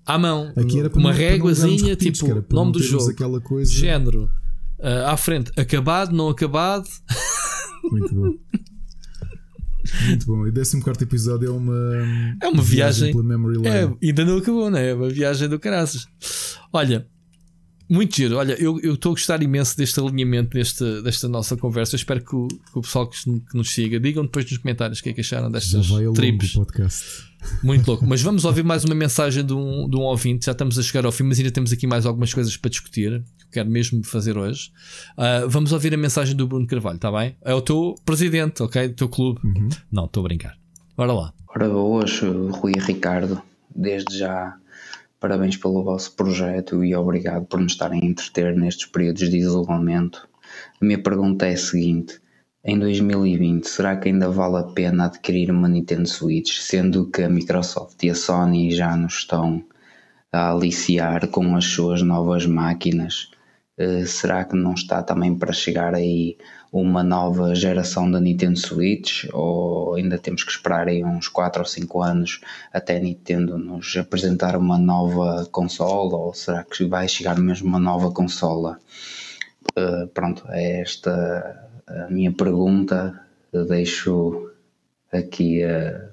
[0.04, 3.72] À mão, Aqui era uma réguazinha, tipo, nome do jogo, aquela coisa...
[3.72, 4.30] género,
[4.78, 6.88] uh, à frente, acabado, não acabado.
[7.90, 8.34] Muito bom.
[10.06, 10.46] Muito bom.
[10.46, 12.36] E 14 episódio é uma.
[12.42, 13.12] É uma viagem.
[13.12, 13.96] viagem.
[14.02, 14.90] É, ainda não acabou, não é?
[14.90, 16.06] É uma viagem do caraças.
[16.72, 17.06] Olha,
[17.88, 18.36] muito giro.
[18.36, 21.94] Olha, eu estou a gostar imenso deste alinhamento, deste, desta nossa conversa.
[21.94, 24.98] Eu espero que o, que o pessoal que, que, nos siga digam depois nos comentários
[24.98, 26.52] o que é que acharam destas tribos.
[26.52, 27.04] podcast.
[27.62, 28.06] Muito louco.
[28.06, 30.46] Mas vamos ouvir mais uma mensagem de um, de um ouvinte.
[30.46, 33.22] Já estamos a chegar ao fim, mas ainda temos aqui mais algumas coisas para discutir.
[33.38, 34.70] Que eu quero mesmo fazer hoje.
[35.16, 37.36] Uh, vamos ouvir a mensagem do Bruno Carvalho, está bem?
[37.44, 38.88] É o teu presidente, ok?
[38.88, 39.40] Do teu clube.
[39.44, 39.68] Uhum.
[39.90, 40.56] Não, estou a brincar.
[40.96, 41.32] Bora lá.
[41.48, 43.40] Ora, boas, Rui e Ricardo.
[43.74, 44.56] Desde já
[45.18, 50.28] Parabéns pelo vosso projeto e obrigado por nos estarem a entreter nestes períodos de isolamento.
[50.80, 52.20] A minha pergunta é a seguinte:
[52.66, 57.28] em 2020, será que ainda vale a pena adquirir uma Nintendo Switch, sendo que a
[57.28, 59.64] Microsoft e a Sony já nos estão
[60.32, 63.30] a aliciar com as suas novas máquinas?
[63.78, 66.36] Uh, será que não está também para chegar aí
[66.72, 71.66] uma nova geração da Nintendo Switch ou ainda temos que esperar aí uns 4 ou
[71.66, 72.40] 5 anos
[72.72, 77.78] até a Nintendo nos apresentar uma nova consola ou será que vai chegar mesmo uma
[77.78, 78.80] nova consola?
[79.78, 83.20] Uh, pronto, é esta a minha pergunta.
[83.68, 84.50] Deixo
[85.12, 86.10] aqui a,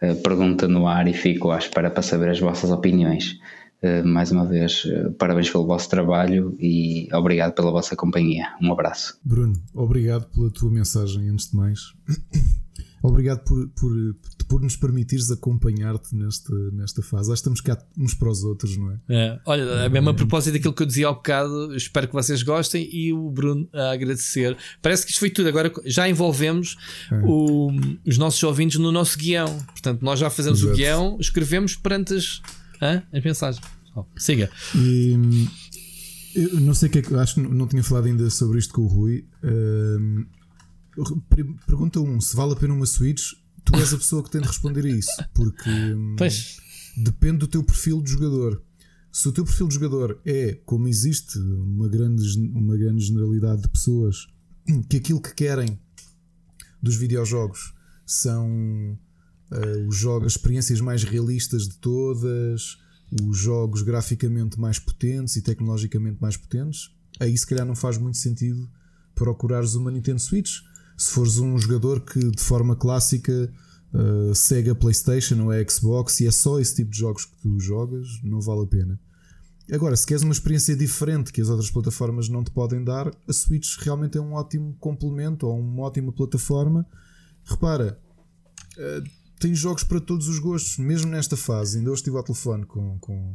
[0.00, 3.38] a pergunta no ar e fico à espera para saber as vossas opiniões.
[3.82, 8.54] Eh, mais uma vez, eh, parabéns pelo vosso trabalho e obrigado pela vossa companhia.
[8.62, 9.18] Um abraço.
[9.24, 11.80] Bruno, obrigado pela tua mensagem, antes de mais.
[13.02, 14.16] obrigado por, por,
[14.48, 17.32] por nos permitires acompanhar-te nesta, nesta fase.
[17.32, 18.98] Acho que estamos cá uns para os outros, não é?
[19.08, 19.40] é.
[19.44, 22.88] Olha, a mesma a propósito daquilo que eu dizia ao bocado, espero que vocês gostem
[22.92, 24.56] e o Bruno a agradecer.
[24.80, 25.48] Parece que isto foi tudo.
[25.48, 26.76] Agora já envolvemos
[27.10, 27.20] é.
[27.24, 27.70] o,
[28.06, 29.58] os nossos ouvintes no nosso guião.
[29.66, 30.74] Portanto, nós já fazemos Exato.
[30.74, 32.40] o guião, escrevemos perante as,
[32.80, 33.02] hã?
[33.12, 33.64] as mensagens.
[33.94, 34.48] Oh, siga.
[34.74, 35.48] E,
[36.34, 37.14] eu não sei o que é que.
[37.14, 39.24] Acho que não tinha falado ainda sobre isto com o Rui.
[39.42, 40.24] Uh,
[41.66, 43.32] pergunta um: se vale a pena uma Switch?
[43.64, 46.58] Tu és a pessoa que tem de responder a isso, porque hum, pois.
[46.96, 48.62] depende do teu perfil de jogador.
[49.12, 53.68] Se o teu perfil de jogador é como existe uma grande, uma grande generalidade de
[53.68, 54.26] pessoas
[54.88, 55.78] que aquilo que querem
[56.82, 57.72] dos videojogos
[58.04, 58.98] são
[59.50, 62.78] uh, os jogos, as experiências mais realistas de todas,
[63.22, 66.90] os jogos graficamente mais potentes e tecnologicamente mais potentes,
[67.20, 68.68] aí se calhar não faz muito sentido
[69.14, 70.60] procurares uma Nintendo Switch.
[71.02, 73.52] Se fores um jogador que de forma clássica
[73.92, 77.36] uh, segue a PlayStation ou a Xbox e é só esse tipo de jogos que
[77.38, 79.00] tu jogas, não vale a pena.
[79.72, 83.32] Agora, se queres uma experiência diferente que as outras plataformas não te podem dar, a
[83.32, 86.86] Switch realmente é um ótimo complemento ou uma ótima plataforma.
[87.42, 87.98] Repara,
[88.78, 89.10] uh,
[89.40, 91.78] tem jogos para todos os gostos, mesmo nesta fase.
[91.78, 93.34] Ainda hoje estive ao telefone com, com,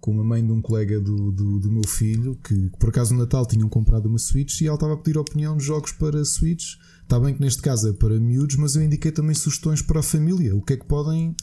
[0.00, 3.20] com uma mãe de um colega do, do, do meu filho que, por acaso no
[3.20, 6.74] Natal tinham comprado uma Switch e ela estava a pedir opinião de jogos para Switch.
[7.06, 10.02] Está bem que neste caso é para miúdos, mas eu indiquei também sugestões para a
[10.02, 10.56] família.
[10.56, 11.36] O que é que podem.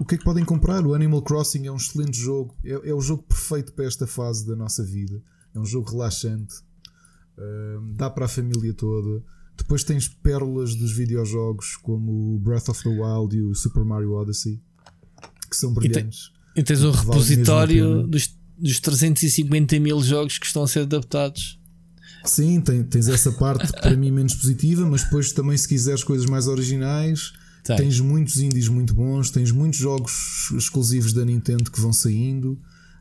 [0.00, 0.84] O que é que podem comprar?
[0.84, 2.56] O Animal Crossing é um excelente jogo.
[2.64, 5.22] É, é o jogo perfeito para esta fase da nossa vida.
[5.54, 6.56] É um jogo relaxante.
[7.38, 9.22] Uh, dá para a família toda.
[9.56, 14.14] Depois tens pérolas dos videojogos como o Breath of the Wild e o Super Mario
[14.14, 14.60] Odyssey,
[15.48, 16.32] que são brilhantes.
[16.56, 21.59] E, tens um repositório dos, dos 350 mil jogos que estão a ser adaptados.
[22.24, 26.26] Sim, tem, tens essa parte para mim menos positiva, mas depois também, se quiseres coisas
[26.26, 27.32] mais originais,
[27.64, 27.76] Tem.
[27.76, 32.58] tens muitos indies muito bons, tens muitos jogos exclusivos da Nintendo que vão saindo.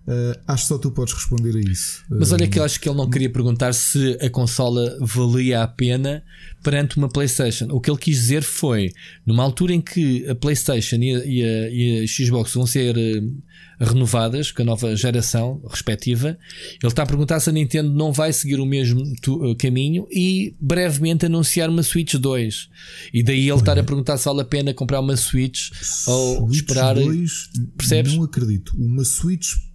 [0.09, 2.03] Uh, acho que só tu podes responder a isso.
[2.09, 5.67] Mas olha que eu acho que ele não queria perguntar se a consola valia a
[5.67, 6.23] pena
[6.63, 7.67] perante uma PlayStation.
[7.69, 8.91] O que ele quis dizer foi:
[9.23, 12.97] numa altura em que a PlayStation e a, e a, e a Xbox vão ser
[12.97, 13.39] uh,
[13.79, 18.33] renovadas com a nova geração respectiva, ele está a perguntar se a Nintendo não vai
[18.33, 22.69] seguir o mesmo tu, uh, caminho e brevemente anunciar uma Switch 2.
[23.13, 26.49] E daí ele estar a perguntar se vale a pena comprar uma Switch, Switch ou
[26.49, 26.95] esperar.
[26.95, 28.15] 2, percebes?
[28.15, 28.75] Não acredito.
[28.75, 29.68] Uma Switch eh,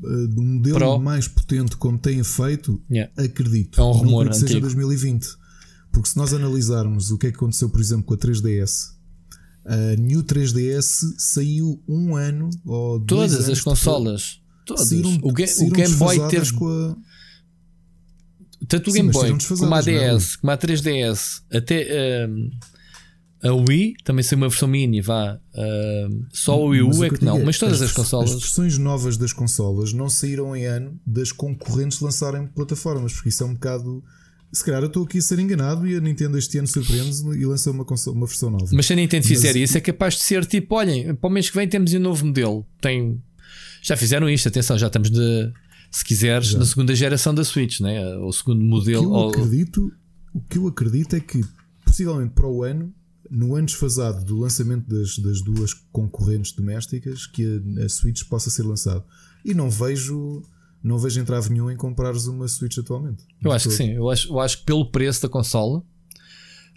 [0.00, 0.98] de um modelo Pro.
[0.98, 3.12] mais potente como tem feito, yeah.
[3.16, 3.80] acredito.
[3.80, 5.26] É um rumor não que seja 2020.
[5.90, 8.92] Porque se nós analisarmos o que é que aconteceu, por exemplo, com a 3DS,
[9.64, 14.40] a New 3DS saiu um ano ou Todas dois as consolas.
[14.64, 14.88] Todas.
[14.88, 16.46] Saíram, o, ga o Game Boy teve.
[16.46, 16.96] A...
[18.66, 22.26] Tanto o Game Boy como a DS, como a 3DS, até.
[22.28, 22.50] Um,
[23.42, 25.38] a Wii também saiu uma versão mini, vá.
[25.54, 28.30] Uh, só o Wii U é que não, mas todas as, as consolas.
[28.30, 33.42] As versões novas das consolas não saíram em ano das concorrentes lançarem plataformas, porque isso
[33.44, 34.02] é um bocado.
[34.52, 37.44] Se calhar eu estou aqui a ser enganado e a Nintendo este ano surpreende e
[37.44, 38.66] lança uma, console, uma versão nova.
[38.72, 39.28] Mas se a Nintendo mas...
[39.28, 42.00] fizer isso, é capaz de ser tipo: olhem, para o mês que vem temos um
[42.00, 42.66] novo modelo.
[42.80, 43.22] Tem...
[43.82, 45.52] Já fizeram isto, atenção, já estamos de.
[45.90, 46.58] Se quiseres, já.
[46.58, 48.16] na segunda geração da Switch, né?
[48.16, 49.04] o segundo modelo.
[49.04, 49.30] O que eu, ou...
[49.30, 49.92] acredito,
[50.34, 51.40] o que eu acredito é que
[51.84, 52.92] possivelmente para o ano
[53.30, 58.50] no ano desfasado do lançamento das, das duas concorrentes domésticas que a, a Switch possa
[58.50, 59.04] ser lançado.
[59.44, 60.42] E não vejo
[60.82, 63.24] não vejo entrave nenhum em comprares uma Switch atualmente.
[63.42, 63.76] Eu acho todo.
[63.76, 65.82] que sim, eu acho, eu acho que pelo preço da consola,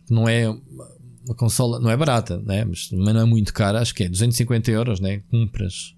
[0.09, 2.65] não é uma consola, não é barata, né?
[2.65, 5.19] mas, mas não é muito cara, acho que é 250 euros, né?
[5.29, 5.95] compras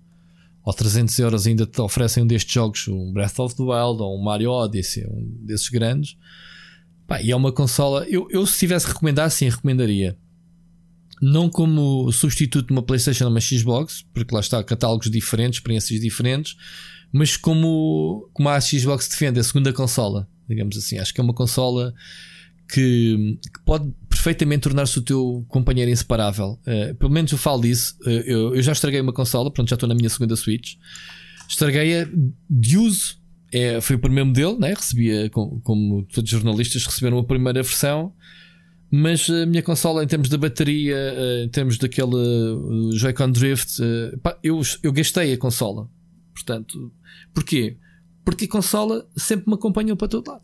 [0.63, 4.17] ou 300 euros ainda te oferecem um destes jogos, um Breath of the Wild ou
[4.17, 6.17] um Mario Odyssey, um desses grandes.
[7.05, 10.17] Pá, e é uma consola, eu, eu se tivesse recomendar, sim, recomendaria
[11.23, 16.01] não como substituto de uma PlayStation ou uma Xbox, porque lá está catálogos diferentes, experiências
[16.01, 16.57] diferentes,
[17.13, 20.97] mas como, como a Xbox defende a segunda consola, digamos assim.
[20.97, 21.93] Acho que é uma consola
[22.67, 26.59] que, que pode perfeitamente tornar-se o teu companheiro inseparável.
[26.67, 27.95] Uh, pelo menos eu falo disso.
[28.01, 30.75] Uh, eu, eu, já estraguei uma consola, pronto, já estou na minha segunda Switch.
[31.47, 32.05] Estraguei-a
[32.49, 33.17] de uso.
[33.49, 34.73] É, foi o primeiro modelo, né?
[34.73, 38.11] recebia, como, como todos os jornalistas receberam a primeira versão
[38.95, 43.81] mas a minha consola, em termos de bateria, eh, em termos daquele eh, Joy-Con Drift,
[43.81, 45.89] eh, eu, eu gastei a consola.
[46.31, 46.93] Portanto,
[47.33, 47.75] porquê?
[48.23, 50.43] Porque a consola sempre me acompanhou para todo lado.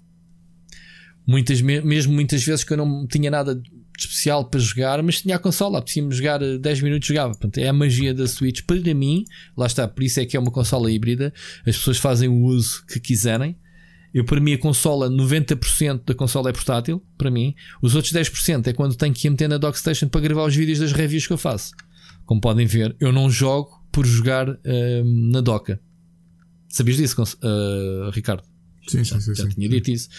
[1.28, 3.70] Muitas, mesmo muitas vezes que eu não tinha nada de
[4.00, 7.34] especial para jogar, mas tinha a consola, apetecia-me jogar 10 minutos, jogava.
[7.34, 9.26] Portanto, é a magia da Switch para mim.
[9.56, 11.32] Lá está, por isso é que é uma consola híbrida.
[11.68, 13.56] As pessoas fazem o uso que quiserem.
[14.14, 17.04] Eu, para mim, a consola, 90% da consola é portátil.
[17.18, 20.46] Para mim, os outros 10% é quando tenho que ir meter na Dockstation para gravar
[20.46, 21.72] os vídeos das reviews que eu faço.
[22.26, 25.80] Como podem ver, eu não jogo por jogar uh, na doca.
[26.68, 28.44] Sabias disso, uh, Ricardo?
[28.88, 29.36] Sim, sim, sim.
[29.36, 29.76] Já sim, tinha sim.
[29.76, 30.10] dito isso.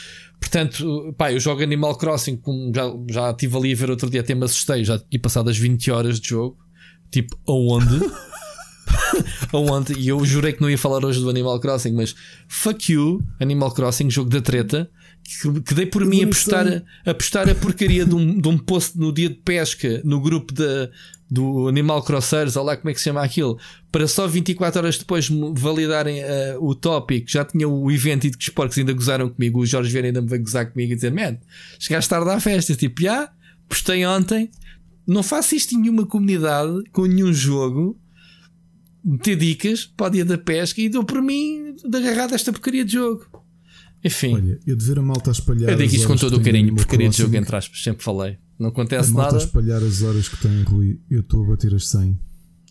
[0.40, 4.20] Portanto, pá, eu jogo Animal Crossing, como já, já estive ali a ver outro dia,
[4.20, 6.58] até me assustei, já tinha passado as 20 horas de jogo.
[7.10, 7.98] Tipo, aonde?
[9.52, 9.94] aonde?
[9.98, 12.14] E eu jurei que não ia falar hoje do Animal Crossing, mas
[12.48, 14.90] fuck you, Animal Crossing, jogo da treta.
[15.22, 18.48] Que, que dei por mim a postar, a, a postar a porcaria de um, de
[18.48, 20.88] um post no dia de pesca no grupo da,
[21.30, 23.56] do Animal Crossers, olha lá como é que se chama aquilo,
[23.92, 26.26] para só 24 horas depois validarem uh,
[26.60, 27.30] o tópico.
[27.30, 29.60] Já tinha o evento e que os porcos ainda gozaram comigo.
[29.60, 31.38] O Jorge Vieira ainda me veio gozar comigo e dizer: Man,
[31.78, 32.74] chegaste tarde à festa.
[32.74, 33.30] Tipo, já,
[33.68, 34.50] postei ontem.
[35.06, 37.96] Não faço isto em nenhuma comunidade, com nenhum jogo.
[39.22, 42.84] Ter dicas para o dia da pesca e dou por mim de agarrar desta porcaria
[42.84, 43.24] de jogo.
[44.04, 45.70] Enfim, Olha, eu de ver a malta a espalhar.
[45.70, 47.42] eu digo isto com todo que o carinho, porcaria de jogo, Crossing.
[47.42, 48.38] entre aspas, sempre falei.
[48.58, 49.44] Não A acontece malta a nada.
[49.44, 51.00] espalhar as horas que tem, Rui.
[51.10, 52.18] Eu estou a bater as 100.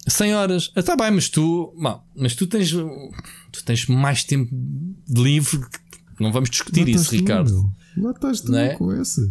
[0.07, 0.71] 100 horas.
[0.75, 4.49] Ah, tá bem, mas tu, mal, mas tu tens, tu tens mais tempo
[5.07, 5.59] de livre.
[5.59, 7.51] que- Não vamos discutir Lá isso, Ricardo.
[7.95, 8.05] meu.
[8.05, 8.75] Lá estás tu Não é?
[8.75, 9.21] com essa.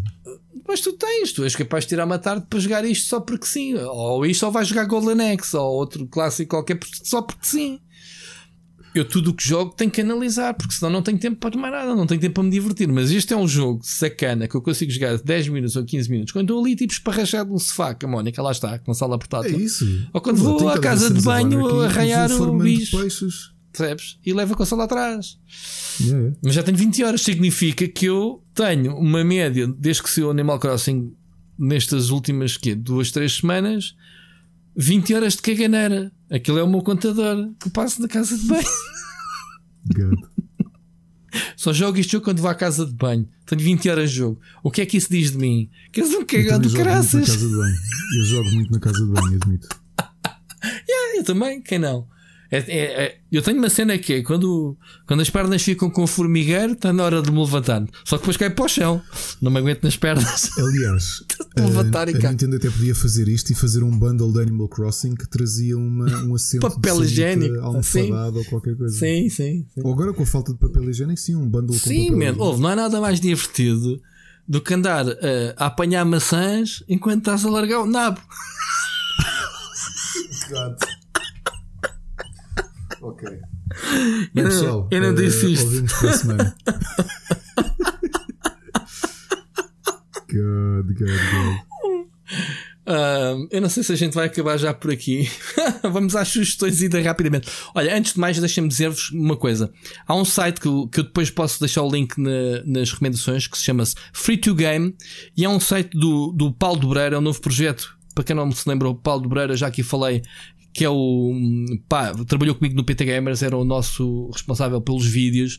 [0.68, 3.47] Mas tu tens, tu és capaz de tirar uma tarde para jogar isto só porque
[3.47, 3.74] sim.
[3.74, 7.80] Ou isto ou vais jogar Golden Axe ou outro clássico qualquer só porque sim.
[8.94, 11.72] Eu tudo o que jogo tenho que analisar, porque senão não tenho tempo para mais
[11.72, 12.88] nada, não tenho tempo para me divertir.
[12.88, 16.32] Mas este é um jogo sacana que eu consigo jogar 10 minutos ou 15 minutos
[16.32, 19.14] quando estou ali tipo esparrachado no sofá, que a Mónica lá está, com a sala
[19.14, 19.60] É portátil.
[19.60, 19.86] isso.
[20.12, 22.98] Ou quando vou à casa de banho arranhar o bicho.
[22.98, 23.50] peixes.
[23.78, 24.18] Percebes?
[24.24, 25.39] E leva a consola atrás.
[26.00, 26.36] Yeah, yeah.
[26.42, 30.31] Mas já tenho 20 horas, significa que eu tenho uma média, desde que saiu o
[30.31, 31.15] Animal Crossing,
[31.58, 33.94] nestas últimas quê, duas, três semanas,
[34.76, 36.12] 20 horas de caganeira.
[36.31, 38.68] Aquilo é o meu contador que passo na casa de banho.
[41.57, 43.28] Só jogo este jogo quando vou à casa de banho.
[43.47, 44.40] Tenho 20 horas de jogo.
[44.62, 45.70] O que é que isso diz de mim?
[45.92, 47.26] Que és um cagado caraças.
[47.26, 47.76] de banho.
[48.18, 49.68] Eu jogo muito na casa de banho, admito.
[51.16, 52.07] Eu também, quem não?
[52.50, 54.74] É- é- é- eu tenho uma cena que é quando,
[55.06, 57.84] quando as pernas ficam com formigueiro, está na hora de me levantar.
[58.04, 59.02] Só que depois cai para o chão.
[59.42, 60.48] Não me aguento nas pernas.
[60.58, 61.22] Aliás,
[61.54, 62.30] Te levantar a, e a.
[62.30, 66.06] Nintendo até podia fazer isto e fazer um bundle de Animal Crossing que trazia uma,
[66.24, 67.60] um assento Papel higiênico.
[67.60, 68.96] almofadado ou qualquer coisa.
[68.98, 69.66] Sim, sim.
[69.74, 69.80] sim.
[69.84, 72.16] Ou agora com a falta de papel higiênico, sim, um bundle com Sim, papel man.
[72.18, 72.44] higiênico.
[72.44, 74.00] Ouve, não há nada mais divertido
[74.48, 78.18] do que andar eh, a apanhar maçãs enquanto estás a largar o nabo.
[83.10, 83.28] Ok.
[83.28, 83.38] Eu
[84.34, 85.64] Bem, pessoal, eu não eh, disse isto.
[85.66, 86.56] Ouvimos para a semana.
[90.30, 92.06] God, God, God.
[92.90, 95.28] Ah, eu não sei se a gente vai acabar já por aqui.
[95.84, 97.48] Vamos às sugestões ainda rapidamente.
[97.74, 99.70] Olha, antes de mais, deixem-me dizer-vos uma coisa.
[100.06, 103.46] Há um site que, eu- que eu depois posso deixar o link na- nas recomendações
[103.46, 104.94] que se chama-se Free to Game
[105.36, 107.96] e é um site do, do Paulo Dobreira, é um novo projeto.
[108.14, 110.22] Para quem não se lembra, o Paulo Dobreira, já aqui falei,
[110.78, 111.34] que é o
[111.89, 115.58] pá, trabalhou comigo no PT Gamers, era o nosso responsável pelos vídeos.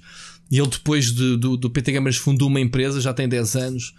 [0.49, 3.93] E ele, depois de- do, do PT Gamers, fundou uma empresa, já tem 10 anos,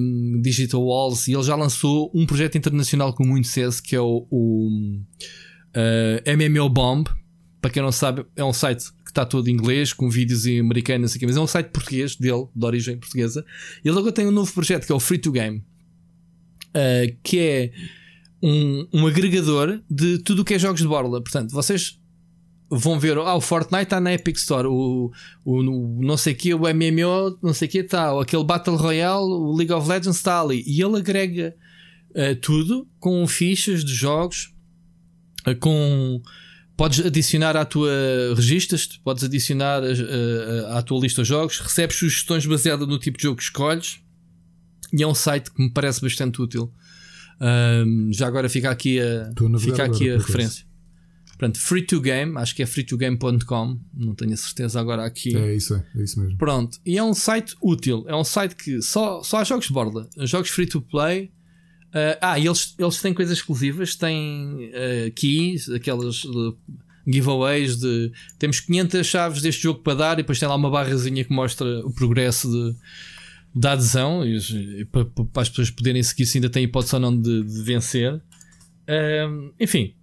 [0.00, 4.00] um, Digital Walls, e ele já lançou um projeto internacional com muito sucesso que é
[4.00, 4.70] o, o
[5.76, 7.06] uh, MMO Bomb.
[7.60, 10.60] Para quem não sabe, é um site que está todo em inglês, com vídeos em
[10.60, 13.44] americano, não sei mas é um site português dele, de origem portuguesa.
[13.84, 15.58] E ele agora tem um novo projeto que é o Free to Game,
[16.68, 17.72] uh, que é
[18.42, 21.22] um, um agregador de tudo o que é jogos de borla.
[21.22, 21.98] Portanto, vocês
[22.68, 25.12] vão ver, ah, o Fortnite está na Epic Store, o,
[25.44, 29.54] o, o não sei que, o MMO, não sei que está, aquele Battle Royale, o
[29.54, 30.64] League of Legends está ali.
[30.66, 31.54] E ele agrega
[32.14, 34.52] eh, tudo com fichas de jogos,
[35.46, 36.22] eh, com
[36.76, 37.90] podes adicionar à tua
[38.34, 43.24] registas, podes adicionar eh, à tua lista de jogos, recebes sugestões baseadas no tipo de
[43.24, 44.00] jogo que escolhes.
[44.92, 46.72] E é um site que me parece bastante útil.
[47.40, 50.64] Ahm, já agora fica aqui a, fica aqui a referência.
[51.42, 55.36] Portanto, free to game, acho que é freetogame.com, não tenho a certeza agora aqui.
[55.36, 56.38] É isso, é, é isso mesmo.
[56.38, 59.72] Pronto, e é um site útil, é um site que só, só há jogos de
[59.72, 61.32] borda, jogos free to play.
[61.92, 66.56] ah, ah, e eles, eles têm coisas exclusivas, têm ah, keys, aquelas uh,
[67.04, 71.24] giveaways de temos 500 chaves deste jogo para dar, e depois tem lá uma barrazinha
[71.24, 72.76] que mostra o progresso de,
[73.54, 77.16] da adesão, e, para, para as pessoas poderem seguir se ainda têm hipótese ou não
[77.18, 78.22] de, de vencer.
[78.88, 79.94] Ah, enfim,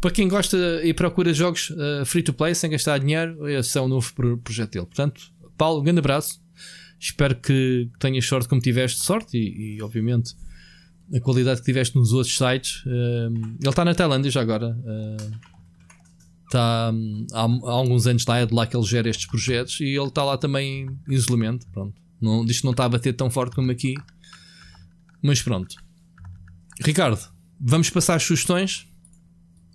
[0.00, 3.80] para quem gosta e procura jogos uh, free to play sem gastar dinheiro, esse é
[3.80, 4.86] o novo pro- projeto dele.
[4.86, 5.20] Portanto,
[5.56, 6.40] Paulo, um grande abraço.
[6.98, 10.34] Espero que tenhas sorte como tiveste sorte e, e, obviamente
[11.12, 12.84] a qualidade que tiveste nos outros sites.
[12.86, 14.68] Ele está na Tailândia já agora.
[14.68, 15.52] Uh,
[16.52, 19.80] Está hum, há, há, alguns anos lá, é de lá que ele gera estes projetos
[19.80, 21.66] e ele está lá também em isolamento.
[21.72, 22.01] Pronto.
[22.22, 23.94] Não, que não está a bater tão forte como aqui.
[25.20, 25.74] Mas pronto.
[26.80, 27.20] Ricardo,
[27.60, 28.88] vamos passar as sugestões?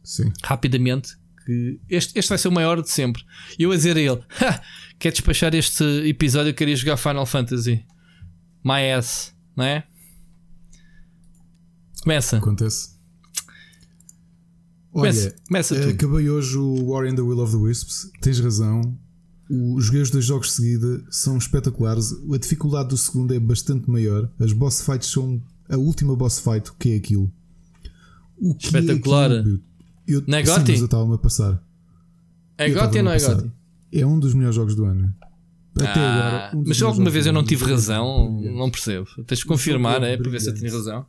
[0.04, 0.32] Sim.
[0.44, 1.18] Rapidamente.
[1.46, 3.24] Que este, este vai ser o maior de sempre.
[3.60, 4.22] Eu a dizer a ele:
[5.00, 6.50] quer despachar este episódio?
[6.50, 7.86] Eu queria jogar Final Fantasy.
[8.64, 9.88] My ass, não é?
[12.02, 12.38] Começa.
[12.38, 12.98] Acontece.
[14.94, 18.10] Olha, começa, começa uh, acabei hoje o War in the Will of the Wisps.
[18.22, 18.98] Tens razão.
[19.50, 22.14] Os joguei os dois jogos de seguida são espetaculares.
[22.34, 24.30] A dificuldade do segundo é bastante maior.
[24.40, 26.70] As boss fights são a última boss fight.
[26.70, 27.32] O que é aquilo?
[28.38, 29.32] O que Espetacular.
[29.32, 29.62] É aquilo?
[30.08, 30.74] Eu, não é Gotti?
[30.74, 31.64] eu estava-me a passar.
[32.58, 33.52] É Gotti ou não é Gotti?
[33.92, 35.14] É um dos melhores jogos do ano.
[35.76, 36.58] Até ah, agora.
[36.58, 39.08] Um mas alguma vez eu não tive razão, não percebo.
[39.26, 41.06] Tens de confirmar, é, para ver se eu tinha razão.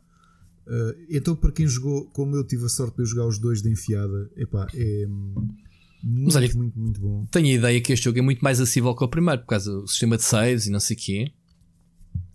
[0.67, 3.71] Uh, então, para quem jogou, como eu tive a sorte de jogar os dois de
[3.71, 5.07] enfiada, epá, é
[6.03, 7.25] muito, Mas olha, muito, muito bom.
[7.31, 9.71] Tenho a ideia que este jogo é muito mais acessível que o primeiro, por causa
[9.71, 11.31] do sistema de saves e não sei o quê.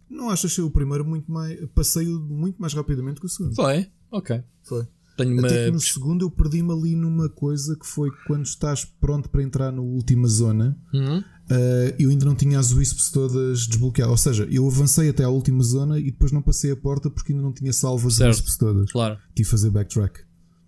[0.08, 1.58] Não achas ser o primeiro muito mais.
[1.74, 3.54] Passei muito mais rapidamente que o segundo.
[3.54, 4.42] Foi, ok.
[4.62, 4.86] Foi.
[5.16, 5.66] Tenho Até uma...
[5.66, 9.72] que no segundo eu perdi-me ali numa coisa que foi quando estás pronto para entrar
[9.72, 10.76] na última zona.
[10.92, 11.18] Uhum.
[11.18, 14.10] Uh, eu ainda não tinha as wisps todas desbloqueadas.
[14.10, 17.32] Ou seja, eu avancei até à última zona e depois não passei a porta porque
[17.32, 18.36] ainda não tinha salvo as certo.
[18.36, 18.90] wisps todas.
[18.90, 19.18] Claro.
[19.34, 20.20] Tive fazer backtrack.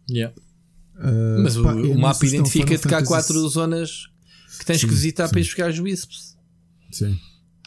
[0.08, 0.34] Yeah.
[0.97, 4.08] Uh, Mas pá, o, o mapa identifica-te que há quatro zonas
[4.58, 5.33] que tens sim, que visitar sim.
[5.33, 6.36] para ir buscar as wisps.
[6.91, 7.18] Sim.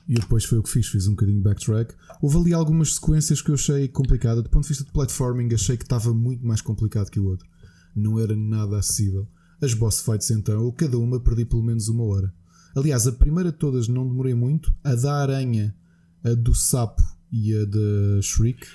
[0.08, 1.94] E depois foi o que fiz, fiz um bocadinho de backtrack.
[2.20, 4.42] Houve ali algumas sequências que eu achei complicada.
[4.42, 7.48] Do ponto de vista de platforming, achei que estava muito mais complicado que o outro.
[7.96, 9.28] Não era nada acessível.
[9.62, 12.34] As boss fights, então, cada uma perdi pelo menos uma hora.
[12.76, 14.74] Aliás, a primeira de todas não demorei muito.
[14.84, 15.76] A da aranha,
[16.24, 18.66] a do sapo e a da Shriek,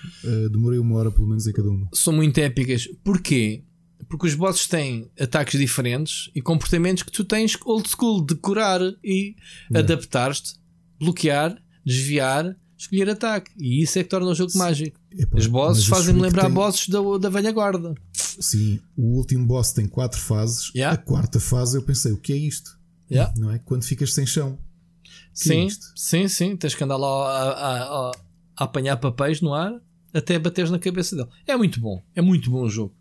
[0.52, 1.88] demorei uma hora pelo menos em cada uma.
[1.92, 2.86] São muito épicas.
[3.02, 3.64] Porquê?
[4.08, 9.36] Porque os bosses têm ataques diferentes e comportamentos que tu tens old school, decorar e
[9.74, 10.54] adaptar-te,
[10.98, 13.50] bloquear, desviar, escolher ataque.
[13.58, 14.58] E isso é que torna o jogo Sim.
[14.58, 15.00] mágico.
[15.10, 16.52] Epa, os bosses fazem-me lembrar tem...
[16.52, 17.94] bosses da, da velha guarda.
[18.12, 20.70] Sim, o último boss tem quatro fases.
[20.74, 20.94] Yeah.
[20.94, 22.78] A quarta fase eu pensei, o que é isto?
[23.10, 23.32] Yeah.
[23.36, 23.58] Não é?
[23.58, 24.58] Quando ficas sem chão.
[25.04, 26.56] É sim, é sim, sim.
[26.56, 28.10] Tens que andar lá a, a, a,
[28.56, 29.72] a apanhar papéis no ar
[30.12, 31.28] até bateres na cabeça dele.
[31.46, 32.94] É muito bom, é muito bom o jogo.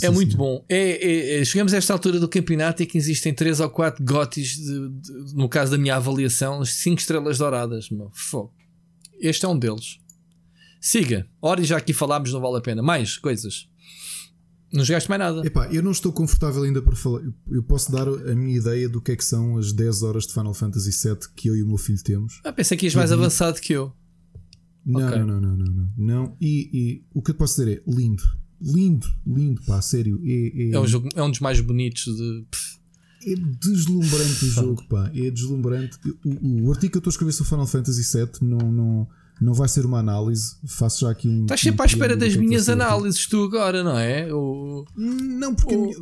[0.00, 0.64] É, é muito bom.
[0.68, 4.02] É, é, é, chegamos a esta altura do campeonato e que existem 3 ou 4
[4.02, 7.90] gotis, de, de, no caso da minha avaliação, 5 estrelas douradas.
[7.90, 8.10] Meu.
[8.12, 8.54] Fogo.
[9.20, 9.98] Este é um deles.
[10.80, 11.28] Siga.
[11.40, 12.82] Ora, já aqui falámos, não vale a pena.
[12.82, 13.68] Mais coisas.
[14.72, 15.46] Não jogaste mais nada.
[15.46, 17.20] Epá, eu não estou confortável ainda para falar.
[17.50, 20.32] Eu posso dar a minha ideia do que é que são as 10 horas de
[20.32, 22.40] Final Fantasy VII que eu e o meu filho temos.
[22.42, 23.92] Ah, pensei que ias mais avançado que eu.
[24.84, 25.18] Não, okay.
[25.18, 26.36] não, não, não, não, não, não.
[26.40, 28.22] E, e o que eu posso dizer é lindo
[28.62, 30.20] lindo, lindo, pá, sério.
[30.24, 32.44] É, é, é, um, jogo, é um dos mais bonitos de.
[33.24, 35.10] É deslumbrante o jogo, pá.
[35.14, 35.98] É deslumbrante.
[36.24, 39.08] O, o, artigo que eu estou a escrever sobre Final Fantasy VII não, não,
[39.40, 40.56] não vai ser uma análise.
[40.66, 41.42] Faço já aqui um.
[41.42, 44.32] Estás sempre à espera das é minhas análises, tu agora, não é?
[44.32, 45.74] O, não, porque.
[45.74, 45.96] O, minha,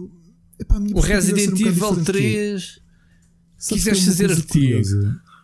[0.59, 2.81] epá, o Resident um Evil 3.
[3.69, 4.81] Quiseste fazer artigo.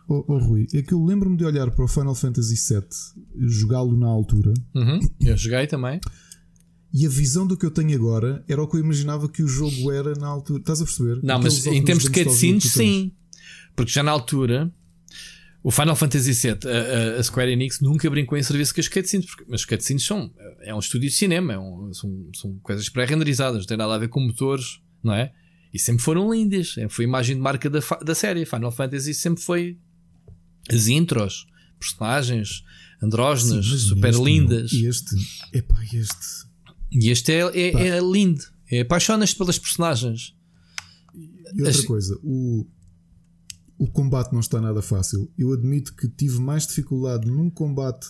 [0.09, 3.95] Oh, oh, Rui, é que eu lembro-me de olhar para o Final Fantasy VII, jogá-lo
[3.97, 4.53] na altura.
[4.73, 5.99] Uhum, eu joguei também.
[6.93, 9.47] E a visão do que eu tenho agora era o que eu imaginava que o
[9.47, 10.59] jogo era na altura.
[10.59, 11.19] Estás a perceber?
[11.21, 13.11] Não, Aqueles mas em termos de cutscenes, sim.
[13.75, 14.71] Porque já na altura,
[15.61, 19.25] o Final Fantasy VII, a, a, Square Enix nunca brincou em serviço com as cutscenes,
[19.25, 20.33] porque, mas as cutscenes são.
[20.61, 23.97] É um estúdio de cinema, é um, são, são coisas pré-renderizadas, não tem nada a
[23.97, 25.33] ver com motores, não é?
[25.73, 26.75] E sempre foram lindas.
[26.89, 28.45] Foi a imagem de marca da, da série.
[28.45, 29.77] Final Fantasy sempre foi
[30.69, 31.45] as intros,
[31.77, 32.63] personagens
[33.01, 34.71] andrógenas, super este, lindas.
[34.71, 35.15] E este,
[35.53, 36.36] epá, este
[36.91, 38.43] e este é, é, é lindo.
[38.69, 40.35] É, Apaixonas-te pelas personagens.
[41.53, 41.85] E outra As...
[41.85, 42.65] coisa, o,
[43.77, 45.31] o combate não está nada fácil.
[45.37, 48.07] Eu admito que tive mais dificuldade num combate,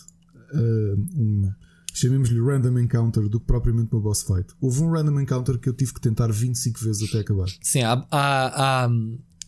[0.54, 1.52] uh, um,
[1.94, 4.48] chamemos-lhe random encounter, do que propriamente no boss fight.
[4.60, 7.48] Houve um random encounter que eu tive que tentar 25 vezes até acabar.
[7.62, 8.90] Sim, há, há, há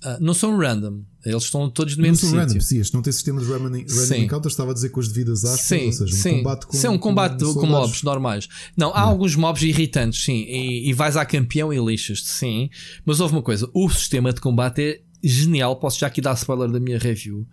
[0.03, 2.29] Uh, não são random, eles estão todos no mesmo sítio.
[2.29, 4.89] Não são random, sim, este não tem sistema de random, random encounters, estava a dizer
[4.89, 6.37] com as devidas aspas, sim, ou seja, um sim.
[6.37, 6.77] combate com.
[6.77, 8.47] Sim, um combate com, com mobs normais.
[8.77, 9.09] Não, há não.
[9.09, 12.69] alguns mobs irritantes, sim, e, e vais à campeão e lixas-te, sim.
[13.05, 15.75] Mas houve uma coisa: o sistema de combate é genial.
[15.75, 17.45] Posso já aqui dar spoiler da minha review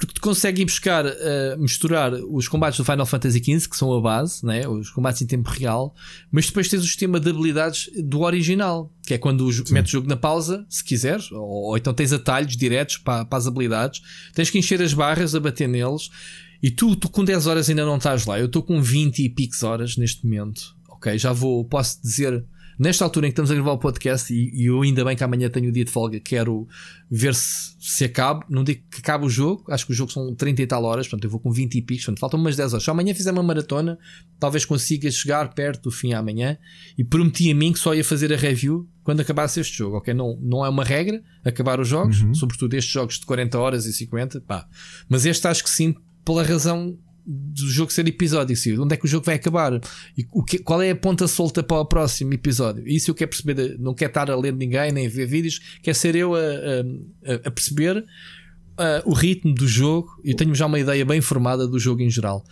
[0.00, 4.00] porque tu consegues buscar, uh, misturar os combates do Final Fantasy XV, que são a
[4.00, 4.66] base, né?
[4.66, 5.94] os combates em tempo real,
[6.32, 10.08] mas depois tens o sistema de habilidades do original, que é quando metes o jogo
[10.08, 14.00] na pausa, se quiseres, ou, ou então tens atalhos diretos para, para, as habilidades,
[14.34, 16.08] tens que encher as barras, a bater neles,
[16.62, 18.38] e tu, tu com 10 horas ainda não estás lá.
[18.38, 22.42] Eu estou com 20 e piques horas neste momento, ok, já vou, posso dizer
[22.80, 25.22] nesta altura em que estamos a gravar o podcast, e, e eu ainda bem que
[25.22, 26.66] amanhã tenho o dia de folga, quero
[27.10, 28.42] ver se, se acaba.
[28.48, 31.06] Não digo que acabe o jogo, acho que o jogo são 30 e tal horas,
[31.06, 32.84] portanto eu vou com 20 e picos, portanto faltam umas 10 horas.
[32.84, 33.98] Se amanhã fizer uma maratona,
[34.38, 36.56] talvez consiga chegar perto do fim amanhã.
[36.96, 40.14] E prometi a mim que só ia fazer a review quando acabasse este jogo, ok?
[40.14, 42.32] Não, não é uma regra acabar os jogos, uhum.
[42.32, 44.66] sobretudo estes jogos de 40 horas e 50, pá.
[45.06, 45.94] Mas este acho que sim,
[46.24, 46.98] pela razão
[47.32, 48.76] do jogo ser episódio, sim.
[48.76, 49.80] onde é que o jogo vai acabar
[50.18, 52.86] e o que, qual é a ponta solta para o próximo episódio.
[52.88, 55.94] Isso eu quero perceber, não quero estar a ler ninguém nem a ver vídeos, quer
[55.94, 57.98] ser eu a, a, a perceber
[58.80, 62.10] uh, o ritmo do jogo e tenho já uma ideia bem formada do jogo em
[62.10, 62.44] geral.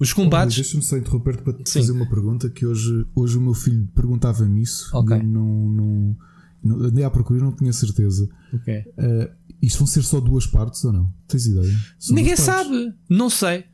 [0.00, 0.56] Os combates.
[0.56, 4.62] Deixa-me só interromper-te para te fazer uma pergunta que hoje, hoje o meu filho perguntava-me
[4.62, 4.90] isso.
[4.96, 5.16] Ok.
[5.22, 6.16] Não, não,
[6.62, 8.28] não, andei à procura não tinha certeza.
[8.52, 8.78] Ok.
[8.98, 9.30] Uh,
[9.62, 11.12] isto vão ser só duas partes ou não?
[11.28, 11.72] Tens ideia?
[11.98, 13.64] São Ninguém sabe, não sei.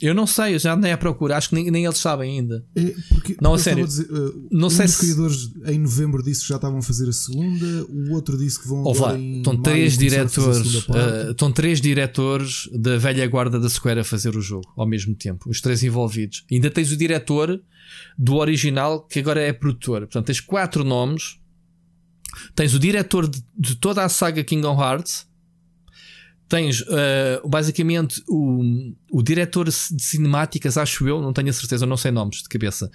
[0.00, 2.64] Eu não sei, eu já andei a procurar, acho que nem, nem eles sabem ainda.
[2.76, 3.84] É porque, não, a sério.
[3.84, 5.04] Dizer, uh, não um sei se.
[5.04, 8.68] criadores em novembro disse que já estavam a fazer a segunda, o outro disse que
[8.68, 14.00] vão oh, agora estão três diretores, uh, estão três diretores da velha guarda da Square
[14.00, 16.44] a fazer o jogo ao mesmo tempo, os três envolvidos.
[16.50, 17.60] ainda tens o diretor
[18.16, 20.00] do original que agora é produtor.
[20.02, 21.38] Portanto, tens quatro nomes.
[22.54, 25.27] Tens o diretor de, de toda a saga Kingdom Hearts
[26.48, 31.96] tens uh, basicamente o, o diretor de cinemáticas, acho eu, não tenho a certeza, não
[31.96, 32.90] sei nomes de cabeça,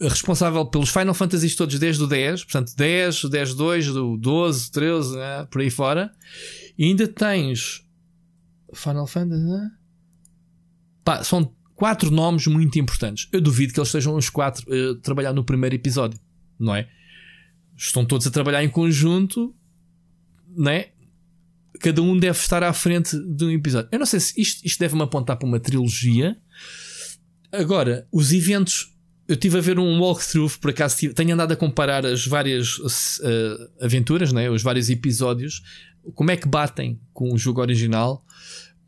[0.00, 5.16] responsável pelos Final Fantasy todos desde o 10, portanto 10, 10, 2, do 12, 13,
[5.16, 6.12] né, por aí fora.
[6.78, 7.84] E ainda tens
[8.72, 9.70] Final Fantasy, né?
[11.04, 13.28] Pá, são quatro nomes muito importantes.
[13.32, 16.18] Eu duvido que eles estejam os quatro a uh, trabalhar no primeiro episódio,
[16.58, 16.88] não é?
[17.76, 19.54] Estão todos a trabalhar em conjunto,
[20.56, 20.86] né?
[21.82, 23.88] Cada um deve estar à frente de um episódio.
[23.90, 26.36] Eu não sei se isto, isto deve-me apontar para uma trilogia.
[27.50, 28.90] Agora, os eventos.
[29.28, 32.78] Eu estive a ver um walkthrough, por acaso tive, tenho andado a comparar as várias
[32.78, 34.50] uh, aventuras, né?
[34.50, 35.62] os vários episódios,
[36.14, 38.24] como é que batem com o jogo original.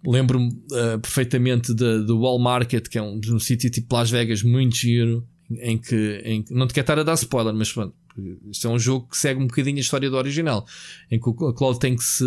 [0.04, 4.76] Lembro-me uh, perfeitamente do Wall Market, que é um, um sítio tipo Las Vegas, muito
[4.76, 5.26] giro,
[5.62, 7.94] em que, em não te quero estar a dar spoiler, mas pronto,
[8.50, 10.64] isto é um jogo que segue um bocadinho a história do original,
[11.10, 12.24] em que o Claude tem que se,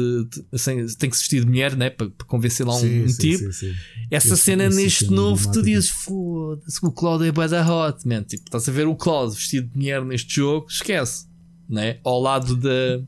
[0.97, 3.53] tem que se vestir de mulher né, para, para convencer lá um, sim, sim, tipo.
[3.53, 3.73] Sim,
[4.11, 8.23] Essa cena neste novo, tu dizes: foda-se, o Claude é bada hot, man.
[8.23, 11.25] Tipo, estás a ver o Claude vestido de mulher neste jogo, esquece,
[11.69, 11.99] né?
[12.03, 13.01] ao lado da.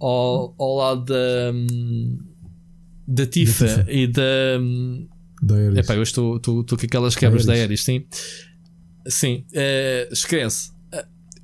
[0.00, 1.52] Ao, ao lado da.
[3.06, 4.58] da Tifa e da.
[5.42, 5.78] Da Ares.
[5.78, 8.06] Epá, eu estou, estou, estou com aquelas quebras da Ares, sim.
[9.06, 10.71] Sim, uh, esquece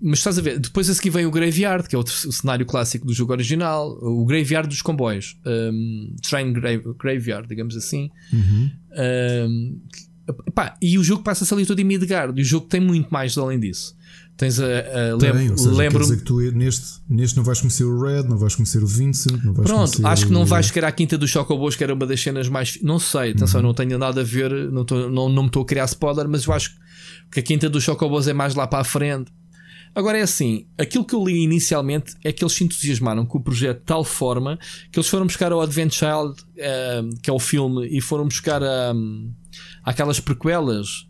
[0.00, 3.06] mas estás a ver, depois a seguir vem o Graveyard, que é outro cenário clássico
[3.06, 8.10] do jogo original, o Graveyard dos comboios, um, Train grave, Graveyard, digamos assim.
[8.32, 8.70] Uhum.
[9.48, 9.80] Um,
[10.54, 13.36] pá, e o jogo passa-se ali todo em Midgard, e o jogo tem muito mais
[13.36, 13.96] além disso.
[14.36, 14.64] Tens a.
[14.66, 18.84] a lembro, lembro que tu neste, neste não vais conhecer o Red, não vais conhecer
[18.84, 21.82] o Vincent, não vais Pronto, acho que não vais sequer à Quinta dos Chocobos, que
[21.82, 22.78] era uma das cenas mais.
[22.80, 23.66] Não sei, atenção, uhum.
[23.66, 26.44] não tenho nada a ver, não, tô, não, não me estou a criar spoiler, mas
[26.44, 26.76] eu acho
[27.32, 29.32] que a Quinta dos Chocobos é mais lá para a frente.
[29.94, 33.42] Agora é assim, aquilo que eu li inicialmente é que eles se entusiasmaram com o
[33.42, 34.58] projeto de tal forma
[34.92, 38.62] que eles foram buscar o Advent Child, uh, que é o filme, e foram buscar
[38.62, 39.32] um,
[39.82, 41.06] aquelas prequelas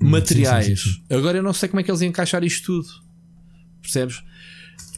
[0.00, 0.66] hum, materiais.
[0.66, 1.14] Sim, sim, sim.
[1.14, 2.88] Agora eu não sei como é que eles iam encaixar isto tudo.
[3.82, 4.22] Percebes?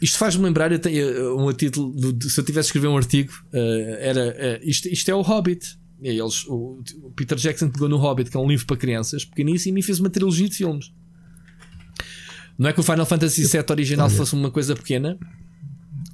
[0.00, 3.32] Isto faz-me lembrar, eu tenho eh, um título, se eu tivesse a escrever um artigo,
[3.52, 5.78] uh, era uh, isto, isto é o Hobbit.
[6.02, 9.78] Eles, o, o Peter Jackson pegou no Hobbit, que é um livro para crianças, pequeníssimo,
[9.78, 10.90] e fez uma trilogia de filmes.
[12.60, 14.14] Não é que o Final Fantasy VII original Olha.
[14.14, 15.18] fosse uma coisa pequena,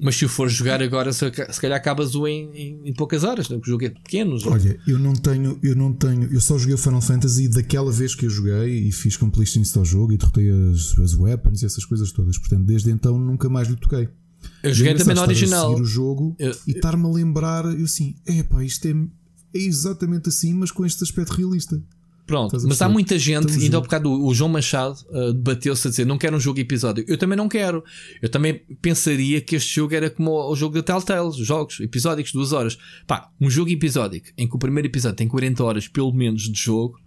[0.01, 1.29] mas se o for jogar agora, se,
[1.61, 3.57] calhar acabas-o em, em, em, poucas horas, né?
[3.57, 4.39] o jogo é pequeno.
[4.39, 4.55] Jogo.
[4.55, 8.15] Olha, eu não tenho, eu não tenho, eu só joguei o Final Fantasy daquela vez
[8.15, 11.85] que eu joguei e fiz completion ao jogo e derrotei as, as weapons e essas
[11.85, 12.39] coisas todas.
[12.39, 14.09] Portanto, desde então nunca mais lhe toquei.
[14.63, 15.75] Eu joguei também no original.
[15.75, 20.29] o jogo eu, e estar-me a lembrar, eu assim, é pá, isto é, é exatamente
[20.29, 21.83] assim, mas com este aspecto realista.
[22.27, 26.05] Pronto, mas há muita gente, ainda há bocado o João Machado uh, debateu-se a dizer
[26.05, 27.05] não quero um jogo episódio.
[27.07, 27.85] Eu também não quero.
[28.21, 32.53] Eu também pensaria que este jogo era como o, jogo da Telltale, jogos episódicos, duas
[32.53, 32.77] horas.
[33.07, 36.61] Pá, um jogo episódico em que o primeiro episódio tem 40 horas pelo menos de
[36.61, 36.99] jogo.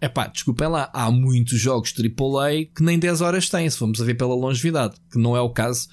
[0.00, 4.00] É pá, desculpem lá, há muitos jogos AAA que nem 10 horas têm, se formos
[4.00, 5.88] a ver pela longevidade, que não é o caso.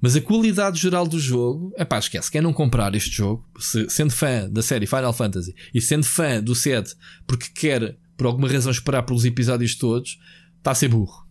[0.00, 2.30] Mas a qualidade geral do jogo, é pá, esquece.
[2.30, 6.42] Quem não comprar este jogo, se, sendo fã da série Final Fantasy e sendo fã
[6.42, 6.94] do set
[7.26, 10.18] porque quer por alguma razão esperar pelos episódios todos,
[10.58, 11.26] está a ser burro.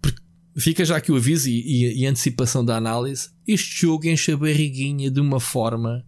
[0.00, 0.20] Porque
[0.58, 3.30] fica já aqui o aviso e, e, e antecipação da análise.
[3.46, 6.04] Este jogo enche a barriguinha de uma forma.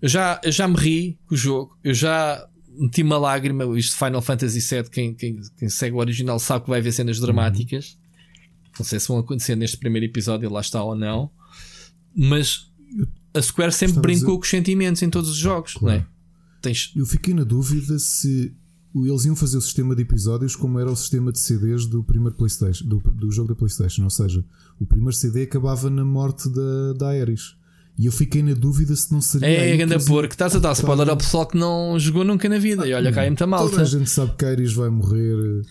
[0.00, 2.46] Eu já, eu já me ri com o jogo, eu já
[2.78, 3.64] meti uma lágrima.
[3.78, 7.18] Isto Final Fantasy VII, quem, quem, quem, segue o original sabe que vai ver cenas
[7.18, 7.92] dramáticas.
[7.92, 8.72] Uhum.
[8.78, 11.30] Não sei se vão acontecer neste primeiro episódio, lá está ou não.
[12.14, 12.70] Mas
[13.34, 15.98] a Square sempre brincou com os sentimentos em todos os jogos, claro.
[15.98, 16.06] não é?
[16.60, 16.92] Tens...
[16.94, 18.54] Eu fiquei na dúvida se
[18.94, 22.36] eles iam fazer o sistema de episódios como era o sistema de CDs do primeiro
[22.36, 24.04] PlayStation, do, do jogo da PlayStation.
[24.04, 24.44] Ou seja,
[24.78, 27.56] o primeiro CD acabava na morte da, da Ares.
[27.98, 29.48] E eu fiquei na dúvida se não seria.
[29.48, 32.86] É, grande porco, estás a dar spoiler ao pessoal que não jogou nunca na vida.
[32.86, 33.70] E olha, cá é muita malta.
[33.70, 35.62] Toda a gente sabe que a Ares vai morrer.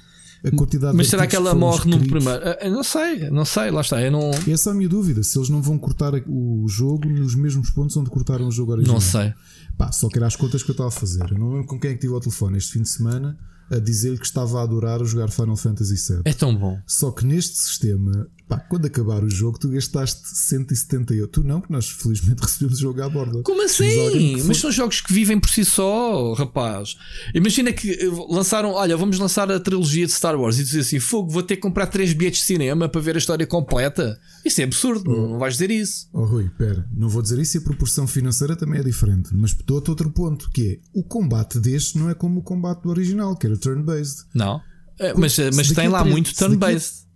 [0.44, 2.44] A quantidade Mas será que ela morre no primeiro?
[2.62, 4.02] Eu não sei, não sei, lá está.
[4.02, 4.32] Eu não...
[4.48, 5.22] Essa é a minha dúvida.
[5.22, 8.96] Se eles não vão cortar o jogo nos mesmos pontos onde cortaram o jogo original.
[8.96, 9.34] Não sei.
[9.78, 11.32] Pá, só que era as contas que eu estava a fazer.
[11.32, 13.38] Eu não lembro com quem é que tive o telefone este fim de semana
[13.72, 16.22] a dizer-lhe que estava a adorar jogar Final Fantasy VII.
[16.26, 16.78] É tão bom.
[16.86, 21.32] Só que neste sistema, pá, quando acabar o jogo, tu gastaste 178.
[21.32, 23.42] Tu não, que nós felizmente recebemos o jogo à borda.
[23.44, 24.36] Como assim?
[24.36, 26.98] Mas, Mas são jogos que vivem por si só, rapaz.
[27.34, 27.98] Imagina que
[28.30, 31.56] lançaram, olha, vamos lançar a trilogia de Star Wars e dizer assim: fogo, vou ter
[31.56, 34.20] que comprar três bilhetes de cinema para ver a história completa.
[34.46, 35.30] Isso é absurdo, oh.
[35.30, 36.10] não vais dizer isso.
[36.14, 39.30] Oh Rui, pera, não vou dizer isso e a proporção financeira também é diferente.
[39.34, 42.90] Mas dou-te outro ponto, que é o combate deste não é como o combate do
[42.90, 44.26] original, que era turn-based.
[44.34, 44.62] Não.
[45.00, 47.12] É, mas, mas tem lá muito turn-based.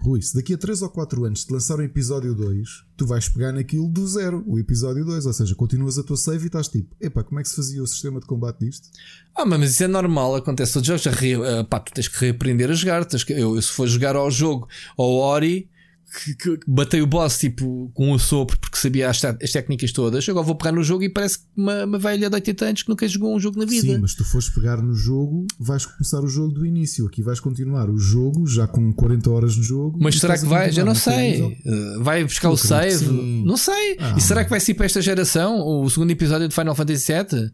[0.00, 3.28] Rui, se daqui a 3 ou 4 anos te lançar o episódio 2, tu vais
[3.28, 6.68] pegar naquilo do zero, o episódio 2, ou seja, continuas a tua save e estás
[6.68, 8.88] tipo, epá, como é que se fazia o sistema de combate disto?
[9.36, 12.74] Ah, mas isso é normal, acontece todos os jogos, pá, tu tens que reaprender a
[12.74, 15.68] jogar, tens que, eu, se for jogar ao jogo, ao Ori,
[16.08, 20.26] que, que batei o boss tipo com o sopro porque sabia as, as, técnicas todas.
[20.28, 23.06] Agora vou pegar no jogo e parece uma, uma velha de 80 anos que nunca
[23.06, 23.94] jogou um jogo na vida.
[23.94, 27.06] Sim, mas tu fores pegar no jogo, vais começar o jogo do início.
[27.06, 29.98] Aqui vais continuar o jogo já com 40 horas no jogo.
[30.00, 30.72] Mas será que vai?
[30.72, 31.42] Já não sei.
[31.42, 33.06] Uh, vai buscar o save?
[33.44, 33.96] Não sei.
[33.98, 37.12] Ah, e será que vai ser para esta geração o segundo episódio de Final Fantasy
[37.12, 37.50] VII?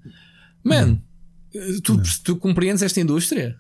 [0.65, 0.99] Man,
[1.55, 1.81] não.
[1.83, 3.57] tu, tu compreendes esta indústria?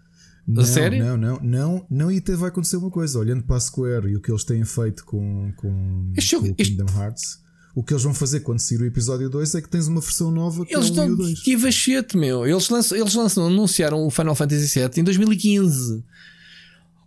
[0.46, 1.02] Não, sério?
[1.02, 4.16] Não, não, não, não, e até vai acontecer uma coisa, olhando para a Square e
[4.16, 6.98] o que eles têm feito com, com, este com o Kingdom este...
[6.98, 7.38] Hearts,
[7.74, 10.30] o que eles vão fazer quando sair o episódio 2 é que tens uma versão
[10.30, 11.40] nova que eles é o dão 2.
[11.40, 12.46] Que vachete, meu.
[12.46, 16.04] Eles lançam, eles lançam, anunciaram o Final Fantasy VII em 2015.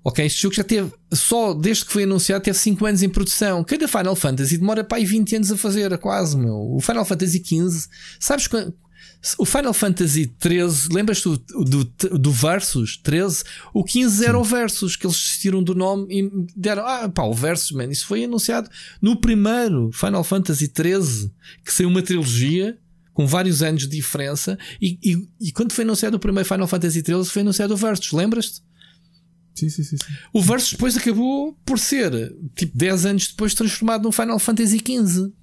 [0.03, 3.63] Ok, este jogo já teve, só desde que foi anunciado, teve 5 anos em produção.
[3.63, 6.55] Cada Final Fantasy demora para aí 20 anos a fazer, quase, meu.
[6.55, 7.87] O Final Fantasy XV,
[8.19, 8.73] sabes quando
[9.37, 11.85] o Final Fantasy 13, lembras-te do, do,
[12.17, 13.43] do, Versus 13?
[13.73, 16.85] O 15 era o Versus, que eles desistiram do nome e deram.
[16.85, 18.69] Ah, pá, o Versus, man, isso foi anunciado
[19.01, 21.31] no primeiro Final Fantasy 13,
[21.65, 22.77] que saiu uma trilogia
[23.13, 24.57] com vários anos de diferença.
[24.81, 28.11] E, e, e quando foi anunciado o primeiro Final Fantasy 13, foi anunciado o Versus,
[28.11, 28.61] lembras-te?
[29.55, 30.13] Sim, sim, sim, sim.
[30.31, 32.11] O Versus depois acabou por ser,
[32.55, 35.33] tipo, 10 anos depois, transformado num Final Fantasy 15.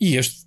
[0.00, 0.44] E este,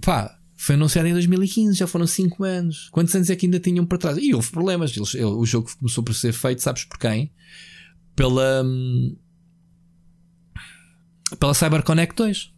[0.00, 2.88] pá, foi anunciado em 2015, já foram 5 anos.
[2.90, 4.16] Quantos anos é que ainda tinham para trás?
[4.16, 4.96] E houve problemas.
[4.96, 7.30] Eles, o jogo começou por ser feito, sabes por quem?
[8.16, 8.62] Pela.
[8.64, 9.14] Hum,
[11.38, 12.50] pela CyberConnect 2.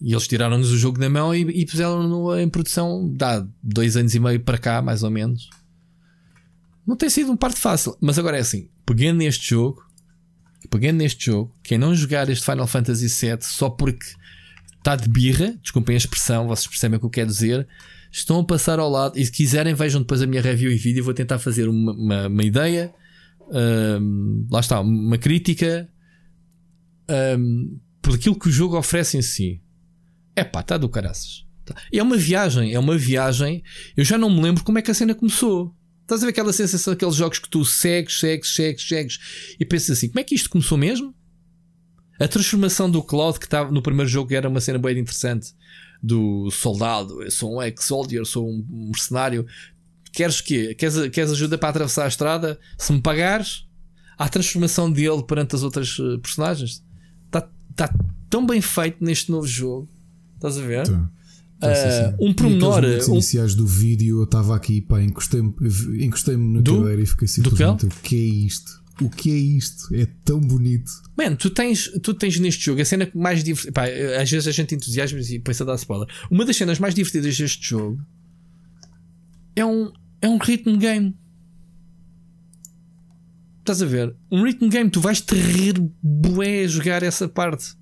[0.00, 4.14] E eles tiraram-nos o jogo da mão e, e puseram-no em produção dá dois anos
[4.14, 5.50] e meio para cá, mais ou menos.
[6.86, 7.96] Não tem sido um parte fácil.
[8.00, 9.84] Mas agora é assim: pegando neste jogo,
[10.70, 14.06] pegando neste jogo, quem não jogar este Final Fantasy VII só porque
[14.88, 17.68] está de birra, desculpem a expressão, vocês percebem o que eu quero dizer.
[18.10, 21.04] Estão a passar ao lado e se quiserem, vejam depois a minha review e vídeo.
[21.04, 22.94] Vou tentar fazer uma, uma, uma ideia,
[24.00, 25.86] um, lá está, uma crítica
[27.38, 29.60] um, por aquilo que o jogo oferece em si.
[30.34, 31.44] É pá, está do caraças.
[31.66, 31.74] Tá.
[31.92, 33.62] É uma viagem, é uma viagem.
[33.94, 35.76] Eu já não me lembro como é que a cena começou.
[36.00, 39.18] Estás a ver aquela sensação daqueles jogos que tu segues, segues, segues, segues
[39.60, 41.14] e pensas assim: como é que isto começou mesmo?
[42.18, 45.54] A transformação do Cloud, que estava no primeiro jogo, era uma cena bem interessante.
[46.02, 49.46] Do soldado, eu sou um ex-soldier, sou um mercenário.
[50.12, 50.74] Queres quê?
[50.74, 52.58] Queres, queres ajuda para atravessar a estrada?
[52.76, 53.66] Se me pagares,
[54.16, 56.82] há a transformação dele perante as outras eh, personagens.
[57.26, 57.94] Está tá
[58.28, 59.88] tão bem feito neste novo jogo.
[60.36, 60.86] Estás a ver?
[60.86, 61.10] Tá.
[61.60, 62.84] Uh, um pormenor.
[62.84, 63.14] Os um...
[63.14, 65.52] iniciais do vídeo eu estava aqui, pá, encostei-me
[66.04, 66.78] encostei na do?
[66.78, 68.77] cadeira e fiquei simplesmente: o que é isto?
[69.02, 69.94] O que é isto?
[69.94, 70.90] É tão bonito.
[71.16, 74.20] Mano, tu tens, tu tens neste jogo a cena mais divertida.
[74.20, 76.08] Às vezes a gente entusiasma e pensa dar spoiler.
[76.30, 78.00] Uma das cenas mais divertidas deste jogo
[79.54, 81.16] é um, é um rhythm game.
[83.60, 84.16] Estás a ver?
[84.30, 87.76] Um rhythm game, tu vais te rir bué a jogar essa parte.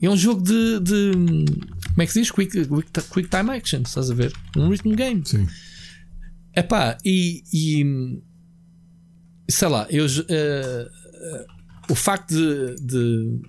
[0.00, 1.12] É um jogo de, de.
[1.90, 2.30] Como é que se diz?
[2.30, 4.32] Quick, quick, quick time action, estás a ver?
[4.56, 5.22] Um rhythm game.
[5.24, 5.46] Sim.
[6.54, 7.84] Epá, e, e
[9.48, 11.46] sei lá, eu, uh,
[11.90, 13.40] o facto de, de,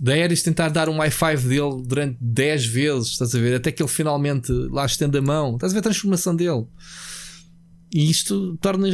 [0.00, 3.56] Da Ares tentar dar um i5 dele durante 10 vezes, estás a ver?
[3.56, 5.54] Até que ele finalmente lá estende a mão.
[5.54, 6.66] Estás a ver a transformação dele.
[7.92, 8.88] E isto torna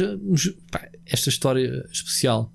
[0.71, 2.53] pá, esta história especial.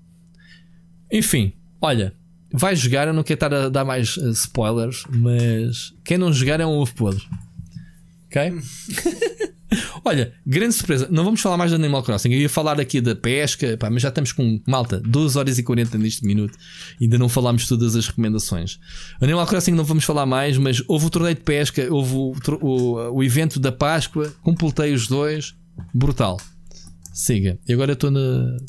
[1.11, 2.15] Enfim, olha,
[2.51, 3.07] vai jogar.
[3.07, 6.77] Eu não quero estar a dar mais uh, spoilers, mas quem não jogar é um
[6.77, 7.23] ovo podre.
[8.25, 8.51] Ok?
[10.03, 11.07] Olha, grande surpresa.
[11.11, 12.31] Não vamos falar mais de Animal Crossing.
[12.31, 15.63] Eu ia falar aqui da pesca, pá, mas já estamos com malta, 12 horas e
[15.63, 16.57] 40 neste minuto.
[16.99, 18.79] Ainda não falámos todas as recomendações.
[19.21, 23.17] Animal Crossing não vamos falar mais, mas houve o torneio de pesca, houve o, o,
[23.17, 25.55] o evento da Páscoa, completei os dois.
[25.93, 26.39] Brutal.
[27.13, 27.59] Siga.
[27.67, 28.09] E agora estou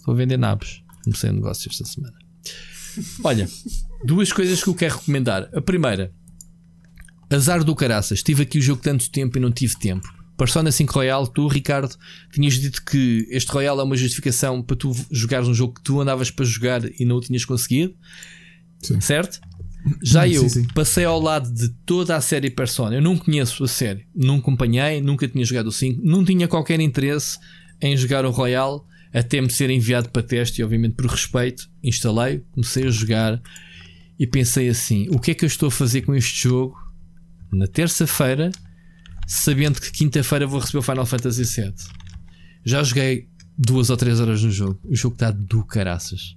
[0.07, 0.83] a vender naves.
[1.05, 2.15] Comecei o negócio esta semana.
[3.25, 3.49] Olha,
[4.05, 5.49] duas coisas que eu quero recomendar.
[5.55, 6.13] A primeira,
[7.31, 8.23] azar do caraças.
[8.23, 10.22] Tive aqui o jogo tanto tempo e não tive tempo.
[10.43, 11.95] Persona 5 Royal, tu, Ricardo,
[12.33, 16.01] tinhas dito que este Royal é uma justificação para tu jogares um jogo que tu
[16.01, 17.95] andavas para jogar e não o tinhas conseguido.
[18.83, 19.01] Sim.
[19.01, 19.41] Certo?
[20.03, 20.67] Já eu sim, sim.
[20.75, 22.97] passei ao lado de toda a série Persona.
[22.97, 26.81] Eu não conheço a série, não acompanhei, nunca tinha jogado o 5, não tinha qualquer
[26.81, 27.39] interesse
[27.81, 32.43] em jogar o Royal até me ser enviado para teste e, obviamente, por respeito, instalei,
[32.51, 33.41] comecei a jogar
[34.19, 36.77] e pensei assim: o que é que eu estou a fazer com este jogo
[37.53, 38.51] na terça-feira,
[39.33, 41.75] sabendo que quinta-feira vou receber o Final Fantasy VII?
[42.65, 44.79] Já joguei duas ou três horas no jogo.
[44.85, 46.37] O jogo está do caraças.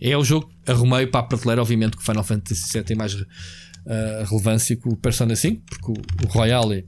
[0.00, 3.14] É o jogo, arrumei para a prateleira, obviamente, que o Final Fantasy VII tem mais
[3.14, 3.26] uh,
[4.28, 6.84] relevância que o Persona 5, porque o, o Royale é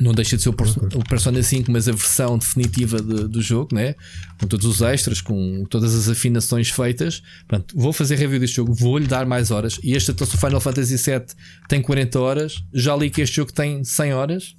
[0.00, 3.74] não deixa de ser o, o Persona 5, mas a versão definitiva de, do jogo,
[3.74, 3.94] né?
[4.38, 7.22] com todos os extras, com todas as afinações feitas.
[7.48, 9.78] Portanto, vou fazer review deste jogo, vou-lhe dar mais horas.
[9.82, 11.26] E este o Final Fantasy VII
[11.68, 12.64] tem 40 horas.
[12.72, 14.54] Já li que este jogo tem 100 horas.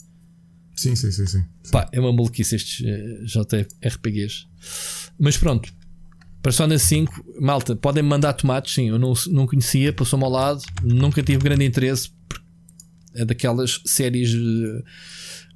[0.76, 1.26] Sim, sim, sim.
[1.26, 1.44] sim.
[1.72, 3.46] Pá, é uma maluquice estes uh,
[3.82, 4.46] JRPGs.
[5.18, 5.72] Mas pronto,
[6.42, 8.90] Persona 5, malta, podem mandar tomates, sim.
[8.90, 12.10] Eu não, não conhecia, passou-me ao lado, nunca tive grande interesse.
[13.14, 14.34] É daquelas séries.
[14.34, 14.84] Uh,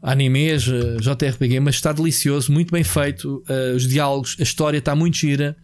[0.01, 3.43] animes, eh, JRPG, mas está delicioso, muito bem feito.
[3.49, 5.55] Uh, os diálogos, a história está muito gira.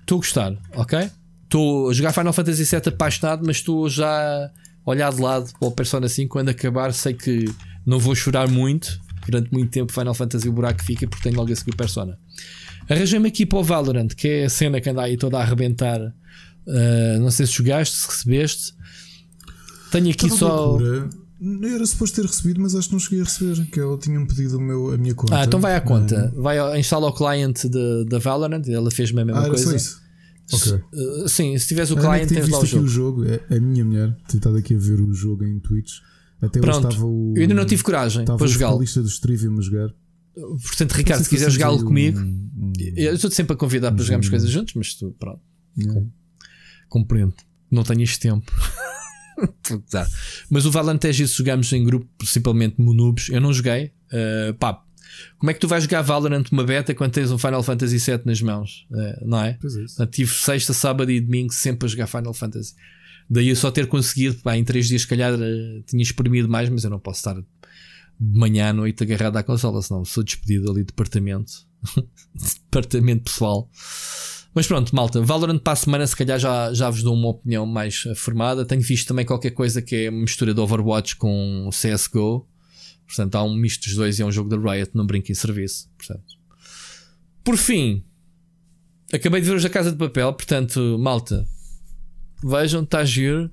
[0.00, 1.10] Estou a gostar, ok?
[1.44, 4.50] Estou a jogar Final Fantasy VII apaixonado, mas estou já a
[4.84, 6.30] olhar de lado para o Persona 5.
[6.30, 7.44] Quando acabar, sei que
[7.86, 9.00] não vou chorar muito.
[9.26, 12.18] Durante muito tempo, Final Fantasy o buraco fica porque tenho logo a seguir Persona.
[12.88, 16.00] Arranjei-me aqui para o Valorant, que é a cena que anda aí toda a arrebentar.
[16.00, 18.74] Uh, não sei se jogaste, se recebeste.
[19.92, 20.66] Tenho aqui só.
[20.66, 21.10] Loucura.
[21.62, 23.66] Era suposto ter recebido, mas acho que não cheguei a receber.
[23.70, 25.38] Que eu tinha pedido o meu, a minha conta.
[25.38, 26.32] Ah, então vai à conta.
[26.36, 26.40] É.
[26.40, 27.64] Vai instala o client
[28.08, 28.66] da Valorant.
[28.68, 29.74] Ela fez-me a mesma ah, coisa.
[29.74, 30.00] Isso.
[30.52, 30.80] Okay.
[30.92, 32.84] Uh, sim, se tiveres o client, tens lá o jogo.
[32.84, 33.24] o jogo.
[33.24, 36.00] É, a minha mulher tem estado aqui a ver o jogo em Twitch.
[36.42, 36.88] Até Pronto.
[36.88, 37.32] estava o.
[37.36, 38.72] Eu ainda não tive coragem para jogar.
[38.72, 39.94] a lista dos Trivium a jogar.
[40.34, 44.04] Portanto, Ricardo, se quiser jogá-lo comigo, um, um, eu estou sempre a convidar um para
[44.04, 45.40] jogarmos coisas juntos, mas tu, pronto.
[45.78, 46.02] Yeah.
[46.88, 47.34] Compreendo.
[47.70, 48.50] Não tenho este tempo.
[50.50, 53.28] Mas o Valorant isso, jogamos em grupo, principalmente monubes.
[53.28, 53.92] Eu não joguei.
[54.12, 54.82] Uh, pá,
[55.38, 58.22] como é que tu vais jogar Valorant uma beta quando tens um Final Fantasy VII
[58.24, 58.86] nas mãos?
[58.90, 59.58] Uh, não é?
[59.60, 62.74] Pois é tive sexta, sábado e domingo sempre a jogar Final Fantasy.
[63.28, 66.68] Daí eu só ter conseguido, pá, em três dias, se calhar uh, tinha exprimido mais,
[66.68, 70.70] mas eu não posso estar de manhã à noite agarrado à consola, senão sou despedido
[70.70, 71.52] ali de departamento.
[72.64, 73.70] departamento pessoal.
[74.54, 77.64] Mas pronto, malta, Valorant para a semana se calhar já, já vos dou uma opinião
[77.64, 78.64] mais formada.
[78.64, 82.46] Tenho visto também qualquer coisa que é uma mistura de Overwatch com CSGO.
[83.06, 85.34] Portanto, há um misto dos dois e é um jogo da Riot, não brinco em
[85.34, 85.88] serviço.
[85.96, 86.34] Portanto.
[87.44, 88.04] Por fim,
[89.12, 91.46] acabei de ver hoje a Casa de Papel, portanto, malta,
[92.42, 93.50] vejam, está giro,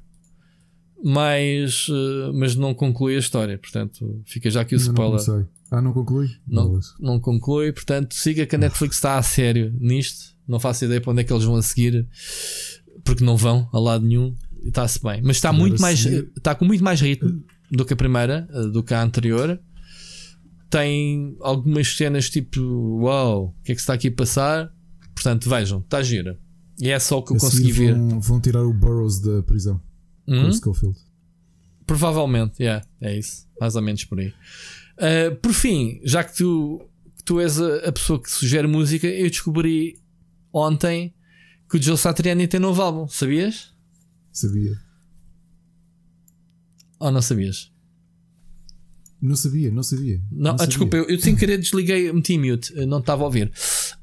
[1.03, 3.57] mas, uh, mas não conclui a história.
[3.57, 5.25] Portanto, fica já aqui o spoiler.
[5.27, 6.29] Não ah, não conclui?
[6.47, 11.01] Não, não conclui, portanto, siga que a Netflix está a sério nisto não faço ideia
[11.01, 12.07] para onde é que eles vão a seguir,
[13.03, 14.35] porque não vão a lado nenhum.
[14.63, 18.47] Está-se bem, mas está muito mais, está com muito mais ritmo do que a primeira,
[18.51, 19.59] eh, do que a anterior.
[20.69, 22.59] Tem algumas cenas tipo,
[23.01, 24.73] uau, wow, o que é que está aqui a passar?
[25.13, 26.37] Portanto, vejam, está gira.
[26.79, 27.95] E é só o que eu consegui ver.
[27.95, 29.81] Vão, vão tirar o Burroughs da prisão.
[30.27, 30.51] Hum?
[30.51, 30.97] Schofield.
[31.85, 33.47] Provavelmente, yeah, é isso.
[33.59, 34.33] Mais ou menos por aí.
[34.97, 36.81] Uh, por fim, já que tu,
[37.23, 39.99] tu és a, a, pessoa que sugere música, eu descobri
[40.57, 41.13] ontem
[41.69, 43.73] que o Joe Satriani tem novo álbum, sabias?
[44.31, 44.79] Sabia.
[46.99, 47.71] Ou não sabias?
[49.19, 50.21] Não sabia, não sabia.
[50.31, 53.51] Não, não ah, desculpa, eu, eu sem querer desliguei, meti mute, não estava a ouvir.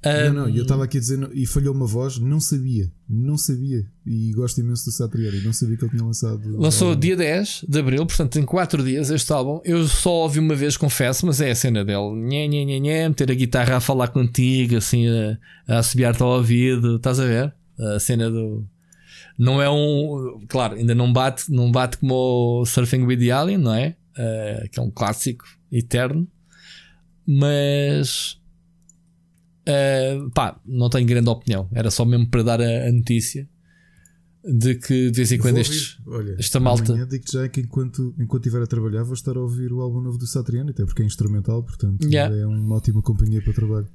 [0.05, 3.39] Um, não, não, eu estava aqui a dizer e falhou uma voz, não sabia, não
[3.39, 3.87] sabia.
[4.05, 6.41] E gosto imenso do Satriani, não sabia que ele tinha lançado.
[6.59, 7.01] Lançou álbum.
[7.01, 9.61] dia 10 de abril, portanto tem 4 dias este álbum.
[9.65, 13.09] Eu só ouvi uma vez, confesso, mas é a cena dele: nhé, nhé, nhé, nhé,
[13.09, 17.55] meter a guitarra a falar contigo, assim, a, a assobiar-te ao ouvido, estás a ver?
[17.79, 18.67] A cena do
[19.39, 20.45] Não é um.
[20.49, 22.15] Claro, ainda não bate, não bate como
[22.63, 23.97] o Surfing with the Alien, não é?
[24.17, 26.29] Uh, que é um clássico eterno.
[27.27, 28.41] Mas.
[29.67, 31.69] Uh, pá, não tenho grande opinião.
[31.73, 33.49] Era só mesmo para dar a, a notícia
[34.47, 37.07] de que de vez em quando estes, Olha, esta malta.
[37.07, 40.19] Digo já que enquanto, enquanto estiver a trabalhar, vou estar a ouvir o álbum novo
[40.19, 42.35] do Satriani, até porque é instrumental, portanto yeah.
[42.37, 43.89] é uma ótima companhia para trabalho.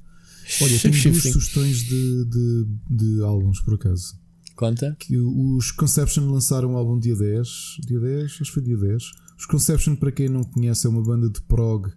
[0.62, 4.18] Olha, tenho duas sugestões de, de, de álbuns por acaso.
[4.56, 4.96] Conta?
[4.98, 7.48] Que os Conception lançaram um álbum dia 10.
[7.86, 8.24] Dia 10?
[8.24, 9.02] Acho que foi dia 10.
[9.40, 11.90] Os Conception, para quem não conhece, é uma banda de prog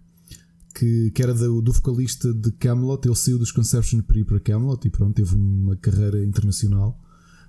[0.74, 3.06] que, que era do, do vocalista de Camelot.
[3.06, 6.98] Ele saiu dos Conception para ir para Camelot e pronto, teve uma carreira internacional.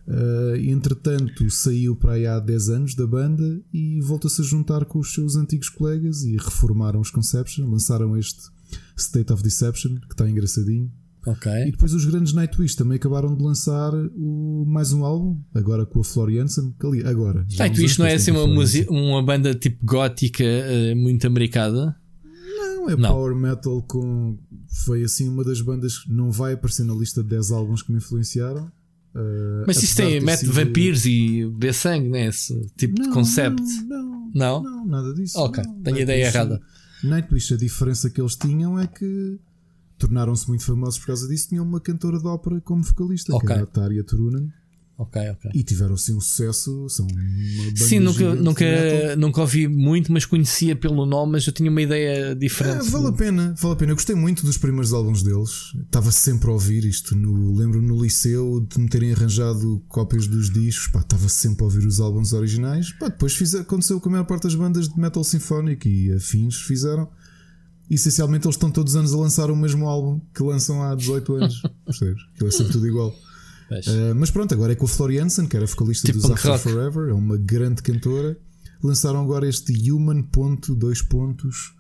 [0.06, 5.00] Uh, entretanto, saiu para aí há 10 anos da banda e voltou-se a juntar com
[5.00, 7.66] os seus antigos colegas e reformaram os Conception.
[7.70, 8.50] Lançaram este
[8.98, 10.92] State of Deception, que está engraçadinho.
[11.26, 11.68] Okay.
[11.68, 16.02] E depois os grandes Nightwish também acabaram de lançar o, mais um álbum, agora com
[16.02, 16.74] a Floriansen.
[16.84, 17.46] Ali, agora.
[17.58, 18.44] Nightwish não é assim uma,
[18.90, 22.00] uma banda tipo gótica uh, muito americana?
[22.86, 23.10] Não, é não.
[23.10, 24.38] power metal com.
[24.86, 27.92] Foi assim uma das bandas que não vai aparecer na lista de 10 álbuns que
[27.92, 28.72] me influenciaram.
[29.16, 30.54] Uh, Mas isso tem, mete sido...
[30.54, 32.28] vampiros e bê sangue, né?
[32.28, 33.62] Esse tipo não, de concept.
[33.88, 35.40] Não, não, não, nada disso.
[35.40, 35.82] Ok, não.
[35.82, 36.62] tenho a ideia errada.
[37.04, 39.40] Nightwish, a diferença que eles tinham é que
[39.98, 41.50] tornaram-se muito famosos por causa disso.
[41.50, 43.48] Tinham uma cantora de ópera como vocalista, okay.
[43.48, 44.52] que era a Turunen.
[44.98, 45.52] Ok, ok.
[45.54, 46.88] E tiveram assim um sucesso.
[46.88, 47.06] São
[47.76, 52.34] Sim, nunca, nunca, nunca ouvi muito, mas conhecia pelo nome, mas eu tinha uma ideia
[52.34, 52.88] diferente.
[52.88, 53.92] É, vale a pena, vale a pena.
[53.92, 55.74] Eu gostei muito dos primeiros álbuns deles.
[55.86, 57.14] Estava sempre a ouvir isto.
[57.16, 60.88] No, lembro no liceu de me terem arranjado cópias dos discos.
[60.88, 62.94] Pá, estava sempre a ouvir os álbuns originais.
[62.94, 66.56] Pá, depois fiz, aconteceu com a maior parte das bandas de metal sinfónico e afins
[66.56, 67.10] fizeram.
[67.90, 71.36] Essencialmente eles estão todos os anos a lançar o mesmo álbum que lançam há 18
[71.36, 71.62] anos.
[71.86, 72.24] Percebes?
[72.34, 73.10] Aquilo é sempre tudo igual.
[73.72, 77.10] Uh, mas pronto, agora é com a Floriansen, que era vocalista tipo dos After Forever,
[77.10, 78.38] é uma grande cantora.
[78.84, 80.24] Lançaram agora este Human.
[80.24, 81.74] Ponto, dois pontos,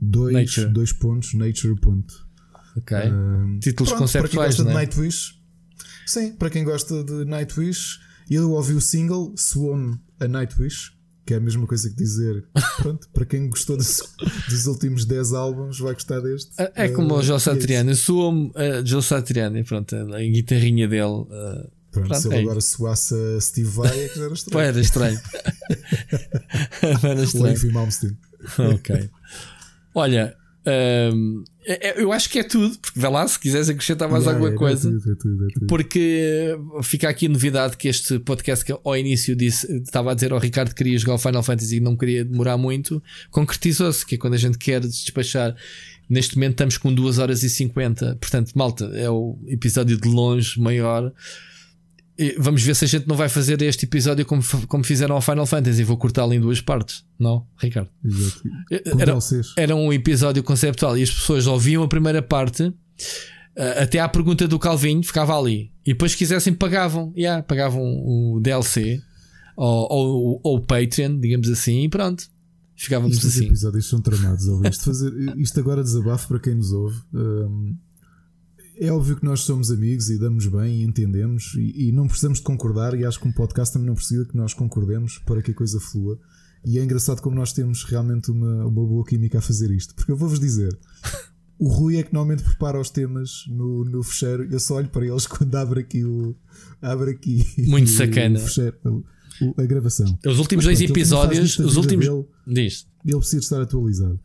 [0.00, 0.72] dois, nature.
[0.72, 1.76] dois pontos, Nature.
[1.76, 2.26] Ponto.
[2.76, 2.96] Ok.
[2.96, 4.56] Uh, Títulos pronto, conceptuais.
[4.56, 5.40] Para quem gosta de Nightwish,
[6.06, 7.98] sim, para quem gosta de Nightwish,
[8.30, 10.97] eu ouvi o single Swarm a Nightwish
[11.28, 12.42] que é a mesma coisa que dizer,
[12.80, 14.00] pronto, para quem gostou dos,
[14.48, 16.50] dos últimos 10 álbuns, vai gostar deste.
[16.56, 21.02] É, é como uh, o Joe Satriani, soa-me uh, Joe Satriani, pronto, a guitarrinha dele.
[21.02, 21.28] Uh,
[21.90, 24.66] pronto, pronto, se ele é agora soasse a Steve Vai, é que já era estranho.
[24.66, 25.20] era estranho.
[27.04, 27.58] era estranho.
[27.68, 28.18] O Malmsteen.
[28.74, 29.10] ok.
[29.94, 30.34] Olha,
[30.66, 31.57] um, é, é,
[31.96, 34.58] eu acho que é tudo, porque vai lá se quiseres acrescentar mais yeah, alguma é,
[34.58, 34.88] coisa.
[34.88, 35.66] É tudo, é tudo, é tudo.
[35.66, 40.32] Porque fica aqui a novidade que este podcast que ao início disse, estava a dizer
[40.32, 44.14] ao Ricardo que queria jogar o Final Fantasy e não queria demorar muito, concretizou-se, que
[44.14, 45.54] é quando a gente quer despachar.
[46.08, 50.58] Neste momento estamos com 2 horas e 50, portanto, malta, é o episódio de longe
[50.58, 51.12] maior.
[52.38, 55.46] Vamos ver se a gente não vai fazer este episódio como, como fizeram ao Final
[55.46, 55.84] Fantasy.
[55.84, 57.90] Vou cortá-lo em duas partes, não, Ricardo?
[58.04, 58.42] Exato.
[58.98, 59.18] Era,
[59.56, 62.72] era, um episódio conceptual e as pessoas ouviam a primeira parte
[63.54, 65.72] eh, até à pergunta do Calvinho, ficava ali.
[65.86, 67.12] E depois, se quisessem, pagavam.
[67.16, 69.00] Yeah, pagavam o DLC
[69.56, 72.24] ou, ou, ou o Patreon, digamos assim, e pronto.
[72.76, 73.46] Ficávamos Estes assim.
[73.46, 74.44] episódios são tramados.
[74.44, 77.00] Isto, fazer, isto agora desabafo para quem nos ouve.
[77.12, 77.76] Um
[78.80, 82.38] é óbvio que nós somos amigos e damos bem e entendemos e, e, não precisamos
[82.38, 85.50] de concordar e acho que um podcast também não precisa que nós concordemos para que
[85.50, 86.18] a coisa flua.
[86.64, 89.94] E é engraçado como nós temos realmente uma, uma boa química a fazer isto.
[89.94, 90.76] Porque eu vou-vos dizer,
[91.58, 94.44] o Rui é que normalmente prepara os temas no, no fecheiro.
[94.50, 96.36] Eu só olho para eles quando abre aqui o.
[96.80, 97.44] Abre aqui.
[97.58, 98.38] Muito o, sacana.
[98.38, 99.04] O fecheiro,
[99.56, 100.18] a, a gravação.
[100.26, 101.58] Os últimos Mas, dois episódios.
[101.58, 102.06] Os últimos.
[102.06, 102.86] Dele, Diz.
[103.04, 104.20] Ele precisa estar atualizado.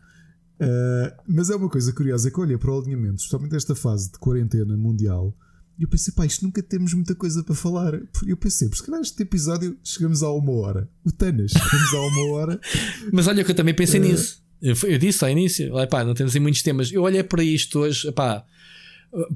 [0.63, 4.17] Uh, mas é uma coisa curiosa que olha para o alinhamento, especialmente esta fase de
[4.17, 5.35] quarentena mundial.
[5.77, 7.99] E eu pensei, pá, isto nunca temos muita coisa para falar.
[8.27, 10.89] Eu pensei, porque se calhar este episódio chegamos a uma hora.
[11.03, 12.59] O Tanas, chegamos a uma hora.
[13.11, 14.43] mas olha que eu também pensei uh, nisso.
[14.61, 16.91] Eu, eu, disse ao início, olha, pá, não temos aí muitos temas.
[16.91, 18.45] Eu olhei para isto hoje, pá,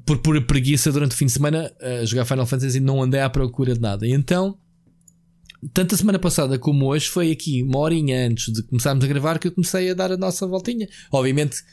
[0.06, 3.30] por pura preguiça durante o fim de semana a jogar Final Fantasy não andei à
[3.30, 4.07] procura de nada.
[4.07, 4.57] E então
[5.74, 9.40] tanto a semana passada como hoje foi aqui uma horinha antes de começarmos a gravar
[9.40, 10.88] que eu comecei a dar a nossa voltinha.
[11.11, 11.64] Obviamente,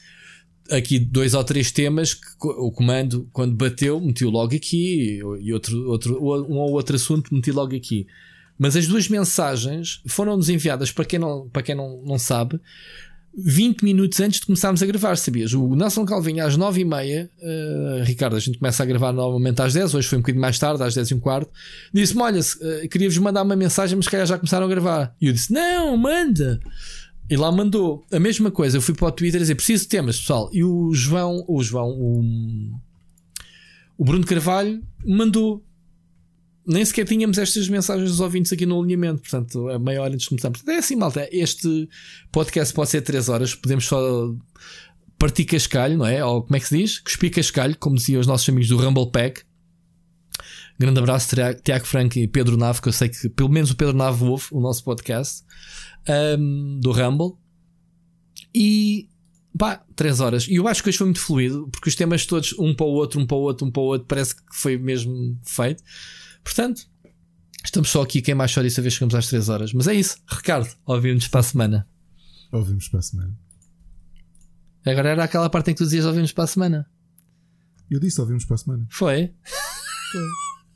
[0.71, 5.89] aqui dois ou três temas que o comando, quando bateu, meteu logo aqui, e outro,
[5.89, 8.07] outro, um ou outro assunto meti logo aqui.
[8.57, 12.59] Mas as duas mensagens foram-nos enviadas para quem não, para quem não, não sabe
[13.37, 15.53] 20 minutos antes de começarmos a gravar, sabias?
[15.53, 19.93] O Nelson Calvinho às 9h30, uh, Ricardo, a gente começa a gravar novamente às 10,
[19.93, 21.51] hoje foi um bocadinho mais tarde, às 10 e um quarto,
[21.93, 25.15] disse-me: Olha, uh, queria-vos mandar uma mensagem, mas se calhar já começaram a gravar.
[25.19, 26.59] E eu disse: Não, manda!
[27.29, 28.77] E lá mandou a mesma coisa.
[28.77, 30.49] Eu fui para o Twitter dizer: Preciso de temas, pessoal.
[30.53, 32.23] E o João, o João, o,
[33.97, 35.63] o Bruno Carvalho mandou
[36.67, 40.23] nem sequer tínhamos estas mensagens dos ouvintes aqui no alinhamento, portanto, a meia hora antes
[40.23, 40.67] de começarmos.
[40.67, 41.27] É assim, malta.
[41.31, 41.87] Este
[42.31, 44.33] podcast pode ser 3 horas, podemos só
[45.17, 46.23] partir cascalho, não é?
[46.23, 46.99] Ou como é que se diz?
[46.99, 49.43] Cuspir cascalho, como diziam os nossos amigos do Rumble Pack.
[50.77, 53.95] Grande abraço, Tiago Franco e Pedro Nave, que eu sei que pelo menos o Pedro
[53.95, 55.43] Nave ouve o nosso podcast
[56.37, 57.37] um, do Rumble.
[58.53, 59.07] E
[59.57, 60.47] pá, 3 horas.
[60.47, 62.89] E eu acho que hoje foi muito fluido, porque os temas todos, um para o
[62.89, 65.81] outro, um para o outro, um para o outro, parece que foi mesmo feito.
[66.45, 66.87] Portanto,
[67.63, 68.21] estamos só aqui.
[68.21, 69.73] Quem mais chora isso a vez chegamos às 3 horas.
[69.73, 70.69] Mas é isso, Ricardo.
[70.85, 71.89] Ouvimos para a semana.
[72.51, 73.37] Ouvimos para a semana.
[74.85, 76.87] Agora era aquela parte em que tu dizias ouvimos para a semana.
[77.89, 78.87] Eu disse ouvimos para a semana.
[78.91, 79.33] Foi?
[80.11, 80.21] Foi.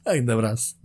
[0.11, 0.75] Ainda abraço.